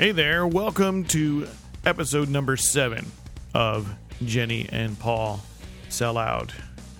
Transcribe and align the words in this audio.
Hey 0.00 0.12
there, 0.12 0.46
welcome 0.46 1.04
to 1.08 1.46
episode 1.84 2.30
number 2.30 2.56
seven 2.56 3.04
of 3.52 3.94
Jenny 4.24 4.66
and 4.72 4.98
Paul 4.98 5.42
Sell 5.90 6.16
Out. 6.16 6.54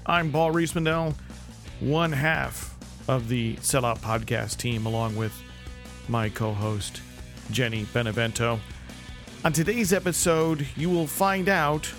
I'm 0.05 0.31
Paul 0.31 0.53
Reesmandel, 0.53 1.15
one 1.81 2.13
half 2.13 2.77
of 3.09 3.31
the 3.31 3.57
Sell 3.63 3.87
Out 3.87 4.03
podcast 4.03 4.59
team, 4.59 4.85
along 4.85 5.17
with 5.17 5.33
my 6.09 6.29
co 6.29 6.53
host, 6.53 7.01
Jenny 7.51 7.87
Benevento. 7.95 8.61
On 9.47 9.53
today's 9.55 9.95
episode, 9.95 10.67
you 10.77 10.91
will 10.91 11.07
find 11.07 11.49
out 11.49 11.91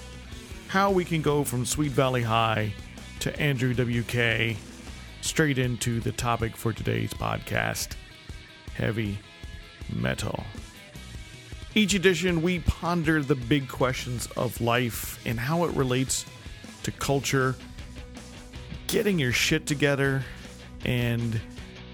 how 0.67 0.91
we 0.91 1.03
can 1.03 1.23
go 1.23 1.43
from 1.43 1.65
Sweet 1.65 1.93
Valley 1.93 2.21
High 2.21 2.75
to 3.21 3.35
Andrew 3.39 3.73
WK 3.73 4.55
straight 5.21 5.57
into 5.57 5.99
the 5.99 6.11
topic 6.11 6.55
for 6.55 6.71
today's 6.71 7.11
podcast 7.11 7.95
heavy 8.75 9.17
metal. 9.91 10.43
Each 11.73 11.93
edition, 11.93 12.41
we 12.41 12.59
ponder 12.59 13.23
the 13.23 13.35
big 13.35 13.69
questions 13.69 14.27
of 14.35 14.59
life 14.59 15.25
and 15.25 15.39
how 15.39 15.63
it 15.63 15.71
relates 15.73 16.25
to 16.83 16.91
culture, 16.91 17.55
getting 18.87 19.17
your 19.17 19.31
shit 19.31 19.65
together, 19.65 20.23
and 20.83 21.39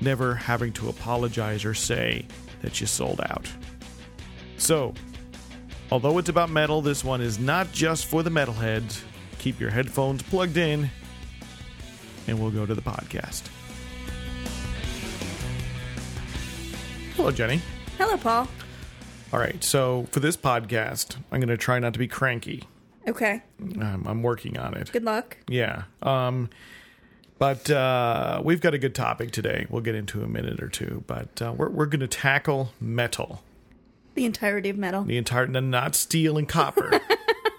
never 0.02 0.34
having 0.34 0.74
to 0.74 0.90
apologize 0.90 1.64
or 1.64 1.76
say 1.76 2.26
that 2.62 2.82
you 2.82 2.88
sold 2.88 3.22
out. 3.30 3.48
So, 4.58 4.96
although 5.92 6.18
it's 6.18 6.30
about 6.30 6.50
metal, 6.50 6.82
this 6.82 7.04
one 7.04 7.22
is 7.22 7.38
not 7.38 7.72
just 7.72 8.06
for 8.08 8.24
the 8.24 8.32
metalheads. 8.32 9.04
Keep 9.38 9.60
your 9.60 9.70
headphones 9.70 10.24
plugged 10.24 10.58
in, 10.58 10.90
and 12.28 12.40
we'll 12.40 12.50
go 12.50 12.66
to 12.66 12.74
the 12.74 12.82
podcast. 12.82 13.44
Hello, 17.16 17.30
Jenny. 17.30 17.62
Hello, 18.00 18.18
Paul. 18.18 18.48
All 19.34 19.40
right, 19.40 19.62
so 19.62 20.08
for 20.12 20.22
this 20.22 20.38
podcast, 20.38 21.18
I'm 21.32 21.42
going 21.42 21.50
to 21.50 21.58
try 21.58 21.80
not 21.80 21.92
to 21.94 22.00
be 22.00 22.08
cranky. 22.08 22.64
Okay. 23.08 23.42
Um, 23.60 24.06
I'm 24.08 24.24
working 24.24 24.58
on 24.58 24.74
it. 24.74 24.92
Good 24.92 25.04
luck. 25.04 25.38
Yeah. 25.50 25.84
Um, 26.02 26.50
but 27.38 27.70
uh, 27.70 28.42
we've 28.44 28.62
got 28.62 28.74
a 28.74 28.78
good 28.78 28.96
topic 28.96 29.32
today. 29.32 29.68
We'll 29.70 29.82
get 29.82 29.96
into 29.96 30.24
a 30.24 30.28
minute 30.28 30.62
or 30.62 30.70
two. 30.70 31.04
But 31.08 31.42
uh, 31.42 31.54
we're, 31.56 31.70
we're 31.70 31.86
going 31.88 32.00
to 32.00 32.08
tackle 32.08 32.72
metal. 32.80 33.44
The 34.16 34.26
entirety 34.26 34.70
of 34.70 34.78
metal. 34.78 35.04
The 35.04 35.18
entire, 35.18 35.46
not 35.46 35.94
steel 35.94 36.38
and 36.38 36.48
copper, 36.48 37.00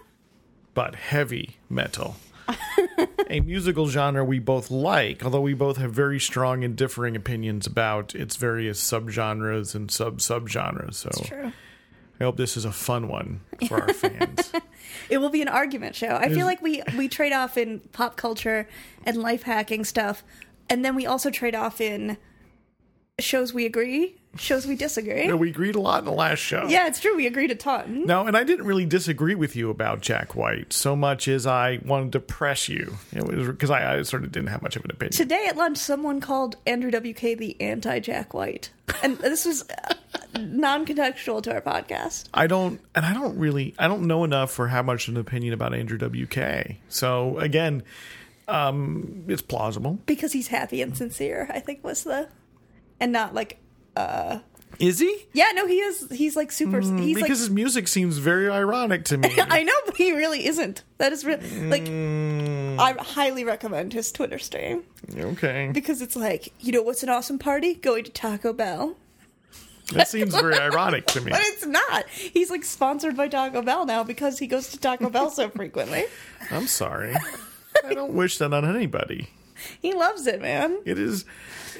but 0.74 0.94
heavy 0.96 1.58
metal. 1.68 2.16
a 3.30 3.40
musical 3.40 3.88
genre 3.88 4.24
we 4.24 4.38
both 4.38 4.70
like, 4.70 5.24
although 5.24 5.40
we 5.40 5.54
both 5.54 5.76
have 5.76 5.92
very 5.92 6.18
strong 6.18 6.64
and 6.64 6.76
differing 6.76 7.16
opinions 7.16 7.66
about 7.66 8.14
its 8.14 8.36
various 8.36 8.82
subgenres 8.82 9.74
and 9.74 9.90
sub 9.90 10.18
subgenres. 10.18 10.94
So 10.94 11.10
True. 11.24 11.52
I 12.20 12.24
hope 12.24 12.36
this 12.36 12.56
is 12.56 12.64
a 12.64 12.72
fun 12.72 13.08
one 13.08 13.40
for 13.68 13.80
our 13.80 13.92
fans. 13.94 14.52
It 15.08 15.18
will 15.18 15.30
be 15.30 15.42
an 15.42 15.48
argument 15.48 15.94
show. 15.94 16.16
I 16.16 16.28
feel 16.28 16.46
like 16.46 16.60
we 16.60 16.82
we 16.96 17.08
trade 17.08 17.32
off 17.32 17.56
in 17.56 17.80
pop 17.92 18.16
culture 18.16 18.68
and 19.04 19.16
life 19.16 19.42
hacking 19.42 19.84
stuff, 19.84 20.24
and 20.68 20.84
then 20.84 20.94
we 20.94 21.06
also 21.06 21.30
trade 21.30 21.54
off 21.54 21.80
in 21.80 22.16
shows 23.20 23.52
we 23.52 23.66
agree, 23.66 24.16
shows 24.36 24.66
we 24.66 24.76
disagree. 24.76 25.32
We 25.32 25.50
agreed 25.50 25.74
a 25.74 25.80
lot 25.80 26.00
in 26.00 26.04
the 26.04 26.12
last 26.12 26.38
show. 26.38 26.66
Yeah, 26.68 26.86
it's 26.86 27.00
true. 27.00 27.16
We 27.16 27.26
agreed 27.26 27.50
a 27.50 27.54
ton. 27.54 28.06
No, 28.06 28.26
and 28.26 28.36
I 28.36 28.44
didn't 28.44 28.66
really 28.66 28.86
disagree 28.86 29.34
with 29.34 29.56
you 29.56 29.70
about 29.70 30.00
Jack 30.00 30.34
White 30.34 30.72
so 30.72 30.94
much 30.94 31.28
as 31.28 31.46
I 31.46 31.80
wanted 31.84 32.12
to 32.12 32.20
press 32.20 32.68
you. 32.68 32.98
It 33.12 33.24
was 33.24 33.48
because 33.48 33.70
I, 33.70 33.98
I 33.98 34.02
sort 34.02 34.24
of 34.24 34.32
didn't 34.32 34.48
have 34.48 34.62
much 34.62 34.76
of 34.76 34.84
an 34.84 34.90
opinion. 34.90 35.12
Today 35.12 35.46
at 35.48 35.56
lunch, 35.56 35.78
someone 35.78 36.20
called 36.20 36.56
Andrew 36.66 36.90
WK 36.90 37.38
the 37.38 37.56
anti 37.60 37.98
Jack 38.00 38.34
White, 38.34 38.70
and 39.02 39.18
this 39.18 39.44
was 39.44 39.68
uh, 39.68 39.94
non-contextual 40.38 41.42
to 41.42 41.52
our 41.52 41.60
podcast 41.60 42.26
I 42.34 42.46
don't, 42.46 42.80
and 42.94 43.04
I 43.04 43.14
don't 43.14 43.38
really, 43.38 43.74
I 43.78 43.88
don't 43.88 44.06
know 44.06 44.24
enough 44.24 44.50
for 44.50 44.68
how 44.68 44.82
much 44.82 45.08
of 45.08 45.14
an 45.14 45.20
opinion 45.20 45.54
about 45.54 45.74
Andrew 45.74 45.98
WK. 45.98 46.76
So 46.88 47.38
again, 47.38 47.82
um, 48.46 49.24
it's 49.28 49.42
plausible. 49.42 49.98
because 50.06 50.32
he's 50.32 50.48
happy 50.48 50.80
and 50.82 50.96
sincere. 50.96 51.48
I 51.52 51.60
think 51.60 51.82
was 51.82 52.04
the, 52.04 52.28
and 53.00 53.10
not 53.12 53.34
like. 53.34 53.58
Is 54.78 55.00
he? 55.00 55.26
Yeah, 55.32 55.50
no, 55.54 55.66
he 55.66 55.80
is. 55.80 56.06
He's 56.12 56.36
like 56.36 56.52
super. 56.52 56.80
he's 56.80 56.90
because 57.16 57.20
like 57.22 57.28
his 57.30 57.50
music 57.50 57.88
seems 57.88 58.18
very 58.18 58.48
ironic 58.48 59.04
to 59.06 59.18
me. 59.18 59.28
I 59.38 59.64
know, 59.64 59.72
but 59.86 59.96
he 59.96 60.12
really 60.12 60.46
isn't. 60.46 60.84
That 60.98 61.12
is 61.12 61.24
real. 61.24 61.38
Like, 61.68 61.82
Mm, 61.84 62.78
I 62.78 62.92
highly 62.92 63.42
recommend 63.44 63.92
his 63.92 64.12
Twitter 64.12 64.38
stream 64.38 64.84
okay, 65.18 65.70
because 65.74 66.00
it's 66.00 66.14
like, 66.14 66.52
you 66.60 66.70
know, 66.70 66.82
what's 66.82 67.02
an 67.02 67.08
awesome 67.08 67.40
party? 67.40 67.74
Going 67.74 68.04
to 68.04 68.10
Taco 68.12 68.52
Bell. 68.52 68.96
that 69.94 70.06
seems 70.06 70.32
very 70.34 70.56
ironic 70.56 71.06
to 71.06 71.20
me. 71.22 71.30
But 71.32 71.40
it's 71.42 71.66
not. 71.66 72.08
He's 72.08 72.50
like 72.50 72.62
sponsored 72.64 73.16
by 73.16 73.26
Taco 73.26 73.62
Bell 73.62 73.84
now 73.84 74.04
because 74.04 74.38
he 74.38 74.46
goes 74.46 74.68
to 74.68 74.78
Taco 74.78 75.10
Bell 75.10 75.30
so 75.30 75.48
frequently. 75.60 76.04
I'm 76.52 76.68
sorry. 76.68 77.16
I 77.84 77.94
don't 77.94 78.12
wish 78.12 78.38
that 78.38 78.52
on 78.54 78.64
anybody. 78.64 79.28
He 79.80 79.92
loves 79.92 80.26
it, 80.26 80.40
man. 80.40 80.78
It 80.84 80.98
is, 80.98 81.24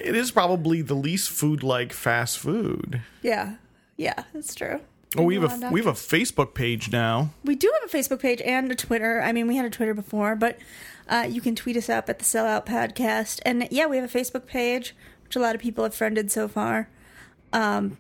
it 0.01 0.15
is 0.15 0.31
probably 0.31 0.83
the 0.83 0.95
least 0.95 1.31
food-like 1.31 1.93
fast 1.93 2.39
food. 2.39 3.03
Yeah, 3.23 3.57
yeah, 3.97 4.25
it's 4.35 4.55
true. 4.55 4.81
Oh, 5.17 5.23
we 5.23 5.37
have 5.37 5.63
a 5.63 5.71
we 5.71 5.81
have 5.81 5.87
a 5.87 5.93
Facebook 5.93 6.53
page 6.53 6.93
now. 6.93 7.31
We 7.43 7.55
do 7.55 7.73
have 7.81 7.93
a 7.93 7.97
Facebook 7.97 8.21
page 8.21 8.43
and 8.43 8.71
a 8.71 8.75
Twitter. 8.75 9.23
I 9.23 9.33
mean, 9.33 9.47
we 9.47 9.57
had 9.57 9.65
a 9.65 9.71
Twitter 9.71 9.95
before, 9.95 10.37
but 10.37 10.59
uh, 11.09 11.27
you 11.29 11.41
can 11.41 11.55
tweet 11.55 11.77
us 11.77 11.89
up 11.89 12.09
at 12.11 12.19
the 12.19 12.25
Sellout 12.25 12.67
Podcast. 12.67 13.41
And 13.45 13.67
yeah, 13.71 13.87
we 13.87 13.97
have 13.97 14.15
a 14.15 14.19
Facebook 14.19 14.47
page, 14.47 14.95
which 15.25 15.37
a 15.37 15.41
lot 15.41 15.55
of 15.55 15.61
people 15.61 15.85
have 15.85 15.95
friended 15.95 16.31
so 16.31 16.47
far. 16.47 16.89
Um, 17.53 17.97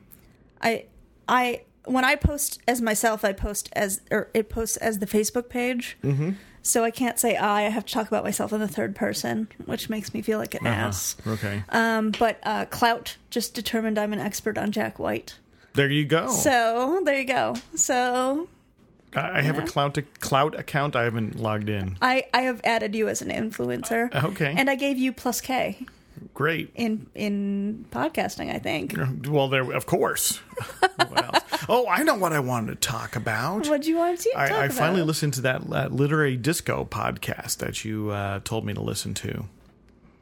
I, 0.61 0.85
I, 1.27 1.63
when 1.87 2.05
I 2.05 2.17
post 2.17 2.61
as 2.69 2.83
myself, 2.83 3.25
I 3.25 3.33
post 3.33 3.71
as 3.73 4.03
or 4.11 4.29
it 4.35 4.51
posts 4.51 4.77
as 4.77 4.99
the 4.99 5.07
Facebook 5.07 5.49
page. 5.49 5.97
Mm-hmm. 6.05 6.33
So 6.69 6.85
I 6.85 6.91
can't 6.91 7.19
say 7.19 7.35
I. 7.37 7.67
I 7.67 7.71
have 7.71 7.87
to 7.87 7.93
talk 7.93 8.09
about 8.09 8.25
myself 8.25 8.53
in 8.53 8.61
the 8.61 8.69
third 8.69 8.95
person, 8.95 9.49
which 9.65 9.89
makes 9.89 10.13
me 10.13 10.21
feel 10.23 10.39
like 10.39 10.55
an 10.55 10.67
ass. 10.67 11.17
Okay, 11.27 11.63
Um, 11.71 12.13
but 12.19 12.39
uh, 12.43 12.67
Klout 12.67 13.17
just 13.31 13.55
determined 13.55 13.99
I'm 13.99 14.13
an 14.13 14.19
expert 14.21 14.59
on 14.59 14.71
Jack 14.71 14.99
White. 14.99 15.39
there 15.75 15.91
you 15.91 16.05
go. 16.05 16.29
So 16.31 17.01
there 17.05 17.19
you 17.19 17.25
go. 17.25 17.55
So 17.75 18.49
I 19.17 19.39
I 19.39 19.43
have 19.43 19.59
a 19.59 19.63
Klout 19.63 20.05
Klout 20.21 20.59
account. 20.59 20.95
I 20.95 21.05
haven't 21.05 21.37
logged 21.37 21.69
in. 21.71 21.97
I, 22.03 22.25
I 22.35 22.43
have 22.43 22.61
added 22.65 22.95
you 22.95 23.09
as 23.09 23.23
an 23.23 23.31
influencer. 23.31 24.13
Okay, 24.25 24.55
And 24.57 24.69
I 24.69 24.75
gave 24.75 24.99
you 24.99 25.13
plus 25.13 25.41
K 25.41 25.87
great. 26.35 26.71
in 26.75 27.07
in 27.15 27.87
podcasting, 27.91 28.55
I 28.55 28.59
think. 28.59 28.95
Well, 29.29 29.49
there 29.49 29.73
of 29.73 29.87
course. 29.87 30.41
Oh, 31.71 31.87
I 31.87 32.03
know 32.03 32.15
what 32.15 32.33
I 32.33 32.41
wanted 32.41 32.81
to 32.81 32.89
talk 32.89 33.15
about. 33.15 33.69
What 33.69 33.83
do 33.83 33.91
you 33.91 33.99
want 33.99 34.21
to 34.21 34.31
talk 34.33 34.51
I, 34.51 34.65
I 34.65 34.69
finally 34.69 35.03
listened 35.03 35.35
to 35.35 35.43
that, 35.43 35.69
that 35.69 35.93
literary 35.93 36.37
disco 36.37 36.87
podcast 36.91 37.59
that 37.59 37.85
you 37.85 38.09
uh, 38.11 38.41
told 38.43 38.65
me 38.65 38.73
to 38.73 38.81
listen 38.81 39.13
to. 39.15 39.45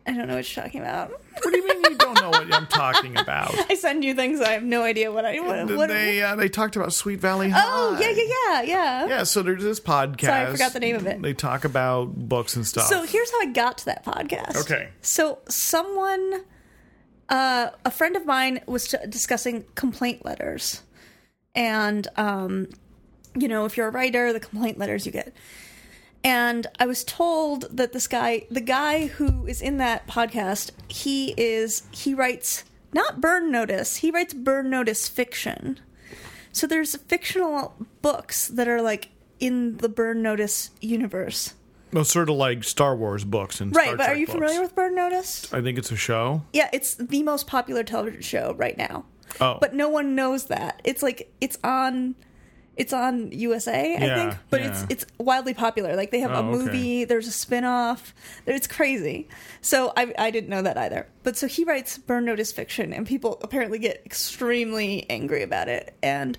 I 0.06 0.12
don't 0.12 0.28
know 0.28 0.36
what 0.36 0.56
you're 0.56 0.62
talking 0.64 0.80
about. 0.80 1.10
What 1.10 1.50
do 1.50 1.56
you 1.56 1.66
mean 1.66 1.82
you 1.82 1.96
don't 1.96 2.14
know 2.20 2.30
what 2.30 2.52
I'm 2.54 2.66
talking 2.68 3.16
about? 3.16 3.52
I 3.70 3.74
send 3.74 4.04
you 4.04 4.14
things 4.14 4.40
I 4.40 4.50
have 4.52 4.62
no 4.62 4.82
idea 4.82 5.10
what 5.10 5.24
I 5.24 5.40
what. 5.40 5.68
what 5.76 5.88
they 5.88 6.22
uh, 6.22 6.36
they 6.36 6.48
talked 6.48 6.76
about 6.76 6.92
Sweet 6.92 7.18
Valley 7.20 7.50
High. 7.50 7.60
oh 7.64 7.98
yeah 8.00 8.10
yeah 8.10 8.22
yeah 8.22 8.62
yeah. 8.62 9.06
Yeah, 9.08 9.22
so 9.24 9.42
there's 9.42 9.62
this 9.62 9.80
podcast. 9.80 10.26
Sorry, 10.26 10.46
I 10.46 10.50
forgot 10.52 10.72
the 10.72 10.80
name 10.80 10.96
of 10.96 11.06
it. 11.06 11.20
They 11.20 11.34
talk 11.34 11.64
about 11.64 12.14
books 12.14 12.54
and 12.56 12.64
stuff. 12.66 12.86
So 12.86 13.02
here's 13.02 13.30
how 13.32 13.40
I 13.40 13.46
got 13.46 13.78
to 13.78 13.84
that 13.86 14.04
podcast. 14.04 14.56
Okay. 14.62 14.90
So 15.02 15.38
someone, 15.48 16.44
uh, 17.28 17.70
a 17.84 17.90
friend 17.90 18.16
of 18.16 18.24
mine 18.26 18.60
was 18.66 18.88
t- 18.88 18.98
discussing 19.08 19.64
complaint 19.74 20.24
letters, 20.24 20.82
and 21.54 22.06
um, 22.16 22.68
you 23.36 23.48
know, 23.48 23.64
if 23.64 23.76
you're 23.76 23.88
a 23.88 23.90
writer, 23.92 24.32
the 24.32 24.40
complaint 24.40 24.78
letters 24.78 25.04
you 25.04 25.12
get. 25.12 25.34
And 26.26 26.66
I 26.80 26.86
was 26.86 27.04
told 27.04 27.66
that 27.76 27.92
this 27.92 28.08
guy, 28.08 28.46
the 28.50 28.60
guy 28.60 29.06
who 29.06 29.46
is 29.46 29.62
in 29.62 29.76
that 29.76 30.08
podcast, 30.08 30.72
he 30.88 31.32
is 31.36 31.84
he 31.92 32.14
writes 32.14 32.64
not 32.92 33.20
burn 33.20 33.52
notice, 33.52 33.96
he 33.96 34.10
writes 34.10 34.34
burn 34.34 34.68
notice 34.68 35.06
fiction. 35.08 35.78
So 36.50 36.66
there's 36.66 36.96
fictional 36.96 37.76
books 38.02 38.48
that 38.48 38.66
are 38.66 38.82
like 38.82 39.10
in 39.38 39.76
the 39.76 39.88
burn 39.88 40.20
notice 40.22 40.70
universe. 40.80 41.54
well, 41.92 42.04
sort 42.04 42.28
of 42.28 42.34
like 42.36 42.64
Star 42.64 42.96
Wars 42.96 43.22
books 43.24 43.60
and 43.60 43.74
Right, 43.76 43.84
Star 43.86 43.96
but 43.96 44.08
are 44.08 44.16
you 44.16 44.26
books. 44.26 44.34
familiar 44.38 44.60
with 44.62 44.74
Burn 44.74 44.94
Notice? 44.96 45.52
I 45.54 45.60
think 45.62 45.78
it's 45.78 45.92
a 45.92 45.96
show. 45.96 46.42
Yeah, 46.52 46.68
it's 46.72 46.94
the 46.96 47.22
most 47.22 47.46
popular 47.46 47.84
television 47.84 48.22
show 48.22 48.54
right 48.58 48.76
now. 48.76 49.04
Oh, 49.40 49.58
But 49.60 49.74
no 49.74 49.88
one 49.88 50.14
knows 50.16 50.46
that. 50.46 50.80
It's 50.84 51.02
like 51.02 51.32
it's 51.40 51.58
on 51.62 52.14
it's 52.76 52.92
on 52.92 53.32
USA, 53.32 53.96
I 53.96 54.04
Yeah, 54.06 54.14
think, 54.30 54.40
but 54.50 54.60
yeah. 54.60 54.70
it's 54.70 54.84
it's 55.04 55.06
wildly 55.18 55.54
popular. 55.54 55.96
Like 55.96 56.10
they 56.10 56.20
have 56.20 56.30
Oh, 56.30 56.34
a 56.34 56.38
okay. 56.40 56.48
movie, 56.64 57.04
there's 57.04 57.26
a 57.26 57.32
spin-off. 57.32 58.14
It's 58.46 58.66
crazy. 58.66 59.28
So 59.62 59.92
I 59.96 60.12
I 60.18 60.30
didn't 60.30 60.50
know 60.50 60.62
that 60.62 60.76
either. 60.76 61.06
But 61.22 61.36
so 61.36 61.46
he 61.46 61.64
writes 61.64 61.96
burn 61.98 62.24
notice 62.26 62.52
fiction 62.52 62.92
and 62.92 63.06
people 63.06 63.38
apparently 63.42 63.78
get 63.78 64.02
extremely 64.04 65.06
angry 65.10 65.42
about 65.42 65.68
it. 65.68 65.94
And 66.02 66.36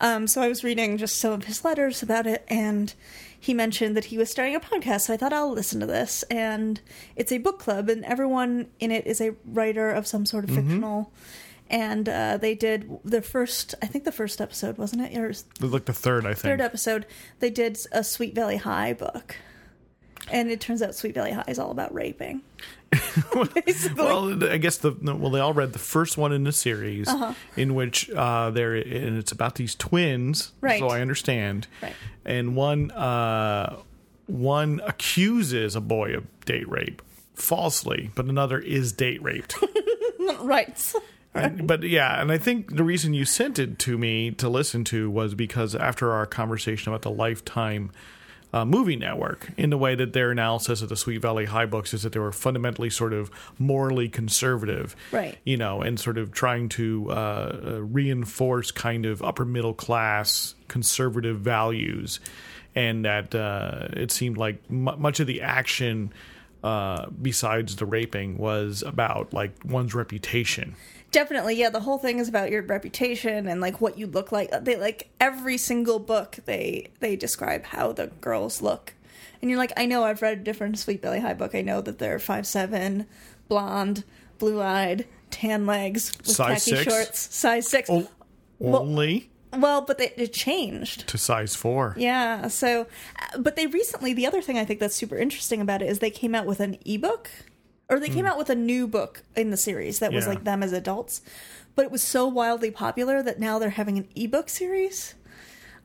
um 0.00 0.26
so 0.26 0.40
I 0.42 0.48
was 0.48 0.64
reading 0.64 0.96
just 0.96 1.18
some 1.20 1.32
of 1.32 1.44
his 1.44 1.64
letters 1.64 2.02
about 2.02 2.26
it 2.26 2.44
and 2.48 2.92
he 3.38 3.52
mentioned 3.52 3.94
that 3.94 4.06
he 4.06 4.16
was 4.16 4.30
starting 4.30 4.54
a 4.56 4.60
podcast, 4.60 5.02
so 5.02 5.12
I 5.12 5.18
thought 5.18 5.34
I'll 5.34 5.52
listen 5.52 5.78
to 5.80 5.86
this. 5.86 6.22
And 6.30 6.80
it's 7.14 7.30
a 7.30 7.36
book 7.36 7.58
club, 7.58 7.90
and 7.90 8.02
everyone 8.06 8.68
in 8.80 8.90
it 8.90 9.06
is 9.06 9.20
a 9.20 9.34
writer 9.44 9.90
of 9.90 10.06
some 10.06 10.24
sort 10.24 10.44
of 10.44 10.50
fictional. 10.50 11.12
And 11.74 12.08
uh, 12.08 12.36
they 12.38 12.54
did 12.54 12.88
the 13.04 13.20
first. 13.20 13.74
I 13.82 13.86
think 13.86 14.04
the 14.04 14.12
first 14.12 14.40
episode 14.40 14.78
wasn't 14.78 15.02
it? 15.02 15.18
Or 15.18 15.34
like 15.66 15.84
the 15.86 15.92
third, 15.92 16.24
I 16.24 16.28
think. 16.34 16.42
third 16.42 16.60
episode, 16.60 17.04
they 17.40 17.50
did 17.50 17.78
a 17.92 18.04
Sweet 18.04 18.34
Valley 18.34 18.56
High 18.58 18.92
book, 18.92 19.36
and 20.30 20.50
it 20.50 20.60
turns 20.60 20.80
out 20.82 20.94
Sweet 20.94 21.14
Valley 21.14 21.32
High 21.32 21.44
is 21.48 21.58
all 21.58 21.70
about 21.72 21.92
raping. 21.92 22.42
Well, 23.34 23.48
I 24.44 24.58
guess 24.58 24.76
the 24.78 24.96
no, 25.00 25.16
well 25.16 25.30
they 25.30 25.40
all 25.40 25.52
read 25.52 25.72
the 25.72 25.78
first 25.80 26.16
one 26.16 26.32
in 26.32 26.44
the 26.44 26.52
series, 26.52 27.08
Uh-huh. 27.08 27.34
in 27.56 27.74
which 27.74 28.08
uh, 28.10 28.50
there 28.50 28.74
and 28.74 29.18
it's 29.18 29.32
about 29.32 29.56
these 29.56 29.74
twins. 29.74 30.52
Right. 30.60 30.78
So 30.78 30.88
I 30.88 31.00
understand. 31.00 31.66
Right. 31.82 31.94
And 32.24 32.54
one 32.54 32.92
uh, 32.92 33.76
one 34.26 34.80
accuses 34.86 35.74
a 35.74 35.80
boy 35.80 36.14
of 36.14 36.24
date 36.44 36.68
rape 36.68 37.02
falsely, 37.34 38.10
but 38.14 38.26
another 38.26 38.58
is 38.60 38.92
date 38.92 39.20
raped. 39.22 39.56
right. 40.40 40.92
But 41.64 41.82
yeah, 41.82 42.20
and 42.20 42.30
I 42.30 42.38
think 42.38 42.76
the 42.76 42.84
reason 42.84 43.14
you 43.14 43.24
sent 43.24 43.58
it 43.58 43.78
to 43.80 43.98
me 43.98 44.30
to 44.32 44.48
listen 44.48 44.84
to 44.84 45.10
was 45.10 45.34
because 45.34 45.74
after 45.74 46.12
our 46.12 46.26
conversation 46.26 46.90
about 46.92 47.02
the 47.02 47.10
Lifetime 47.10 47.90
uh, 48.52 48.64
movie 48.64 48.94
network, 48.94 49.48
in 49.56 49.70
the 49.70 49.76
way 49.76 49.96
that 49.96 50.12
their 50.12 50.30
analysis 50.30 50.80
of 50.80 50.88
the 50.88 50.96
Sweet 50.96 51.20
Valley 51.20 51.46
High 51.46 51.66
books 51.66 51.92
is 51.92 52.04
that 52.04 52.12
they 52.12 52.20
were 52.20 52.30
fundamentally 52.30 52.88
sort 52.88 53.12
of 53.12 53.28
morally 53.58 54.08
conservative, 54.08 54.94
Right. 55.10 55.36
You 55.44 55.56
know, 55.56 55.82
and 55.82 55.98
sort 55.98 56.18
of 56.18 56.30
trying 56.30 56.68
to 56.70 57.10
uh, 57.10 57.14
uh, 57.14 57.80
reinforce 57.82 58.70
kind 58.70 59.04
of 59.06 59.20
upper 59.22 59.44
middle 59.44 59.74
class 59.74 60.54
conservative 60.68 61.40
values, 61.40 62.20
and 62.76 63.04
that 63.04 63.34
uh, 63.34 63.88
it 63.94 64.12
seemed 64.12 64.36
like 64.36 64.62
m- 64.70 64.84
much 64.98 65.18
of 65.18 65.26
the 65.26 65.42
action. 65.42 66.12
Uh, 66.62 67.10
besides 67.20 67.76
the 67.76 67.84
raping, 67.84 68.38
was 68.38 68.82
about 68.86 69.34
like 69.34 69.52
one's 69.66 69.94
reputation. 69.94 70.74
Definitely, 71.14 71.54
yeah. 71.54 71.70
The 71.70 71.80
whole 71.80 71.98
thing 71.98 72.18
is 72.18 72.28
about 72.28 72.50
your 72.50 72.62
reputation 72.62 73.46
and 73.46 73.60
like 73.60 73.80
what 73.80 73.96
you 73.96 74.06
look 74.08 74.32
like. 74.32 74.50
They 74.64 74.76
like 74.76 75.08
every 75.20 75.58
single 75.58 76.00
book 76.00 76.38
they 76.44 76.88
they 76.98 77.14
describe 77.14 77.64
how 77.64 77.92
the 77.92 78.08
girls 78.20 78.60
look, 78.60 78.94
and 79.40 79.48
you're 79.48 79.58
like, 79.58 79.72
I 79.76 79.86
know 79.86 80.02
I've 80.02 80.22
read 80.22 80.38
a 80.38 80.42
different 80.42 80.76
Sweet 80.78 81.00
Valley 81.02 81.20
High 81.20 81.34
book. 81.34 81.54
I 81.54 81.60
know 81.62 81.80
that 81.80 81.98
they're 82.00 82.18
five 82.18 82.46
seven, 82.48 83.06
blonde, 83.48 84.02
blue 84.38 84.60
eyed, 84.60 85.06
tan 85.30 85.66
legs 85.66 86.12
with 86.18 86.26
Size 86.26 86.64
khaki 86.64 86.76
six? 86.82 86.92
shorts, 86.92 87.34
size 87.34 87.68
six. 87.68 87.88
Only 88.60 89.30
Well, 89.52 89.82
but 89.82 89.98
they, 89.98 90.12
it 90.16 90.32
changed. 90.32 91.06
to 91.08 91.16
size 91.18 91.54
four. 91.54 91.94
Yeah. 91.96 92.48
So, 92.48 92.86
but 93.38 93.54
they 93.54 93.68
recently, 93.68 94.14
the 94.14 94.26
other 94.26 94.42
thing 94.42 94.58
I 94.58 94.64
think 94.64 94.80
that's 94.80 94.96
super 94.96 95.16
interesting 95.16 95.60
about 95.60 95.80
it 95.80 95.88
is 95.88 96.00
they 96.00 96.10
came 96.10 96.34
out 96.34 96.46
with 96.46 96.58
an 96.60 96.76
ebook, 96.84 97.30
or 97.88 97.98
they 98.00 98.08
came 98.08 98.26
out 98.26 98.38
with 98.38 98.50
a 98.50 98.54
new 98.54 98.86
book 98.86 99.22
in 99.36 99.50
the 99.50 99.56
series 99.56 99.98
that 99.98 100.12
was 100.12 100.24
Hmm. 100.24 100.30
Yeah. 100.30 100.34
like 100.36 100.44
them 100.44 100.62
as 100.62 100.72
adults. 100.72 101.20
But 101.76 101.84
it 101.86 101.90
was 101.90 102.02
so 102.02 102.26
wildly 102.26 102.70
popular 102.70 103.22
that 103.22 103.40
now 103.40 103.58
they're 103.58 103.70
having 103.70 103.98
an 103.98 104.08
ebook 104.14 104.48
series. 104.48 105.14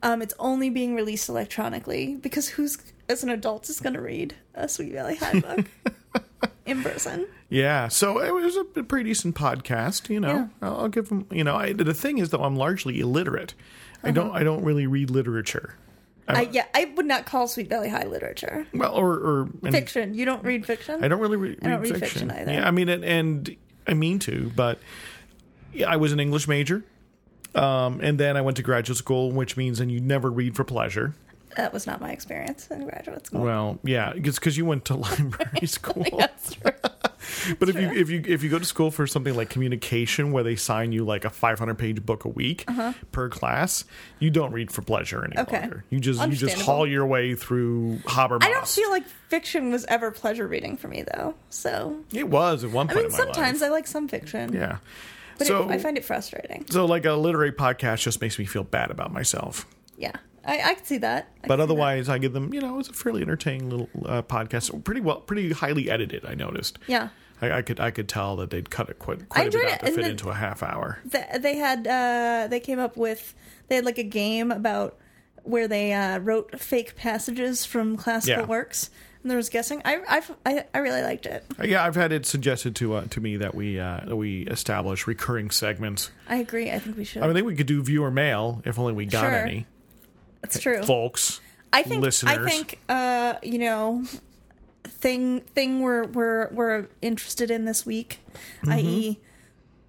Um, 0.02 0.22
it's 0.22 0.34
only 0.38 0.70
being 0.70 0.94
released 0.94 1.28
electronically 1.28 2.14
because 2.16 2.50
who's 2.50 2.78
as 3.08 3.22
an 3.22 3.28
adult 3.28 3.68
is 3.68 3.80
going 3.80 3.94
to 3.94 4.00
read 4.00 4.34
a 4.54 4.68
Sweet 4.68 4.92
Valley 4.92 5.16
High 5.16 5.40
book 5.40 5.66
in 6.66 6.82
person? 6.82 7.26
Yeah, 7.48 7.88
so 7.88 8.18
it 8.20 8.32
was 8.32 8.56
a 8.56 8.64
pretty 8.84 9.10
decent 9.10 9.34
podcast. 9.34 10.08
You 10.08 10.20
know, 10.20 10.28
Yeah. 10.62 10.68
I'll, 10.68 10.88
give 10.88 11.08
them. 11.08 11.26
You 11.30 11.44
know, 11.44 11.56
I, 11.56 11.72
the 11.72 11.92
thing 11.92 12.18
is 12.18 12.30
though, 12.30 12.44
I'm 12.44 12.56
largely 12.56 13.00
illiterate. 13.00 13.54
I 14.02 14.08
Uh-huh. 14.08 14.12
don't. 14.14 14.30
I 14.30 14.42
don't 14.44 14.64
really 14.64 14.86
read 14.86 15.10
literature. 15.10 15.74
I, 16.36 16.42
yeah, 16.52 16.66
I 16.74 16.92
would 16.96 17.06
not 17.06 17.26
call 17.26 17.48
Sweet 17.48 17.68
Valley 17.68 17.88
High 17.88 18.04
literature. 18.04 18.66
Well, 18.74 18.92
or 18.94 19.12
or 19.12 19.40
and 19.62 19.72
Fiction. 19.72 20.14
You 20.14 20.24
don't 20.24 20.42
read 20.44 20.66
fiction? 20.66 21.02
I 21.02 21.08
don't 21.08 21.20
really 21.20 21.36
re- 21.36 21.48
read, 21.50 21.60
don't 21.60 21.80
read 21.80 21.98
fiction. 21.98 22.28
fiction 22.28 22.30
either. 22.30 22.52
Yeah, 22.52 22.66
I 22.66 22.70
mean, 22.70 22.88
and, 22.88 23.04
and 23.04 23.56
I 23.86 23.94
mean 23.94 24.18
to, 24.20 24.50
but 24.54 24.78
yeah, 25.72 25.90
I 25.90 25.96
was 25.96 26.12
an 26.12 26.20
English 26.20 26.48
major. 26.48 26.84
Um, 27.54 28.00
and 28.00 28.18
then 28.18 28.36
I 28.36 28.42
went 28.42 28.56
to 28.58 28.62
graduate 28.62 28.96
school, 28.96 29.32
which 29.32 29.56
means 29.56 29.78
then 29.78 29.90
you 29.90 30.00
never 30.00 30.30
read 30.30 30.54
for 30.54 30.62
pleasure. 30.64 31.14
That 31.56 31.72
was 31.72 31.86
not 31.86 32.00
my 32.00 32.12
experience 32.12 32.68
in 32.68 32.84
graduate 32.84 33.26
school. 33.26 33.40
Well, 33.42 33.78
yeah, 33.82 34.12
it's 34.14 34.38
because 34.38 34.56
you 34.56 34.64
went 34.64 34.84
to 34.86 34.94
library 34.96 35.66
school. 35.66 36.06
That's 36.16 36.54
true. 36.54 36.70
But 37.58 37.68
if 37.68 37.76
you 37.76 37.90
if 37.92 38.10
you 38.10 38.22
if 38.26 38.42
you 38.42 38.50
go 38.50 38.58
to 38.58 38.64
school 38.64 38.90
for 38.90 39.06
something 39.06 39.34
like 39.34 39.50
communication, 39.50 40.32
where 40.32 40.42
they 40.42 40.56
sign 40.56 40.92
you 40.92 41.04
like 41.04 41.24
a 41.24 41.30
500 41.30 41.74
page 41.76 42.04
book 42.04 42.24
a 42.24 42.28
week 42.28 42.66
per 43.12 43.28
class, 43.28 43.84
you 44.18 44.30
don't 44.30 44.52
read 44.52 44.70
for 44.70 44.82
pleasure 44.82 45.24
any 45.24 45.36
Uh-huh. 45.36 45.46
Okay. 45.48 45.60
longer. 45.60 45.84
You 45.90 46.00
just 46.00 46.20
you 46.28 46.34
just 46.36 46.60
haul 46.62 46.86
your 46.86 47.06
way 47.06 47.34
through 47.34 47.96
Habermas. 48.04 48.44
I 48.44 48.50
don't 48.50 48.66
feel 48.68 48.90
like 48.90 49.06
fiction 49.28 49.70
was 49.70 49.84
ever 49.86 50.10
pleasure 50.10 50.46
reading 50.46 50.76
for 50.76 50.88
me, 50.88 51.04
though. 51.14 51.34
So, 51.50 52.00
it 52.12 52.28
was 52.28 52.64
at 52.64 52.70
one 52.70 52.88
point. 52.88 52.98
I 52.98 53.02
mean, 53.02 53.10
sometimes 53.10 53.60
life. 53.60 53.68
I 53.70 53.72
like 53.72 53.86
some 53.86 54.08
fiction, 54.08 54.52
Yeah. 54.52 54.78
but 55.38 55.46
so 55.46 55.62
it, 55.68 55.72
I 55.72 55.78
find 55.78 55.96
it 55.96 56.04
frustrating. 56.04 56.66
so 56.70 56.84
like 56.84 57.04
a 57.04 57.12
literary 57.12 57.52
podcast 57.52 58.02
just 58.02 58.20
makes 58.20 58.38
me 58.38 58.44
feel 58.44 58.64
bad 58.64 58.90
about 58.90 59.12
myself. 59.12 59.66
Yeah, 59.96 60.12
I, 60.44 60.60
I 60.70 60.74
can 60.74 60.84
see 60.84 60.98
that. 60.98 61.28
I 61.44 61.46
But 61.48 61.60
otherwise, 61.60 62.08
I 62.08 62.18
give 62.18 62.32
them 62.32 62.52
you 62.54 62.60
know 62.60 62.78
it's 62.78 62.88
a 62.88 62.92
fairly 62.92 63.22
entertaining 63.22 63.70
little 63.70 63.88
uh, 64.04 64.22
podcast. 64.22 64.82
Pretty 64.84 65.00
well, 65.00 65.20
pretty 65.20 65.52
highly 65.52 65.90
edited. 65.90 66.24
I 66.26 66.34
noticed. 66.34 66.78
yeah. 66.86 67.08
I, 67.42 67.58
I 67.58 67.62
could 67.62 67.80
I 67.80 67.90
could 67.90 68.08
tell 68.08 68.36
that 68.36 68.50
they'd 68.50 68.68
cut 68.70 68.88
it 68.90 68.98
quite 68.98 69.28
quite 69.28 69.48
a 69.48 69.50
bit 69.50 69.64
out 69.66 69.72
it, 69.72 69.78
to 69.80 69.86
and 69.86 69.94
fit 69.94 70.02
then- 70.02 70.10
into 70.12 70.28
a 70.30 70.34
half 70.34 70.62
hour. 70.62 70.98
They, 71.04 71.26
they 71.40 71.56
had 71.56 71.86
uh, 71.86 72.46
they 72.48 72.60
came 72.60 72.78
up 72.78 72.96
with 72.96 73.34
they 73.68 73.76
had 73.76 73.84
like 73.84 73.98
a 73.98 74.02
game 74.04 74.50
about 74.50 74.98
where 75.42 75.66
they 75.68 75.92
uh, 75.92 76.18
wrote 76.18 76.60
fake 76.60 76.96
passages 76.96 77.64
from 77.64 77.96
classical 77.96 78.42
Yeah. 78.42 78.46
works, 78.46 78.90
and 79.22 79.30
there 79.30 79.38
was 79.38 79.48
guessing. 79.48 79.80
I 79.86 80.00
I've, 80.08 80.30
I 80.44 80.64
I 80.74 80.78
really 80.78 81.00
liked 81.02 81.24
it. 81.26 81.44
Yeah, 81.64 81.82
I've 81.84 81.94
had 81.96 82.12
it 82.12 82.26
suggested 82.26 82.76
to 82.76 82.94
uh, 82.94 83.04
to 83.10 83.20
me 83.20 83.38
that 83.38 83.54
we 83.54 83.80
uh, 83.80 84.00
that 84.04 84.16
we 84.16 84.42
establish 84.42 85.06
recurring 85.06 85.50
segments. 85.50 86.10
I 86.28 86.36
agree. 86.36 86.70
I 86.70 86.78
think 86.78 86.96
we 86.98 87.04
should. 87.04 87.22
I 87.22 87.26
mean, 87.26 87.30
I 87.30 87.34
think 87.38 87.46
we 87.46 87.54
could 87.56 87.66
do 87.66 87.82
viewer 87.82 88.10
mail 88.10 88.60
if 88.66 88.78
only 88.78 88.92
we 88.92 89.06
got 89.06 89.20
Sure. 89.22 89.30
any, 89.30 89.66
That's 90.42 90.58
true. 90.60 90.82
folks. 90.82 91.40
I 91.72 91.84
think 91.84 92.02
listeners. 92.02 92.36
I 92.36 92.48
think 92.50 92.78
uh, 92.88 93.34
you 93.42 93.60
know 93.60 94.04
thing 94.84 95.40
thing 95.40 95.80
we're 95.80 96.04
we're 96.06 96.48
we're 96.52 96.86
interested 97.02 97.50
in 97.50 97.64
this 97.64 97.84
week, 97.86 98.20
i.e. 98.68 99.18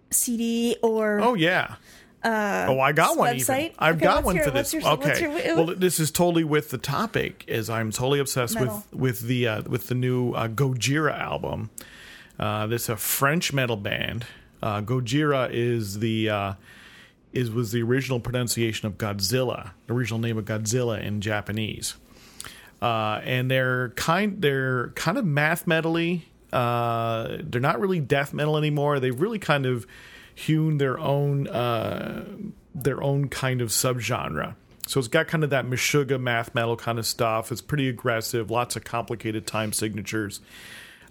CD 0.09 0.75
or 0.81 1.17
Mm-hmm. 1.17 1.23
Oh 1.27 1.33
yeah. 1.35 1.75
oh, 2.23 2.79
I 2.79 2.91
got 2.91 3.17
one. 3.17 3.35
Even. 3.37 3.71
I've 3.79 3.95
Okay, 3.95 4.03
got 4.05 4.23
one 4.23 4.35
your- 4.35 4.45
for 4.45 4.51
this. 4.51 4.73
your- 4.73 4.85
okay. 4.85 5.21
your- 5.21 5.55
well, 5.55 5.75
this 5.75 5.99
is 5.99 6.11
totally 6.11 6.43
with 6.43 6.69
the 6.69 6.77
topic. 6.77 7.43
Is 7.47 7.69
I'm 7.69 7.91
totally 7.91 8.19
obsessed 8.19 8.55
Metal. 8.55 8.83
with 8.91 8.99
with 8.99 9.21
the 9.21 9.47
uh, 9.47 9.61
with 9.63 9.87
the 9.87 9.95
new 9.95 10.33
uh, 10.33 10.47
Gojira 10.47 11.17
album. 11.17 11.69
Uh, 12.39 12.67
this 12.67 12.83
is 12.83 12.89
a 12.89 12.97
French 12.97 13.53
metal 13.53 13.77
band. 13.77 14.25
Uh, 14.61 14.81
Gojira 14.81 15.49
is 15.51 15.99
the 15.99 16.29
uh, 16.29 16.53
is 17.33 17.49
was 17.49 17.71
the 17.71 17.81
original 17.81 18.19
pronunciation 18.19 18.85
of 18.87 18.97
Godzilla, 18.97 19.71
the 19.87 19.93
original 19.93 20.19
name 20.19 20.37
of 20.37 20.45
Godzilla 20.45 21.01
in 21.01 21.21
Japanese. 21.21 21.95
Uh, 22.81 23.21
and 23.23 23.51
they're 23.51 23.89
kind 23.89 24.41
they're 24.41 24.89
kind 24.89 25.17
of 25.17 25.25
math 25.25 25.65
metally. 25.65 26.23
Uh, 26.51 27.37
they're 27.41 27.61
not 27.61 27.79
really 27.79 27.99
death 27.99 28.33
metal 28.33 28.57
anymore. 28.57 28.99
They've 28.99 29.19
really 29.19 29.39
kind 29.39 29.65
of 29.65 29.85
hewn 30.33 30.77
their 30.77 30.99
own 30.99 31.47
uh, 31.47 32.25
their 32.73 33.01
own 33.03 33.29
kind 33.29 33.61
of 33.61 33.69
subgenre. 33.69 34.55
So 34.87 34.99
it's 34.99 35.07
got 35.07 35.27
kind 35.27 35.43
of 35.43 35.51
that 35.51 35.65
Meshuggah 35.65 36.19
math 36.19 36.55
metal 36.55 36.75
kind 36.75 36.99
of 36.99 37.05
stuff. 37.05 37.51
It's 37.51 37.61
pretty 37.61 37.87
aggressive, 37.87 38.49
lots 38.49 38.75
of 38.75 38.83
complicated 38.83 39.45
time 39.47 39.73
signatures. 39.73 40.41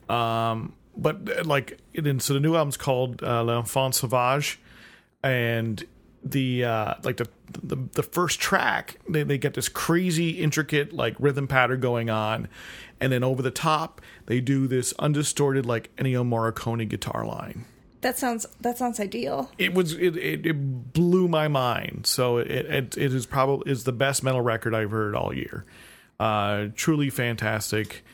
Um, 0.09 0.75
but 0.97 1.31
uh, 1.31 1.45
like, 1.45 1.79
and 1.95 2.21
so 2.21 2.35
the 2.35 2.41
new 2.41 2.57
album's 2.57 2.77
called 2.77 3.23
uh, 3.23 3.43
L'Enfant 3.43 3.95
Sauvage, 3.95 4.59
and 5.23 5.85
the 6.23 6.65
uh, 6.65 6.95
like 7.03 7.17
the, 7.17 7.29
the 7.63 7.77
the 7.93 8.03
first 8.03 8.41
track 8.41 8.97
they, 9.09 9.23
they 9.23 9.39
get 9.39 9.55
this 9.55 9.69
crazy 9.69 10.31
intricate 10.31 10.93
like 10.93 11.17
rhythm 11.19 11.49
pattern 11.49 11.81
going 11.81 12.11
on, 12.11 12.49
and 13.01 13.13
then 13.13 13.25
over 13.25 13.43
the 13.43 13.51
top 13.51 14.01
they 14.27 14.41
do 14.41 14.67
this 14.67 14.93
undistorted 14.99 15.67
like 15.67 15.95
Ennio 15.97 16.27
Morricone 16.27 16.89
guitar 16.89 17.25
line 17.25 17.65
that 18.01 18.19
sounds 18.19 18.47
that 18.61 18.79
sounds 18.79 18.99
ideal. 18.99 19.51
it 19.59 19.75
was 19.75 19.93
it, 19.95 20.17
it, 20.17 20.47
it 20.47 20.93
blew 20.93 21.29
my 21.29 21.49
mind. 21.49 22.07
So 22.07 22.39
it, 22.39 22.49
it 22.49 22.97
it 22.97 23.15
is 23.15 23.27
probably 23.27 23.71
is 23.71 23.85
the 23.85 23.93
best 23.93 24.23
metal 24.23 24.41
record 24.41 24.75
I've 24.75 24.91
heard 24.91 25.15
all 25.15 25.35
year. 25.35 25.65
Uh, 26.19 26.69
truly 26.75 27.11
fantastic. 27.11 28.05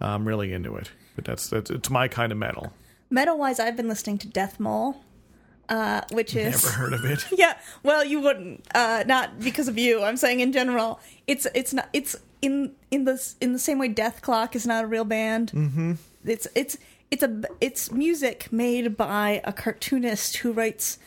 I'm 0.00 0.26
really 0.26 0.52
into 0.52 0.76
it. 0.76 0.90
But 1.14 1.24
that's 1.24 1.48
that's 1.48 1.70
it's 1.70 1.90
my 1.90 2.08
kind 2.08 2.32
of 2.32 2.38
metal. 2.38 2.72
Metal 3.10 3.38
wise, 3.38 3.60
I've 3.60 3.76
been 3.76 3.88
listening 3.88 4.18
to 4.18 4.28
Deathmole, 4.28 4.96
uh, 5.68 6.02
which 6.12 6.36
is 6.36 6.64
Never 6.64 6.76
heard 6.76 6.92
of 6.92 7.04
it. 7.04 7.26
yeah. 7.36 7.56
Well, 7.82 8.04
you 8.04 8.20
wouldn't, 8.20 8.66
uh, 8.74 9.04
not 9.06 9.40
because 9.40 9.68
of 9.68 9.78
you. 9.78 10.02
I'm 10.02 10.16
saying 10.16 10.40
in 10.40 10.52
general, 10.52 11.00
it's 11.26 11.46
it's 11.54 11.72
not 11.72 11.88
it's 11.92 12.16
in 12.42 12.72
in 12.90 13.04
the 13.04 13.34
in 13.40 13.52
the 13.52 13.58
same 13.58 13.78
way 13.78 13.88
Dethklok 13.88 14.54
is 14.54 14.66
not 14.66 14.84
a 14.84 14.86
real 14.86 15.04
band. 15.04 15.52
Mm-hmm. 15.52 15.92
It's 16.24 16.46
it's 16.54 16.76
it's 17.10 17.22
a 17.22 17.42
it's 17.60 17.90
music 17.90 18.52
made 18.52 18.96
by 18.96 19.40
a 19.44 19.52
cartoonist 19.52 20.38
who 20.38 20.52
writes 20.52 20.98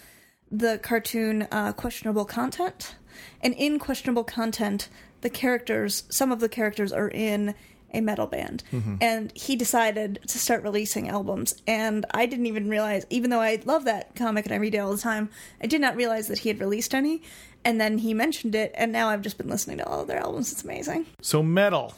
the 0.51 0.79
cartoon 0.79 1.47
uh, 1.51 1.73
questionable 1.73 2.25
content, 2.25 2.95
and 3.41 3.53
in 3.55 3.79
questionable 3.79 4.23
content, 4.23 4.89
the 5.21 5.29
characters 5.29 6.03
some 6.09 6.31
of 6.31 6.39
the 6.39 6.49
characters 6.49 6.91
are 6.91 7.09
in 7.09 7.53
a 7.93 8.01
metal 8.01 8.27
band, 8.27 8.63
and 9.01 9.31
he 9.35 9.55
decided 9.55 10.19
to 10.27 10.37
start 10.37 10.61
releasing 10.63 11.07
albums. 11.09 11.55
And 11.65 12.05
I 12.13 12.25
didn't 12.25 12.45
even 12.47 12.69
realize, 12.69 13.05
even 13.09 13.29
though 13.29 13.39
I 13.41 13.61
love 13.65 13.85
that 13.85 14.15
comic 14.15 14.45
and 14.45 14.53
I 14.53 14.57
read 14.57 14.75
it 14.75 14.79
all 14.79 14.91
the 14.91 14.97
time, 15.01 15.29
I 15.61 15.67
did 15.67 15.79
not 15.81 15.95
realize 15.95 16.27
that 16.27 16.39
he 16.39 16.49
had 16.49 16.59
released 16.59 16.93
any. 16.93 17.21
And 17.65 17.81
then 17.81 17.97
he 17.97 18.13
mentioned 18.13 18.55
it, 18.55 18.71
and 18.75 18.91
now 18.91 19.09
I've 19.09 19.21
just 19.21 19.37
been 19.37 19.49
listening 19.49 19.77
to 19.79 19.85
all 19.85 20.01
of 20.01 20.07
their 20.07 20.19
albums. 20.19 20.51
It's 20.51 20.63
amazing. 20.63 21.05
So 21.21 21.41
metal. 21.43 21.93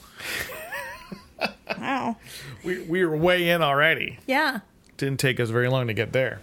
Wow. 1.78 2.18
We 2.64 2.80
we 2.82 3.06
were 3.06 3.16
way 3.16 3.50
in 3.50 3.62
already. 3.62 4.20
Yeah, 4.28 4.60
Didn't 4.98 5.20
take 5.22 5.40
us 5.40 5.50
very 5.50 5.70
long 5.70 5.88
to 5.88 5.94
get 5.94 6.12
there. 6.12 6.42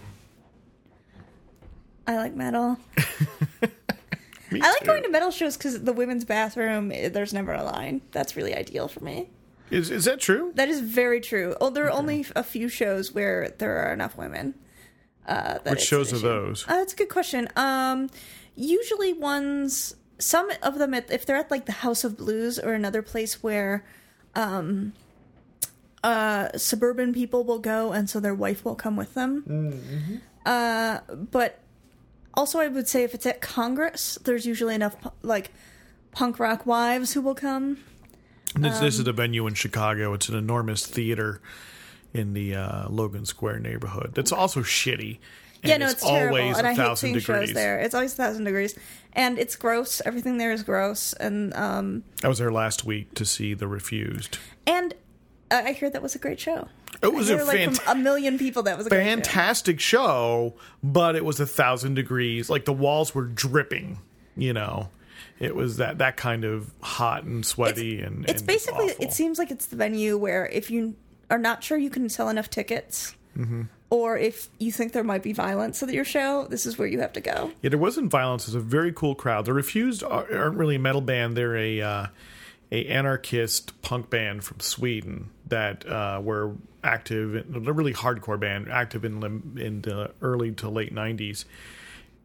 I 2.06 2.16
like 2.16 2.34
metal. 2.34 2.78
Me 4.50 4.60
I 4.62 4.70
like 4.70 4.84
going 4.84 5.02
to 5.02 5.08
metal 5.10 5.30
shows 5.30 5.56
because 5.56 5.82
the 5.82 5.92
women's 5.92 6.24
bathroom, 6.24 6.92
eh, 6.92 7.08
there's 7.08 7.34
never 7.34 7.52
a 7.52 7.64
line. 7.64 8.00
That's 8.12 8.36
really 8.36 8.54
ideal 8.54 8.86
for 8.88 9.00
me. 9.00 9.28
Is 9.70 9.90
is 9.90 10.04
that 10.04 10.20
true? 10.20 10.52
That 10.54 10.68
is 10.68 10.80
very 10.80 11.20
true. 11.20 11.56
Oh, 11.60 11.70
there 11.70 11.86
are 11.86 11.92
only 11.92 12.24
a 12.36 12.42
few 12.42 12.68
shows 12.68 13.12
where 13.12 13.54
there 13.58 13.76
are 13.78 13.92
enough 13.92 14.16
women. 14.16 14.54
Uh, 15.26 15.58
that 15.64 15.70
Which 15.70 15.80
shows 15.80 16.12
are 16.12 16.18
those? 16.18 16.64
Uh, 16.68 16.76
that's 16.76 16.92
a 16.92 16.96
good 16.96 17.08
question. 17.08 17.48
Um, 17.56 18.08
usually 18.54 19.12
ones, 19.12 19.96
some 20.18 20.48
of 20.62 20.78
them, 20.78 20.94
at, 20.94 21.10
if 21.10 21.26
they're 21.26 21.36
at 21.36 21.50
like 21.50 21.66
the 21.66 21.72
House 21.72 22.04
of 22.04 22.16
Blues 22.16 22.60
or 22.60 22.74
another 22.74 23.02
place 23.02 23.42
where, 23.42 23.84
um, 24.36 24.92
uh, 26.04 26.56
suburban 26.56 27.12
people 27.12 27.42
will 27.42 27.58
go, 27.58 27.90
and 27.92 28.08
so 28.08 28.20
their 28.20 28.34
wife 28.34 28.64
will 28.64 28.76
come 28.76 28.94
with 28.94 29.14
them. 29.14 29.42
Mm-hmm. 29.48 30.16
Uh, 30.44 31.00
but 31.32 31.58
also, 32.34 32.60
I 32.60 32.68
would 32.68 32.86
say 32.86 33.02
if 33.02 33.12
it's 33.12 33.26
at 33.26 33.40
Congress, 33.40 34.18
there's 34.22 34.46
usually 34.46 34.76
enough 34.76 34.94
like 35.22 35.50
punk 36.12 36.38
rock 36.38 36.64
wives 36.66 37.14
who 37.14 37.20
will 37.20 37.34
come. 37.34 37.78
This, 38.56 38.78
this 38.78 38.94
is 38.94 39.00
Um, 39.00 39.08
a 39.08 39.12
venue 39.12 39.46
in 39.46 39.54
Chicago. 39.54 40.12
It's 40.14 40.28
an 40.28 40.36
enormous 40.36 40.86
theater 40.86 41.40
in 42.14 42.32
the 42.32 42.54
uh, 42.54 42.88
Logan 42.88 43.26
Square 43.26 43.60
neighborhood. 43.60 44.12
That's 44.14 44.32
also 44.32 44.60
shitty. 44.62 45.18
And 45.62 45.70
yeah, 45.70 45.76
no, 45.78 45.88
it's, 45.88 46.02
terrible, 46.02 46.38
always 46.38 46.58
and 46.58 46.66
a 46.66 46.70
I 46.70 46.72
hate 46.74 46.76
thousand 46.78 46.96
seeing 47.08 47.14
degrees. 47.18 47.48
shows 47.48 47.54
there. 47.54 47.78
It's 47.80 47.94
always 47.94 48.12
a 48.12 48.16
thousand 48.16 48.44
degrees, 48.44 48.78
and 49.14 49.38
it's 49.38 49.56
gross. 49.56 50.00
Everything 50.04 50.38
there 50.38 50.52
is 50.52 50.62
gross, 50.62 51.12
and 51.14 51.52
um, 51.54 52.04
I 52.22 52.28
was 52.28 52.38
there 52.38 52.52
last 52.52 52.84
week 52.84 53.14
to 53.14 53.24
see 53.24 53.54
The 53.54 53.66
Refused. 53.66 54.38
and 54.66 54.94
uh, 55.50 55.62
I 55.64 55.72
hear 55.72 55.88
that 55.90 56.02
was 56.02 56.14
a 56.14 56.18
great 56.18 56.38
show. 56.40 56.68
It 57.02 57.12
was 57.12 57.30
I 57.30 57.34
a 57.36 57.44
like 57.44 57.58
fant- 57.58 57.80
from 57.80 57.98
a 57.98 58.02
million 58.02 58.38
people 58.38 58.62
that 58.64 58.76
was 58.78 58.86
a 58.86 58.90
great 58.90 59.00
show. 59.04 59.14
fantastic 59.16 59.80
show, 59.80 60.54
but 60.82 61.16
it 61.16 61.24
was 61.24 61.40
a 61.40 61.46
thousand 61.46 61.94
degrees. 61.94 62.48
Like 62.50 62.64
the 62.64 62.72
walls 62.72 63.14
were 63.14 63.24
dripping. 63.26 63.98
You 64.36 64.52
know, 64.52 64.90
it 65.38 65.54
was 65.54 65.76
that 65.78 65.98
that 65.98 66.16
kind 66.16 66.44
of 66.44 66.70
hot 66.80 67.24
and 67.24 67.44
sweaty 67.44 68.00
and 68.00 68.24
It's 68.28 68.40
and 68.40 68.46
basically. 68.46 68.90
awful. 68.90 69.04
It 69.04 69.12
seems 69.12 69.38
like 69.38 69.50
it's 69.50 69.66
the 69.66 69.76
venue 69.76 70.16
where 70.16 70.46
if 70.46 70.70
you 70.70 70.94
are 71.30 71.38
not 71.38 71.62
sure 71.64 71.76
you 71.78 71.90
can 71.90 72.08
sell 72.08 72.28
enough 72.28 72.48
tickets, 72.50 73.14
Mm-hmm. 73.36 73.62
or 73.90 74.16
if 74.16 74.48
you 74.58 74.72
think 74.72 74.92
there 74.92 75.04
might 75.04 75.22
be 75.22 75.34
violence 75.34 75.82
at 75.82 75.92
your 75.92 76.06
show, 76.06 76.46
this 76.48 76.64
is 76.64 76.78
where 76.78 76.88
you 76.88 77.00
have 77.00 77.12
to 77.12 77.20
go. 77.20 77.52
Yeah, 77.60 77.68
there 77.68 77.78
wasn't 77.78 78.10
violence. 78.10 78.44
It 78.48 78.54
was 78.54 78.54
a 78.54 78.60
very 78.60 78.92
cool 78.94 79.14
crowd. 79.14 79.44
The 79.44 79.52
Refused 79.52 80.02
are- 80.02 80.26
aren't 80.34 80.56
really 80.56 80.76
a 80.76 80.78
metal 80.78 81.02
band. 81.02 81.36
They're 81.36 81.54
a 81.54 81.82
uh, 81.82 82.06
a 82.72 82.86
anarchist 82.86 83.80
punk 83.82 84.08
band 84.08 84.42
from 84.42 84.60
Sweden 84.60 85.28
that 85.48 85.86
uh, 85.86 86.18
were 86.24 86.54
active. 86.82 87.36
In, 87.36 87.68
a 87.68 87.72
really 87.74 87.92
hardcore 87.92 88.40
band, 88.40 88.70
active 88.70 89.04
in 89.04 89.20
the, 89.20 89.26
in 89.62 89.82
the 89.82 90.12
early 90.22 90.52
to 90.52 90.70
late 90.70 90.94
'90s, 90.94 91.44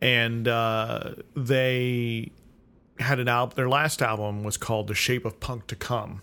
and 0.01 0.47
uh, 0.47 1.15
they 1.35 2.31
had 3.01 3.19
an 3.19 3.27
album. 3.27 3.55
Their 3.55 3.69
last 3.69 4.01
album 4.01 4.43
was 4.43 4.57
called 4.57 4.87
"The 4.87 4.95
Shape 4.95 5.25
of 5.25 5.39
Punk 5.39 5.67
to 5.67 5.75
Come." 5.75 6.21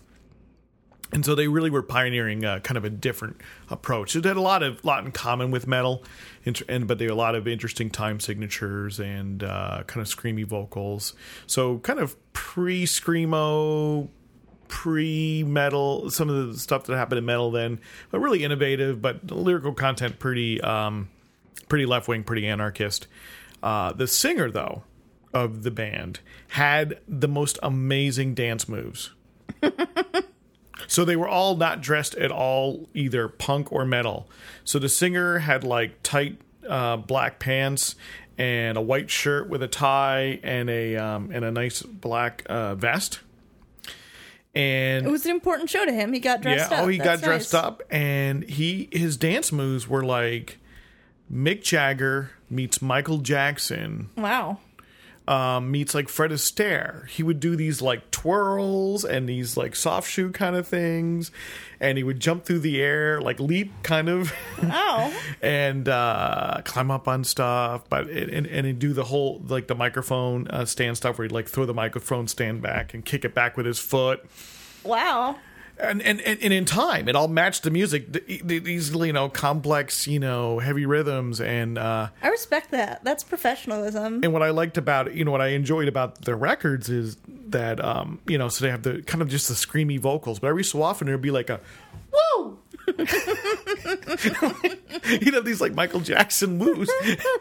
and 1.11 1.25
so 1.25 1.33
they 1.35 1.47
really 1.47 1.69
were 1.69 1.81
pioneering 1.81 2.45
uh, 2.45 2.59
kind 2.59 2.77
of 2.77 2.85
a 2.85 2.89
different 2.89 3.41
approach. 3.69 4.15
It 4.15 4.25
had 4.25 4.37
a 4.37 4.41
lot 4.41 4.61
of 4.61 4.83
lot 4.85 5.05
in 5.05 5.11
common 5.11 5.51
with 5.51 5.65
metal, 5.65 6.03
and 6.45 6.87
but 6.87 6.99
they 6.99 7.05
had 7.05 7.11
a 7.11 7.15
lot 7.15 7.35
of 7.35 7.47
interesting 7.47 7.89
time 7.89 8.19
signatures 8.19 8.99
and 8.99 9.43
uh, 9.43 9.83
kind 9.87 10.05
of 10.05 10.13
screamy 10.13 10.45
vocals. 10.45 11.13
So 11.47 11.79
kind 11.79 11.99
of 11.99 12.15
pre 12.33 12.85
screamo, 12.85 14.07
pre 14.67 15.43
metal. 15.43 16.11
Some 16.11 16.29
of 16.29 16.47
the 16.47 16.59
stuff 16.59 16.85
that 16.85 16.95
happened 16.95 17.19
in 17.19 17.25
metal 17.25 17.49
then, 17.49 17.79
but 18.11 18.19
really 18.19 18.43
innovative. 18.43 19.01
But 19.01 19.27
the 19.27 19.35
lyrical 19.35 19.73
content 19.73 20.19
pretty 20.19 20.61
um, 20.61 21.09
pretty 21.67 21.87
left 21.87 22.07
wing, 22.07 22.23
pretty 22.23 22.47
anarchist. 22.47 23.07
Uh, 23.63 23.93
the 23.93 24.07
singer 24.07 24.51
though 24.51 24.83
of 25.33 25.63
the 25.63 25.71
band 25.71 26.19
had 26.49 26.99
the 27.07 27.27
most 27.27 27.59
amazing 27.63 28.33
dance 28.33 28.67
moves. 28.67 29.11
So 30.87 31.05
they 31.05 31.15
were 31.15 31.27
all 31.27 31.55
not 31.55 31.81
dressed 31.81 32.15
at 32.15 32.31
all, 32.31 32.89
either 32.93 33.27
punk 33.27 33.71
or 33.71 33.85
metal. 33.85 34.27
So 34.63 34.79
the 34.79 34.89
singer 34.89 35.39
had 35.39 35.63
like 35.63 36.01
tight 36.01 36.39
uh, 36.67 36.97
black 36.97 37.37
pants 37.39 37.95
and 38.37 38.77
a 38.77 38.81
white 38.81 39.09
shirt 39.09 39.49
with 39.49 39.61
a 39.61 39.67
tie 39.67 40.39
and 40.41 40.69
a 40.69 40.95
um, 40.95 41.29
and 41.31 41.45
a 41.45 41.51
nice 41.51 41.83
black 41.83 42.43
uh, 42.47 42.75
vest. 42.75 43.19
And 44.55 45.05
It 45.05 45.11
was 45.11 45.25
an 45.25 45.31
important 45.31 45.69
show 45.69 45.85
to 45.85 45.91
him. 45.91 46.11
He 46.11 46.19
got 46.19 46.41
dressed 46.41 46.71
yeah, 46.71 46.77
up. 46.79 46.85
oh, 46.85 46.87
he 46.87 46.97
That's 46.97 47.21
got 47.21 47.25
dressed 47.25 47.53
nice. 47.53 47.63
up, 47.63 47.83
and 47.91 48.43
he 48.43 48.89
his 48.91 49.15
dance 49.15 49.51
moves 49.51 49.87
were 49.87 50.03
like 50.03 50.57
Mick 51.31 51.61
Jagger 51.61 52.31
meets 52.49 52.81
Michael 52.81 53.19
Jackson 53.19 54.09
Wow. 54.17 54.59
Um, 55.29 55.69
meets 55.69 55.93
like 55.93 56.09
Fred 56.09 56.31
Astaire. 56.31 57.07
He 57.07 57.21
would 57.21 57.39
do 57.39 57.55
these 57.55 57.81
like 57.83 58.09
twirls 58.09 59.05
and 59.05 59.29
these 59.29 59.55
like 59.55 59.75
soft 59.75 60.09
shoe 60.09 60.31
kind 60.31 60.55
of 60.55 60.67
things, 60.67 61.31
and 61.79 61.97
he 61.99 62.03
would 62.03 62.19
jump 62.19 62.45
through 62.45 62.59
the 62.59 62.81
air, 62.81 63.21
like 63.21 63.39
leap 63.39 63.71
kind 63.83 64.09
of, 64.09 64.33
Wow. 64.63 65.13
and 65.43 65.87
uh, 65.87 66.61
climb 66.65 66.89
up 66.89 67.07
on 67.07 67.23
stuff. 67.23 67.87
But 67.89 68.07
it, 68.09 68.29
and 68.33 68.47
and 68.47 68.65
he'd 68.65 68.79
do 68.79 68.93
the 68.93 69.03
whole 69.03 69.39
like 69.47 69.67
the 69.67 69.75
microphone 69.75 70.47
uh, 70.47 70.65
stand 70.65 70.97
stuff 70.97 71.19
where 71.19 71.25
he'd 71.27 71.31
like 71.31 71.47
throw 71.47 71.65
the 71.65 71.75
microphone 71.75 72.27
stand 72.27 72.63
back 72.63 72.95
and 72.95 73.05
kick 73.05 73.23
it 73.23 73.35
back 73.35 73.55
with 73.55 73.67
his 73.67 73.77
foot. 73.77 74.25
wow. 74.83 75.37
And, 75.81 76.01
and 76.01 76.19
and 76.19 76.53
in 76.53 76.65
time, 76.65 77.07
it 77.07 77.15
all 77.15 77.29
matched 77.29 77.63
the 77.63 77.71
music. 77.71 78.11
th- 78.11 78.45
th- 78.45 78.63
These 78.63 78.93
you 78.93 79.13
know 79.13 79.29
complex, 79.29 80.07
you 80.07 80.19
know, 80.19 80.59
heavy 80.59 80.85
rhythms, 80.85 81.39
and 81.39 81.77
uh, 81.77 82.09
I 82.21 82.27
respect 82.27 82.71
that. 82.71 83.03
That's 83.05 83.23
professionalism. 83.23 84.19
and 84.23 84.33
what 84.33 84.43
I 84.43 84.49
liked 84.49 84.77
about 84.77 85.13
you 85.13 85.23
know, 85.23 85.31
what 85.31 85.41
I 85.41 85.47
enjoyed 85.49 85.87
about 85.87 86.21
the 86.23 86.35
records 86.35 86.89
is 86.89 87.15
that, 87.47 87.83
um, 87.83 88.19
you 88.27 88.37
know, 88.37 88.49
so 88.49 88.65
they 88.65 88.71
have 88.71 88.83
the 88.83 89.01
kind 89.03 89.21
of 89.21 89.29
just 89.29 89.47
the 89.47 89.53
screamy 89.53 89.99
vocals, 89.99 90.39
but 90.39 90.47
every 90.47 90.63
so 90.65 90.81
often 90.83 91.07
there'd 91.07 91.21
be 91.21 91.31
like 91.31 91.49
a 91.49 91.59
woo, 92.11 92.59
you 95.21 95.31
know, 95.31 95.41
these 95.41 95.61
like 95.61 95.73
Michael 95.73 95.99
Jackson 95.99 96.59
woos, 96.59 96.89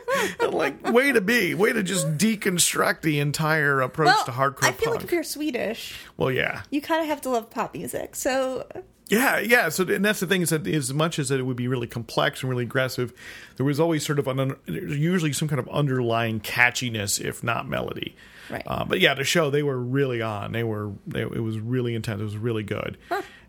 like 0.50 0.83
way 0.90 1.12
to 1.12 1.21
be, 1.21 1.55
way 1.55 1.73
to 1.73 1.83
just 1.83 2.17
deconstruct 2.17 3.02
the 3.02 3.21
entire 3.21 3.81
approach 3.81 4.07
well, 4.07 4.25
to 4.25 4.33
hardcore 4.33 4.64
I 4.64 4.73
feel 4.73 4.87
punk. 4.87 4.97
like 4.97 5.05
if 5.05 5.12
you're 5.12 5.23
Swedish, 5.23 5.95
well, 6.17 6.31
yeah, 6.31 6.62
you 6.71 6.81
kind 6.81 7.02
of 7.02 7.09
have 7.09 7.21
to 7.23 7.31
love 7.31 7.50
pop 7.50 7.75
music. 7.75 8.17
So 8.17 8.67
Yeah, 9.09 9.38
yeah. 9.38 9.69
So, 9.71 9.88
and 9.88 10.05
that's 10.05 10.21
the 10.21 10.26
thing 10.26 10.43
is 10.43 10.50
that 10.50 10.67
as 10.67 10.93
much 10.93 11.19
as 11.19 11.31
it 11.31 11.45
would 11.45 11.57
be 11.57 11.69
really 11.69 11.87
complex 11.87 12.43
and 12.43 12.50
really 12.50 12.64
aggressive, 12.64 13.12
there 13.57 13.64
was 13.64 13.81
always 13.81 14.05
sort 14.05 14.19
of 14.19 14.28
an 14.28 14.55
usually 14.67 15.33
some 15.33 15.49
kind 15.49 15.59
of 15.59 15.69
underlying 15.71 16.40
catchiness, 16.40 17.21
if 17.21 17.43
not 17.43 17.69
melody. 17.69 18.14
Right. 18.50 18.62
Uh, 18.67 18.85
but 18.85 19.00
yeah, 19.00 19.14
the 19.14 19.25
show 19.25 19.50
they 19.50 19.62
were 19.62 19.78
really 19.78 20.23
on. 20.23 20.52
They 20.52 20.64
were. 20.64 20.93
They, 21.07 21.23
it 21.23 21.43
was 21.43 21.59
really 21.59 21.95
intense. 21.95 22.21
It 22.21 22.25
was 22.25 22.37
really 22.37 22.62
good. 22.62 22.99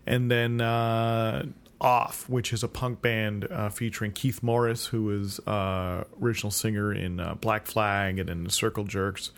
And 0.06 0.30
then 0.30 0.60
uh, 0.60 1.44
Off, 1.80 2.28
which 2.28 2.52
is 2.52 2.62
a 2.62 2.68
punk 2.68 3.00
band 3.00 3.46
uh, 3.50 3.70
featuring 3.70 4.12
Keith 4.12 4.42
Morris, 4.42 4.86
who 4.86 5.04
was 5.04 5.38
uh, 5.46 6.04
original 6.20 6.50
singer 6.50 6.92
in 6.92 7.18
uh, 7.20 7.34
Black 7.36 7.66
Flag 7.66 8.18
and 8.18 8.28
in 8.28 8.50
Circle 8.50 8.84
Jerks. 8.84 9.30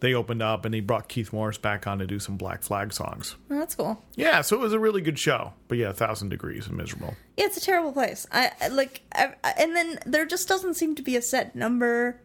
They 0.00 0.12
opened 0.12 0.42
up 0.42 0.64
and 0.64 0.74
they 0.74 0.80
brought 0.80 1.08
Keith 1.08 1.32
Morris 1.32 1.56
back 1.56 1.86
on 1.86 2.00
to 2.00 2.06
do 2.06 2.18
some 2.18 2.36
Black 2.36 2.62
Flag 2.62 2.92
songs. 2.92 3.36
well, 3.48 3.60
that's 3.60 3.76
cool. 3.76 4.02
Yeah, 4.16 4.40
so 4.42 4.56
it 4.56 4.60
was 4.60 4.72
a 4.72 4.78
really 4.78 5.00
good 5.00 5.18
show. 5.18 5.52
But 5.68 5.78
yeah, 5.78 5.90
a 5.90 5.92
thousand 5.94 6.30
degrees 6.30 6.66
and 6.66 6.76
miserable. 6.76 7.14
Yeah, 7.36 7.46
it's 7.46 7.56
a 7.56 7.60
terrible 7.60 7.92
place. 7.92 8.26
I, 8.32 8.50
I 8.60 8.68
like, 8.68 9.02
I, 9.14 9.34
I- 9.44 9.54
and 9.58 9.74
then 9.76 9.98
there 10.04 10.26
just 10.26 10.48
doesn't 10.48 10.74
seem 10.74 10.96
to 10.96 11.02
be 11.02 11.16
a 11.16 11.22
set 11.22 11.54
number 11.54 12.20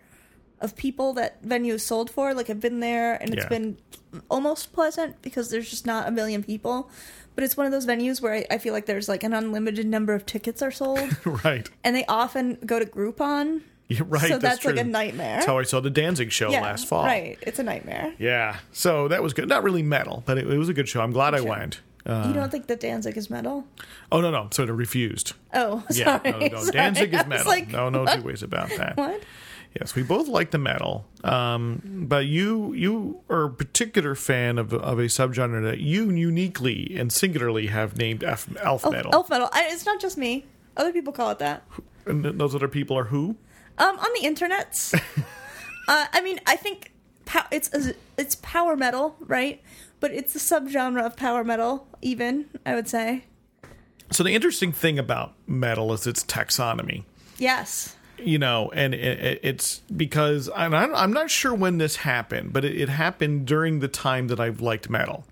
of 0.60 0.76
people 0.76 1.14
that 1.14 1.42
venue 1.44 1.76
is 1.76 1.86
sold 1.86 2.10
for. 2.10 2.34
Like 2.34 2.50
I've 2.50 2.60
been 2.60 2.80
there, 2.82 3.14
and 3.22 3.34
it's 3.34 3.44
Yeah. 3.44 3.50
been 3.50 3.78
almost 4.30 4.74
pleasant 4.74 5.22
because 5.22 5.52
there's 5.52 5.70
just 5.70 5.86
not 5.86 6.08
a 6.08 6.12
million 6.12 6.44
people. 6.44 6.90
But 7.40 7.46
it's 7.46 7.56
one 7.56 7.66
of 7.66 7.72
those 7.72 7.86
venues 7.86 8.20
where 8.22 8.34
I, 8.34 8.46
I 8.52 8.58
feel 8.58 8.74
like 8.74 8.86
there's 8.86 9.08
like 9.08 9.24
an 9.24 9.32
unlimited 9.32 9.86
number 9.88 10.14
of 10.14 10.26
tickets 10.26 10.62
are 10.62 10.72
sold, 10.72 11.26
right. 11.46 11.70
and 11.86 11.96
they 11.96 12.04
often 12.04 12.58
go 12.66 12.80
to 12.80 12.86
Groupon. 12.86 13.62
Yeah, 13.88 14.02
right. 14.08 14.28
so 14.28 14.38
that's, 14.40 14.66
like 14.66 14.76
a 14.76 14.84
nightmare. 14.84 15.36
That's 15.36 15.46
how 15.46 15.58
I 15.58 15.64
saw 15.64 15.80
the 15.80 15.90
Danzig 15.90 16.34
show 16.34 16.52
yeah, 16.52 16.60
last 16.60 16.86
fall. 16.86 17.06
right? 17.06 17.38
It's 17.42 17.58
a 17.58 17.64
nightmare. 17.64 18.14
Yeah. 18.20 18.58
So 18.74 19.08
that 19.08 19.24
was 19.24 19.34
good. 19.34 19.48
Not 19.48 19.64
really 19.64 19.84
metal, 19.84 20.22
but 20.26 20.38
it, 20.38 20.52
it 20.52 20.58
was 20.58 20.68
a 20.68 20.74
good 20.74 20.90
show. 20.90 21.00
I'm 21.00 21.14
glad 21.14 21.34
I 21.34 21.38
Sure. 21.38 21.48
went. 21.48 21.80
Uh, 22.06 22.26
you 22.28 22.34
don't 22.34 22.52
think 22.52 22.68
that 22.68 22.82
Danzig 22.82 23.16
is 23.16 23.30
metal? 23.30 23.64
oh 24.12 24.20
no, 24.20 24.32
no. 24.32 24.50
So 24.52 24.64
it 24.64 24.70
refused. 24.70 25.32
Oh, 25.54 25.82
Yeah. 25.94 26.20
sorry. 26.22 26.32
no, 26.32 26.40
no. 26.40 26.60
sorry. 26.60 26.72
Danzig 26.74 27.14
I 27.16 27.22
is 27.22 27.26
metal. 27.26 27.48
like, 27.48 27.70
no, 27.70 27.88
no 27.88 28.04
what? 28.04 28.16
two 28.20 28.24
ways 28.24 28.44
about 28.44 28.68
that. 28.72 28.98
What? 28.98 29.24
Yes, 29.80 29.94
we 29.96 30.02
both 30.04 30.28
like 30.28 30.50
the 30.52 30.58
metal, 30.58 31.06
um, 31.24 32.06
but 32.08 32.26
you 32.26 32.74
you 32.74 33.22
are 33.30 33.44
a 33.46 33.50
particular 33.52 34.16
fan 34.16 34.58
of 34.58 34.74
of 34.74 34.98
a 34.98 35.04
subgenre 35.04 35.62
that 35.64 35.80
you 35.80 36.10
uniquely 36.10 36.96
and 36.98 37.14
singularly 37.14 37.68
have 37.68 37.96
named 37.98 38.24
elf 38.24 38.48
Elf, 38.58 38.90
metal. 38.90 39.12
elf 39.14 39.30
metal. 39.30 39.48
I, 39.54 39.70
it's 39.72 39.86
not 39.86 40.02
just 40.02 40.18
me. 40.18 40.46
Other 40.76 40.92
people 40.92 41.14
call 41.14 41.30
it 41.30 41.40
that. 41.40 41.64
And 42.08 42.26
those 42.26 42.56
other 42.56 42.68
people 42.68 42.98
are 42.98 43.06
who? 43.06 43.36
Um, 43.78 43.98
on 44.00 44.08
the 44.20 44.28
internets. 44.28 44.94
uh, 45.88 46.06
I 46.12 46.22
mean, 46.22 46.40
I 46.48 46.56
think 46.56 46.92
pow- 47.26 47.48
it's 47.52 47.70
it's 48.18 48.36
power 48.42 48.76
metal, 48.76 49.16
right? 49.20 49.62
But 50.00 50.12
it's 50.12 50.36
a 50.36 50.40
subgenre 50.40 51.06
of 51.06 51.16
power 51.16 51.44
metal. 51.44 51.88
Even 52.02 52.46
I 52.66 52.74
would 52.74 52.88
say. 52.88 53.26
So 54.12 54.24
the 54.24 54.34
interesting 54.34 54.72
thing 54.72 54.98
about 54.98 55.34
metal 55.46 55.94
is 55.94 56.08
its 56.08 56.24
taxonomy. 56.24 57.04
Yes. 57.38 57.96
You 58.24 58.40
know, 58.40 58.72
and 58.74 58.94
it, 58.94 59.20
it- 59.20 59.40
it's 59.44 59.80
because 59.96 60.50
and 60.56 60.76
I'm, 60.76 60.94
I'm 60.96 61.14
not 61.14 61.30
sure 61.30 61.54
when 61.54 61.78
this 61.78 61.98
happened, 61.98 62.54
but 62.54 62.64
it, 62.66 62.80
it 62.80 62.90
happened 62.90 63.46
during 63.46 63.80
the 63.80 63.88
time 63.88 64.28
that 64.28 64.40
I've 64.40 64.62
liked 64.62 64.90
metal, 64.90 65.26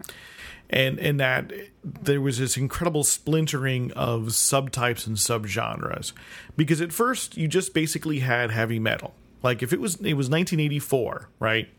and 0.70 1.00
and 1.00 1.20
that 1.20 1.52
there 1.84 2.22
was 2.22 2.40
this 2.40 2.58
incredible 2.58 3.04
splintering 3.04 3.92
of 3.94 4.24
subtypes 4.28 5.08
and 5.08 5.18
subgenres, 5.18 6.14
because 6.56 6.82
at 6.82 6.92
first 6.94 7.38
you 7.38 7.48
just 7.48 7.74
basically 7.74 8.20
had 8.20 8.52
heavy 8.52 8.80
metal, 8.80 9.14
like 9.44 9.62
if 9.64 9.72
it 9.74 9.80
was 9.80 9.96
it 9.96 10.14
was 10.16 10.30
1984, 10.30 11.30
right, 11.40 11.70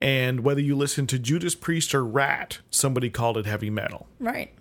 and 0.00 0.40
whether 0.40 0.60
you 0.60 0.76
listened 0.76 1.08
to 1.10 1.18
Judas 1.18 1.54
Priest 1.54 1.94
or 1.94 2.04
Ratt, 2.04 2.58
somebody 2.70 3.10
called 3.10 3.36
it 3.36 3.46
heavy 3.46 3.70
metal. 3.70 4.06
Right. 4.20 4.52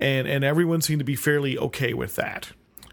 and 0.00 0.26
and 0.28 0.44
everyone 0.44 0.80
seemed 0.82 1.00
to 1.00 1.04
be 1.04 1.16
fairly 1.16 1.56
okay 1.58 1.94
with 1.94 2.16
that. 2.16 2.50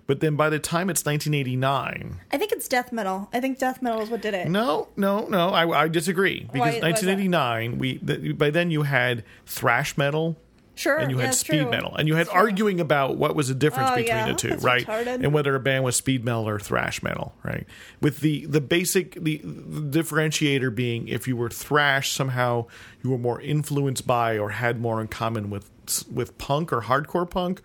But 0.08 0.22
then 0.22 0.36
by 0.38 0.50
the 0.50 0.58
time 0.60 0.90
it's 0.90 1.06
1989, 1.06 2.22
I 2.32 2.38
think 2.38 2.52
it's 2.54 2.68
death 2.68 2.92
metal. 2.92 3.30
I 3.34 3.40
think 3.42 3.60
death 3.60 3.82
metal 3.82 4.02
is 4.02 4.10
what 4.10 4.22
did 4.22 4.34
it. 4.34 4.48
no, 4.50 4.88
no, 4.96 5.28
no, 5.28 5.50
I, 5.50 5.84
I 5.84 5.88
disagree 5.90 6.42
because 6.42 6.54
Why- 6.54 6.60
why 6.60 6.70
is 6.70 7.02
that? 7.02 7.18
1989 7.18 7.78
we 7.78 7.98
th- 8.00 8.38
by 8.38 8.50
then 8.50 8.72
you 8.72 8.84
had 8.84 9.24
thrash 9.46 9.98
metal 9.98 10.38
Sure. 10.76 10.96
and 10.98 11.10
you 11.10 11.18
yeah, 11.18 11.24
had 11.24 11.30
it's 11.32 11.40
speed 11.40 11.62
true. 11.64 11.72
metal 11.72 11.96
and 11.96 12.08
you 12.08 12.16
had 12.16 12.30
arguing 12.30 12.80
about 12.80 13.18
what 13.18 13.36
was 13.36 13.48
the 13.48 13.56
difference 13.56 13.90
Oh, 13.92 13.96
between 13.96 14.16
yeah. 14.16 14.28
the 14.28 14.34
two, 14.36 14.50
That's 14.50 14.64
right? 14.64 14.86
retarded. 14.86 15.24
And 15.24 15.34
whether 15.34 15.56
a 15.56 15.60
band 15.60 15.84
was 15.84 15.96
speed 15.96 16.24
metal 16.24 16.48
or 16.48 16.60
thrash 16.60 17.02
metal, 17.02 17.34
right? 17.44 17.66
With 18.00 18.20
the 18.20 18.46
the 18.46 18.62
basic 18.62 19.16
the, 19.16 19.42
the 19.44 20.00
differentiator 20.04 20.74
being 20.76 21.08
if 21.08 21.28
you 21.28 21.36
were 21.36 21.50
thrash 21.50 22.12
somehow 22.12 22.68
you 23.04 23.10
were 23.10 23.18
more 23.18 23.42
influenced 23.42 24.06
by 24.06 24.38
or 24.38 24.52
had 24.52 24.80
more 24.80 25.02
in 25.02 25.08
common 25.08 25.50
with 25.50 25.70
with 26.12 26.38
punk 26.38 26.72
or 26.74 26.82
hardcore 26.82 27.30
punk, 27.30 27.62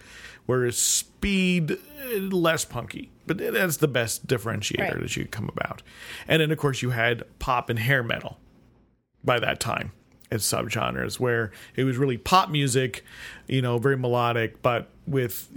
whereas 0.46 0.76
speed 0.78 1.72
eh, 1.72 2.18
less 2.30 2.64
punky. 2.64 3.10
But 3.26 3.38
that's 3.38 3.76
the 3.78 3.88
best 3.88 4.26
differentiator 4.26 4.78
Right. 4.94 5.00
that 5.00 5.16
you 5.16 5.22
could 5.24 5.30
come 5.32 5.48
about. 5.48 5.82
And 6.26 6.40
then 6.42 6.50
of 6.50 6.58
course 6.58 6.82
you 6.82 6.90
had 6.90 7.22
pop 7.38 7.70
and 7.70 7.78
hair 7.78 8.02
metal 8.02 8.38
by 9.24 9.38
that 9.38 9.60
time 9.60 9.92
as 10.30 10.42
subgenres 10.42 11.20
where 11.20 11.52
it 11.76 11.84
was 11.84 11.96
really 11.98 12.16
pop 12.16 12.50
music, 12.50 13.04
you 13.46 13.62
know, 13.62 13.78
very 13.78 13.96
melodic, 13.96 14.60
but 14.62 14.88
with 15.06 15.48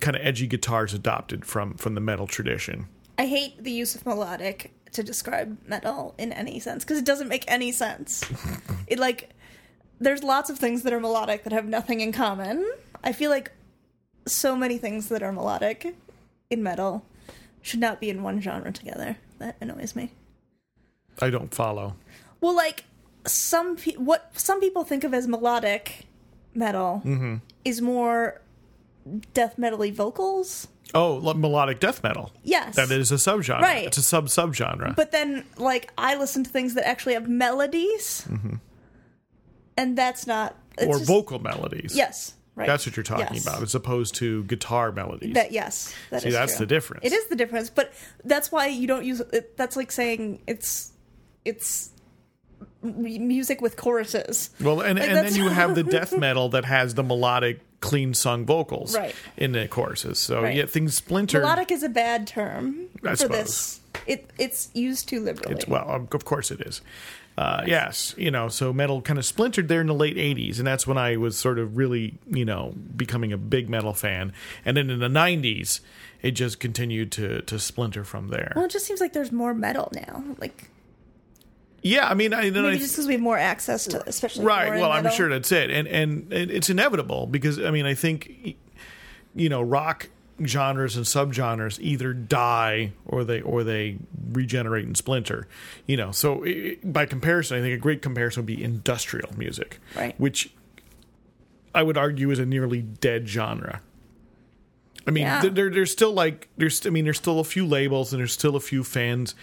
kind 0.00 0.16
of 0.16 0.24
edgy 0.24 0.46
guitars 0.46 0.94
adopted 0.94 1.44
from 1.44 1.74
from 1.74 1.94
the 1.94 2.00
metal 2.00 2.26
tradition. 2.26 2.86
I 3.18 3.26
hate 3.26 3.62
the 3.62 3.70
use 3.72 3.94
of 3.94 4.06
melodic 4.06 4.72
to 4.92 5.02
describe 5.02 5.58
metal 5.66 6.14
in 6.18 6.32
any 6.32 6.60
sense 6.60 6.84
because 6.84 6.98
it 6.98 7.04
doesn't 7.04 7.28
make 7.28 7.44
any 7.48 7.72
sense. 7.72 8.24
it 8.86 8.98
like 8.98 9.30
there's 10.02 10.22
lots 10.22 10.50
of 10.50 10.58
things 10.58 10.82
that 10.82 10.92
are 10.92 11.00
melodic 11.00 11.44
that 11.44 11.52
have 11.52 11.66
nothing 11.66 12.00
in 12.00 12.12
common. 12.12 12.70
I 13.04 13.12
feel 13.12 13.30
like 13.30 13.52
so 14.26 14.54
many 14.56 14.78
things 14.78 15.08
that 15.08 15.22
are 15.22 15.32
melodic 15.32 15.94
in 16.50 16.62
metal 16.62 17.04
should 17.62 17.80
not 17.80 18.00
be 18.00 18.10
in 18.10 18.22
one 18.22 18.40
genre 18.40 18.72
together. 18.72 19.16
That 19.38 19.56
annoys 19.60 19.96
me. 19.96 20.12
I 21.20 21.30
don't 21.30 21.54
follow. 21.54 21.96
Well, 22.40 22.54
like 22.56 22.84
some 23.26 23.76
pe- 23.76 23.96
what 23.96 24.30
some 24.38 24.60
people 24.60 24.84
think 24.84 25.04
of 25.04 25.14
as 25.14 25.26
melodic 25.28 26.06
metal 26.54 27.02
Mm-hmm. 27.04 27.36
is 27.64 27.80
more 27.80 28.40
death 29.34 29.56
metally 29.56 29.92
vocals. 29.92 30.68
Oh, 30.94 31.14
lo- 31.16 31.34
melodic 31.34 31.80
death 31.80 32.02
metal. 32.02 32.30
Yes. 32.42 32.76
That 32.76 32.90
is 32.90 33.10
a 33.10 33.14
subgenre. 33.16 33.60
Right. 33.60 33.86
It's 33.86 33.96
a 33.96 34.02
sub 34.02 34.26
subgenre. 34.26 34.94
But 34.94 35.10
then, 35.10 35.44
like, 35.56 35.90
I 35.96 36.16
listen 36.16 36.44
to 36.44 36.50
things 36.50 36.74
that 36.74 36.86
actually 36.86 37.14
have 37.14 37.28
melodies, 37.28 38.28
and 39.76 39.96
that's 39.96 40.26
not 40.26 40.56
it's 40.78 40.86
or 40.86 40.98
just- 40.98 41.06
vocal 41.06 41.38
melodies. 41.38 41.94
Yes, 41.96 42.34
right. 42.54 42.66
That's 42.66 42.86
what 42.86 42.96
you're 42.96 43.04
talking 43.04 43.34
Yes. 43.34 43.46
about, 43.46 43.62
as 43.62 43.74
opposed 43.74 44.14
to 44.16 44.44
guitar 44.44 44.92
melodies. 44.92 45.34
That 45.34 45.52
yes, 45.52 45.94
that 46.10 46.22
See, 46.22 46.30
that's 46.30 46.56
true. 46.56 46.66
the 46.66 46.66
difference. 46.66 47.04
It 47.04 47.12
is 47.12 47.26
the 47.28 47.36
difference, 47.36 47.70
but 47.70 47.92
that's 48.24 48.50
why 48.52 48.66
you 48.68 48.86
don't 48.86 49.04
use. 49.04 49.20
It, 49.32 49.56
that's 49.56 49.76
like 49.76 49.92
saying 49.92 50.42
it's 50.46 50.92
it's 51.44 51.90
music 52.82 53.60
with 53.60 53.76
choruses. 53.76 54.50
Well, 54.60 54.80
and, 54.80 54.98
Like, 54.98 55.08
and 55.08 55.18
then 55.26 55.34
you 55.34 55.48
have 55.48 55.74
the 55.74 55.82
death 55.98 56.16
metal 56.16 56.48
that 56.50 56.64
has 56.64 56.94
the 56.94 57.02
melodic, 57.02 57.60
clean 57.80 58.12
sung 58.14 58.44
vocals 58.44 58.96
Right. 58.96 59.14
in 59.36 59.52
the 59.52 59.68
choruses. 59.68 60.18
So 60.18 60.42
Right. 60.42 60.56
yeah, 60.56 60.66
things 60.66 60.94
splinter. 60.94 61.40
Melodic 61.40 61.70
is 61.70 61.82
a 61.82 61.88
bad 61.88 62.26
term 62.26 62.88
I 63.04 63.10
for 63.10 63.16
suppose. 63.16 63.38
this. 63.38 63.80
It 64.06 64.30
it's 64.38 64.68
used 64.74 65.08
too 65.08 65.20
liberally. 65.20 65.54
It's, 65.54 65.68
well, 65.68 66.08
of 66.12 66.24
course 66.24 66.50
it 66.50 66.60
is. 66.60 66.80
Uh, 67.36 67.62
yes, 67.66 68.14
you 68.18 68.30
know, 68.30 68.48
so 68.48 68.72
metal 68.72 69.00
kind 69.00 69.18
of 69.18 69.24
splintered 69.24 69.68
there 69.68 69.80
in 69.80 69.86
the 69.86 69.94
late 69.94 70.16
'80s, 70.16 70.58
and 70.58 70.66
that's 70.66 70.86
when 70.86 70.98
I 70.98 71.16
was 71.16 71.36
sort 71.38 71.58
of 71.58 71.76
really, 71.78 72.18
you 72.26 72.44
know, 72.44 72.74
becoming 72.94 73.32
a 73.32 73.38
big 73.38 73.70
metal 73.70 73.94
fan. 73.94 74.32
And 74.64 74.76
then 74.76 74.90
in 74.90 74.98
the 74.98 75.08
'90s, 75.08 75.80
it 76.20 76.32
just 76.32 76.60
continued 76.60 77.10
to 77.12 77.40
to 77.42 77.58
splinter 77.58 78.04
from 78.04 78.28
there. 78.28 78.52
well, 78.54 78.66
it 78.66 78.70
just 78.70 78.86
seems 78.86 79.00
like 79.00 79.14
there's 79.14 79.32
more 79.32 79.54
metal 79.54 79.90
now. 79.94 80.22
Like 80.38 80.70
Yeah, 81.82 82.06
I 82.06 82.14
mean, 82.14 82.34
I, 82.34 82.50
maybe 82.50 82.60
I, 82.60 82.76
just 82.76 82.92
because 82.94 83.06
we 83.06 83.14
have 83.14 83.22
more 83.22 83.38
access 83.38 83.86
to, 83.86 84.06
especially 84.06 84.44
right. 84.44 84.78
Well, 84.78 84.92
I'm 84.92 85.10
sure 85.10 85.30
that's 85.30 85.52
it, 85.52 85.70
and 85.70 85.88
and 85.88 86.32
it's 86.32 86.68
inevitable 86.68 87.26
because 87.26 87.58
I 87.58 87.70
mean, 87.70 87.86
I 87.86 87.94
think, 87.94 88.56
you 89.34 89.48
know, 89.48 89.62
rock 89.62 90.10
genres 90.46 90.96
and 90.96 91.04
subgenres 91.06 91.78
either 91.80 92.12
die 92.12 92.92
or 93.06 93.24
they 93.24 93.40
or 93.40 93.64
they 93.64 93.98
regenerate 94.32 94.86
and 94.86 94.96
splinter. 94.96 95.46
You 95.86 95.96
know, 95.96 96.10
so 96.12 96.44
i 96.44 96.76
by 96.84 97.06
comparison, 97.06 97.58
I 97.58 97.60
think 97.60 97.74
a 97.74 97.80
great 97.80 98.02
comparison 98.02 98.42
would 98.42 98.46
be 98.46 98.62
industrial 98.62 99.30
music, 99.36 99.78
Right. 99.96 100.18
Which 100.20 100.50
I 101.74 101.82
would 101.82 101.96
argue 101.96 102.30
is 102.30 102.38
a 102.38 102.46
nearly 102.46 102.82
dead 102.82 103.28
genre. 103.28 103.80
I 105.06 105.10
mean, 105.10 105.24
Yeah. 105.24 105.40
there, 105.48 105.70
there's 105.70 105.90
still 105.90 106.12
like 106.12 106.48
there's 106.56 106.86
I 106.86 106.90
mean 106.90 107.04
there's 107.04 107.16
still 107.18 107.40
a 107.40 107.44
few 107.44 107.66
labels 107.66 108.12
and 108.12 108.20
there's 108.20 108.32
still 108.32 108.56
a 108.56 108.60
few 108.60 108.84
fans, 108.84 109.34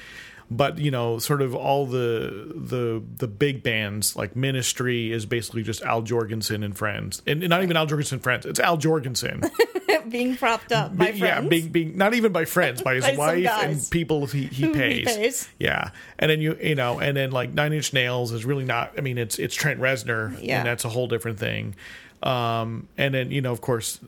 but 0.52 0.78
you 0.80 0.92
know, 0.92 1.20
sort 1.20 1.42
of 1.42 1.54
all 1.56 1.86
the 1.86 2.52
the 2.56 3.04
the 3.18 3.28
big 3.28 3.62
bands 3.64 4.16
like 4.16 4.36
Ministry 4.36 5.12
is 5.12 5.26
basically 5.26 5.64
just 5.64 5.82
Al 5.84 6.02
Jourgensen 6.02 6.64
and 6.66 6.76
friends, 6.78 7.22
and 7.28 7.48
not 7.48 7.64
even 7.64 7.78
Al 7.78 7.86
Jourgensen 7.88 8.14
and 8.14 8.24
friends. 8.24 8.46
It's 8.46 8.60
Al 8.60 8.78
Jourgensen, 8.78 9.48
being 10.10 10.36
propped 10.38 10.72
up 10.72 10.98
by 10.98 11.12
Be- 11.12 11.20
yeah, 11.20 11.42
being 11.42 11.70
being 11.70 11.98
not 11.98 12.14
even 12.14 12.32
by 12.32 12.46
friends, 12.46 12.82
by 12.82 12.96
his 12.96 13.06
By 13.08 13.16
wife 13.16 13.46
and 13.48 13.88
people 13.92 14.26
he 14.26 14.46
he 14.48 14.64
who 14.66 14.74
he 14.74 14.80
pays. 14.80 15.06
pays. 15.16 15.50
Yeah, 15.60 15.92
and 16.18 16.32
then 16.32 16.42
you 16.42 16.58
you 16.62 16.76
know, 16.76 17.00
and 17.00 17.16
then 17.16 17.32
like 17.32 17.54
Nine 17.54 17.74
Inch 17.74 17.94
Nails 17.94 18.32
is 18.32 18.46
really 18.46 18.66
not. 18.66 18.94
I 18.98 19.02
mean, 19.02 19.18
it's 19.18 19.38
it's 19.38 19.54
Trent 19.56 19.80
Reznor, 19.80 20.38
Yeah. 20.42 20.60
and 20.60 20.68
that's 20.68 20.84
a 20.86 20.90
whole 20.90 21.08
different 21.08 21.38
thing. 21.40 21.76
Um, 22.24 22.88
and 22.98 23.14
then 23.14 23.32
you 23.32 23.42
know, 23.42 23.52
of 23.52 23.62
course, 23.62 24.00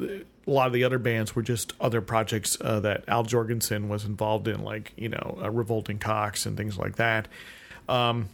a 0.48 0.52
lot 0.52 0.68
of 0.68 0.74
the 0.74 0.84
other 0.84 0.98
bands 1.00 1.36
were 1.36 1.42
just 1.44 1.74
other 1.80 2.02
projects 2.02 2.58
uh, 2.62 2.80
that 2.82 3.04
Al 3.08 3.24
Jourgensen 3.24 3.88
was 3.88 4.06
involved 4.06 4.48
in, 4.48 4.64
like 4.64 4.92
you 4.98 5.10
know, 5.10 5.40
uh, 5.42 5.50
Revolting 5.52 6.00
Cocks 6.00 6.46
and 6.46 6.58
things 6.58 6.78
like 6.78 6.96
that. 6.96 7.28
Um, 7.88 8.30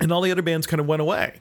and 0.00 0.12
all 0.12 0.20
the 0.20 0.30
other 0.32 0.42
bands 0.42 0.66
kind 0.66 0.80
of 0.80 0.86
went 0.86 1.02
away. 1.02 1.40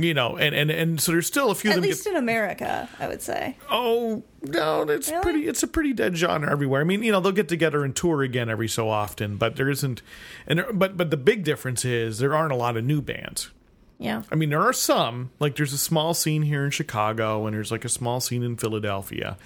You 0.00 0.14
know, 0.14 0.36
and, 0.36 0.54
and, 0.54 0.70
and 0.70 1.00
so 1.00 1.10
there's 1.10 1.26
still 1.26 1.50
a 1.50 1.56
few 1.56 1.70
of 1.70 1.76
At 1.78 1.80
them. 1.80 1.88
least 1.90 2.06
in 2.06 2.14
America, 2.14 2.88
I 3.00 3.08
would 3.08 3.20
say. 3.20 3.56
Oh 3.68 4.22
no, 4.42 4.82
it's 4.82 5.10
Really? 5.10 5.22
pretty. 5.24 5.48
It's 5.48 5.64
a 5.64 5.66
pretty 5.66 5.92
dead 5.92 6.16
genre 6.16 6.48
everywhere. 6.48 6.80
I 6.80 6.84
mean, 6.84 7.02
you 7.02 7.10
know, 7.10 7.18
they'll 7.18 7.32
get 7.32 7.48
together 7.48 7.84
and 7.84 7.96
tour 7.96 8.22
again 8.22 8.48
every 8.48 8.68
so 8.68 8.88
often, 8.88 9.38
but 9.38 9.56
there 9.56 9.68
isn't. 9.68 10.02
And 10.46 10.60
there, 10.60 10.72
but 10.72 10.96
but 10.96 11.10
the 11.10 11.16
big 11.16 11.42
difference 11.42 11.84
is 11.84 12.20
there 12.20 12.36
aren't 12.36 12.52
a 12.52 12.56
lot 12.56 12.76
of 12.76 12.84
new 12.84 13.02
bands. 13.02 13.50
Yeah. 13.98 14.22
I 14.30 14.34
mean, 14.36 14.50
there 14.50 14.62
are 14.62 14.72
some. 14.72 15.30
Like 15.40 15.56
there's 15.56 15.72
a 15.72 15.78
small 15.78 16.14
scene 16.14 16.42
here 16.42 16.64
in 16.64 16.70
Chicago, 16.70 17.46
and 17.46 17.54
there's 17.56 17.70
like 17.72 17.84
a 17.84 17.88
small 17.88 18.20
scene 18.20 18.42
in 18.44 18.56
Philadelphia, 18.56 19.36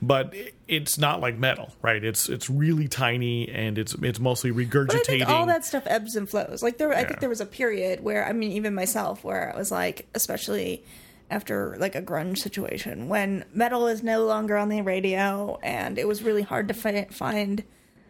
but 0.00 0.32
it's 0.68 0.98
not 0.98 1.20
like 1.20 1.36
metal, 1.36 1.72
right? 1.82 2.04
It's 2.04 2.28
it's 2.28 2.48
really 2.48 2.86
tiny, 2.86 3.48
and 3.48 3.76
it's 3.76 3.94
it's 3.94 4.20
mostly 4.20 4.52
regurgitating. 4.52 4.88
But 4.88 4.98
I 5.00 5.02
think 5.02 5.28
all 5.28 5.46
that 5.46 5.64
stuff 5.64 5.82
ebbs 5.86 6.14
and 6.14 6.28
flows. 6.30 6.62
Like 6.62 6.78
there, 6.78 6.94
I 6.94 7.00
Yeah. 7.00 7.08
think 7.08 7.20
there 7.20 7.28
was 7.28 7.40
a 7.40 7.46
period 7.46 8.02
where 8.04 8.24
I 8.24 8.32
mean, 8.32 8.52
even 8.52 8.72
myself, 8.74 9.24
where 9.24 9.52
I 9.52 9.58
was 9.58 9.72
like, 9.72 10.06
especially 10.14 10.84
after 11.30 11.76
like 11.80 11.94
a 11.96 12.00
grunge 12.02 12.38
situation, 12.38 13.08
when 13.08 13.44
metal 13.52 13.88
is 13.88 14.02
no 14.04 14.24
longer 14.24 14.56
on 14.56 14.68
the 14.68 14.80
radio, 14.82 15.58
and 15.62 15.98
it 15.98 16.06
was 16.06 16.22
really 16.22 16.42
hard 16.42 16.68
to 16.68 16.74
fi- 16.74 17.08
find. 17.10 17.64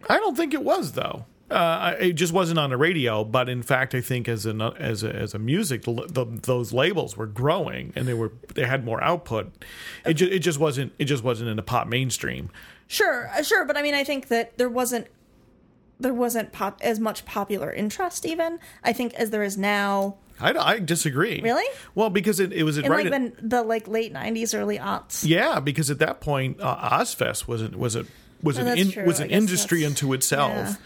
I 0.09 0.19
don't 0.19 0.37
think 0.37 0.53
it 0.53 0.63
was 0.63 0.93
though. 0.93 1.25
Uh, 1.51 1.95
it 1.99 2.13
just 2.13 2.33
wasn't 2.33 2.59
on 2.59 2.69
the 2.71 2.77
radio, 2.77 3.25
but 3.25 3.49
in 3.49 3.63
fact, 3.63 3.95
I 3.95 4.01
think 4.03 4.29
as 4.29 4.45
an 4.45 4.61
as 4.61 5.03
a, 5.03 5.15
as 5.15 5.33
a 5.33 5.39
music, 5.39 5.83
the, 5.83 5.93
the, 6.07 6.27
those 6.43 6.73
labels 6.75 7.17
were 7.17 7.27
growing 7.27 7.93
and 7.97 8.07
they 8.07 8.13
were 8.15 8.33
they 8.55 8.65
had 8.67 8.85
more 8.85 9.03
output. 9.03 9.51
It 10.05 10.15
just 10.15 10.33
it 10.33 10.39
just 10.41 10.59
wasn't 10.59 10.93
it 10.99 11.07
just 11.07 11.25
wasn't 11.25 11.49
in 11.49 11.57
the 11.57 11.63
pop 11.63 11.87
mainstream. 11.87 12.51
Sure, 12.87 13.29
uh, 13.35 13.43
sure, 13.43 13.65
but 13.65 13.77
I 13.79 13.83
mean, 13.83 13.95
I 13.95 14.05
think 14.05 14.29
that 14.29 14.59
there 14.59 14.69
wasn't 14.69 15.07
there 15.99 16.15
wasn't 16.15 16.53
pop 16.53 16.81
as 16.83 17.01
much 17.01 17.25
popular 17.25 17.73
interest 17.73 18.25
even 18.25 18.61
I 18.85 18.93
think 18.93 19.15
as 19.15 19.31
there 19.31 19.43
is 19.43 19.57
now 19.59 20.17
I, 20.41 20.53
I 20.53 20.79
disagree. 20.79 21.41
Really? 21.43 21.65
Well, 21.97 22.11
because 22.11 22.39
it, 22.39 22.53
it 22.53 22.63
was 22.63 22.79
in 22.79 22.89
right. 22.91 23.05
like 23.07 23.13
at- 23.13 23.37
the, 23.39 23.49
the 23.49 23.63
like 23.63 23.89
late 23.89 24.13
'90s, 24.13 24.57
early 24.57 24.79
aughts. 24.79 25.27
yeah, 25.27 25.59
because 25.61 25.91
at 25.91 25.99
that 25.99 26.21
point, 26.21 26.61
uh, 26.61 26.91
Ozzfest 26.91 27.49
was 27.49 27.63
it 27.63 27.75
was 27.75 27.97
it 27.97 28.07
was 28.43 28.57
Oh, 28.59 28.63
an 28.67 28.79
in, 28.79 29.05
was 29.05 29.19
an 29.19 29.31
industry 29.31 29.81
that's- 29.81 30.01
unto 30.03 30.13
itself. 30.13 30.77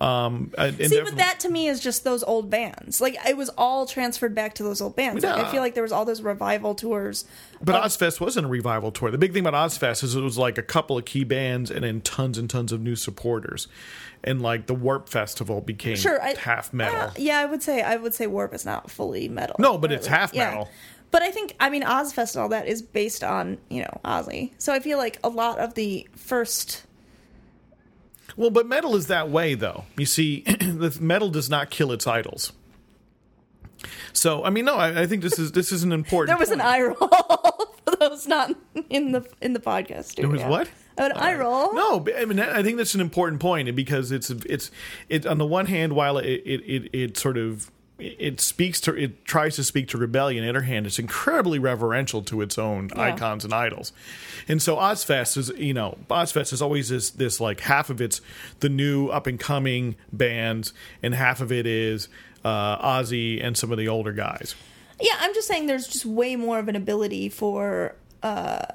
Um, 0.00 0.50
See, 0.58 1.00
but 1.02 1.16
that 1.16 1.40
to 1.40 1.50
me 1.50 1.68
is 1.68 1.78
just 1.78 2.04
those 2.04 2.22
old 2.22 2.48
bands. 2.48 3.02
Like 3.02 3.16
it 3.28 3.36
was 3.36 3.50
all 3.58 3.84
transferred 3.86 4.34
back 4.34 4.54
to 4.54 4.62
those 4.62 4.80
old 4.80 4.96
bands. 4.96 5.22
Like, 5.22 5.36
Yeah. 5.36 5.46
I 5.46 5.50
feel 5.50 5.60
like 5.60 5.74
there 5.74 5.82
was 5.82 5.92
all 5.92 6.06
those 6.06 6.22
revival 6.22 6.74
tours. 6.74 7.26
But 7.62 7.82
Ozzfest 7.84 8.18
wasn't 8.18 8.46
a 8.46 8.48
revival 8.48 8.92
tour. 8.92 9.10
The 9.10 9.18
big 9.18 9.34
thing 9.34 9.46
about 9.46 9.68
Ozzfest 9.70 10.02
is 10.02 10.14
it 10.14 10.22
was 10.22 10.38
like 10.38 10.56
a 10.56 10.62
couple 10.62 10.96
of 10.96 11.04
key 11.04 11.24
bands 11.24 11.70
and 11.70 11.84
then 11.84 12.00
tons 12.00 12.38
and 12.38 12.48
tons 12.48 12.72
of 12.72 12.80
new 12.80 12.96
supporters. 12.96 13.68
And 14.24 14.40
like 14.40 14.66
the 14.66 14.74
Warp 14.74 15.08
Festival 15.10 15.60
became 15.60 15.96
Sure, 15.96 16.22
I, 16.22 16.34
half 16.34 16.72
metal. 16.72 16.98
uh, 16.98 17.10
yeah, 17.18 17.38
I 17.38 17.44
would 17.44 17.62
say 17.62 17.82
I 17.82 17.96
would 17.96 18.14
say 18.14 18.26
Warp 18.26 18.54
is 18.54 18.64
not 18.64 18.90
fully 18.90 19.28
metal. 19.28 19.56
No, 19.58 19.76
but 19.76 19.92
it's 19.92 20.06
half 20.06 20.32
Yeah. 20.32 20.48
metal. 20.50 20.68
But 21.10 21.22
I 21.22 21.30
think 21.30 21.56
I 21.60 21.68
mean 21.70 21.82
Ozzfest 21.82 22.36
and 22.36 22.42
all 22.42 22.48
that 22.50 22.68
is 22.68 22.80
based 22.80 23.22
on 23.24 23.58
you 23.68 23.82
know 23.82 24.00
Ozzy. 24.04 24.52
So 24.58 24.72
I 24.72 24.80
feel 24.80 24.96
like 24.96 25.18
a 25.22 25.28
lot 25.28 25.58
of 25.58 25.74
the 25.74 26.08
first. 26.16 26.84
Well, 28.36 28.50
but 28.50 28.66
metal 28.66 28.96
is 28.96 29.06
that 29.08 29.30
way 29.30 29.54
though. 29.54 29.84
You 29.96 30.06
see, 30.06 30.40
the 30.60 30.96
metal 31.00 31.30
does 31.30 31.50
not 31.50 31.70
kill 31.70 31.92
its 31.92 32.06
idols. 32.06 32.52
So 34.12 34.44
I 34.44 34.50
mean, 34.50 34.64
no, 34.64 34.76
I, 34.76 35.02
I 35.02 35.06
think 35.06 35.22
this 35.22 35.38
is 35.38 35.52
this 35.52 35.72
is 35.72 35.82
an 35.82 35.92
important. 35.92 36.28
There 36.28 36.38
was 36.38 36.50
an 36.50 36.58
point. 36.58 36.70
eye 36.70 36.82
roll 36.82 37.74
for 37.84 37.96
those 37.98 38.26
not 38.26 38.54
in 38.88 39.12
the 39.12 39.26
in 39.40 39.52
the 39.52 39.60
podcast. 39.60 40.04
Studio. 40.04 40.30
There 40.30 40.48
was 40.48 40.50
what? 40.50 40.70
An 40.98 41.12
eye 41.12 41.34
roll. 41.34 41.72
No, 41.72 42.00
but, 42.00 42.16
I 42.16 42.24
mean 42.24 42.40
I 42.40 42.62
think 42.62 42.76
that's 42.76 42.94
an 42.94 43.00
important 43.00 43.40
point 43.40 43.74
because 43.74 44.12
it's 44.12 44.30
it's 44.30 44.70
it 45.08 45.26
on 45.26 45.38
the 45.38 45.46
one 45.46 45.66
hand 45.66 45.94
while 45.94 46.18
it 46.18 46.26
it 46.26 46.60
it, 46.66 46.90
it 46.92 47.16
sort 47.16 47.38
of 47.38 47.70
it 48.00 48.40
speaks 48.40 48.80
to 48.82 48.94
it 48.94 49.24
tries 49.24 49.56
to 49.56 49.64
speak 49.64 49.88
to 49.88 49.98
rebellion. 49.98 50.42
On 50.42 50.46
the 50.46 50.50
other 50.58 50.64
hand, 50.66 50.86
it's 50.86 50.98
incredibly 50.98 51.58
reverential 51.58 52.22
to 52.22 52.40
its 52.42 52.58
own 52.58 52.90
Yeah. 52.94 53.02
icons 53.02 53.44
and 53.44 53.52
idols. 53.54 53.92
And 54.48 54.60
so 54.62 54.76
Ozzfest 54.76 55.36
is 55.36 55.50
you 55.56 55.74
know 55.74 55.98
Ozzfest 56.08 56.52
is 56.52 56.60
always 56.62 56.88
this 56.88 57.10
this 57.10 57.40
like 57.40 57.60
half 57.60 57.90
of 57.90 58.00
it's 58.00 58.20
the 58.60 58.68
new 58.68 59.08
up 59.08 59.26
and 59.26 59.38
coming 59.38 59.96
bands 60.12 60.72
and 61.02 61.14
half 61.14 61.40
of 61.40 61.52
it 61.52 61.66
is 61.66 62.08
uh, 62.44 62.78
Ozzy 62.98 63.42
and 63.44 63.56
some 63.56 63.70
of 63.70 63.78
the 63.78 63.88
older 63.88 64.12
guys. 64.12 64.54
Yeah, 65.00 65.14
I'm 65.20 65.32
just 65.34 65.46
saying 65.48 65.66
there's 65.66 65.86
just 65.86 66.04
way 66.06 66.36
more 66.36 66.58
of 66.58 66.68
an 66.68 66.76
ability 66.76 67.28
for 67.30 67.94
uh, 68.22 68.66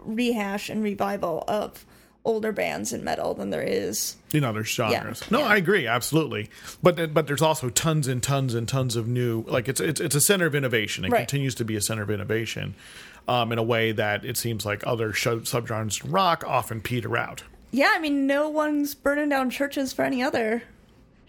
rehash 0.00 0.68
and 0.70 0.82
revival 0.82 1.44
of 1.48 1.84
older 2.24 2.52
bands 2.52 2.92
in 2.92 3.02
metal 3.04 3.32
than 3.34 3.50
there 3.50 3.62
is. 3.62 4.16
in 4.32 4.44
other 4.44 4.64
genres. 4.64 5.20
Yeah, 5.22 5.26
no, 5.30 5.38
yeah. 5.40 5.46
I 5.46 5.56
agree 5.56 5.86
absolutely. 5.86 6.50
But 6.82 7.14
but 7.14 7.26
there's 7.26 7.40
also 7.42 7.70
tons 7.70 8.06
and 8.08 8.22
tons 8.22 8.54
and 8.54 8.68
tons 8.68 8.96
of 8.96 9.08
new 9.08 9.44
like 9.48 9.68
it's 9.68 9.80
it's 9.80 10.00
it's 10.00 10.14
a 10.14 10.20
center 10.20 10.46
of 10.46 10.54
innovation. 10.54 11.04
It 11.04 11.10
Right. 11.12 11.20
continues 11.20 11.54
to 11.56 11.64
be 11.64 11.76
a 11.76 11.80
center 11.80 12.02
of 12.02 12.10
innovation 12.10 12.74
um, 13.26 13.52
in 13.52 13.58
a 13.58 13.62
way 13.62 13.92
that 13.92 14.24
it 14.24 14.36
seems 14.36 14.66
like 14.66 14.86
other 14.86 15.12
subgenres 15.12 16.04
in 16.04 16.10
rock 16.10 16.44
often 16.46 16.80
peter 16.80 17.16
out. 17.16 17.42
Yeah, 17.70 17.92
I 17.94 17.98
mean, 17.98 18.26
no 18.26 18.48
one's 18.48 18.94
burning 18.94 19.28
down 19.28 19.50
churches 19.50 19.92
for 19.92 20.02
any 20.04 20.22
other. 20.22 20.62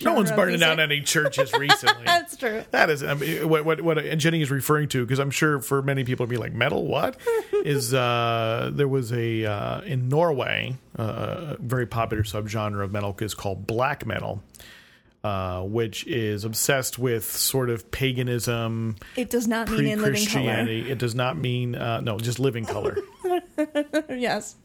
No 0.04 0.14
one's 0.14 0.32
burning 0.32 0.60
down 0.60 0.80
any 0.80 1.02
churches 1.02 1.52
recently. 1.58 2.06
That's 2.06 2.38
true. 2.38 2.64
That 2.72 2.90
is 2.90 3.04
I 3.04 3.14
mean, 3.16 3.48
what, 3.50 3.66
what 3.66 3.82
what 3.82 4.18
Jenny 4.18 4.42
is 4.42 4.52
referring 4.52 4.88
to 4.90 5.06
because 5.06 5.20
I'm 5.20 5.32
sure 5.32 5.60
for 5.60 5.82
many 5.82 6.04
people 6.04 6.24
it'd 6.24 6.32
be 6.32 6.38
like 6.38 6.54
metal. 6.54 6.86
What 6.86 7.18
is 7.66 7.94
uh, 7.94 8.72
there 8.74 8.88
was 8.88 9.12
a 9.12 9.46
uh, 9.46 9.82
in 9.82 10.10
Norway 10.10 10.76
uh, 10.98 11.56
a 11.56 11.58
very 11.60 11.86
popular 11.86 12.24
subgenre 12.24 12.84
of 12.84 12.92
metal 12.92 13.16
is 13.20 13.34
called 13.34 13.66
black 13.66 14.06
metal, 14.06 14.42
uh, 15.24 15.62
which 15.64 16.08
is 16.08 16.46
obsessed 16.46 16.98
with 16.98 17.26
sort 17.26 17.70
of 17.70 17.92
paganism, 17.92 18.96
It 19.18 19.30
does 19.30 19.48
not 19.48 19.68
mean 19.70 19.78
pre 19.78 19.92
in 19.92 20.02
living 20.02 20.14
color. 20.26 20.44
Christianity. 20.46 20.90
It 20.90 20.98
does 20.98 21.14
not 21.16 21.38
mean 21.38 21.76
uh, 21.76 22.00
no, 22.02 22.18
just 22.20 22.40
living 22.40 22.66
color. 22.66 22.98
yes. 24.10 24.56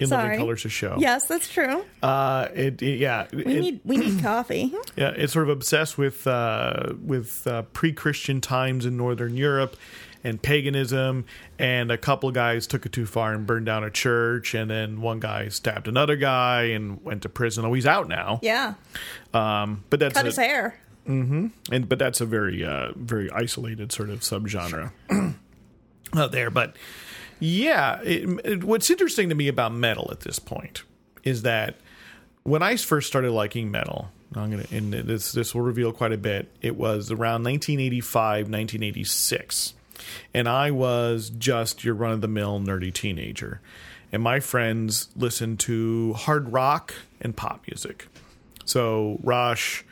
In 0.00 0.08
Sorry. 0.08 0.24
living 0.24 0.38
colors 0.40 0.64
a 0.64 0.68
show. 0.68 0.96
Yes, 0.98 1.26
that's 1.26 1.48
true. 1.48 1.84
Uh, 2.02 2.48
it, 2.54 2.82
it- 2.82 2.98
yeah. 2.98 3.26
We 3.32 3.44
it- 3.44 3.60
need 3.60 3.80
we 3.84 3.96
need 3.98 4.22
coffee. 4.22 4.74
Yeah, 4.96 5.12
it's 5.16 5.32
sort 5.32 5.44
of 5.44 5.50
obsessed 5.50 5.96
with 5.96 6.26
uh, 6.26 6.92
with 7.02 7.46
uh, 7.46 7.62
pre-Christian 7.72 8.40
times 8.40 8.84
in 8.84 8.96
Northern 8.96 9.36
Europe 9.36 9.76
and 10.24 10.40
paganism. 10.42 11.24
And 11.58 11.90
a 11.90 11.98
couple 11.98 12.28
of 12.28 12.34
guys 12.34 12.66
took 12.66 12.86
it 12.86 12.92
too 12.92 13.06
far 13.06 13.32
and 13.32 13.46
burned 13.46 13.66
down 13.66 13.84
a 13.84 13.90
church. 13.90 14.54
And 14.54 14.70
then 14.70 15.00
one 15.00 15.20
guy 15.20 15.48
stabbed 15.48 15.88
another 15.88 16.16
guy 16.16 16.62
and 16.64 17.02
went 17.04 17.22
to 17.22 17.28
prison. 17.28 17.64
Oh, 17.64 17.72
he's 17.72 17.86
out 17.86 18.08
now. 18.08 18.38
Yeah, 18.42 18.74
Um, 19.34 19.84
but 19.90 20.00
that's 20.00 20.14
cut 20.14 20.24
a, 20.24 20.28
his 20.28 20.36
hair. 20.36 20.78
and 21.06 21.52
but 21.88 21.98
that's 21.98 22.20
a 22.20 22.26
very 22.26 22.64
uh, 22.64 22.92
very 22.94 23.30
isolated 23.32 23.90
sort 23.92 24.10
of 24.10 24.20
subgenre 24.20 24.92
out 26.16 26.32
there. 26.32 26.50
But 26.50 26.76
yeah, 27.38 28.00
it, 28.02 28.28
it- 28.44 28.64
what's 28.64 28.90
interesting 28.90 29.28
to 29.30 29.34
me 29.34 29.48
about 29.48 29.72
metal 29.72 30.08
at 30.12 30.20
this 30.20 30.38
point 30.38 30.84
is 31.24 31.42
that 31.42 31.76
when 32.42 32.62
I 32.62 32.76
first 32.76 33.06
started 33.08 33.32
liking 33.32 33.70
metal, 33.70 34.10
I'm 34.34 34.50
gonna 34.50 34.64
and 34.70 34.92
this 34.92 35.32
this 35.32 35.54
will 35.54 35.62
reveal 35.62 35.92
quite 35.92 36.12
a 36.12 36.16
bit. 36.18 36.48
It 36.62 36.76
was 36.76 37.10
around 37.10 37.42
1985, 37.44 38.48
1986, 38.48 39.74
and 40.32 40.48
I 40.48 40.70
was 40.70 41.30
just 41.30 41.84
your 41.84 41.94
run 41.94 42.12
of 42.12 42.20
the 42.20 42.28
mill 42.28 42.60
nerdy 42.60 42.92
teenager, 42.92 43.60
and 44.12 44.22
my 44.22 44.40
friends 44.40 45.08
listened 45.16 45.60
to 45.60 46.14
hard 46.14 46.52
rock 46.52 46.94
and 47.20 47.36
pop 47.36 47.64
music. 47.66 48.06
So 48.64 49.18
Rush, 49.22 49.84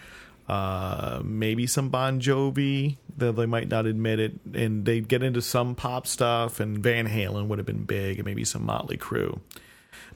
uh, 0.48 1.20
maybe 1.24 1.66
some 1.66 1.88
Bon 1.88 2.20
Jovi, 2.20 2.96
though 3.16 3.32
they 3.32 3.46
might 3.46 3.68
not 3.68 3.86
admit 3.86 4.20
it, 4.20 4.38
and 4.54 4.84
they'd 4.84 5.08
get 5.08 5.22
into 5.22 5.42
some 5.42 5.74
pop 5.74 6.06
stuff, 6.06 6.60
and 6.60 6.78
Van 6.78 7.08
Halen 7.08 7.48
would 7.48 7.58
have 7.58 7.66
been 7.66 7.84
big, 7.84 8.18
and 8.18 8.26
maybe 8.26 8.44
some 8.44 8.64
Motley 8.64 8.96
Crue. 8.96 9.40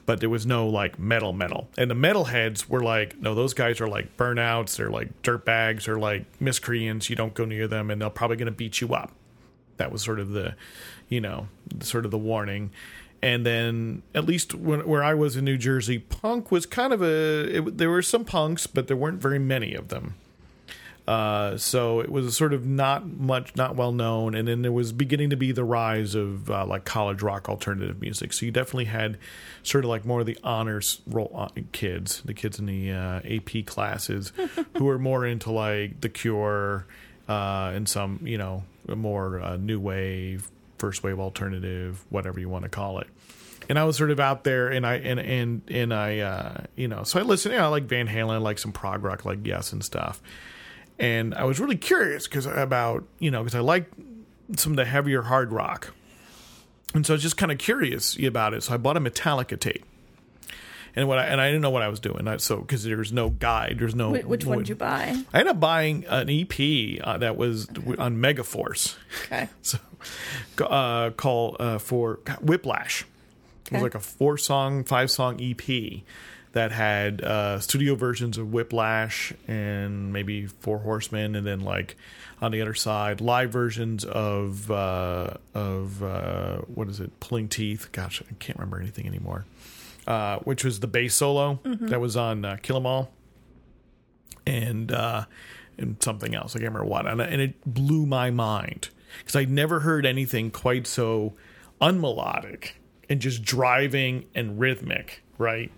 But 0.05 0.19
there 0.19 0.29
was 0.29 0.45
no 0.45 0.67
like 0.67 0.99
metal 0.99 1.31
metal, 1.33 1.69
and 1.77 1.89
the 1.89 1.95
metalheads 1.95 2.67
were 2.67 2.81
like, 2.83 3.19
no, 3.21 3.35
those 3.35 3.53
guys 3.53 3.79
are 3.79 3.87
like 3.87 4.17
burnouts, 4.17 4.75
they're 4.75 4.89
like 4.89 5.21
dirtbags, 5.21 5.85
they're 5.85 5.99
like 5.99 6.25
miscreants. 6.41 7.09
You 7.09 7.15
don't 7.15 7.33
go 7.33 7.45
near 7.45 7.67
them, 7.67 7.89
and 7.89 8.01
they're 8.01 8.09
probably 8.09 8.35
going 8.35 8.47
to 8.47 8.51
beat 8.51 8.81
you 8.81 8.93
up. 8.93 9.11
That 9.77 9.91
was 9.91 10.01
sort 10.01 10.19
of 10.19 10.31
the, 10.31 10.55
you 11.09 11.21
know, 11.21 11.47
sort 11.81 12.05
of 12.05 12.11
the 12.11 12.17
warning. 12.17 12.71
And 13.21 13.45
then, 13.45 14.03
at 14.13 14.25
least 14.25 14.53
when, 14.53 14.85
where 14.85 15.03
I 15.03 15.13
was 15.13 15.37
in 15.37 15.45
New 15.45 15.57
Jersey, 15.57 15.99
punk 15.99 16.51
was 16.51 16.65
kind 16.65 16.91
of 16.91 17.01
a. 17.01 17.57
It, 17.57 17.77
there 17.77 17.89
were 17.89 18.01
some 18.01 18.25
punks, 18.25 18.67
but 18.67 18.87
there 18.87 18.97
weren't 18.97 19.21
very 19.21 19.39
many 19.39 19.73
of 19.73 19.87
them. 19.87 20.15
Uh, 21.07 21.57
so 21.57 21.99
it 21.99 22.09
was 22.09 22.35
sort 22.35 22.53
of 22.53 22.65
not 22.65 23.05
much, 23.05 23.55
not 23.55 23.75
well 23.75 23.91
known. 23.91 24.35
And 24.35 24.47
then 24.47 24.61
there 24.61 24.71
was 24.71 24.91
beginning 24.93 25.31
to 25.31 25.35
be 25.35 25.51
the 25.51 25.63
rise 25.63 26.15
of 26.15 26.49
uh, 26.49 26.65
like 26.65 26.85
college 26.85 27.21
rock 27.21 27.49
alternative 27.49 27.99
music. 27.99 28.31
So 28.31 28.45
you 28.45 28.51
definitely 28.51 28.85
had 28.85 29.17
sort 29.63 29.83
of 29.83 29.89
like 29.89 30.05
more 30.05 30.21
of 30.21 30.25
the 30.25 30.37
honors 30.43 31.01
roll 31.05 31.31
uh, 31.35 31.49
kids, 31.73 32.21
the 32.23 32.33
kids 32.33 32.57
in 32.57 32.67
the 32.67 32.91
uh, 32.91 33.21
AP 33.25 33.65
classes, 33.65 34.31
who 34.77 34.85
were 34.85 34.99
more 34.99 35.25
into 35.25 35.51
like 35.51 35.99
The 36.01 36.09
Cure 36.09 36.85
uh, 37.27 37.71
and 37.73 37.87
some, 37.87 38.19
you 38.23 38.37
know, 38.37 38.63
more 38.87 39.41
uh, 39.41 39.57
new 39.57 39.79
wave, 39.79 40.49
first 40.77 41.03
wave 41.03 41.19
alternative, 41.19 42.03
whatever 42.09 42.39
you 42.39 42.49
want 42.49 42.63
to 42.63 42.69
call 42.69 42.99
it 42.99 43.07
and 43.69 43.79
I 43.79 43.83
was 43.83 43.97
sort 43.97 44.11
of 44.11 44.19
out 44.19 44.43
there, 44.43 44.69
and 44.69 44.85
I 44.85 44.95
and 44.95 45.19
and 45.19 45.61
and 45.69 45.93
I, 45.93 46.19
uh, 46.19 46.63
you 46.75 46.87
know, 46.87 47.03
so 47.03 47.19
I 47.19 47.23
listened. 47.23 47.53
You 47.53 47.59
know, 47.59 47.65
I 47.65 47.69
like 47.69 47.83
Van 47.83 48.07
Halen, 48.07 48.31
I 48.33 48.37
like 48.37 48.59
some 48.59 48.71
prog 48.71 49.03
rock, 49.03 49.25
like 49.25 49.45
Yes 49.45 49.73
and 49.73 49.83
stuff. 49.83 50.21
And 50.99 51.33
I 51.33 51.43
was 51.45 51.59
really 51.59 51.75
curious 51.75 52.27
because 52.27 52.45
about 52.45 53.03
you 53.19 53.31
know 53.31 53.43
because 53.43 53.55
I 53.55 53.61
like 53.61 53.89
some 54.57 54.73
of 54.73 54.75
the 54.75 54.85
heavier 54.85 55.23
hard 55.23 55.51
rock, 55.51 55.93
and 56.93 57.05
so 57.05 57.13
I 57.13 57.15
was 57.15 57.23
just 57.23 57.37
kind 57.37 57.51
of 57.51 57.57
curious 57.57 58.17
about 58.23 58.53
it. 58.53 58.63
So 58.63 58.73
I 58.73 58.77
bought 58.77 58.97
a 58.97 59.01
Metallica 59.01 59.59
tape, 59.59 59.85
and 60.95 61.07
what 61.07 61.19
I 61.19 61.25
and 61.25 61.39
I 61.41 61.47
didn't 61.47 61.61
know 61.61 61.69
what 61.69 61.81
I 61.81 61.87
was 61.87 61.99
doing. 61.99 62.27
I, 62.27 62.37
so 62.37 62.57
because 62.57 62.83
there's 62.83 63.11
no 63.11 63.29
guide, 63.29 63.77
there's 63.79 63.95
no 63.95 64.13
Wh- 64.13 64.27
Which 64.27 64.45
one 64.45 64.59
did 64.59 64.69
you 64.69 64.75
buy? 64.75 65.15
I 65.33 65.39
ended 65.39 65.55
up 65.55 65.59
buying 65.59 66.05
an 66.07 66.29
EP 66.29 66.99
uh, 67.03 67.17
that 67.17 67.37
was 67.37 67.67
on 67.97 68.17
Megaforce 68.17 68.95
Okay. 69.25 69.49
so 69.61 69.77
uh, 70.61 71.11
call 71.11 71.55
uh, 71.59 71.77
for 71.79 72.19
Whiplash. 72.41 73.05
It 73.67 73.73
was 73.73 73.81
like 73.83 73.95
a 73.95 73.99
four 73.99 74.37
song, 74.37 74.83
five 74.83 75.09
song 75.09 75.39
EP 75.41 76.01
that 76.51 76.71
had 76.71 77.21
uh, 77.21 77.59
studio 77.59 77.95
versions 77.95 78.37
of 78.37 78.51
Whiplash 78.53 79.33
and 79.47 80.13
maybe 80.13 80.45
Four 80.45 80.79
Horsemen, 80.79 81.35
and 81.35 81.47
then 81.47 81.61
like 81.61 81.95
on 82.41 82.51
the 82.51 82.61
other 82.61 82.75
side, 82.75 83.21
live 83.21 83.51
versions 83.51 84.05
of 84.05 84.69
uh, 84.69 85.31
of 85.55 86.03
uh, 86.03 86.57
what 86.67 86.87
is 86.89 86.99
it, 86.99 87.19
Pulling 87.19 87.47
Teeth? 87.47 87.91
Gosh, 87.91 88.21
I 88.29 88.33
can't 88.35 88.59
remember 88.59 88.79
anything 88.79 89.07
anymore. 89.07 89.45
Uh, 90.05 90.39
which 90.39 90.63
was 90.65 90.79
the 90.81 90.87
bass 90.87 91.15
solo 91.15 91.59
that 91.63 92.01
was 92.01 92.17
on 92.17 92.43
uh, 92.43 92.57
Kill 92.61 92.75
'Em 92.77 92.85
All 92.85 93.11
and 94.45 94.91
uh, 94.91 95.25
and 95.77 96.01
something 96.03 96.35
else. 96.35 96.55
I 96.55 96.59
can't 96.59 96.73
remember 96.73 96.89
what, 96.89 97.07
and, 97.07 97.21
and 97.21 97.41
it 97.41 97.55
blew 97.65 98.05
my 98.05 98.29
mind 98.29 98.89
because 99.19 99.35
I'd 99.35 99.49
never 99.49 99.79
heard 99.81 100.05
anything 100.05 100.51
quite 100.51 100.87
so 100.87 101.33
unmelodic 101.81 102.71
and 103.09 103.19
just 103.21 103.43
driving 103.43 104.25
and 104.35 104.59
rhythmic, 104.59 105.23
right? 105.37 105.71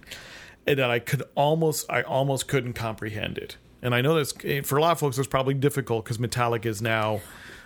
and 0.67 0.79
that 0.79 0.89
I 0.89 0.99
could 0.99 1.23
almost 1.35 1.85
I 1.89 2.01
almost 2.01 2.47
couldn't 2.47 2.73
comprehend 2.73 3.37
it. 3.37 3.57
And 3.81 3.93
I 3.93 4.01
know 4.01 4.15
that's 4.15 4.33
for 4.67 4.77
a 4.77 4.81
lot 4.81 4.93
of 4.93 4.99
folks 4.99 5.17
it's 5.17 5.27
probably 5.27 5.53
difficult 5.53 6.03
because 6.05 6.17
Metallica 6.17 6.65
is 6.65 6.81
now 6.81 7.21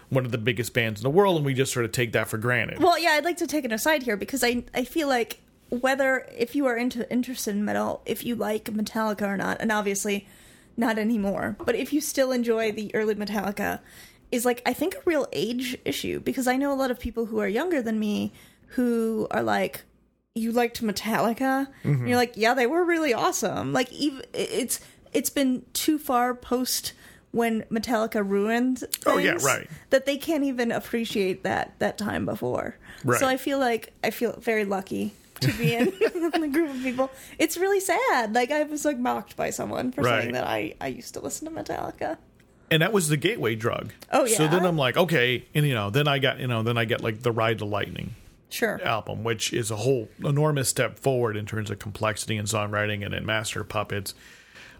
one 0.09 0.25
of 0.25 0.31
the 0.31 0.37
biggest 0.37 0.73
bands 0.73 0.99
in 0.99 1.03
the 1.03 1.09
world, 1.09 1.37
and 1.37 1.45
we 1.45 1.53
just 1.53 1.71
sort 1.71 1.85
of 1.85 1.91
take 1.91 2.11
that 2.13 2.27
for 2.27 2.37
granted. 2.37 2.79
Well, 2.79 2.99
yeah, 2.99 3.11
I'd 3.11 3.23
like 3.23 3.37
to 3.37 3.47
take 3.47 3.63
an 3.63 3.71
aside 3.71 4.03
here 4.03 4.17
because 4.17 4.43
I 4.43 4.63
I 4.73 4.83
feel 4.83 5.07
like 5.07 5.39
whether 5.69 6.27
if 6.35 6.55
you 6.55 6.65
are 6.65 6.77
into 6.77 7.09
interested 7.11 7.55
in 7.55 7.63
metal, 7.65 8.01
if 8.05 8.25
you 8.25 8.35
like 8.35 8.65
Metallica 8.65 9.23
or 9.23 9.37
not, 9.37 9.57
and 9.59 9.71
obviously 9.71 10.27
not 10.77 10.97
anymore, 10.97 11.57
but 11.65 11.75
if 11.75 11.93
you 11.93 12.01
still 12.01 12.31
enjoy 12.31 12.71
the 12.71 12.93
early 12.95 13.15
Metallica, 13.15 13.79
is 14.31 14.45
like 14.45 14.61
I 14.65 14.73
think 14.73 14.95
a 14.95 15.01
real 15.05 15.27
age 15.33 15.77
issue 15.85 16.19
because 16.19 16.47
I 16.47 16.55
know 16.55 16.71
a 16.71 16.75
lot 16.75 16.91
of 16.91 16.99
people 16.99 17.25
who 17.25 17.39
are 17.39 17.47
younger 17.47 17.81
than 17.81 17.99
me 17.99 18.31
who 18.67 19.27
are 19.31 19.43
like 19.43 19.83
you 20.35 20.51
liked 20.51 20.81
Metallica. 20.81 21.67
And 21.83 21.95
mm-hmm. 21.95 22.07
you're 22.07 22.17
like, 22.17 22.33
yeah, 22.35 22.53
they 22.53 22.67
were 22.67 22.83
really 22.83 23.13
awesome. 23.13 23.73
Like 23.73 23.91
even 23.91 24.23
it's 24.33 24.79
it's 25.13 25.29
been 25.29 25.65
too 25.73 25.97
far 25.97 26.33
post 26.33 26.93
when 27.31 27.61
Metallica 27.63 28.27
ruined 28.27 28.79
things 28.79 29.03
Oh, 29.05 29.17
yeah, 29.17 29.37
right. 29.43 29.69
that 29.91 30.05
they 30.05 30.17
can't 30.17 30.43
even 30.43 30.71
appreciate 30.71 31.43
that 31.43 31.77
that 31.79 31.97
time 31.97 32.25
before. 32.25 32.75
Right. 33.03 33.19
So 33.19 33.27
I 33.27 33.37
feel 33.37 33.59
like 33.59 33.93
I 34.03 34.09
feel 34.11 34.33
very 34.39 34.65
lucky 34.65 35.13
to 35.41 35.51
be 35.57 35.75
in, 35.75 35.87
in 36.33 36.43
a 36.43 36.47
group 36.47 36.69
of 36.69 36.81
people. 36.81 37.09
It's 37.37 37.57
really 37.57 37.79
sad. 37.79 38.33
Like 38.33 38.51
I 38.51 38.63
was 38.63 38.85
like 38.85 38.97
mocked 38.99 39.35
by 39.35 39.49
someone 39.49 39.91
for 39.91 40.01
Right. 40.01 40.21
saying 40.21 40.33
that 40.33 40.45
I 40.47 40.75
I 40.81 40.87
used 40.87 41.13
to 41.15 41.19
listen 41.19 41.47
to 41.47 41.63
Metallica. 41.63 42.17
and 42.71 42.81
that 42.81 42.93
was 42.93 43.09
the 43.09 43.17
gateway 43.17 43.55
drug. 43.55 43.93
Oh, 44.11 44.25
yeah. 44.25 44.37
So 44.37 44.43
yeah? 44.43 44.49
then 44.51 44.65
I'm 44.65 44.77
like, 44.77 44.95
okay, 44.97 45.45
and 45.55 45.65
you 45.65 45.73
know, 45.73 45.89
then 45.89 46.07
I 46.07 46.19
got 46.19 46.39
you 46.39 46.47
know, 46.47 46.61
then 46.63 46.77
I 46.77 46.85
get 46.85 47.01
like 47.01 47.21
the 47.23 47.31
Ride 47.31 47.57
to 47.59 47.65
Lightning 47.65 48.15
Sure. 48.51 48.81
album, 48.83 49.23
which 49.23 49.53
is 49.53 49.69
a 49.71 49.75
whole 49.75 50.09
enormous 50.23 50.69
step 50.69 50.97
forward 50.97 51.35
in 51.37 51.45
terms 51.45 51.69
of 51.69 51.77
complexity 51.79 52.35
and 52.37 52.47
songwriting, 52.47 53.03
and 53.05 53.13
then 53.13 53.23
Master 53.25 53.63
Puppets, 53.63 54.13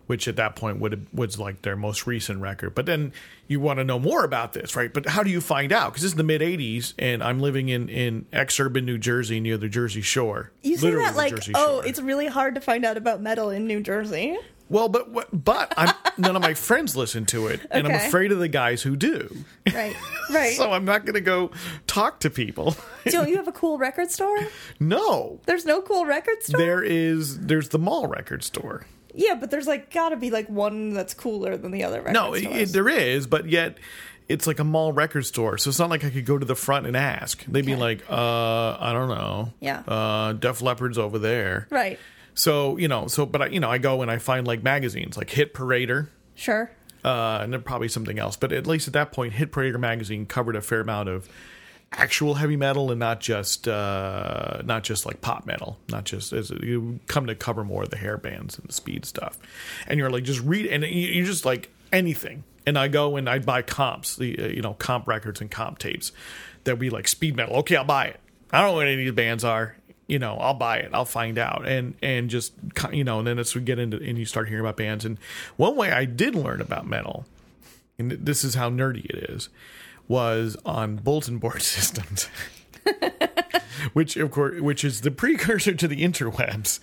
which 0.09 0.27
at 0.27 0.37
that 0.37 0.55
point 0.55 0.79
would 0.79 1.05
was 1.13 1.37
like 1.37 1.61
their 1.61 1.75
most 1.75 2.07
recent 2.07 2.41
record. 2.41 2.73
But 2.73 2.87
then 2.87 3.13
you 3.47 3.59
want 3.59 3.77
to 3.77 3.83
know 3.83 3.99
more 3.99 4.23
about 4.23 4.53
this, 4.53 4.75
right? 4.75 4.91
But 4.91 5.05
how 5.05 5.21
do 5.21 5.29
you 5.29 5.39
find 5.39 5.71
out? 5.71 5.91
Because 5.91 6.01
this 6.01 6.11
is 6.13 6.15
the 6.17 6.23
mid 6.23 6.41
'80s, 6.41 6.95
and 6.97 7.23
I'm 7.23 7.39
living 7.39 7.69
in 7.69 7.89
in 7.89 8.25
exurban 8.33 8.85
New 8.85 8.97
Jersey 8.97 9.39
near 9.39 9.55
the 9.57 9.69
Jersey 9.69 10.01
Shore. 10.01 10.51
You 10.63 10.77
say 10.77 10.89
that 10.95 11.15
like, 11.15 11.33
oh, 11.53 11.81
it's 11.81 12.01
really 12.01 12.25
hard 12.25 12.55
to 12.55 12.61
find 12.61 12.85
out 12.85 12.97
about 12.97 13.21
metal 13.21 13.51
in 13.51 13.67
New 13.67 13.81
Jersey. 13.81 14.35
well, 14.67 14.89
but 14.89 15.29
but 15.31 15.73
I'm, 15.77 15.93
none 16.17 16.35
of 16.35 16.41
my 16.41 16.55
friends 16.55 16.95
listen 16.95 17.27
to 17.27 17.45
it, 17.45 17.59
and 17.69 17.85
I'm 17.87 17.93
afraid 17.93 18.31
of 18.31 18.39
the 18.39 18.47
guys 18.47 18.81
who 18.81 18.95
do. 18.95 19.35
Right. 19.71 19.95
Right. 20.31 20.53
So 20.57 20.71
I'm 20.71 20.85
not 20.85 21.05
going 21.05 21.13
to 21.13 21.21
go 21.21 21.51
talk 21.85 22.19
to 22.21 22.29
people. 22.31 22.75
Don't 23.05 23.29
you 23.29 23.37
have 23.37 23.47
a 23.47 23.51
cool 23.51 23.77
record 23.77 24.09
store? 24.11 24.39
no, 24.79 25.39
There's 25.45 25.65
no 25.65 25.81
cool 25.81 26.05
record 26.05 26.41
store. 26.43 26.59
there 26.59 26.83
is. 26.83 27.39
There's 27.39 27.69
the 27.69 27.79
mall 27.79 28.07
record 28.07 28.43
store. 28.43 28.85
Yeah, 29.13 29.35
but 29.35 29.51
there's 29.51 29.67
like 29.67 29.91
got 29.91 30.09
to 30.09 30.17
be 30.17 30.29
like 30.29 30.47
one 30.49 30.93
that's 30.93 31.13
cooler 31.13 31.57
than 31.57 31.71
the 31.71 31.83
other 31.83 32.03
No, 32.11 32.33
it, 32.33 32.43
it, 32.43 32.69
there 32.69 32.89
is, 32.89 33.27
but 33.27 33.49
yet 33.49 33.77
it's 34.27 34.45
like 34.45 34.59
a 34.59 34.63
mall 34.63 34.93
record 34.93 35.25
store. 35.25 35.57
So 35.57 35.69
it's 35.69 35.79
not 35.79 35.89
like 35.89 36.03
I 36.03 36.11
could 36.11 36.25
go 36.25 36.37
to 36.37 36.45
the 36.45 36.55
front 36.55 36.85
and 36.85 36.95
ask. 36.95 37.43
They'd 37.45 37.65
be 37.65 37.75
like, 37.75 38.03
uh, 38.09 38.77
I 38.79 38.93
don't 38.93 39.09
know. 39.09 39.53
Yeah. 39.59 39.79
Uh, 39.79 40.33
Def 40.33 40.61
Leppard's 40.61 40.97
over 40.97 41.17
there. 41.19 41.67
right. 41.69 41.99
So, 42.35 42.77
you 42.77 42.87
know, 42.87 43.07
so, 43.07 43.25
but 43.25 43.41
I, 43.41 43.45
you 43.47 43.59
know, 43.59 43.69
I 43.69 43.79
go 43.79 44.01
and 44.01 44.09
I 44.09 44.17
find 44.17 44.47
like 44.47 44.63
magazines 44.63 45.17
like 45.17 45.29
Hit 45.29 45.53
Parader. 45.53 46.07
Sure. 46.35 46.71
Uh, 47.03 47.39
and 47.41 47.51
then 47.51 47.61
probably 47.63 47.89
something 47.89 48.17
else. 48.17 48.37
But 48.37 48.53
at 48.53 48.65
least 48.65 48.87
at 48.87 48.93
that 48.93 49.11
point, 49.11 49.33
Hit 49.33 49.51
Parader 49.51 49.79
magazine 49.79 50.25
covered 50.25 50.55
a 50.55 50.61
fair 50.61 50.79
amount 50.79 51.09
of 51.09 51.27
actual 51.91 52.35
heavy 52.35 52.55
metal 52.55 52.91
and 52.91 52.99
not 52.99 53.19
just 53.19 53.67
uh, 53.67 54.61
not 54.63 54.83
just 54.83 55.05
like 55.05 55.21
pop 55.21 55.45
metal, 55.45 55.77
not 55.89 56.05
just 56.05 56.33
as 56.33 56.49
you 56.49 56.99
come 57.07 57.27
to 57.27 57.35
cover 57.35 57.63
more 57.63 57.83
of 57.83 57.89
the 57.89 57.97
hair 57.97 58.17
bands 58.17 58.57
and 58.57 58.67
the 58.67 58.73
speed 58.73 59.05
stuff. 59.05 59.37
And 59.87 59.97
you're 59.97 60.09
like 60.09 60.23
just 60.23 60.41
read 60.41 60.67
and 60.67 60.83
you, 60.83 61.25
just 61.25 61.45
like 61.45 61.69
anything. 61.91 62.43
And 62.65 62.77
I 62.77 62.87
go 62.87 63.15
and 63.15 63.29
I 63.29 63.39
buy 63.39 63.61
comps, 63.61 64.15
the 64.15 64.37
uh, 64.39 64.47
you 64.47 64.61
know 64.61 64.73
comp 64.73 65.07
records 65.07 65.41
and 65.41 65.49
comp 65.49 65.79
tapes 65.79 66.11
that 66.65 66.77
be 66.77 66.89
like 66.89 67.07
speed 67.07 67.35
metal. 67.35 67.55
Okay, 67.57 67.75
I'll 67.75 67.83
buy 67.83 68.05
it. 68.05 68.19
I 68.51 68.61
don't 68.61 68.71
know 68.71 68.75
what 68.75 68.87
any 68.87 68.93
of 68.93 68.99
these 68.99 69.11
bands 69.11 69.43
are. 69.43 69.75
You 70.07 70.17
know, 70.17 70.37
I'll 70.37 70.55
buy 70.55 70.77
it. 70.77 70.89
I'll 70.91 71.05
find 71.05 71.37
out, 71.37 71.67
and 71.67 71.95
and 72.01 72.29
just 72.29 72.53
you 72.91 73.03
know, 73.03 73.19
and 73.19 73.27
then 73.27 73.39
as 73.39 73.55
we 73.55 73.61
get 73.61 73.79
into 73.79 73.97
and 73.97 74.17
you 74.17 74.25
start 74.25 74.47
hearing 74.47 74.61
about 74.61 74.77
bands. 74.77 75.05
And 75.05 75.17
one 75.55 75.75
way 75.75 75.91
I 75.91 76.05
did 76.05 76.35
learn 76.35 76.61
about 76.61 76.87
metal 76.87 77.25
and 77.99 78.11
this 78.11 78.43
is 78.43 78.55
how 78.55 78.69
nerdy 78.69 79.05
it 79.05 79.29
is, 79.29 79.49
was 80.09 80.57
on 80.65 80.97
bulletin 80.97 81.37
board 81.37 81.61
systems. 81.77 82.27
which 83.93 84.17
of 84.17 84.31
course 84.31 84.59
which 84.59 84.83
is 84.83 85.01
the 85.01 85.11
precursor 85.11 85.73
to 85.73 85.87
the 85.87 86.01
interwebs 86.03 86.79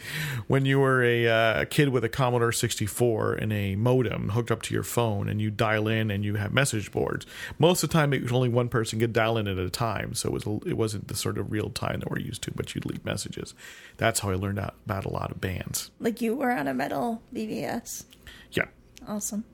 when 0.47 0.65
you 0.65 0.79
were 0.79 1.03
a 1.03 1.27
uh, 1.27 1.65
kid 1.67 1.89
with 1.91 2.05
a 2.05 2.09
Commodore 2.09 2.53
64 2.53 3.35
and 3.35 3.53
a 3.53 3.77
modem 3.77 4.31
hooked 4.31 4.51
up 4.51 4.63
to 4.63 4.73
your 4.75 4.83
phone 4.83 5.29
and 5.29 5.41
you 5.41 5.51
dial 5.51 5.89
in 5.89 6.11
and 6.11 6.25
you 6.25 6.37
have 6.37 6.53
message 6.55 6.91
boards 6.93 7.27
most 7.59 7.83
of 7.83 7.91
the 7.91 7.93
time 7.93 8.13
it 8.15 8.23
was 8.23 8.33
only 8.33 8.49
one 8.49 8.69
person 8.69 8.99
could 8.99 9.13
dial 9.13 9.37
in 9.37 9.47
at 9.49 9.59
a 9.59 9.69
time 9.69 10.15
so 10.15 10.29
it 10.29 10.33
was, 10.33 10.47
it 10.65 10.75
wasn't 10.77 11.09
the 11.09 11.17
sort 11.17 11.37
of 11.39 11.51
real 11.53 11.71
time 11.71 12.01
that 12.01 12.11
we're 12.11 12.19
used 12.21 12.43
to 12.43 12.51
but 12.53 12.75
you'd 12.75 12.87
leave 12.87 13.05
messages 13.05 13.53
that's 13.97 14.21
how 14.21 14.31
I 14.31 14.35
learned 14.35 14.59
out 14.59 14.75
about 14.87 15.05
a 15.05 15.11
lot 15.11 15.31
of 15.31 15.41
bands 15.41 15.91
Like 16.01 16.21
you 16.23 16.35
were 16.37 16.51
on 16.53 16.67
a 16.69 16.75
metal 16.75 17.21
BBS. 17.35 18.05
yeah 18.53 18.67
Awesome. 19.07 19.45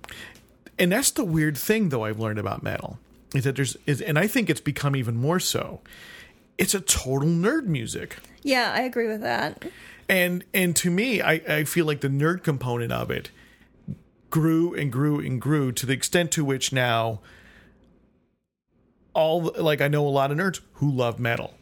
and 0.78 0.92
that's 0.92 1.10
the 1.12 1.24
weird 1.24 1.56
thing 1.56 1.88
though 1.88 2.04
I've 2.04 2.20
learned 2.20 2.38
about 2.38 2.62
metal 2.62 2.98
is 3.34 3.44
that 3.44 3.56
there's 3.56 3.76
is 3.86 4.00
and 4.00 4.18
I 4.18 4.26
think 4.26 4.50
it's 4.50 4.60
become 4.60 4.96
even 4.96 5.16
more 5.16 5.40
so. 5.40 5.80
It's 6.58 6.74
a 6.74 6.80
total 6.80 7.28
nerd 7.28 7.64
music. 7.64 8.18
Yeah, 8.42 8.72
I 8.74 8.82
agree 8.82 9.08
with 9.08 9.22
that. 9.22 9.64
And 10.08 10.44
and 10.52 10.76
to 10.76 10.90
me, 10.90 11.22
I, 11.22 11.34
I 11.48 11.64
feel 11.64 11.86
like 11.86 12.00
the 12.00 12.08
nerd 12.08 12.42
component 12.42 12.92
of 12.92 13.10
it 13.10 13.30
grew 14.30 14.74
and 14.74 14.90
grew 14.90 15.20
and 15.20 15.40
grew 15.40 15.72
to 15.72 15.86
the 15.86 15.92
extent 15.92 16.30
to 16.32 16.44
which 16.44 16.72
now 16.72 17.20
all 19.14 19.52
like 19.56 19.80
I 19.80 19.88
know 19.88 20.06
a 20.06 20.10
lot 20.10 20.30
of 20.30 20.38
nerds 20.38 20.60
who 20.74 20.90
love 20.90 21.18
metal. 21.18 21.54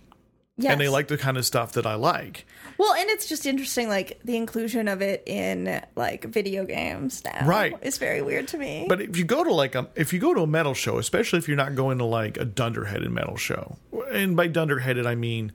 Yes. 0.60 0.72
And 0.72 0.80
they 0.80 0.88
like 0.88 1.08
the 1.08 1.16
kind 1.16 1.36
of 1.36 1.46
stuff 1.46 1.72
that 1.72 1.86
I 1.86 1.94
like. 1.94 2.46
Well, 2.76 2.92
and 2.94 3.08
it's 3.08 3.26
just 3.26 3.46
interesting, 3.46 3.88
like 3.88 4.20
the 4.24 4.36
inclusion 4.36 4.88
of 4.88 5.00
it 5.00 5.22
in 5.26 5.82
like 5.96 6.24
video 6.24 6.64
games 6.64 7.24
now. 7.24 7.46
Right. 7.46 7.74
It's 7.82 7.98
very 7.98 8.20
weird 8.22 8.48
to 8.48 8.58
me. 8.58 8.86
But 8.88 9.00
if 9.00 9.16
you 9.16 9.24
go 9.24 9.42
to 9.42 9.52
like 9.52 9.74
a 9.74 9.88
if 9.96 10.12
you 10.12 10.18
go 10.18 10.34
to 10.34 10.42
a 10.42 10.46
metal 10.46 10.74
show, 10.74 10.98
especially 10.98 11.38
if 11.38 11.48
you're 11.48 11.56
not 11.56 11.74
going 11.74 11.98
to 11.98 12.04
like 12.04 12.36
a 12.36 12.44
dunderheaded 12.44 13.10
metal 13.10 13.36
show, 13.36 13.76
and 14.12 14.36
by 14.36 14.48
dunderheaded 14.48 15.06
I 15.06 15.14
mean 15.14 15.52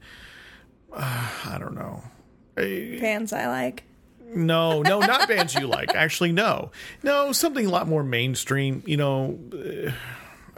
uh, 0.92 1.28
I 1.44 1.58
don't 1.58 1.74
know. 1.74 2.02
Fans 2.56 3.32
I 3.32 3.46
like. 3.46 3.84
No, 4.28 4.82
no, 4.82 5.00
not 5.00 5.28
bands 5.28 5.54
you 5.54 5.66
like. 5.66 5.94
Actually, 5.94 6.32
no, 6.32 6.72
no, 7.02 7.32
something 7.32 7.66
a 7.66 7.70
lot 7.70 7.86
more 7.86 8.02
mainstream. 8.02 8.82
You 8.86 8.96
know, 8.96 9.38
uh, 9.52 9.92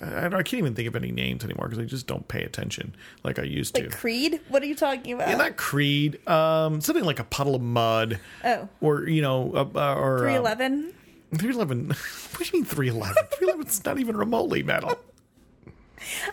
I, 0.00 0.26
I 0.26 0.42
can't 0.42 0.54
even 0.54 0.74
think 0.74 0.88
of 0.88 0.96
any 0.96 1.11
names 1.11 1.44
anymore 1.44 1.68
because 1.68 1.82
I 1.82 1.87
just 1.87 2.06
don't 2.06 2.26
pay 2.28 2.42
attention 2.44 2.94
like 3.24 3.38
I 3.38 3.42
used 3.42 3.74
Like 3.74 3.90
to. 3.90 3.96
Creed? 3.96 4.40
What 4.48 4.62
are 4.62 4.66
you 4.66 4.76
talking 4.76 5.14
about? 5.14 5.28
Yeah, 5.28 5.37
not 5.37 5.56
Creed. 5.56 6.26
Um, 6.28 6.80
something 6.80 7.04
like 7.04 7.18
a 7.18 7.24
Puddle 7.24 7.54
of 7.54 7.62
Mudd, 7.62 8.20
oh. 8.44 8.68
or 8.80 9.08
you 9.08 9.22
know, 9.22 9.52
uh, 9.54 9.78
uh, 9.78 9.94
or 9.94 10.18
311? 10.20 10.94
Three 11.37 11.50
eleven. 11.50 11.88
What 12.38 12.48
do 12.48 12.56
you 12.56 12.62
mean 12.62 12.64
three 12.64 12.88
eleven? 12.88 13.24
Three 13.32 13.48
eleven's 13.48 13.84
not 13.84 13.98
even 13.98 14.16
remotely 14.16 14.62
metal. 14.62 14.96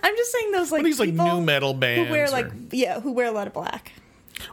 I'm 0.03 0.15
just 0.15 0.31
saying 0.31 0.51
those 0.51 0.71
like 0.71 0.83
These 0.83 0.99
like 0.99 1.13
nu 1.13 1.41
metal 1.41 1.73
bands, 1.73 2.07
who 2.07 2.13
wear 2.13 2.29
like 2.29 2.45
or, 2.45 2.55
yeah, 2.71 2.99
who 2.99 3.11
wear 3.11 3.25
a 3.25 3.31
lot 3.31 3.47
of 3.47 3.53
black 3.53 3.91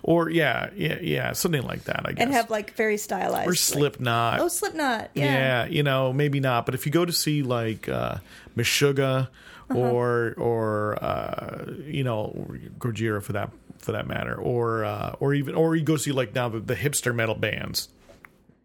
or 0.03 0.31
yeah, 0.31 0.71
yeah, 0.77 0.99
yeah, 1.01 1.33
something 1.33 1.63
like 1.63 1.85
that. 1.85 2.03
I 2.07 2.13
guess. 2.13 2.23
and 2.25 2.33
have 2.33 2.51
like 2.51 2.75
very 2.75 2.97
stylized 2.97 3.47
or 3.47 3.51
like- 3.51 3.59
Slipknot. 3.59 4.41
oh, 4.41 4.49
Slipknot. 4.49 5.11
Yeah. 5.15 5.25
yeah. 5.25 5.65
you 5.67 5.83
know, 5.83 6.13
maybe 6.13 6.41
not. 6.41 6.67
But 6.67 6.75
if 6.75 6.87
you 6.87 6.93
go 6.93 7.05
to 7.05 7.13
see 7.13 7.43
like 7.43 7.89
uh, 7.89 8.17
Meshuggah 8.57 9.29
Uh-huh. 9.71 9.79
or 9.79 10.35
or 10.37 11.03
uh, 11.03 11.65
you 11.87 12.05
know 12.05 12.47
Gojira 12.79 13.23
for 13.23 13.33
that 13.33 13.51
for 13.79 13.93
that 13.93 14.07
matter, 14.07 14.35
or 14.35 14.85
uh, 14.85 15.15
or 15.21 15.33
even 15.35 15.55
or 15.55 15.75
you 15.77 15.83
go 15.83 15.97
see 15.97 16.13
like 16.13 16.35
now 16.35 16.49
the, 16.49 16.61
the 16.61 16.75
hipster 16.77 17.15
metal 17.15 17.35
bands. 17.35 17.89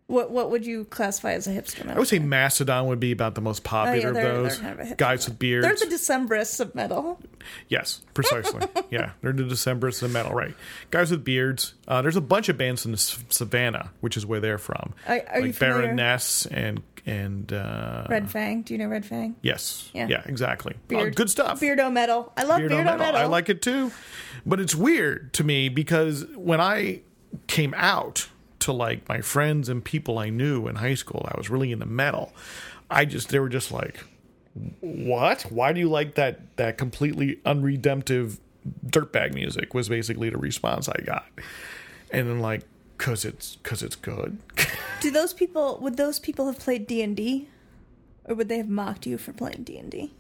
What 0.08 0.32
what 0.32 0.52
would 0.52 0.66
you 0.66 0.86
classify 0.86 1.34
as 1.34 1.48
a 1.48 1.52
hipster 1.52 1.80
metal? 1.80 1.96
I 1.96 2.00
would 2.00 2.08
say 2.08 2.20
Mastodon 2.20 2.88
would 2.88 3.00
be 3.02 3.12
about 3.12 3.36
the 3.36 3.42
most 3.42 3.66
popular 3.66 4.10
Oh, 4.10 4.14
they're- 4.14 4.26
of 4.32 4.44
those. 4.44 4.58
kind 4.60 4.80
of 4.80 4.96
Guys 4.98 5.28
with 5.28 5.38
beards. 5.38 5.66
They're 5.68 5.90
the 5.90 5.94
Decemberists 5.94 6.62
of 6.62 6.74
metal. 6.74 7.20
Yes, 7.68 8.00
precisely. 8.14 8.62
yeah, 8.90 9.12
they're 9.22 9.34
the 9.34 9.44
Decemberists 9.44 10.02
of 10.04 10.12
metal, 10.14 10.32
right? 10.34 10.56
Guys 10.92 11.12
with 11.12 11.26
beards. 11.26 11.74
Uh, 11.90 12.02
there's 12.02 12.16
a 12.16 12.22
bunch 12.22 12.48
of 12.48 12.58
bands 12.58 12.86
in 12.86 12.94
the 12.94 12.98
Savannah, 12.98 13.92
which 14.00 14.16
is 14.16 14.26
where 14.26 14.40
they're 14.40 14.58
from. 14.58 14.94
Are- 15.08 15.22
are 15.30 15.42
like 15.42 15.60
Baroness 15.60 16.46
and 16.46 16.82
and 17.06 17.52
uh, 17.52 18.06
Red 18.10 18.32
Fang. 18.32 18.62
Do 18.62 18.74
you 18.74 18.78
know 18.78 18.88
Red 18.88 19.06
Fang? 19.06 19.36
Yes. 19.42 19.90
Yeah. 19.94 20.08
Yeah. 20.08 20.24
exactly. 20.26 20.74
Uh, 20.76 20.88
Beard- 20.88 21.16
good 21.18 21.30
stuff. 21.30 21.60
Beardo 21.60 21.92
metal. 21.92 22.32
I 22.38 22.44
love 22.44 22.62
Beardo 22.62 22.70
Beardo, 22.70 22.98
metal. 22.98 23.16
I 23.22 23.26
like 23.26 23.50
it 23.50 23.62
too, 23.62 23.92
but 24.46 24.62
it's 24.62 24.74
weird 24.76 25.34
to 25.34 25.44
me 25.44 25.68
because 25.68 26.26
when 26.36 26.62
I 26.62 27.02
came 27.48 27.74
out 27.78 28.30
to 28.68 28.74
like 28.74 29.10
my 29.10 29.22
friends 29.22 29.68
and 29.68 29.84
people 29.84 30.20
I 30.20 30.30
knew 30.30 30.68
in 30.68 30.76
high 30.76 30.96
school, 30.96 31.28
I 31.34 31.38
was 31.38 31.50
really 31.50 31.72
into 31.72 31.86
metal. 31.86 32.34
I 32.90 33.06
just 33.06 33.30
they 33.30 33.40
were 33.40 33.50
just 33.50 33.72
like, 33.72 34.04
"What? 34.80 35.42
Why 35.44 35.74
do 35.74 35.80
you 35.80 35.90
like 35.90 36.16
that 36.16 36.56
that 36.58 36.78
completely 36.78 37.40
unredemptive 37.46 38.40
dirtbag 38.86 39.34
music?" 39.34 39.74
Was 39.74 39.90
basically 39.90 40.30
the 40.30 40.38
response 40.38 40.88
I 40.88 41.02
got, 41.02 41.26
and 42.12 42.30
then 42.30 42.40
like 42.40 42.64
Cause 42.98 43.26
it's 43.26 43.58
cause 43.62 43.84
it's 43.84 43.96
good. 43.96 44.40
Do 45.02 45.12
those 45.12 45.32
people 45.32 45.78
would 45.82 45.98
those 45.98 46.20
people 46.20 46.48
have 46.48 46.58
played 46.58 46.88
D 46.88 47.04
and 47.04 47.16
D, 47.16 47.48
or 48.26 48.34
would 48.36 48.50
they 48.50 48.58
have 48.58 48.70
mocked 48.70 49.06
you 49.06 49.20
for 49.20 49.34
playing 49.34 49.64
D 49.64 49.78
and 49.78 49.92
D? 49.92 50.14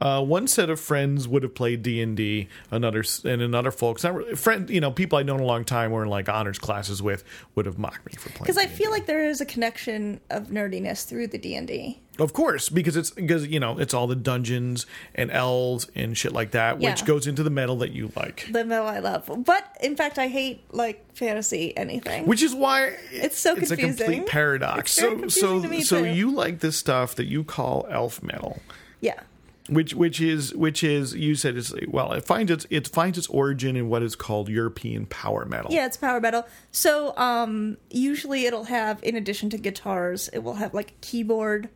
Uh, 0.00 0.22
one 0.22 0.46
set 0.46 0.70
of 0.70 0.78
friends 0.78 1.26
would 1.26 1.42
have 1.42 1.54
played 1.54 1.82
D 1.82 2.00
and 2.00 2.16
D. 2.16 2.48
Another 2.70 3.04
and 3.24 3.42
another 3.42 3.70
folks, 3.70 4.04
not 4.04 4.38
friend, 4.38 4.70
you 4.70 4.80
know, 4.80 4.90
people 4.90 5.18
I'd 5.18 5.26
known 5.26 5.40
a 5.40 5.44
long 5.44 5.64
time, 5.64 5.90
were 5.90 6.02
in 6.04 6.08
like 6.08 6.28
honors 6.28 6.58
classes 6.58 7.02
with, 7.02 7.24
would 7.54 7.66
have 7.66 7.78
mocked 7.78 8.06
me 8.06 8.12
for 8.12 8.28
playing. 8.30 8.42
Because 8.42 8.58
I 8.58 8.66
D&D. 8.66 8.76
feel 8.76 8.90
like 8.90 9.06
there 9.06 9.24
is 9.28 9.40
a 9.40 9.46
connection 9.46 10.20
of 10.30 10.48
nerdiness 10.48 11.04
through 11.04 11.28
the 11.28 11.38
D 11.38 11.54
and 11.56 11.66
D. 11.66 12.00
Of 12.18 12.32
course, 12.32 12.68
because 12.68 12.96
it's 12.96 13.10
because 13.10 13.46
you 13.46 13.60
know 13.60 13.78
it's 13.78 13.94
all 13.94 14.08
the 14.08 14.16
dungeons 14.16 14.86
and 15.14 15.30
elves 15.30 15.88
and 15.94 16.18
shit 16.18 16.32
like 16.32 16.50
that, 16.50 16.78
which 16.80 17.04
goes 17.04 17.28
into 17.28 17.44
the 17.44 17.50
metal 17.50 17.76
that 17.76 17.92
you 17.92 18.10
like. 18.16 18.48
The 18.50 18.64
metal 18.64 18.88
I 18.88 18.98
love, 18.98 19.30
but 19.46 19.64
in 19.80 19.94
fact, 19.94 20.18
I 20.18 20.26
hate 20.26 20.62
like 20.74 21.14
fantasy 21.14 21.76
anything. 21.76 22.26
Which 22.26 22.42
is 22.42 22.54
why 22.54 22.96
It's 23.12 23.38
so 23.38 23.54
it's 23.54 23.70
a 23.70 23.76
complete 23.76 24.26
paradox. 24.26 24.92
So 24.92 25.28
so 25.28 25.62
so 25.80 26.02
too. 26.04 26.10
you 26.10 26.32
like 26.32 26.58
this 26.58 26.76
stuff 26.76 27.14
that 27.14 27.26
you 27.26 27.44
call 27.44 27.86
elf 27.88 28.20
metal, 28.20 28.62
yeah, 29.00 29.20
which 29.68 29.94
which 29.94 30.20
is 30.20 30.54
which 30.54 30.82
is 30.82 31.14
you 31.14 31.34
said 31.34 31.56
it's 31.56 31.72
well 31.88 32.12
it 32.12 32.24
finds 32.24 32.50
its 32.50 32.66
it 32.70 32.88
finds 32.88 33.18
its 33.18 33.26
origin 33.28 33.76
in 33.76 33.88
what 33.88 34.02
is 34.02 34.16
called 34.16 34.48
European 34.48 35.06
power 35.06 35.44
metal. 35.44 35.70
yeah, 35.72 35.86
it's 35.86 35.96
power 35.96 36.20
metal. 36.20 36.46
So 36.72 37.16
um, 37.16 37.76
usually 37.90 38.46
it'll 38.46 38.64
have, 38.64 39.02
in 39.02 39.16
addition 39.16 39.50
to 39.50 39.58
guitars, 39.58 40.28
it 40.28 40.38
will 40.38 40.54
have 40.54 40.74
like 40.74 40.90
a 40.92 40.94
keyboard, 41.00 41.68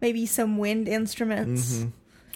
maybe 0.00 0.26
some 0.26 0.58
wind 0.58 0.88
instruments. 0.88 1.84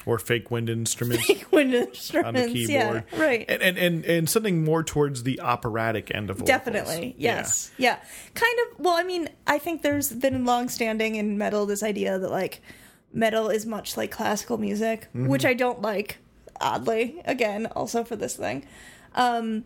or 0.04 0.18
fake 0.18 0.50
wind 0.50 0.68
instruments 0.68 1.28
wind 1.52 1.74
on 1.74 1.80
the 1.82 1.88
instruments, 1.88 2.52
keyboard, 2.52 3.04
yeah, 3.12 3.22
right. 3.22 3.44
And, 3.48 3.62
and 3.62 3.78
and 3.78 4.04
and 4.04 4.30
something 4.30 4.64
more 4.64 4.82
towards 4.82 5.22
the 5.22 5.40
operatic 5.40 6.10
end 6.14 6.30
of 6.30 6.36
vocals. 6.38 6.48
Definitely, 6.48 7.14
yes, 7.18 7.70
yeah. 7.78 7.98
Kind 8.34 8.58
of. 8.60 8.80
Well, 8.84 8.94
I 8.94 9.04
mean, 9.04 9.28
I 9.46 9.58
think 9.58 9.82
there's 9.82 10.12
been 10.12 10.44
long-standing 10.44 11.14
in 11.16 11.38
metal 11.38 11.66
this 11.66 11.82
idea 11.82 12.18
that 12.18 12.30
like 12.30 12.62
metal 13.12 13.48
is 13.48 13.66
much 13.66 13.96
like 13.96 14.10
classical 14.10 14.58
music, 14.58 15.02
Mm-hmm. 15.14 15.26
which 15.28 15.44
I 15.44 15.54
don't 15.54 15.80
like. 15.82 16.18
Oddly, 16.60 17.20
again, 17.24 17.66
also 17.66 18.04
for 18.04 18.14
this 18.14 18.36
thing, 18.36 18.64
um, 19.16 19.64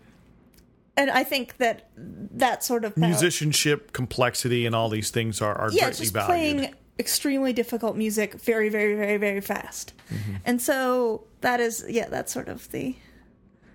and 0.97 1.11
I 1.11 1.25
think 1.25 1.59
that 1.59 1.91
that 1.97 2.65
sort 2.65 2.87
of 2.87 2.97
musicianship, 2.97 3.93
complexity, 3.93 4.65
and 4.65 4.75
all 4.75 4.89
these 4.89 5.11
things 5.11 5.43
are 5.43 5.55
are 5.55 5.71
yeah, 5.73 5.85
greatly 5.87 6.05
just 6.05 6.13
valued. 6.15 6.27
playing 6.29 6.75
extremely 6.99 7.53
difficult 7.53 7.97
music 7.97 8.41
very, 8.41 8.71
very, 8.71 8.95
very, 8.95 9.19
very 9.19 9.41
fast, 9.43 9.93
Mm-hmm. 10.11 10.37
and 10.47 10.63
so 10.63 11.25
that 11.43 11.61
is 11.61 11.85
yeah, 11.89 12.09
that's 12.09 12.33
sort 12.33 12.49
of 12.49 12.71
the 12.71 12.97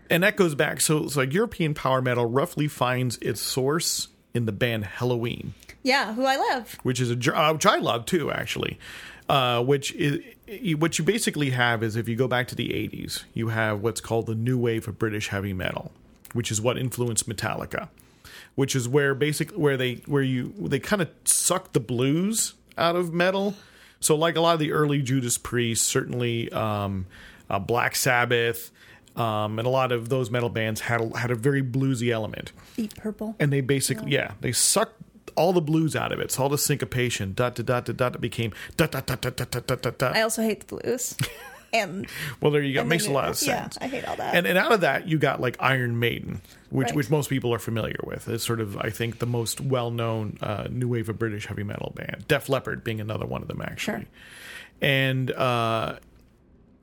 and 0.09 0.23
that 0.23 0.35
goes 0.35 0.55
back. 0.55 0.81
So, 0.81 1.07
so 1.07 1.19
like 1.19 1.31
European 1.31 1.73
power 1.75 2.01
metal 2.01 2.25
roughly 2.25 2.67
finds 2.67 3.17
its 3.17 3.39
source 3.39 4.07
in 4.33 4.45
the 4.47 4.51
band 4.51 4.85
Helloween, 4.85 5.49
yeah, 5.83 6.13
who 6.15 6.25
I 6.25 6.37
love. 6.37 6.77
which 6.81 6.99
is 6.99 7.11
a 7.11 7.37
uh, 7.39 7.53
which 7.53 7.67
I 7.67 7.77
love 7.77 8.05
too, 8.07 8.31
actually. 8.31 8.79
Uh, 9.31 9.63
which 9.63 9.93
is 9.93 10.19
what 10.75 10.99
you 10.99 11.05
basically 11.05 11.51
have 11.51 11.83
is 11.83 11.95
if 11.95 12.09
you 12.09 12.17
go 12.17 12.27
back 12.27 12.49
to 12.49 12.55
the 12.55 12.67
'80s, 12.67 13.23
you 13.33 13.47
have 13.47 13.79
what's 13.81 14.01
called 14.01 14.25
the 14.25 14.35
new 14.35 14.57
wave 14.57 14.89
of 14.89 14.99
British 14.99 15.29
heavy 15.29 15.53
metal, 15.53 15.93
which 16.33 16.51
is 16.51 16.59
what 16.59 16.77
influenced 16.77 17.29
Metallica, 17.29 17.87
which 18.55 18.75
is 18.75 18.89
where 18.89 19.15
basically 19.15 19.57
where 19.57 19.77
they 19.77 19.95
where 20.05 20.21
you 20.21 20.53
they 20.59 20.79
kind 20.79 21.01
of 21.01 21.09
suck 21.23 21.71
the 21.71 21.79
blues 21.79 22.55
out 22.77 22.97
of 22.97 23.13
metal. 23.13 23.55
So 24.01 24.17
like 24.17 24.35
a 24.35 24.41
lot 24.41 24.55
of 24.55 24.59
the 24.59 24.73
early 24.73 25.01
Judas 25.01 25.37
Priest, 25.37 25.83
certainly 25.87 26.51
um, 26.51 27.05
uh, 27.49 27.57
Black 27.57 27.95
Sabbath, 27.95 28.69
um, 29.15 29.59
and 29.59 29.65
a 29.65 29.71
lot 29.71 29.93
of 29.93 30.09
those 30.09 30.29
metal 30.29 30.49
bands 30.49 30.81
had 30.81 30.99
a, 30.99 31.17
had 31.17 31.31
a 31.31 31.35
very 31.35 31.63
bluesy 31.63 32.11
element, 32.11 32.51
Deep 32.75 32.95
Purple. 32.97 33.37
and 33.39 33.53
they 33.53 33.61
basically 33.61 34.11
yeah 34.11 34.33
they 34.41 34.51
sucked 34.51 35.01
all 35.35 35.53
the 35.53 35.61
blues 35.61 35.95
out 35.95 36.11
of 36.11 36.19
it. 36.19 36.31
So 36.31 36.43
all 36.43 36.49
the 36.49 36.57
syncopation, 36.57 37.33
dot 37.33 37.55
dot 37.55 37.65
dot 37.65 37.85
dot 37.85 37.97
dot 37.97 38.21
became 38.21 38.53
dot 38.77 38.91
dot 38.91 39.05
dot 39.05 39.21
dot 39.21 39.35
dot 39.35 39.51
dot 39.51 39.67
dot 39.67 39.81
dot. 39.81 39.97
dot. 39.97 40.15
I 40.15 40.21
also 40.21 40.41
hate 40.41 40.67
the 40.67 40.75
blues, 40.77 41.15
and 41.73 42.07
Well, 42.41 42.51
there 42.51 42.61
you 42.61 42.73
go. 42.73 42.83
Makes 42.83 43.07
a 43.07 43.11
lot 43.11 43.29
of 43.29 43.37
sense. 43.37 43.77
yeah. 43.79 43.85
I 43.85 43.89
hate 43.89 44.05
all 44.05 44.15
that. 44.15 44.35
And 44.35 44.45
and 44.47 44.57
out 44.57 44.71
of 44.71 44.81
that, 44.81 45.07
you 45.07 45.17
got 45.17 45.39
like 45.41 45.55
Iron 45.59 45.99
Maiden, 45.99 46.41
which 46.69 46.87
Right. 46.87 46.95
which 46.95 47.09
most 47.09 47.29
people 47.29 47.53
are 47.53 47.59
familiar 47.59 47.99
with. 48.03 48.27
It's 48.27 48.43
sort 48.45 48.59
of 48.61 48.77
I 48.77 48.89
think 48.89 49.19
the 49.19 49.25
most 49.25 49.61
well 49.61 49.91
known 49.91 50.37
uh, 50.41 50.67
new 50.69 50.87
wave 50.87 51.09
of 51.09 51.17
British 51.19 51.45
heavy 51.47 51.63
metal 51.63 51.93
band. 51.95 52.25
Def 52.27 52.49
Leppard 52.49 52.83
being 52.83 52.99
another 53.01 53.25
one 53.25 53.41
of 53.41 53.47
them 53.47 53.61
actually. 53.61 53.99
Sure. 53.99 54.05
And 54.81 55.31
uh, 55.31 55.97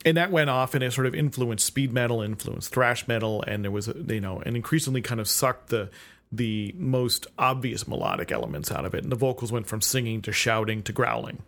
and 0.04 0.16
that 0.16 0.30
went 0.30 0.48
off 0.48 0.74
and 0.74 0.84
it 0.84 0.92
sort 0.92 1.06
of 1.08 1.14
influenced 1.14 1.66
speed 1.66 1.92
metal, 1.92 2.22
influenced 2.22 2.72
thrash 2.72 3.08
metal, 3.08 3.42
and 3.46 3.64
there 3.64 3.70
was 3.72 3.88
you 3.88 4.20
know 4.20 4.40
and 4.46 4.54
increasingly 4.56 5.02
kind 5.02 5.20
of 5.20 5.28
sucked 5.28 5.68
the 5.70 5.90
the 6.30 6.74
most 6.76 7.26
obvious 7.38 7.88
melodic 7.88 8.30
elements 8.32 8.70
out 8.70 8.84
of 8.84 8.94
it. 8.94 9.02
And 9.02 9.10
the 9.12 9.16
vocals 9.16 9.50
went 9.50 9.66
from 9.66 9.80
singing 9.80 10.20
to 10.22 10.32
shouting 10.32 10.82
to 10.84 10.92
growling. 10.92 11.42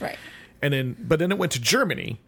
right. 0.00 0.18
And 0.60 0.72
then 0.74 0.96
but 0.98 1.18
then 1.20 1.30
it 1.30 1.38
went 1.38 1.52
to 1.52 1.60
Germany 1.60 2.20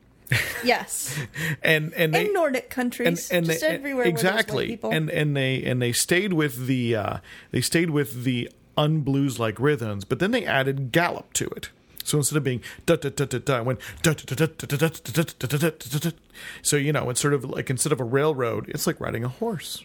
Yes. 0.64 1.18
and 1.62 1.92
and 1.94 2.14
they 2.14 2.26
In 2.26 2.33
Nordic 2.33 2.70
countries, 2.70 3.31
and, 3.33 3.38
and 3.38 3.46
just 3.46 3.61
they, 3.62 3.66
everywhere. 3.66 4.07
exactly 4.07 4.79
and 4.85 5.11
and 5.11 5.37
they 5.37 5.64
and 5.64 5.83
they 5.83 5.90
stayed 5.92 6.33
with 6.33 6.66
the 6.68 6.94
uh 6.94 7.16
they 7.50 7.61
stayed 7.61 7.90
with 7.90 8.22
the 8.22 8.48
unblues 8.79 9.40
like 9.40 9.59
rhythms 9.59 10.05
but 10.05 10.20
then 10.20 10.31
they 10.31 10.44
added 10.46 10.92
gallop 10.92 11.33
to 11.33 11.46
it 11.57 11.70
so 12.05 12.18
instead 12.18 12.37
of 12.37 12.44
being 12.44 12.62
da 12.87 12.94
da 12.94 13.09
da 13.11 13.24
da 13.24 13.38
da 13.38 13.59
it 13.59 13.64
went 13.64 13.81
da 14.03 14.12
da 14.12 14.22
da 14.37 14.46
da 14.46 14.46
da 14.46 14.76
da 14.76 14.88
da 14.88 14.88
da 14.88 15.22
da 15.22 15.46
da 15.48 15.59
da 15.59 15.70
da 15.70 15.98
da 15.98 16.16
so 16.62 16.76
you 16.76 16.92
know 16.92 17.11
it's 17.11 17.20
sort 17.20 17.35
of 17.35 17.44
like 17.44 17.68
instead 17.68 17.92
of 17.92 17.98
a 18.00 18.05
railroad 18.05 18.68
it's 18.68 18.87
like 18.87 19.00
riding 19.00 19.24
a 19.24 19.29
horse 19.29 19.83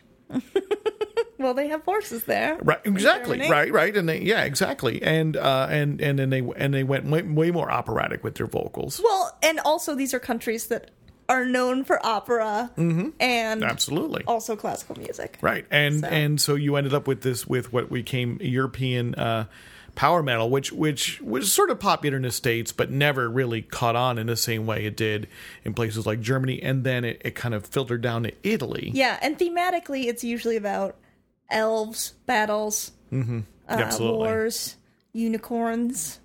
well, 1.45 1.53
they 1.53 1.67
have 1.69 1.83
horses 1.83 2.23
there. 2.25 2.57
right 2.63 2.79
exactly 2.83 3.39
right 3.49 3.71
right 3.71 3.95
and 3.95 4.09
they 4.09 4.19
yeah 4.21 4.43
exactly 4.43 5.01
and 5.03 5.37
uh 5.37 5.67
and 5.69 6.01
and 6.01 6.17
then 6.19 6.29
they 6.29 6.39
and 6.57 6.73
they 6.73 6.83
went 6.83 7.05
way, 7.05 7.21
way 7.21 7.51
more 7.51 7.71
operatic 7.71 8.23
with 8.23 8.35
their 8.35 8.47
vocals 8.47 8.99
Well, 9.03 9.37
and 9.43 9.59
also 9.63 9.95
these 9.95 10.13
are 10.13 10.19
countries 10.19 10.67
that 10.67 10.91
are 11.27 11.45
known 11.45 11.83
for 11.83 12.03
opera 12.05 12.69
and 12.77 13.63
absolutely 13.63 14.23
also 14.27 14.55
classical 14.55 14.95
music. 14.97 15.37
Right, 15.41 15.65
and 15.71 16.01
So- 16.01 16.07
and 16.07 16.39
so 16.41 16.55
you 16.55 16.75
ended 16.75 16.93
up 16.93 17.07
with 17.07 17.21
this 17.21 17.47
with 17.47 17.73
what 17.73 17.91
became 17.91 18.37
European 18.41 19.15
uh, 19.15 19.45
power 19.95 20.21
metal, 20.21 20.49
which 20.51 20.71
which 20.71 21.19
was 21.21 21.51
sort 21.51 21.71
of 21.71 21.79
popular 21.79 22.17
in 22.17 22.23
the 22.23 22.31
states, 22.31 22.71
but 22.71 22.91
never 22.91 23.27
really 23.29 23.61
caught 23.63 23.95
on 23.95 24.17
in 24.19 24.27
the 24.27 24.35
same 24.35 24.65
way 24.67 24.85
it 24.85 24.95
did 24.97 25.27
in 25.63 25.73
places 25.73 26.05
like 26.05 26.19
Germany, 26.21 26.61
and 26.61 26.83
then 26.83 27.03
it, 27.03 27.21
it 27.25 27.33
kind 27.33 27.55
of 27.55 27.65
filtered 27.65 28.01
down 28.01 28.21
to 28.23 28.31
Italy. 28.43 28.91
Yeah, 28.93 29.17
and 29.21 29.37
thematically, 29.39 30.05
it's 30.05 30.23
usually 30.23 30.57
about 30.57 30.95
elves, 31.49 32.13
battles, 32.25 32.91
uh, 33.13 33.41
Absolutely. 33.67 34.17
wars, 34.17 34.75
unicorns, 35.13 36.19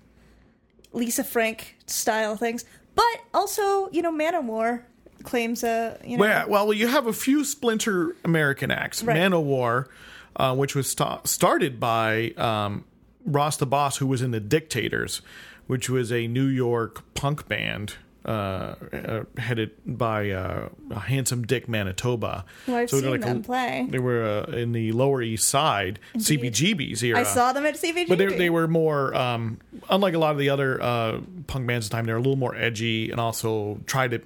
Lisa 0.93 1.23
Frank 1.23 1.77
style 1.85 2.35
things, 2.35 2.65
but 2.95 3.21
also 3.33 3.89
you 3.91 4.01
know 4.01 4.11
Manowar 4.11 4.83
claims 5.23 5.63
a 5.63 5.97
you 6.03 6.17
know 6.17 6.21
Well, 6.21 6.29
yeah, 6.29 6.45
well, 6.45 6.73
you 6.73 6.87
have 6.87 7.07
a 7.07 7.13
few 7.13 7.43
splinter 7.45 8.15
American 8.25 8.71
acts. 8.71 9.03
Right. 9.03 9.17
Manowar, 9.17 9.87
uh, 10.35 10.55
which 10.55 10.75
was 10.75 10.89
sta- 10.89 11.21
started 11.25 11.79
by 11.79 12.31
um, 12.37 12.85
Ross 13.25 13.57
the 13.57 13.65
Boss, 13.65 13.97
who 13.97 14.07
was 14.07 14.21
in 14.21 14.31
the 14.31 14.39
Dictators, 14.39 15.21
which 15.67 15.89
was 15.89 16.11
a 16.11 16.27
New 16.27 16.47
York 16.47 17.03
punk 17.13 17.47
band 17.47 17.95
uh, 18.25 18.75
uh, 18.93 19.23
headed 19.37 19.71
by 19.85 20.29
uh, 20.31 20.69
Handsome 20.99 21.43
Dick 21.45 21.67
Manitoba. 21.67 22.45
Well, 22.67 22.77
I've 22.77 22.89
they're 22.91 23.01
seen 23.01 23.19
them 23.19 23.41
play. 23.43 23.87
They 23.89 23.99
were 23.99 24.45
uh, 24.47 24.51
in 24.51 24.71
the 24.73 24.91
Lower 24.91 25.21
East 25.21 25.47
Side, 25.47 25.99
CBGB's 26.15 27.03
era. 27.03 27.19
I 27.19 27.23
saw 27.23 27.53
them 27.53 27.65
at 27.65 27.75
CVG. 27.75 28.07
But 28.07 28.17
they, 28.17 28.27
they 28.27 28.49
were 28.49 28.67
more, 28.67 29.13
um, 29.15 29.59
unlike 29.89 30.13
a 30.13 30.19
lot 30.19 30.31
of 30.31 30.37
the 30.37 30.49
other 30.49 30.81
uh, 30.81 31.19
punk 31.47 31.67
bands 31.67 31.87
at 31.87 31.91
the 31.91 31.97
time, 31.97 32.05
they 32.05 32.11
were 32.13 32.19
a 32.19 32.21
little 32.21 32.35
more 32.35 32.55
edgy 32.55 33.11
and 33.11 33.19
also 33.19 33.79
tried 33.85 34.11
to, 34.11 34.21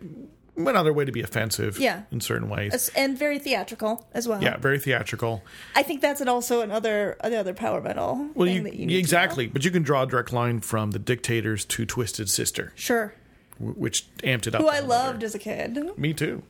went 0.55 0.77
out 0.77 0.81
of 0.81 0.85
their 0.85 0.93
way 0.93 1.05
to 1.05 1.11
be 1.11 1.21
offensive 1.21 1.77
Yeah. 1.79 2.03
in 2.11 2.21
certain 2.21 2.49
ways. 2.49 2.89
and 2.95 3.17
very 3.17 3.39
theatrical 3.39 4.07
as 4.13 4.27
well. 4.27 4.41
Yeah, 4.41 4.57
very 4.57 4.79
theatrical. 4.79 5.43
I 5.75 5.83
think 5.83 6.01
that's 6.01 6.21
an 6.21 6.27
also 6.29 6.61
another 6.61 7.17
another 7.21 7.53
power 7.53 7.81
metal 7.81 8.29
Well, 8.35 8.47
you, 8.47 8.65
you 8.67 8.97
exactly, 8.97 9.47
but 9.47 9.65
you 9.65 9.71
can 9.71 9.83
draw 9.83 10.03
a 10.03 10.07
direct 10.07 10.31
line 10.31 10.61
from 10.61 10.91
the 10.91 10.99
Dictators 10.99 11.65
to 11.65 11.85
Twisted 11.85 12.29
Sister. 12.29 12.71
Sure. 12.75 13.13
Which 13.59 14.07
amped 14.17 14.47
it 14.47 14.55
up. 14.55 14.61
Who 14.61 14.67
I 14.67 14.79
loved 14.79 15.23
as 15.23 15.35
a 15.35 15.39
kid. 15.39 15.77
Me 15.97 16.13
too. 16.13 16.43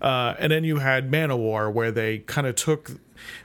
Uh, 0.00 0.34
and 0.38 0.52
then 0.52 0.62
you 0.62 0.76
had 0.78 1.10
Manowar, 1.10 1.72
where 1.72 1.90
they 1.90 2.18
kind 2.18 2.46
of 2.46 2.54
took, 2.54 2.90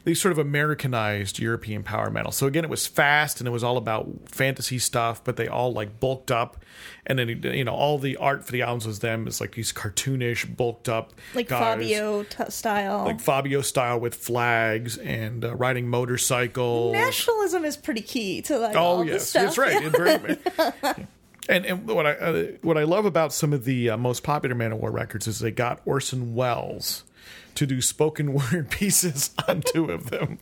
they 0.04 0.14
sort 0.14 0.34
of 0.34 0.38
Americanized 0.38 1.40
European 1.40 1.82
power 1.82 2.10
metal. 2.12 2.34
So 2.34 2.46
again, 2.46 2.66
it 2.66 2.70
was 2.70 2.86
fast 2.86 3.40
and 3.40 3.48
it 3.48 3.52
was 3.52 3.64
all 3.64 3.78
about 3.78 4.10
fantasy 4.26 4.78
stuff, 4.78 5.24
but 5.24 5.38
they 5.38 5.48
all 5.48 5.72
like 5.72 6.02
bulked 6.02 6.30
up. 6.30 6.58
And 7.06 7.18
then 7.18 7.30
you 7.30 7.64
know 7.64 7.74
all 7.74 7.98
the 7.98 8.18
art 8.18 8.44
for 8.46 8.52
the 8.52 8.64
albums 8.64 8.86
was 8.86 9.00
them. 9.00 9.28
It's 9.28 9.40
like 9.40 9.56
these 9.56 9.72
cartoonish, 9.72 10.58
bulked 10.58 10.90
up, 10.90 11.14
Like 11.34 11.48
guys, 11.48 11.62
Fabio 11.62 12.24
t- 12.24 12.44
style. 12.50 13.06
like 13.06 13.22
Fabio 13.22 13.62
style 13.62 14.02
with 14.02 14.14
flags 14.16 14.98
and 14.98 15.46
uh, 15.46 15.56
riding 15.56 15.88
motorcycles. 15.88 16.92
Nationalism 16.92 17.64
is 17.64 17.78
pretty 17.78 18.02
key 18.02 18.42
to 18.44 18.60
like 18.60 18.76
Oh 18.76 18.80
all 18.80 19.06
yes, 19.06 19.14
this 19.14 19.30
stuff. 19.30 19.56
that's 19.56 19.58
right. 19.58 21.08
And 21.50 21.66
and 21.66 21.88
what 21.88 22.06
I 22.06 22.12
uh, 22.14 22.44
what 22.62 22.78
I 22.78 22.84
love 22.84 23.06
about 23.06 23.34
some 23.34 23.52
of 23.54 23.66
the 23.66 23.90
uh, 23.90 23.98
most 23.98 24.24
popular 24.24 24.56
Manowar 24.56 24.92
records 24.94 25.28
is 25.28 25.40
they 25.40 25.52
got 25.52 25.82
Orson 25.86 26.36
Welles 26.36 27.04
to 27.56 27.66
do 27.66 27.82
spoken 27.82 28.34
word 28.52 28.70
pieces 28.70 29.32
on 29.48 29.62
two 29.62 29.86
of 29.92 30.10
them. 30.12 30.40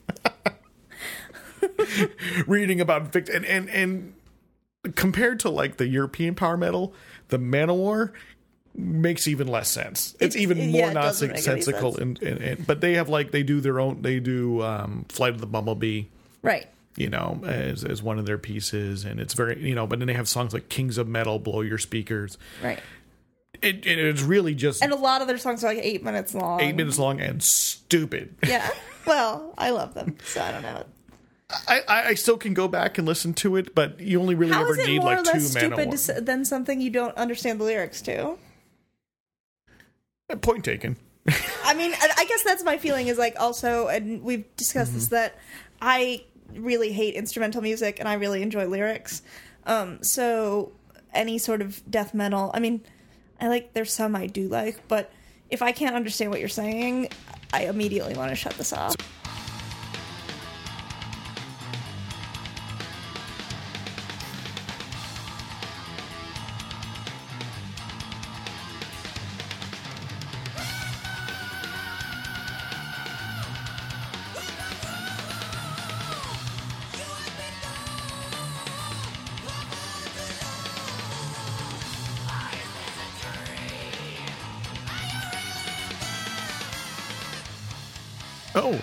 reading 2.46 2.80
about 2.80 3.12
Victor 3.12 3.32
and 3.34 3.44
and 3.46 3.68
and 3.70 4.94
compared 4.94 5.40
to 5.40 5.50
like 5.50 5.76
the 5.76 5.86
European 5.86 6.34
power 6.34 6.56
metal, 6.56 6.92
the 7.28 7.38
Manowar 7.38 8.12
makes 8.74 9.26
even 9.26 9.48
less 9.48 9.68
sense. 9.70 10.14
It's, 10.20 10.34
It's- 10.36 10.42
even 10.42 10.58
yeah, 10.58 10.70
more 10.82 10.90
it 10.90 10.94
doesn't 10.94 11.28
make 11.28 11.36
any 11.38 11.46
nonsensical, 11.46 11.92
sense. 11.92 12.02
and, 12.02 12.22
and, 12.22 12.40
and 12.42 12.66
but 12.66 12.80
they 12.80 12.94
have 12.94 13.08
like 13.08 13.30
they 13.30 13.42
do 13.42 13.60
their 13.60 13.80
own. 13.80 14.02
They 14.02 14.20
do 14.20 14.62
um, 14.62 15.06
Flight 15.08 15.34
of 15.34 15.40
the 15.40 15.46
Bumblebee. 15.46 16.04
right. 16.42 16.66
You 16.96 17.08
know, 17.08 17.40
as 17.44 17.84
as 17.84 18.02
one 18.02 18.18
of 18.18 18.26
their 18.26 18.38
pieces, 18.38 19.04
and 19.04 19.20
it's 19.20 19.34
very 19.34 19.62
you 19.62 19.74
know. 19.74 19.86
But 19.86 20.00
then 20.00 20.08
they 20.08 20.14
have 20.14 20.28
songs 20.28 20.52
like 20.52 20.68
"Kings 20.68 20.98
of 20.98 21.08
Metal," 21.08 21.38
"Blow 21.38 21.60
Your 21.60 21.78
Speakers." 21.78 22.36
Right. 22.62 22.80
It, 23.62 23.86
it- 23.86 23.98
it's 23.98 24.22
really 24.22 24.54
just 24.54 24.82
And 24.82 24.92
a 24.92 24.96
lot 24.96 25.20
of 25.20 25.28
their 25.28 25.38
songs 25.38 25.62
are 25.64 25.68
like 25.68 25.84
eight 25.84 26.02
minutes 26.02 26.34
long. 26.34 26.60
eight 26.60 26.74
minutes 26.76 26.98
long 26.98 27.20
and 27.20 27.42
stupid. 27.42 28.34
Yeah. 28.46 28.68
Well, 29.06 29.54
I 29.58 29.70
love 29.70 29.94
them, 29.94 30.16
so 30.24 30.42
I 30.42 30.52
don't 30.52 30.62
know. 30.62 30.84
I, 31.68 31.82
I 31.88 32.14
still 32.14 32.36
can 32.36 32.54
go 32.54 32.68
back 32.68 32.98
and 32.98 33.06
listen 33.06 33.34
to 33.34 33.56
it, 33.56 33.74
but 33.74 34.00
you 34.00 34.20
only 34.20 34.34
really 34.34 34.52
How 34.52 34.62
ever 34.62 34.76
need 34.76 35.02
like 35.02 35.24
two 35.24 35.32
less 35.32 35.50
stupid 35.50 35.90
to 35.90 36.20
than 36.20 36.44
something 36.44 36.80
you 36.80 36.90
don't 36.90 37.16
understand 37.16 37.60
the 37.60 37.64
lyrics 37.64 38.02
to? 38.02 38.36
Uh, 40.30 40.36
point 40.36 40.64
taken. 40.64 40.96
I 41.64 41.74
mean, 41.74 41.92
I 41.92 42.10
I 42.18 42.24
guess 42.24 42.42
that's 42.42 42.62
my 42.62 42.78
feeling. 42.78 43.08
Is 43.08 43.18
like 43.18 43.36
also, 43.38 43.88
and 43.88 44.22
we've 44.22 44.44
discussed 44.56 44.94
this 44.94 45.06
mm-hmm. 45.06 45.16
that 45.16 45.38
I 45.80 46.24
really 46.54 46.92
hate 46.92 47.14
instrumental 47.14 47.62
music 47.62 48.00
and 48.00 48.08
I 48.08 48.14
really 48.14 48.42
enjoy 48.42 48.66
lyrics. 48.66 49.22
Um, 49.66 50.02
so 50.02 50.72
any 51.12 51.38
sort 51.38 51.62
of 51.62 51.82
death 51.90 52.14
metal, 52.14 52.50
I 52.54 52.60
mean, 52.60 52.82
I 53.40 53.48
like 53.48 53.72
there's 53.72 53.92
some 53.92 54.14
I 54.14 54.26
do 54.26 54.48
like, 54.48 54.86
but 54.88 55.12
if 55.48 55.62
I 55.62 55.72
can't 55.72 55.96
understand 55.96 56.30
what 56.30 56.40
you're 56.40 56.48
saying, 56.48 57.08
I 57.52 57.64
immediately 57.64 58.14
want 58.14 58.30
to 58.30 58.36
shut 58.36 58.54
this 58.54 58.72
off. 58.72 58.94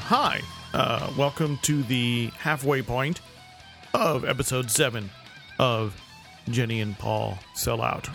Hi. 0.08 0.40
Uh, 0.74 1.12
welcome 1.18 1.60
to 1.62 1.84
the 1.84 2.28
halfway 2.38 2.82
point 2.82 3.20
of 3.94 4.24
episode 4.24 4.72
7 4.72 5.10
of 5.60 6.02
Jenny 6.48 6.80
and 6.80 6.98
Paul 6.98 7.38
Sell 7.56 7.82
Out. 7.82 8.08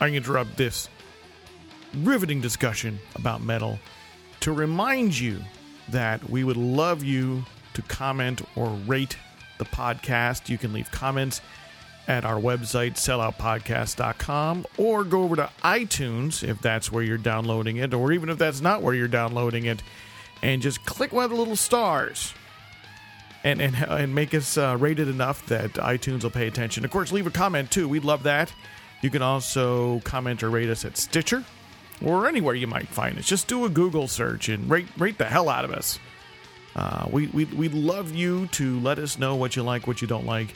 I 0.00 0.08
interrupt 0.08 0.56
this 0.56 0.88
riveting 1.98 2.40
discussion 2.40 2.98
about 3.14 3.44
metal 3.44 3.78
to 4.40 4.50
remind 4.50 5.16
you 5.16 5.40
that 5.90 6.28
we 6.28 6.42
would 6.42 6.56
love 6.56 7.04
you 7.04 7.44
to 7.74 7.82
comment 7.82 8.42
or 8.56 8.70
rate 8.84 9.16
the 9.58 9.66
podcast. 9.66 10.48
You 10.48 10.58
can 10.58 10.72
leave 10.72 10.90
comments 10.90 11.40
at 12.08 12.24
our 12.24 12.40
website, 12.40 12.94
selloutpodcast.com, 12.94 14.66
or 14.78 15.04
go 15.04 15.22
over 15.22 15.36
to 15.36 15.50
iTunes 15.62 16.42
if 16.42 16.60
that's 16.60 16.90
where 16.90 17.04
you're 17.04 17.18
downloading 17.18 17.76
it, 17.76 17.94
or 17.94 18.10
even 18.10 18.30
if 18.30 18.36
that's 18.36 18.60
not 18.60 18.82
where 18.82 18.94
you're 18.94 19.06
downloading 19.06 19.66
it, 19.66 19.80
and 20.42 20.62
just 20.62 20.84
click 20.84 21.12
one 21.12 21.24
of 21.24 21.30
the 21.30 21.36
little 21.36 21.56
stars 21.56 22.34
and 23.44 23.60
and, 23.60 23.76
and 23.76 24.14
make 24.14 24.34
us 24.34 24.58
uh, 24.58 24.76
rated 24.78 25.08
enough 25.08 25.46
that 25.46 25.72
iTunes 25.74 26.22
will 26.22 26.30
pay 26.30 26.46
attention. 26.46 26.84
Of 26.84 26.90
course, 26.90 27.12
leave 27.12 27.26
a 27.26 27.30
comment 27.30 27.70
too. 27.70 27.88
We'd 27.88 28.04
love 28.04 28.24
that. 28.24 28.52
You 29.02 29.10
can 29.10 29.22
also 29.22 30.00
comment 30.00 30.42
or 30.42 30.50
rate 30.50 30.68
us 30.68 30.84
at 30.84 30.96
Stitcher 30.96 31.44
or 32.04 32.26
anywhere 32.26 32.54
you 32.54 32.66
might 32.66 32.88
find 32.88 33.18
us. 33.18 33.26
Just 33.26 33.48
do 33.48 33.64
a 33.64 33.68
Google 33.68 34.08
search 34.08 34.48
and 34.48 34.68
rate 34.68 34.88
rate 34.98 35.18
the 35.18 35.26
hell 35.26 35.48
out 35.48 35.64
of 35.64 35.70
us. 35.70 35.98
Uh, 36.74 37.06
we 37.10 37.28
we 37.28 37.44
we'd 37.46 37.74
love 37.74 38.14
you 38.14 38.46
to 38.48 38.78
let 38.80 38.98
us 38.98 39.18
know 39.18 39.34
what 39.36 39.56
you 39.56 39.62
like, 39.62 39.86
what 39.86 40.02
you 40.02 40.08
don't 40.08 40.26
like, 40.26 40.54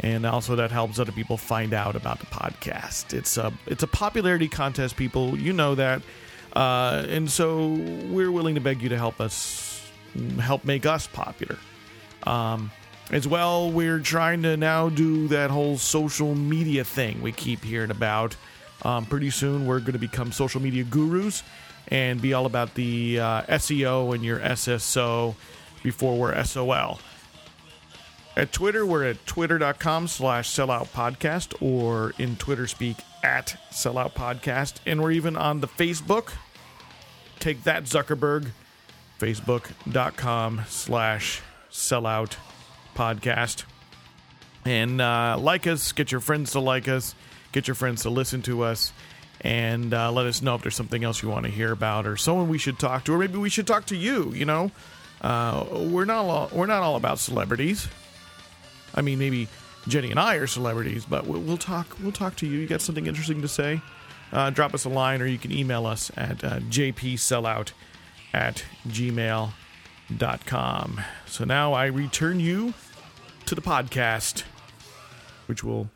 and 0.00 0.24
also 0.24 0.56
that 0.56 0.70
helps 0.70 0.98
other 0.98 1.12
people 1.12 1.36
find 1.36 1.74
out 1.74 1.96
about 1.96 2.18
the 2.20 2.26
podcast. 2.26 3.12
It's 3.12 3.36
a 3.36 3.52
it's 3.66 3.82
a 3.82 3.86
popularity 3.86 4.48
contest, 4.48 4.96
people. 4.96 5.36
You 5.36 5.52
know 5.52 5.74
that, 5.74 6.00
uh, 6.52 7.04
and 7.08 7.30
so 7.30 7.68
we're 8.08 8.32
willing 8.32 8.54
to 8.56 8.60
beg 8.60 8.82
you 8.82 8.88
to 8.88 8.98
help 8.98 9.20
us 9.20 9.90
help 10.40 10.64
make 10.64 10.86
us 10.86 11.06
popular. 11.06 11.56
Um, 12.24 12.70
as 13.10 13.26
well, 13.26 13.70
we're 13.72 13.98
trying 13.98 14.42
to 14.42 14.56
now 14.56 14.88
do 14.88 15.28
that 15.28 15.50
whole 15.50 15.78
social 15.78 16.34
media 16.34 16.84
thing 16.84 17.20
we 17.22 17.32
keep 17.32 17.64
hearing 17.64 17.90
about. 17.90 18.36
Um, 18.82 19.04
pretty 19.04 19.30
soon, 19.30 19.66
we're 19.66 19.80
going 19.80 19.92
to 19.92 19.98
become 19.98 20.32
social 20.32 20.60
media 20.62 20.84
gurus 20.84 21.42
and 21.88 22.22
be 22.22 22.34
all 22.34 22.46
about 22.46 22.74
the 22.74 23.18
uh, 23.18 23.42
SEO 23.42 24.14
and 24.14 24.24
your 24.24 24.38
SSO 24.38 25.34
before 25.82 26.16
we're 26.16 26.44
SOL. 26.44 27.00
At 28.36 28.52
Twitter, 28.52 28.86
we're 28.86 29.04
at 29.04 29.26
twitter.com 29.26 30.06
slash 30.08 30.48
sellout 30.48 30.88
podcast 30.88 31.60
or 31.60 32.14
in 32.18 32.36
Twitter 32.36 32.66
speak 32.66 32.96
at 33.24 33.60
sellout 33.72 34.12
podcast. 34.12 34.74
And 34.86 35.02
we're 35.02 35.10
even 35.12 35.36
on 35.36 35.60
the 35.60 35.68
Facebook. 35.68 36.32
Take 37.40 37.64
that, 37.64 37.84
Zuckerberg. 37.84 38.52
Facebook.com 39.18 40.62
slash 40.68 41.42
sellout 41.70 42.36
podcast. 42.94 43.64
And 44.64 45.00
uh, 45.00 45.36
like 45.38 45.66
us, 45.66 45.92
get 45.92 46.12
your 46.12 46.20
friends 46.20 46.52
to 46.52 46.60
like 46.60 46.88
us, 46.88 47.14
get 47.52 47.66
your 47.66 47.74
friends 47.74 48.02
to 48.02 48.10
listen 48.10 48.42
to 48.42 48.62
us, 48.62 48.92
and 49.40 49.92
uh, 49.92 50.12
let 50.12 50.26
us 50.26 50.42
know 50.42 50.54
if 50.54 50.62
there's 50.62 50.74
something 50.74 51.02
else 51.02 51.22
you 51.22 51.28
want 51.28 51.46
to 51.46 51.50
hear 51.50 51.72
about 51.72 52.06
or 52.06 52.16
someone 52.16 52.48
we 52.48 52.58
should 52.58 52.78
talk 52.78 53.04
to, 53.04 53.14
or 53.14 53.18
maybe 53.18 53.38
we 53.38 53.48
should 53.48 53.66
talk 53.66 53.86
to 53.86 53.96
you. 53.96 54.32
You 54.32 54.44
know, 54.44 54.70
uh, 55.22 55.64
we're 55.70 56.04
not 56.04 56.24
all, 56.26 56.50
we're 56.52 56.66
not 56.66 56.82
all 56.82 56.96
about 56.96 57.18
celebrities. 57.18 57.88
I 58.94 59.02
mean, 59.02 59.18
maybe 59.18 59.48
Jenny 59.88 60.10
and 60.10 60.20
I 60.20 60.36
are 60.36 60.46
celebrities, 60.46 61.04
but 61.04 61.26
we'll, 61.26 61.40
we'll 61.40 61.56
talk. 61.56 61.96
We'll 62.00 62.12
talk 62.12 62.36
to 62.36 62.46
you. 62.46 62.58
You 62.58 62.66
got 62.66 62.80
something 62.80 63.06
interesting 63.06 63.42
to 63.42 63.48
say? 63.48 63.80
Uh, 64.32 64.50
drop 64.50 64.74
us 64.74 64.84
a 64.84 64.88
line, 64.88 65.20
or 65.22 65.26
you 65.26 65.38
can 65.38 65.52
email 65.52 65.86
us 65.86 66.10
at 66.16 66.44
uh, 66.44 66.60
jpsellout 66.60 67.72
at 68.32 68.64
gmail.com. 68.88 69.52
So 71.26 71.44
now 71.44 71.72
I 71.72 71.86
return 71.86 72.40
you 72.40 72.74
to 73.46 73.54
the 73.54 73.62
podcast, 73.62 74.44
which 75.46 75.64
will 75.64 75.90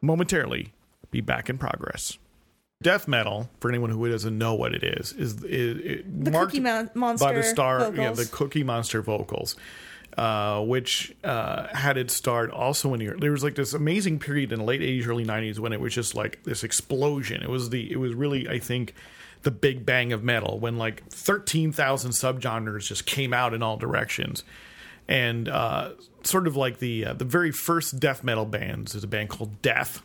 momentarily 0.00 0.72
be 1.10 1.20
back 1.20 1.50
in 1.50 1.58
progress. 1.58 2.18
Death 2.82 3.08
metal, 3.08 3.48
for 3.60 3.70
anyone 3.70 3.90
who 3.90 4.08
doesn't 4.10 4.36
know 4.36 4.54
what 4.54 4.74
it 4.74 4.82
is, 4.82 5.12
is, 5.12 5.42
is 5.44 5.78
it 5.78 6.24
The 6.24 6.30
marked 6.30 6.52
Cookie 6.52 6.60
Mon- 6.60 6.90
Monster 6.94 7.24
by 7.26 7.32
the 7.32 7.42
star, 7.42 7.94
yeah, 7.94 8.12
the 8.12 8.26
Cookie 8.26 8.64
Monster 8.64 9.00
vocals, 9.00 9.56
uh, 10.16 10.60
which 10.62 11.14
uh, 11.24 11.66
had 11.74 11.96
its 11.96 12.14
start 12.14 12.50
also 12.50 12.94
in 12.94 13.00
the 13.00 13.14
there 13.18 13.32
was 13.32 13.42
like 13.42 13.54
this 13.56 13.72
amazing 13.74 14.18
period 14.18 14.52
in 14.52 14.60
the 14.60 14.64
late 14.64 14.80
'80s, 14.80 15.06
early 15.08 15.24
'90s 15.24 15.58
when 15.58 15.72
it 15.72 15.80
was 15.80 15.94
just 15.94 16.14
like 16.14 16.42
this 16.44 16.62
explosion. 16.64 17.42
It 17.42 17.48
was 17.50 17.70
the 17.70 17.90
it 17.90 17.96
was 17.96 18.14
really 18.14 18.48
I 18.48 18.58
think 18.58 18.94
the 19.42 19.50
big 19.50 19.84
bang 19.84 20.12
of 20.12 20.24
metal 20.24 20.58
when 20.58 20.78
like 20.78 21.06
13,000 21.10 22.12
subgenres 22.12 22.86
just 22.86 23.04
came 23.04 23.34
out 23.34 23.52
in 23.52 23.62
all 23.62 23.76
directions. 23.76 24.42
And 25.06 25.50
uh, 25.50 25.90
sort 26.22 26.46
of 26.46 26.56
like 26.56 26.78
the 26.78 27.04
uh, 27.06 27.12
the 27.12 27.26
very 27.26 27.50
first 27.52 28.00
death 28.00 28.24
metal 28.24 28.46
bands 28.46 28.94
is 28.94 29.04
a 29.04 29.06
band 29.06 29.28
called 29.28 29.60
Death, 29.60 30.00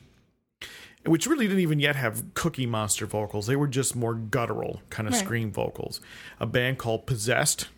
which 1.06 1.26
really 1.26 1.48
didn't 1.48 1.62
even 1.62 1.80
yet 1.80 1.96
have 1.96 2.34
Cookie 2.34 2.66
Monster 2.66 3.06
vocals. 3.06 3.48
They 3.48 3.56
were 3.56 3.68
just 3.70 3.96
more 3.96 4.14
guttural 4.14 4.82
kind 4.90 5.08
of 5.08 5.14
Right. 5.14 5.24
scream 5.24 5.52
vocals. 5.54 6.02
A 6.42 6.46
band 6.46 6.80
called 6.80 7.06
Possessed, 7.06 7.70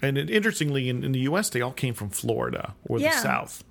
and 0.00 0.16
it, 0.18 0.30
interestingly, 0.30 0.88
in, 0.88 1.02
in 1.04 1.12
the 1.12 1.20
U.S., 1.20 1.50
they 1.50 1.60
all 1.60 1.72
came 1.72 1.94
from 1.94 2.10
Florida 2.10 2.74
or 2.86 2.98
the 2.98 3.10
South. 3.12 3.64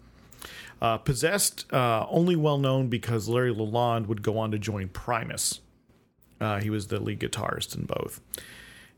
Uh, 0.82 0.97
Possessed, 0.97 1.71
uh, 1.73 2.05
only 2.09 2.36
well 2.36 2.57
known 2.59 2.88
because 2.88 3.28
Larry 3.28 3.53
Lalonde 3.53 4.07
would 4.07 4.21
go 4.21 4.38
on 4.38 4.51
to 4.51 4.59
join 4.59 4.89
Primus. 4.89 5.61
Uh, 6.39 6.59
he 6.59 6.69
was 6.69 6.88
the 6.88 6.99
lead 6.99 7.19
guitarist 7.19 7.75
in 7.75 7.86
both. 7.86 8.21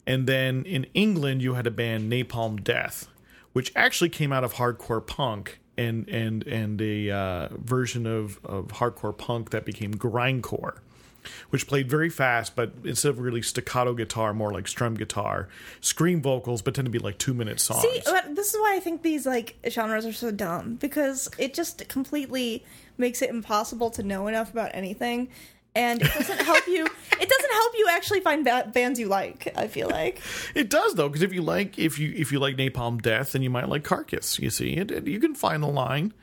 And 0.05 0.27
then 0.27 0.65
in 0.65 0.88
England, 0.93 1.41
you 1.41 1.53
had 1.53 1.67
a 1.67 1.71
band 1.71 2.11
Napalm 2.11 2.63
Death, 2.63 3.07
which 3.53 3.71
actually 3.75 4.09
came 4.09 4.34
out 4.34 4.43
of 4.43 4.55
hardcore 4.55 5.05
punk 5.05 5.59
and 5.77 6.09
and 6.09 6.45
and 6.47 6.82
a 6.82 7.09
uh, 7.09 7.47
version 7.51 8.05
of 8.05 8.43
of 8.43 8.67
hardcore 8.67 9.17
punk 9.17 9.51
that 9.51 9.65
became 9.65 9.93
grindcore, 9.93 10.80
which 11.49 11.67
played 11.67 11.89
very 11.89 12.09
fast, 12.09 12.55
but 12.55 12.72
instead 12.84 13.09
of 13.09 13.20
really 13.20 13.41
staccato 13.41 13.93
guitar, 13.93 14.34
more 14.34 14.51
like 14.51 14.67
strum 14.67 14.95
guitar, 14.95 15.49
scream 15.82 16.22
vocals, 16.22 16.61
but 16.61 16.74
tend 16.76 16.86
to 16.86 16.91
be 16.91 16.99
like 16.99 17.17
two 17.17 17.34
minute 17.34 17.59
songs. 17.59 17.82
See, 17.82 18.01
this 18.32 18.53
is 18.53 18.59
why 18.59 18.76
I 18.76 18.80
think 18.80 19.01
these 19.01 19.26
like 19.26 19.55
genres 19.70 20.05
are 20.05 20.13
so 20.13 20.32
dumb 20.32 20.76
because 20.76 21.30
it 21.38 21.53
just 21.53 21.88
completely 21.89 22.63
makes 22.97 23.22
it 23.22 23.30
impossible 23.30 23.89
to 23.91 24.03
know 24.03 24.28
enough 24.28 24.51
about 24.51 24.72
anything, 24.74 25.30
and 25.76 26.01
it 26.01 26.13
doesn't 26.13 26.41
help 26.41 26.67
you. 26.67 26.88
It 27.22 27.28
doesn't 27.28 27.51
help 27.51 27.74
you 27.78 27.88
actually 27.91 28.22
find 28.22 28.45
ba- 28.45 28.72
bands 28.74 28.97
you 28.97 29.07
like. 29.09 29.51
I 29.57 29.67
feel 29.67 29.89
like 29.89 30.22
It 30.55 30.70
does 30.70 30.93
though, 30.95 31.09
because 31.09 31.22
if 31.22 31.34
you 31.34 31.41
like 31.41 31.78
if 31.78 31.99
you 31.99 32.13
if 32.15 32.32
you 32.32 32.39
like 32.39 32.55
Napalm 32.55 33.01
Death, 33.01 33.34
then 33.34 33.41
you 33.41 33.49
might 33.49 33.67
like 33.67 33.84
Carcass. 33.84 34.39
You 34.39 34.49
see, 34.49 34.78
it, 34.78 34.89
it- 34.89 35.05
you 35.05 35.20
can 35.20 35.36
find 35.36 35.61
the 35.61 35.67
line, 35.67 36.13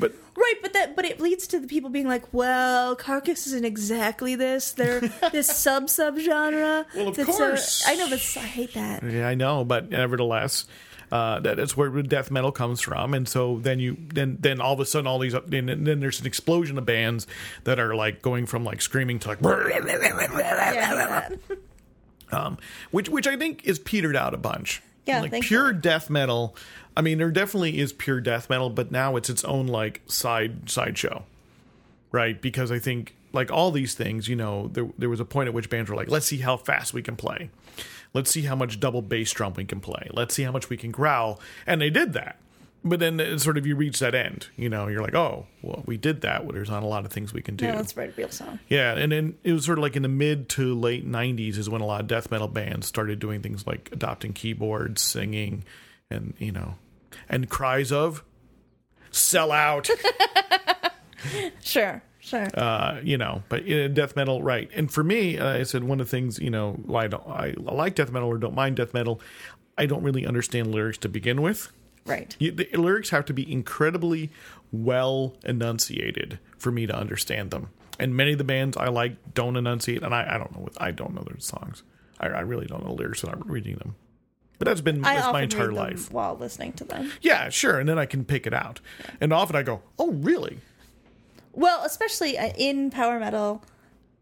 but 0.00 0.12
right, 0.36 0.54
but 0.62 0.72
that 0.72 0.96
but 0.96 1.04
it 1.04 1.20
leads 1.20 1.46
to 1.48 1.60
the 1.60 1.66
people 1.68 1.90
being 1.90 2.08
like, 2.08 2.32
well, 2.32 2.96
Carcass 2.96 3.46
isn't 3.46 3.64
exactly 3.64 4.34
this. 4.34 4.72
They're 4.72 5.00
this 5.32 5.46
sub 5.46 5.88
sub 5.90 6.18
genre. 6.18 6.86
Well, 6.96 7.08
of 7.08 7.16
that's 7.16 7.36
course. 7.36 7.84
I 7.86 7.94
know, 7.94 8.08
but 8.08 8.20
I 8.36 8.40
hate 8.40 8.74
that. 8.74 9.02
yeah, 9.04 9.28
I 9.28 9.34
know. 9.34 9.64
But 9.64 9.90
nevertheless, 9.90 10.66
uh, 11.12 11.40
that, 11.40 11.56
that's 11.56 11.76
where 11.76 11.88
death 12.02 12.30
metal 12.30 12.52
comes 12.52 12.80
from, 12.80 13.14
and 13.14 13.28
so 13.28 13.58
then 13.58 13.80
you 13.80 13.96
then 14.14 14.38
then 14.40 14.60
all 14.60 14.72
of 14.74 14.80
a 14.80 14.86
sudden 14.86 15.06
all 15.06 15.18
these 15.18 15.34
then, 15.46 15.66
then 15.84 16.00
there's 16.00 16.20
an 16.20 16.26
explosion 16.26 16.78
of 16.78 16.86
bands 16.86 17.26
that 17.64 17.78
are 17.78 17.94
like 17.94 18.22
going 18.22 18.46
from 18.46 18.64
like 18.64 18.80
screaming 18.80 19.18
to 19.20 19.28
like. 19.28 19.38
Yeah, 19.42 19.48
I 19.48 19.70
hate 19.72 20.38
that. 20.80 21.38
um, 22.32 22.58
which 22.90 23.08
which 23.08 23.26
I 23.26 23.36
think 23.36 23.64
is 23.64 23.78
petered 23.78 24.16
out 24.16 24.34
a 24.34 24.38
bunch. 24.38 24.82
Yeah, 25.06 25.22
like 25.22 25.42
pure 25.42 25.72
death 25.72 26.10
metal. 26.10 26.56
I 26.96 27.02
mean, 27.02 27.18
there 27.18 27.30
definitely 27.30 27.78
is 27.78 27.92
pure 27.92 28.20
death 28.20 28.50
metal, 28.50 28.70
but 28.70 28.90
now 28.90 29.16
it's 29.16 29.30
its 29.30 29.44
own 29.44 29.66
like 29.66 30.02
side 30.06 30.68
sideshow, 30.70 31.24
right? 32.12 32.40
Because 32.40 32.70
I 32.70 32.78
think 32.78 33.14
like 33.32 33.50
all 33.50 33.70
these 33.70 33.94
things, 33.94 34.28
you 34.28 34.36
know, 34.36 34.68
there 34.72 34.88
there 34.98 35.08
was 35.08 35.20
a 35.20 35.24
point 35.24 35.48
at 35.48 35.54
which 35.54 35.70
bands 35.70 35.90
were 35.90 35.96
like, 35.96 36.10
let's 36.10 36.26
see 36.26 36.38
how 36.38 36.56
fast 36.56 36.92
we 36.92 37.02
can 37.02 37.16
play, 37.16 37.50
let's 38.12 38.30
see 38.30 38.42
how 38.42 38.56
much 38.56 38.80
double 38.80 39.02
bass 39.02 39.32
drum 39.32 39.54
we 39.54 39.64
can 39.64 39.80
play, 39.80 40.08
let's 40.12 40.34
see 40.34 40.42
how 40.42 40.52
much 40.52 40.68
we 40.68 40.76
can 40.76 40.90
growl, 40.90 41.40
and 41.66 41.80
they 41.80 41.90
did 41.90 42.12
that. 42.12 42.36
But 42.82 42.98
then 42.98 43.38
sort 43.38 43.58
of 43.58 43.66
you 43.66 43.76
reach 43.76 43.98
that 43.98 44.14
end, 44.14 44.48
you 44.56 44.70
know, 44.70 44.88
you're 44.88 45.02
like, 45.02 45.14
oh, 45.14 45.46
well, 45.60 45.82
we 45.84 45.98
did 45.98 46.22
that. 46.22 46.44
Well, 46.44 46.54
there's 46.54 46.70
not 46.70 46.82
a 46.82 46.86
lot 46.86 47.04
of 47.04 47.12
things 47.12 47.34
we 47.34 47.42
can 47.42 47.54
do. 47.54 47.66
Let's 47.66 47.94
write 47.94 48.10
a 48.10 48.12
real 48.16 48.30
song. 48.30 48.58
Yeah, 48.68 48.96
and 48.96 49.12
then 49.12 49.36
it 49.44 49.52
was 49.52 49.66
sort 49.66 49.76
of 49.76 49.82
like 49.82 49.96
in 49.96 50.02
the 50.02 50.08
mid 50.08 50.48
to 50.50 50.74
late 50.74 51.06
'90s 51.06 51.58
is 51.58 51.68
when 51.68 51.82
a 51.82 51.86
lot 51.86 52.00
of 52.00 52.06
death 52.06 52.30
metal 52.30 52.48
bands 52.48 52.86
started 52.86 53.18
doing 53.18 53.42
things 53.42 53.66
like 53.66 53.90
adopting 53.92 54.32
keyboards, 54.32 55.02
singing, 55.02 55.62
and 56.10 56.32
you 56.38 56.52
know, 56.52 56.76
and 57.28 57.50
cries 57.50 57.92
of 57.92 58.24
"sell 59.10 59.52
out," 59.52 59.90
Sure, 61.62 62.02
sure. 62.18 62.48
uh, 62.54 62.98
you 63.02 63.18
know. 63.18 63.42
But 63.50 63.66
death 63.92 64.16
metal, 64.16 64.42
right? 64.42 64.70
And 64.74 64.90
for 64.90 65.04
me, 65.04 65.36
uh, 65.38 65.58
I 65.58 65.62
said 65.64 65.84
one 65.84 66.00
of 66.00 66.06
the 66.06 66.10
things, 66.10 66.38
you 66.38 66.48
know, 66.50 66.72
why 66.86 67.04
I, 67.04 67.08
don't, 67.08 67.26
I 67.26 67.54
like 67.58 67.94
death 67.94 68.10
metal 68.10 68.28
or 68.28 68.38
don't 68.38 68.54
mind 68.54 68.76
death 68.76 68.94
metal. 68.94 69.20
I 69.76 69.84
don't 69.86 70.02
really 70.02 70.26
understand 70.26 70.72
lyrics 70.74 70.98
to 70.98 71.08
begin 71.08 71.42
with. 71.42 71.70
Right. 72.06 72.34
You, 72.38 72.52
the 72.52 72.68
lyrics 72.76 73.10
have 73.10 73.24
to 73.26 73.32
be 73.32 73.50
incredibly 73.50 74.30
well 74.72 75.34
enunciated 75.44 76.38
for 76.58 76.70
me 76.70 76.86
to 76.86 76.94
understand 76.96 77.50
them. 77.50 77.70
And 77.98 78.14
many 78.16 78.32
of 78.32 78.38
the 78.38 78.44
bands 78.44 78.76
I 78.76 78.88
like 78.88 79.34
don't 79.34 79.56
enunciate, 79.56 80.02
and 80.02 80.14
I, 80.14 80.34
I 80.34 80.38
don't 80.38 80.54
know. 80.54 80.62
what- 80.62 80.80
I 80.80 80.90
don't 80.90 81.14
know 81.14 81.22
their 81.26 81.38
songs. 81.40 81.82
I, 82.18 82.28
I 82.28 82.40
really 82.40 82.66
don't 82.66 82.82
know 82.82 82.90
the 82.94 82.94
lyrics 83.02 83.22
without 83.22 83.48
reading 83.48 83.76
them. 83.76 83.94
But 84.58 84.66
that's 84.68 84.80
been 84.82 85.04
I 85.04 85.14
that's 85.16 85.32
my 85.32 85.42
entire 85.42 85.72
life. 85.72 86.12
while 86.12 86.36
listening 86.36 86.72
to 86.74 86.84
them. 86.84 87.10
Yeah, 87.22 87.48
sure. 87.48 87.78
And 87.78 87.88
then 87.88 87.98
I 87.98 88.04
can 88.06 88.24
pick 88.26 88.46
it 88.46 88.52
out. 88.52 88.80
And 89.20 89.32
often 89.32 89.56
I 89.56 89.62
go, 89.62 89.80
"Oh, 89.98 90.12
really?" 90.12 90.58
Well, 91.52 91.82
especially 91.84 92.36
uh, 92.38 92.52
in 92.58 92.90
power 92.90 93.18
metal, 93.18 93.64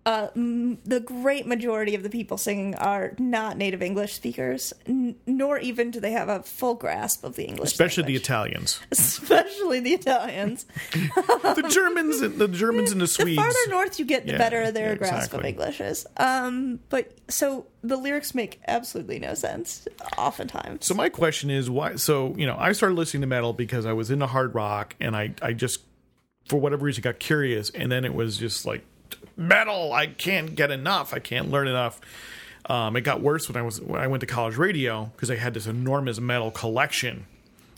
uh, 0.08 0.30
m- 0.34 0.78
the 0.86 1.00
great 1.00 1.46
majority 1.46 1.94
of 1.94 2.02
the 2.02 2.08
people 2.08 2.38
singing 2.38 2.74
are 2.76 3.12
not 3.18 3.58
native 3.58 3.82
English 3.82 4.14
speakers, 4.14 4.72
n- 4.86 5.16
nor 5.26 5.58
even 5.58 5.90
do 5.90 6.00
they 6.00 6.12
have 6.12 6.30
a 6.30 6.42
full 6.42 6.74
grasp 6.74 7.24
of 7.24 7.36
the 7.36 7.44
English. 7.44 7.70
Especially 7.70 8.04
the. 8.04 8.16
Italians, 8.16 8.80
especially 8.90 9.80
the 9.80 9.92
Italians. 9.92 10.64
the 10.92 11.68
Germans, 11.70 12.22
and 12.22 12.38
the 12.38 12.48
Germans 12.48 12.90
and 12.90 13.02
the 13.02 13.06
Swedes. 13.06 13.36
The 13.36 13.42
farther 13.42 13.70
north 13.70 13.98
you 13.98 14.06
get, 14.06 14.24
the 14.24 14.32
Yeah, 14.32 14.38
better 14.38 14.72
their 14.72 14.92
yeah, 14.92 14.94
grasp 14.94 15.34
of. 15.34 15.44
English 15.44 15.80
is. 15.82 16.06
Um, 16.16 16.80
but 16.88 17.12
so 17.28 17.66
the 17.82 17.98
lyrics 17.98 18.34
make 18.34 18.60
absolutely 18.66 19.18
no 19.18 19.34
sense, 19.34 19.86
oftentimes. 20.16 20.86
So 20.86 20.94
my 20.94 21.10
question 21.10 21.50
is 21.50 21.68
why? 21.68 21.96
So 21.96 22.34
you 22.38 22.46
know, 22.46 22.56
I 22.58 22.72
started 22.72 22.94
listening 22.94 23.20
to 23.20 23.26
metal 23.26 23.52
because 23.52 23.84
I 23.84 23.92
was 23.92 24.10
into 24.10 24.26
hard 24.26 24.54
rock, 24.54 24.96
and 25.00 25.14
I 25.14 25.34
I 25.42 25.52
just 25.52 25.82
for 26.46 26.56
whatever 26.58 26.86
reason 26.86 27.02
got 27.02 27.18
curious, 27.18 27.68
and 27.70 27.92
then 27.92 28.06
it 28.06 28.14
was 28.14 28.38
just 28.38 28.64
like 28.64 28.84
metal. 29.36 29.92
I 29.92 30.06
can't 30.06 30.54
get 30.54 30.70
enough. 30.70 31.14
I 31.14 31.18
can't 31.18 31.50
learn 31.50 31.68
enough. 31.68 32.00
Um, 32.66 32.96
it 32.96 33.00
got 33.00 33.22
worse 33.22 33.48
when 33.48 33.56
I 33.56 33.62
was 33.62 33.80
when 33.80 34.00
I 34.00 34.06
went 34.06 34.20
to 34.20 34.26
college 34.26 34.56
radio 34.56 35.10
because 35.16 35.30
I 35.30 35.36
had 35.36 35.54
this 35.54 35.66
enormous 35.66 36.20
metal 36.20 36.50
collection. 36.50 37.26